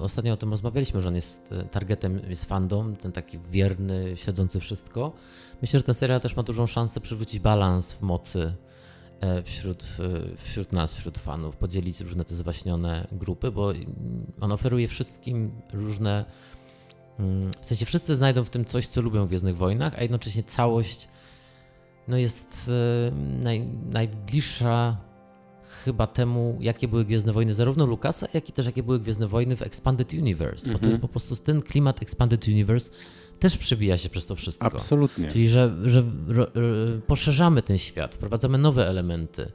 ostatnio 0.00 0.32
o 0.32 0.36
tym 0.36 0.50
rozmawialiśmy, 0.50 1.02
że 1.02 1.08
on 1.08 1.14
jest 1.14 1.54
targetem, 1.70 2.20
jest 2.28 2.44
fandom, 2.44 2.96
ten 2.96 3.12
taki 3.12 3.38
wierny, 3.50 4.16
śledzący 4.16 4.60
wszystko. 4.60 5.12
Myślę, 5.62 5.80
że 5.80 5.84
ten 5.84 5.94
serial 5.94 6.20
też 6.20 6.36
ma 6.36 6.42
dużą 6.42 6.66
szansę 6.66 7.00
przywrócić 7.00 7.40
balans 7.40 7.92
w 7.92 8.02
mocy 8.02 8.52
wśród, 9.44 9.96
e, 10.00 10.36
wśród 10.36 10.72
nas, 10.72 10.94
wśród 10.94 11.18
fanów, 11.18 11.56
podzielić 11.56 12.00
różne 12.00 12.24
te 12.24 12.34
zwaśnione 12.34 13.06
grupy, 13.12 13.50
bo 13.50 13.72
on 14.40 14.52
oferuje 14.52 14.88
wszystkim 14.88 15.50
różne. 15.72 16.24
mm, 17.18 17.50
W 17.60 17.66
sensie 17.66 17.86
wszyscy 17.86 18.16
znajdą 18.16 18.44
w 18.44 18.50
tym 18.50 18.64
coś, 18.64 18.86
co 18.86 19.00
lubią 19.00 19.24
w 19.24 19.28
Gwiezdnych 19.28 19.56
Wojnach, 19.56 19.94
a 19.98 20.02
jednocześnie 20.02 20.42
całość 20.42 21.08
no 22.08 22.16
jest 22.16 22.70
e, 23.08 23.10
naj, 23.42 23.66
najbliższa 23.90 24.96
chyba 25.84 26.06
temu, 26.06 26.58
jakie 26.60 26.88
były 26.88 27.04
Gwiezdne 27.04 27.32
Wojny 27.32 27.54
zarówno 27.54 27.86
Lucasa, 27.86 28.28
jak 28.34 28.48
i 28.48 28.52
też 28.52 28.66
jakie 28.66 28.82
były 28.82 29.00
Gwiezdne 29.00 29.28
Wojny 29.28 29.56
w 29.56 29.62
Expanded 29.62 30.12
Universe, 30.12 30.66
bo 30.66 30.72
to 30.72 30.78
Mhm. 30.78 30.88
jest 30.90 31.00
po 31.00 31.08
prostu 31.08 31.36
ten 31.36 31.62
klimat 31.62 32.02
Expanded 32.02 32.48
Universe 32.48 32.90
też 33.40 33.56
przebija 33.58 33.96
się 33.96 34.08
przez 34.08 34.26
to 34.26 34.34
wszystko. 34.36 34.66
absolutnie. 34.66 35.28
Czyli, 35.28 35.48
że, 35.48 35.74
że 35.86 36.02
poszerzamy 37.06 37.62
ten 37.62 37.78
świat, 37.78 38.14
wprowadzamy 38.14 38.58
nowe 38.58 38.88
elementy, 38.88 39.46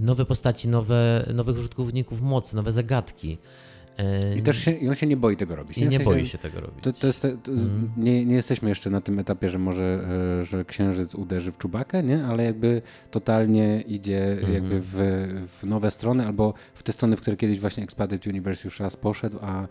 nowe 0.00 0.24
postaci, 0.24 0.68
nowe, 0.68 1.28
nowych 1.34 1.58
użytkowników 1.58 2.20
mocy, 2.20 2.56
nowe 2.56 2.72
zagadki. 2.72 3.38
E, 3.98 4.36
I 4.36 4.42
też 4.42 4.58
się, 4.58 4.70
i 4.70 4.88
on 4.88 4.94
się 4.94 5.06
nie 5.06 5.16
boi 5.16 5.36
tego 5.36 5.56
robić. 5.56 5.78
i 5.78 5.80
W 5.80 5.90
nie 5.90 5.96
sensie- 5.98 6.04
boi 6.04 6.26
się 6.26 6.38
tego 6.38 6.60
robić. 6.60 6.84
To, 6.84 6.92
to 6.92 7.06
jest 7.06 7.22
to, 7.22 7.28
Mm. 7.28 7.90
nie, 7.96 8.24
nie 8.24 8.34
jesteśmy 8.34 8.68
jeszcze 8.68 8.90
na 8.90 9.00
tym 9.00 9.18
etapie, 9.18 9.50
że 9.50 9.58
może, 9.58 10.04
e, 10.40 10.44
że 10.44 10.64
księżyc 10.64 11.14
uderzy 11.14 11.52
w 11.52 11.58
czubakę, 11.58 12.02
nie? 12.02 12.24
ale 12.24 12.44
jakby 12.44 12.82
totalnie 13.10 13.80
idzie 13.80 14.32
Mhm. 14.32 14.52
jakby 14.54 14.80
w, 14.80 14.94
w 15.60 15.64
nowe 15.66 15.90
strony, 15.90 16.26
albo 16.26 16.54
w 16.74 16.82
te 16.82 16.92
strony, 16.92 17.16
w 17.16 17.20
które 17.20 17.36
kiedyś 17.36 17.60
właśnie 17.60 17.84
Expanded 17.84 18.26
Universe 18.26 18.60
już 18.64 18.80
raz 18.80 18.96
poszedł, 18.96 19.38
a, 19.40 19.62
e, 19.62 19.66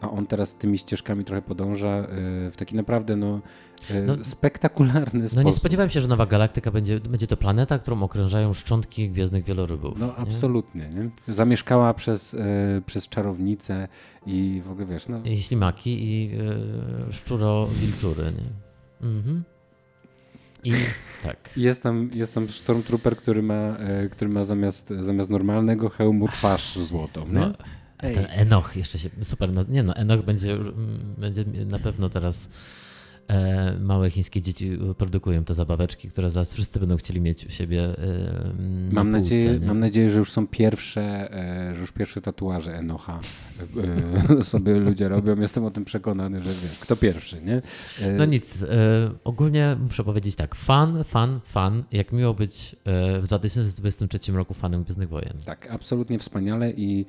a 0.00 0.10
on 0.10 0.26
teraz 0.26 0.54
tymi 0.56 0.78
ścieżkami 0.78 1.24
trochę 1.24 1.42
podąża 1.42 1.88
e, 1.88 2.06
w 2.50 2.54
taki 2.56 2.76
naprawdę 2.76 3.16
no, 3.16 3.40
No- 4.06 4.24
spektakularny 4.24 5.22
No 5.22 5.28
sposób. 5.28 5.44
nie 5.44 5.52
spodziewałem 5.52 5.90
się, 5.90 6.00
że 6.00 6.08
Nowa 6.08 6.26
Galaktyka 6.26 6.70
będzie, 6.70 7.00
będzie 7.00 7.26
to 7.26 7.36
planeta, 7.36 7.78
którą 7.78 8.02
okrążają 8.02 8.52
szczątki 8.52 9.10
gwiezdnych 9.10 9.44
wielorybów. 9.44 9.98
No 9.98 10.06
nie? 10.06 10.16
absolutnie, 10.16 10.88
nie? 10.88 11.34
Zamieszkała 11.34 11.94
przez, 11.94 12.34
e, 12.34 12.38
przez 12.86 13.08
czarownicę 13.08 13.88
i 14.26 14.62
w 14.66 14.70
ogóle 14.70 14.86
wiesz, 14.86 15.08
no 15.08 15.22
I 15.24 15.42
ślimaki 15.42 16.04
i 16.04 16.30
y, 17.10 17.12
szczuro 17.12 17.66
wilczury, 17.66 18.24
nie? 18.24 19.08
Mhm. 19.08 19.42
I 20.64 20.72
tak. 21.22 21.50
Jest 21.56 21.82
tam, 21.82 22.10
jest 22.14 22.34
tam 22.34 22.48
Stormtrooper, 22.48 23.16
który 23.16 23.42
ma, 23.42 23.54
e, 23.54 24.08
który 24.08 24.30
ma 24.30 24.44
zamiast, 24.44 24.92
zamiast 25.00 25.30
normalnego 25.30 25.88
hełmu 25.88 26.28
twarz 26.28 26.78
złotą. 26.78 27.26
Nie? 27.26 27.32
No, 27.32 27.52
a 27.98 28.02
ten 28.02 28.26
Enoch 28.30 28.76
jeszcze 28.76 28.98
się 28.98 29.10
super. 29.22 29.68
Nie 29.68 29.82
no, 29.82 29.96
Enoch 29.96 30.22
będzie, 30.24 30.52
mm, 30.52 31.14
będzie 31.18 31.44
na 31.70 31.78
pewno 31.78 32.08
teraz. 32.08 32.48
E, 33.28 33.78
małe 33.80 34.10
chińskie 34.10 34.42
dzieci 34.42 34.78
produkują 34.98 35.44
te 35.44 35.54
zabaweczki, 35.54 36.08
które 36.08 36.30
zaraz 36.30 36.52
wszyscy 36.52 36.80
będą 36.80 36.96
chcieli 36.96 37.20
mieć 37.20 37.46
u 37.46 37.50
siebie. 37.50 37.84
E, 37.84 37.94
na 38.58 38.92
mam, 38.92 39.06
półce, 39.06 39.20
nadzieję, 39.20 39.60
nie? 39.60 39.66
mam 39.66 39.80
nadzieję, 39.80 40.10
że 40.10 40.18
już 40.18 40.32
są 40.32 40.46
pierwsze, 40.46 41.32
e, 41.70 41.74
że 41.74 41.80
już 41.80 41.92
pierwsze 41.92 42.20
tatuaże 42.20 42.74
Enocha 42.74 43.20
e, 44.38 44.44
sobie 44.52 44.74
ludzie 44.74 45.08
robią. 45.08 45.40
Jestem 45.40 45.64
o 45.64 45.70
tym 45.70 45.84
przekonany, 45.84 46.40
że 46.40 46.48
wiesz, 46.48 46.78
kto 46.80 46.96
pierwszy, 46.96 47.42
nie? 47.42 47.62
E, 48.00 48.12
No 48.12 48.24
nic, 48.24 48.62
e, 48.62 48.66
ogólnie 49.24 49.76
muszę 49.80 50.04
powiedzieć 50.04 50.36
tak, 50.36 50.54
fan, 50.54 51.04
fan, 51.04 51.40
fan, 51.44 51.84
jak 51.92 52.12
miło 52.12 52.34
być 52.34 52.76
e, 52.84 53.20
w 53.20 53.26
2023 53.26 54.32
roku 54.32 54.54
fanem 54.54 54.84
Gwiezdnych 54.84 55.08
Wojen. 55.08 55.34
Tak, 55.44 55.68
absolutnie 55.70 56.18
wspaniale 56.18 56.70
i 56.70 57.06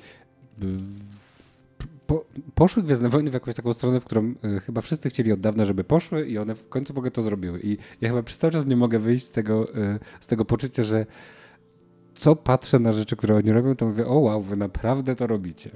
po, 2.13 2.19
po, 2.19 2.25
poszły 2.55 2.83
Gwiezdne 2.83 3.09
Wojny 3.09 3.31
w 3.31 3.33
jakąś 3.33 3.55
taką 3.55 3.73
stronę, 3.73 3.99
w 3.99 4.05
którą 4.05 4.33
y, 4.45 4.59
chyba 4.59 4.81
wszyscy 4.81 5.09
chcieli 5.09 5.31
od 5.31 5.39
dawna, 5.39 5.65
żeby 5.65 5.83
poszły 5.83 6.27
i 6.27 6.37
one 6.37 6.55
w 6.55 6.69
końcu 6.69 6.93
w 6.93 6.97
ogóle 6.97 7.11
to 7.11 7.21
zrobiły. 7.21 7.59
I 7.63 7.77
ja 8.01 8.09
chyba 8.09 8.23
przez 8.23 8.37
cały 8.37 8.53
czas 8.53 8.65
nie 8.65 8.75
mogę 8.75 8.99
wyjść 8.99 9.25
z 9.25 9.31
tego, 9.31 9.65
y, 9.67 9.99
z 10.19 10.27
tego 10.27 10.45
poczucia, 10.45 10.83
że 10.83 11.05
co 12.15 12.35
patrzę 12.35 12.79
na 12.79 12.93
rzeczy, 12.93 13.15
które 13.15 13.35
oni 13.35 13.51
robią, 13.51 13.75
to 13.75 13.85
mówię, 13.85 14.07
o 14.07 14.19
wow, 14.19 14.41
wy 14.41 14.55
naprawdę 14.55 15.15
to 15.15 15.27
robicie. 15.27 15.69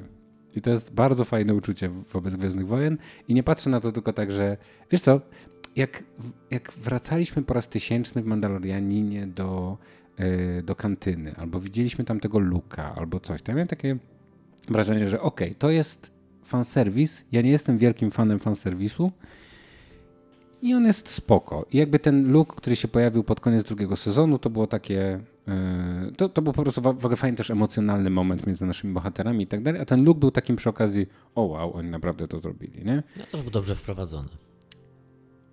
I 0.55 0.61
to 0.61 0.69
jest 0.69 0.93
bardzo 0.93 1.25
fajne 1.25 1.55
uczucie 1.55 1.89
wobec 1.89 2.35
Gwiezdnych 2.35 2.67
Wojen. 2.67 2.97
I 3.27 3.33
nie 3.33 3.43
patrzę 3.43 3.69
na 3.69 3.79
to 3.79 3.91
tylko 3.91 4.13
tak, 4.13 4.31
że 4.31 4.57
wiesz 4.91 5.01
co, 5.01 5.21
jak, 5.75 6.03
jak 6.51 6.71
wracaliśmy 6.71 7.43
po 7.43 7.53
raz 7.53 7.69
tysięczny 7.69 8.21
w 8.21 8.25
Mandalorianinie 8.25 9.27
do, 9.27 9.77
yy, 10.19 10.63
do 10.63 10.75
kantyny, 10.75 11.35
albo 11.35 11.59
widzieliśmy 11.59 12.05
tam 12.05 12.19
tego 12.19 12.39
Luka, 12.39 12.95
albo 12.95 13.19
coś, 13.19 13.41
to 13.41 13.51
ja 13.51 13.55
miałem 13.55 13.67
takie 13.67 13.97
wrażenie, 14.69 15.09
że 15.09 15.21
okej, 15.21 15.47
okay, 15.47 15.59
to 15.59 15.69
jest 15.69 16.16
fanserwis. 16.47 17.25
Ja 17.31 17.41
nie 17.41 17.49
jestem 17.49 17.77
wielkim 17.77 18.11
fanem 18.11 18.39
fanserwisu. 18.39 19.11
I 20.61 20.73
on 20.73 20.85
jest 20.85 21.09
spoko. 21.09 21.65
I 21.71 21.77
jakby 21.77 21.99
ten 21.99 22.31
look, 22.31 22.55
który 22.55 22.75
się 22.75 22.87
pojawił 22.87 23.23
pod 23.23 23.39
koniec 23.39 23.63
drugiego 23.63 23.95
sezonu, 23.95 24.39
to 24.39 24.49
było 24.49 24.67
takie. 24.67 25.19
Yy, 25.47 26.11
to, 26.17 26.29
to 26.29 26.41
był 26.41 26.53
po 26.53 26.63
prostu 26.63 26.81
fajny 27.15 27.37
też 27.37 27.51
emocjonalny 27.51 28.09
moment 28.09 28.47
między 28.47 28.65
naszymi 28.65 28.93
bohaterami 28.93 29.43
i 29.43 29.47
tak 29.47 29.63
dalej. 29.63 29.81
A 29.81 29.85
ten 29.85 30.03
look 30.03 30.17
był 30.17 30.31
takim 30.31 30.55
przy 30.55 30.69
okazji, 30.69 31.07
o 31.35 31.41
wow, 31.41 31.73
oni 31.73 31.89
naprawdę 31.89 32.27
to 32.27 32.39
zrobili, 32.39 32.85
nie? 32.85 33.03
No 33.17 33.23
już 33.33 33.41
był 33.41 33.51
dobrze 33.51 33.75
wprowadzony. 33.75 34.29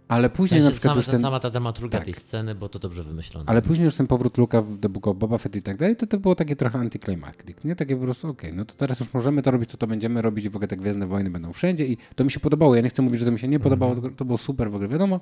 Ale 0.08 0.30
później 0.30 0.60
w 0.60 0.64
sensie 0.64 0.70
na 0.72 0.76
przykład 0.76 0.90
sama, 0.92 0.96
już 0.96 1.06
ten, 1.06 1.20
sama 1.20 1.40
ta 1.40 1.50
dramaturgia 1.50 1.98
tak. 1.98 2.04
tej 2.04 2.14
sceny, 2.14 2.54
bo 2.54 2.68
to 2.68 2.78
dobrze 2.78 3.02
wymyślone. 3.02 3.44
ale 3.48 3.62
później 3.62 3.84
już 3.84 3.94
ten 3.94 4.06
powrót 4.06 4.38
Luka 4.38 4.60
w 4.62 4.78
The 4.78 4.88
Book 4.88 5.06
of 5.06 5.16
Boba 5.16 5.38
Fett 5.38 5.56
i 5.56 5.62
tak 5.62 5.76
dalej, 5.76 5.96
to 5.96 6.06
to 6.06 6.18
było 6.18 6.34
takie 6.34 6.56
trochę 6.56 6.78
anticlimactic, 6.78 7.64
nie? 7.64 7.76
Takie 7.76 7.96
po 7.96 8.02
prostu, 8.02 8.28
okej, 8.28 8.52
no 8.52 8.64
to 8.64 8.74
teraz 8.74 9.00
już 9.00 9.14
możemy 9.14 9.42
to 9.42 9.50
robić, 9.50 9.70
to 9.70 9.76
to 9.76 9.86
będziemy 9.86 10.22
robić 10.22 10.44
i 10.44 10.50
w 10.50 10.56
ogóle 10.56 10.68
te 10.68 10.76
Gwiezdne 10.76 11.06
Wojny 11.06 11.30
będą 11.30 11.52
wszędzie 11.52 11.86
i 11.86 11.96
to 12.14 12.24
mi 12.24 12.30
się 12.30 12.40
podobało. 12.40 12.74
Ja 12.74 12.82
nie 12.82 12.88
chcę 12.88 13.02
mówić, 13.02 13.20
że 13.20 13.26
to 13.26 13.32
mi 13.32 13.38
się 13.38 13.48
nie 13.48 13.60
podobało, 13.60 13.92
Mhm. 13.92 14.02
tylko 14.02 14.18
to 14.18 14.24
było 14.24 14.38
super 14.38 14.70
w 14.70 14.74
ogóle, 14.74 14.88
wiadomo. 14.88 15.20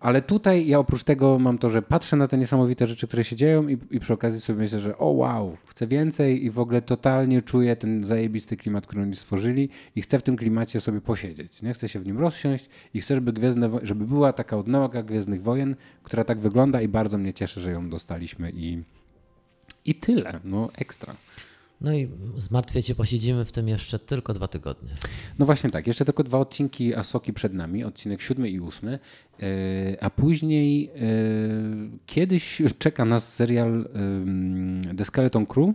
Ale 0.00 0.22
tutaj 0.22 0.66
ja 0.66 0.78
oprócz 0.78 1.04
tego 1.04 1.38
mam 1.38 1.58
to, 1.58 1.70
że 1.70 1.82
patrzę 1.82 2.16
na 2.16 2.28
te 2.28 2.38
niesamowite 2.38 2.86
rzeczy, 2.86 3.06
które 3.06 3.24
się 3.24 3.36
dzieją 3.36 3.68
i, 3.68 3.78
i 3.90 4.00
przy 4.00 4.12
okazji 4.12 4.40
sobie 4.40 4.58
myślę, 4.58 4.80
że 4.80 4.98
o 4.98 5.06
wow, 5.06 5.56
chcę 5.66 5.86
więcej 5.86 6.44
i 6.44 6.50
w 6.50 6.58
ogóle 6.58 6.82
totalnie 6.82 7.42
czuję 7.42 7.76
ten 7.76 8.04
zajebisty 8.04 8.56
klimat, 8.56 8.86
który 8.86 9.02
oni 9.02 9.16
stworzyli 9.16 9.68
i 9.96 10.02
chcę 10.02 10.18
w 10.18 10.22
tym 10.22 10.36
klimacie 10.36 10.80
sobie 10.80 11.00
posiedzieć. 11.00 11.62
Nie 11.62 11.74
chcę 11.74 11.88
się 11.88 12.00
w 12.00 12.06
nim 12.06 12.18
rozsiąść 12.18 12.68
i 12.94 13.00
chcę, 13.00 13.14
żeby, 13.14 13.32
Gwiezdne, 13.32 13.70
żeby 13.82 14.06
była 14.06 14.32
taka 14.32 14.56
odnoga 14.56 15.02
Gwiezdnych 15.02 15.42
Wojen, 15.42 15.76
która 16.02 16.24
tak 16.24 16.40
wygląda 16.40 16.82
i 16.82 16.88
bardzo 16.88 17.18
mnie 17.18 17.34
cieszy, 17.34 17.60
że 17.60 17.72
ją 17.72 17.90
dostaliśmy 17.90 18.50
i, 18.54 18.82
i 19.84 19.94
tyle. 19.94 20.40
No 20.44 20.70
ekstra. 20.74 21.14
No 21.80 21.92
i 21.92 22.08
zmartwię 22.36 22.82
cię, 22.82 22.94
posiedzimy 22.94 23.44
w 23.44 23.52
tym 23.52 23.68
jeszcze 23.68 23.98
tylko 23.98 24.34
dwa 24.34 24.48
tygodnie. 24.48 24.90
No 25.38 25.46
właśnie 25.46 25.70
tak, 25.70 25.86
jeszcze 25.86 26.04
tylko 26.04 26.24
dwa 26.24 26.38
odcinki 26.38 26.94
Asoki 26.94 27.32
przed 27.32 27.54
nami, 27.54 27.84
odcinek 27.84 28.20
siódmy 28.20 28.48
i 28.48 28.60
ósmy, 28.60 28.98
yy, 29.38 29.48
a 30.00 30.10
później 30.10 30.84
yy, 30.84 31.90
kiedyś 32.06 32.62
czeka 32.78 33.04
nas 33.04 33.34
serial 33.34 33.88
The 34.96 35.04
Skeleton 35.04 35.46
Crew. 35.46 35.74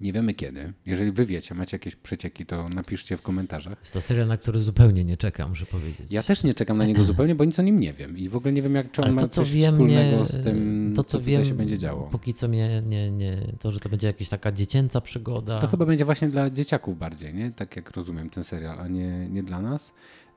Nie 0.00 0.12
wiemy 0.12 0.34
kiedy. 0.34 0.72
Jeżeli 0.86 1.12
wy 1.12 1.26
wiecie, 1.26 1.54
macie 1.54 1.74
jakieś 1.74 1.96
przecieki, 1.96 2.46
to 2.46 2.66
napiszcie 2.74 3.16
w 3.16 3.22
komentarzach. 3.22 3.78
Jest 3.80 3.92
to 3.92 4.00
serial, 4.00 4.28
na 4.28 4.36
który 4.36 4.58
zupełnie 4.58 5.04
nie 5.04 5.16
czekam, 5.16 5.48
muszę 5.48 5.66
powiedzieć. 5.66 6.06
Ja 6.10 6.22
też 6.22 6.44
nie 6.44 6.54
czekam 6.54 6.78
na 6.78 6.84
niego 6.84 7.04
zupełnie, 7.12 7.34
bo 7.34 7.44
nic 7.44 7.58
o 7.58 7.62
nim 7.62 7.80
nie 7.80 7.92
wiem 7.92 8.18
i 8.18 8.28
w 8.28 8.36
ogóle 8.36 8.52
nie 8.52 8.62
wiem, 8.62 8.74
jak, 8.74 8.90
czy 8.92 9.02
on 9.02 9.04
Ale 9.04 9.14
ma 9.14 9.20
to, 9.20 9.28
co 9.28 9.42
coś 9.42 9.52
wiem, 9.52 9.74
wspólnego 9.74 10.16
nie, 10.20 10.26
z 10.26 10.44
tym, 10.44 10.92
to, 10.96 11.04
co 11.04 11.18
tutaj 11.18 11.32
wiem, 11.32 11.44
się 11.44 11.54
będzie 11.54 11.78
działo. 11.78 12.08
póki 12.12 12.34
co 12.34 12.48
mnie 12.48 12.82
nie, 12.86 13.10
nie, 13.10 13.36
to, 13.58 13.70
że 13.70 13.80
to 13.80 13.88
będzie 13.88 14.06
jakaś 14.06 14.28
taka 14.28 14.52
dziecięca 14.52 15.00
przygoda. 15.00 15.60
To 15.60 15.68
chyba 15.68 15.86
będzie 15.86 16.04
właśnie 16.04 16.28
dla 16.28 16.50
dzieciaków 16.50 16.98
bardziej, 16.98 17.34
nie? 17.34 17.50
Tak 17.50 17.76
jak 17.76 17.90
rozumiem 17.90 18.30
ten 18.30 18.44
serial, 18.44 18.80
a 18.80 18.88
nie, 18.88 19.28
nie 19.28 19.42
dla 19.42 19.60
nas. 19.60 19.92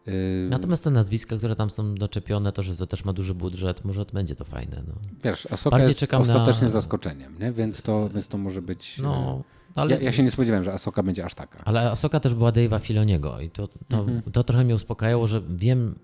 Yy, 0.08 0.14
Natomiast 0.50 0.84
te 0.84 0.92
nazwiska, 0.92 1.38
które 1.38 1.56
tam 1.56 1.70
są 1.70 1.96
doczepione, 1.96 2.52
to, 2.52 2.64
że 2.64 2.76
to 2.76 2.88
też 2.88 3.06
ma 3.06 3.14
duży 3.14 3.34
budżet, 3.34 3.86
może 3.86 4.06
to 4.06 4.14
będzie 4.14 4.36
to 4.36 4.46
fajne. 4.46 4.84
No, 4.88 4.94
Wiesz, 5.24 5.46
Asoka 5.52 5.72
Bardziej 5.72 5.88
jest 5.88 6.00
czekam 6.00 6.22
na- 6.28 6.34
ostatecznie 6.36 6.70
zaskoczeniem, 6.70 7.40
nie? 7.40 7.52
Więc, 7.52 7.82
to, 7.82 8.10
więc 8.10 8.28
to 8.28 8.38
może 8.38 8.62
być... 8.62 8.98
no 8.98 9.42
e, 9.76 9.80
ale, 9.80 9.96
ja, 9.96 10.02
ja 10.02 10.12
się 10.12 10.24
nie 10.24 10.32
spodziewałem, 10.32 10.64
że 10.64 10.74
Asoka 10.74 11.04
będzie 11.04 11.26
aż 11.26 11.34
taka. 11.36 11.60
ale 11.66 11.92
Asoka 11.92 12.20
też 12.20 12.34
była 12.34 12.52
Dave'a 12.52 12.80
Filoniego 12.82 13.40
i 13.40 13.50
to, 13.50 13.68
to, 13.88 13.98
Mhm. 13.98 14.22
to 14.32 14.44
trochę 14.44 14.64
mnie 14.64 14.76
uspokajało, 14.76 15.28
że 15.28 15.42
wiem, 15.50 15.96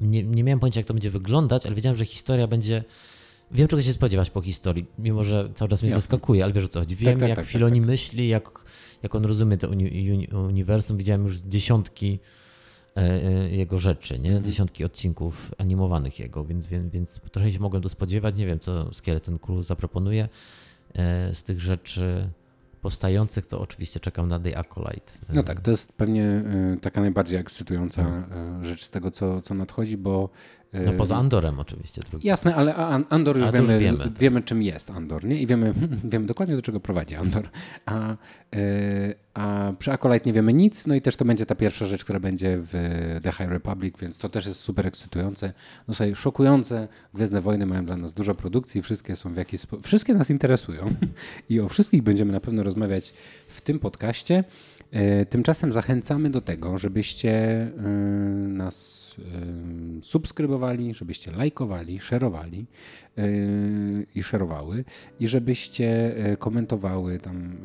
nie, 0.00 0.22
nie 0.24 0.44
miałem 0.44 0.60
pojęcia, 0.60 0.80
jak 0.80 0.86
to 0.86 0.94
będzie 0.94 1.10
wyglądać, 1.10 1.66
ale 1.66 1.74
wiedziałem, 1.74 1.96
że 1.98 2.04
historia 2.04 2.46
będzie... 2.46 2.84
Wiem, 3.50 3.68
czego 3.68 3.82
się 3.82 3.92
spodziewać 3.92 4.30
po 4.30 4.40
historii, 4.42 4.86
mimo 4.98 5.24
że 5.24 5.48
cały 5.54 5.68
czas 5.68 5.82
mnie 5.82 5.90
Jasne. 5.90 6.00
zaskakuje, 6.00 6.44
ale 6.44 6.52
wiesz 6.52 6.64
o 6.64 6.68
co 6.68 6.80
chodzi. 6.80 6.96
Wiem, 6.96 7.20
tak, 7.20 7.28
jak 7.28 7.36
tak, 7.36 7.44
tak, 7.44 7.52
Filoni 7.52 7.80
tak. 7.80 7.86
myśli, 7.86 8.28
jak, 8.28 8.50
jak 9.02 9.14
on 9.14 9.24
rozumie 9.24 9.56
to 9.56 9.68
uni, 9.68 10.10
uni, 10.12 10.26
uniwersum. 10.48 10.96
Widziałem 10.96 11.22
już 11.22 11.36
dziesiątki 11.36 12.18
jego 13.50 13.78
rzeczy, 13.78 14.18
nie? 14.18 14.28
Mhm. 14.28 14.44
Dziesiątki 14.44 14.84
odcinków 14.84 15.54
animowanych 15.58 16.18
jego, 16.18 16.44
więc, 16.44 16.66
więc, 16.66 16.92
więc 16.92 17.20
trochę 17.32 17.52
się 17.52 17.58
mogłem 17.58 17.82
to 17.82 17.88
spodziewać. 17.88 18.36
Nie 18.36 18.46
wiem, 18.46 18.60
co 18.60 18.94
Skeleton 18.94 19.38
Crew 19.38 19.66
zaproponuje 19.66 20.28
e, 20.94 21.34
z 21.34 21.44
tych 21.44 21.60
rzeczy 21.60 22.28
powstających, 22.80 23.46
to 23.46 23.60
oczywiście 23.60 24.00
czekam 24.00 24.28
na 24.28 24.38
The 24.38 24.58
Acolyte. 24.58 25.12
No 25.34 25.42
tak, 25.42 25.60
to 25.60 25.70
jest 25.70 25.92
pewnie 25.92 26.24
e, 26.24 26.76
taka 26.80 27.00
najbardziej 27.00 27.38
ekscytująca 27.38 28.02
e, 28.02 28.64
rzecz 28.64 28.84
z 28.84 28.90
tego, 28.90 29.10
co, 29.10 29.40
co 29.40 29.54
nadchodzi, 29.54 29.96
bo... 29.96 30.28
No 30.72 30.92
poza 30.92 31.16
Andorem 31.16 31.58
oczywiście 31.58 32.02
drugi. 32.10 32.28
Jasne, 32.28 32.54
ale 32.54 32.74
An- 32.74 33.04
Andor 33.08 33.38
już 33.38 33.50
to 33.50 33.56
już 33.56 33.66
wiemy, 33.66 33.80
wiemy. 33.80 34.10
wiemy. 34.18 34.42
czym 34.42 34.62
jest 34.62 34.90
Andor, 34.90 35.24
nie? 35.24 35.42
I 35.42 35.46
wiemy, 35.46 35.74
wiemy 36.04 36.26
dokładnie, 36.26 36.56
do 36.56 36.62
czego 36.62 36.80
prowadzi 36.80 37.14
Andor. 37.14 37.48
A, 37.86 38.10
e, 38.10 38.16
a 39.34 39.72
przy 39.78 39.92
Acolyte 39.92 40.26
nie 40.26 40.32
wiemy 40.32 40.52
nic, 40.52 40.86
no 40.86 40.94
i 40.94 41.02
też 41.02 41.16
to 41.16 41.24
będzie 41.24 41.46
ta 41.46 41.54
pierwsza 41.54 41.86
rzecz, 41.86 42.04
która 42.04 42.20
będzie 42.20 42.58
w 42.60 42.72
The 43.22 43.32
High 43.32 43.50
Republic, 43.50 43.94
więc 44.00 44.18
to 44.18 44.28
też 44.28 44.46
jest 44.46 44.60
super 44.60 44.86
ekscytujące. 44.86 45.52
No 45.88 45.94
sobie 45.94 46.14
szokujące. 46.16 46.88
Gwiezdne 47.14 47.40
Wojny 47.40 47.66
mają 47.66 47.84
dla 47.86 47.96
nas 47.96 48.12
dużo 48.12 48.34
produkcji, 48.34 48.82
wszystkie 48.82 49.16
są 49.16 49.34
w 49.34 49.36
jakiś 49.36 49.60
sposób, 49.60 49.86
wszystkie 49.86 50.14
nas 50.14 50.30
interesują 50.30 50.86
i 51.48 51.60
o 51.60 51.68
wszystkich 51.68 52.02
będziemy 52.02 52.32
na 52.32 52.40
pewno 52.40 52.62
rozmawiać 52.62 53.14
w 53.48 53.60
tym 53.60 53.78
podcaście. 53.78 54.44
E, 54.90 55.26
Tymczasem 55.26 55.72
zachęcamy 55.72 56.30
do 56.30 56.40
tego, 56.40 56.78
żebyście 56.78 57.32
nas 58.48 59.01
subskrybowali, 60.02 60.94
żebyście 60.94 61.32
lajkowali, 61.32 62.00
szerowali 62.00 62.66
e, 63.18 63.26
i 64.14 64.22
szerowały 64.22 64.84
i 65.20 65.28
żebyście 65.28 66.16
e, 66.16 66.36
komentowały 66.36 67.18
tam, 67.18 67.56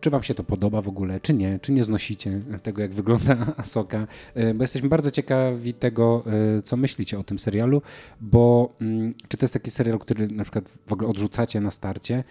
czy 0.00 0.10
wam 0.10 0.22
się 0.22 0.34
to 0.34 0.44
podoba 0.44 0.82
w 0.82 0.88
ogóle, 0.88 1.20
czy 1.20 1.34
nie, 1.34 1.58
czy 1.58 1.72
nie 1.72 1.84
znosicie 1.84 2.40
tego, 2.62 2.82
jak 2.82 2.94
wygląda 2.94 3.36
Asoka, 3.56 4.06
bo 4.54 4.64
jesteśmy 4.64 4.88
bardzo 4.88 5.10
ciekawi 5.10 5.74
tego, 5.74 6.24
co 6.64 6.76
myślicie 6.76 7.18
o 7.18 7.24
tym 7.24 7.38
serialu, 7.38 7.82
bo 8.20 8.72
mm, 8.80 9.14
czy 9.28 9.36
to 9.36 9.44
jest 9.44 9.54
taki 9.54 9.70
serial, 9.70 9.98
który 9.98 10.28
na 10.28 10.42
przykład 10.44 10.68
w 10.86 10.92
ogóle 10.92 11.08
odrzucacie 11.08 11.60
na 11.60 11.70
starcie, 11.70 12.24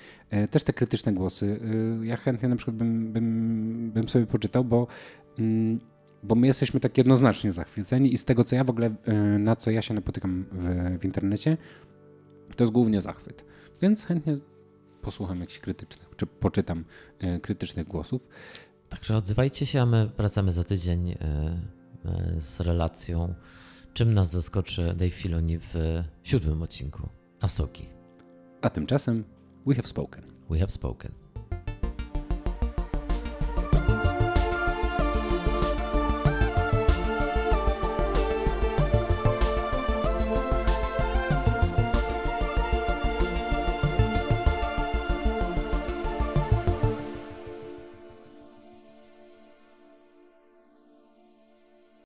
też 0.51 0.63
te 0.63 0.73
krytyczne 0.73 1.13
głosy. 1.13 1.59
Ja 2.03 2.17
chętnie 2.17 2.49
na 2.49 2.55
przykład 2.55 2.75
bym, 2.75 3.11
bym, 3.13 3.91
bym 3.91 4.09
sobie 4.09 4.25
poczytał, 4.25 4.63
bo, 4.63 4.87
mm, 5.39 5.79
bo 6.23 6.35
my 6.35 6.47
jesteśmy 6.47 6.79
tak 6.79 6.97
jednoznacznie 6.97 7.51
zachwyceni 7.51 8.13
i 8.13 8.17
z 8.17 8.25
tego, 8.25 8.43
co 8.43 8.55
ja 8.55 8.63
w 8.63 8.69
ogóle, 8.69 8.95
e, 9.05 9.13
na 9.39 9.55
co 9.55 9.71
ja 9.71 9.81
się 9.81 9.93
napotykam 9.93 10.45
w, 10.51 10.99
w 10.99 11.05
internecie, 11.05 11.57
to 12.55 12.63
jest 12.63 12.73
głównie 12.73 13.01
zachwyt. 13.01 13.45
Więc 13.81 14.03
chętnie 14.03 14.37
posłucham 15.01 15.39
jakichś 15.39 15.59
krytycznych, 15.59 16.09
czy 16.17 16.25
poczytam 16.25 16.85
e, 17.19 17.39
krytycznych 17.39 17.87
głosów. 17.87 18.21
Także 18.89 19.17
odzywajcie 19.17 19.65
się, 19.65 19.81
a 19.81 19.85
my 19.85 20.09
wracamy 20.17 20.51
za 20.51 20.63
tydzień 20.63 21.11
e, 21.11 21.15
z 22.37 22.59
relacją, 22.59 23.33
czym 23.93 24.13
nas 24.13 24.31
zaskoczy 24.31 24.93
Dave 24.97 25.11
Filoni 25.11 25.59
w 25.59 25.73
siódmym 26.23 26.61
odcinku 26.61 27.09
Asoki. 27.41 27.85
A 28.61 28.69
tymczasem 28.69 29.23
we 29.65 29.75
have 29.75 29.87
spoken. 29.87 30.23
We 30.49 30.59
have 30.59 30.69
spoken. 30.69 31.28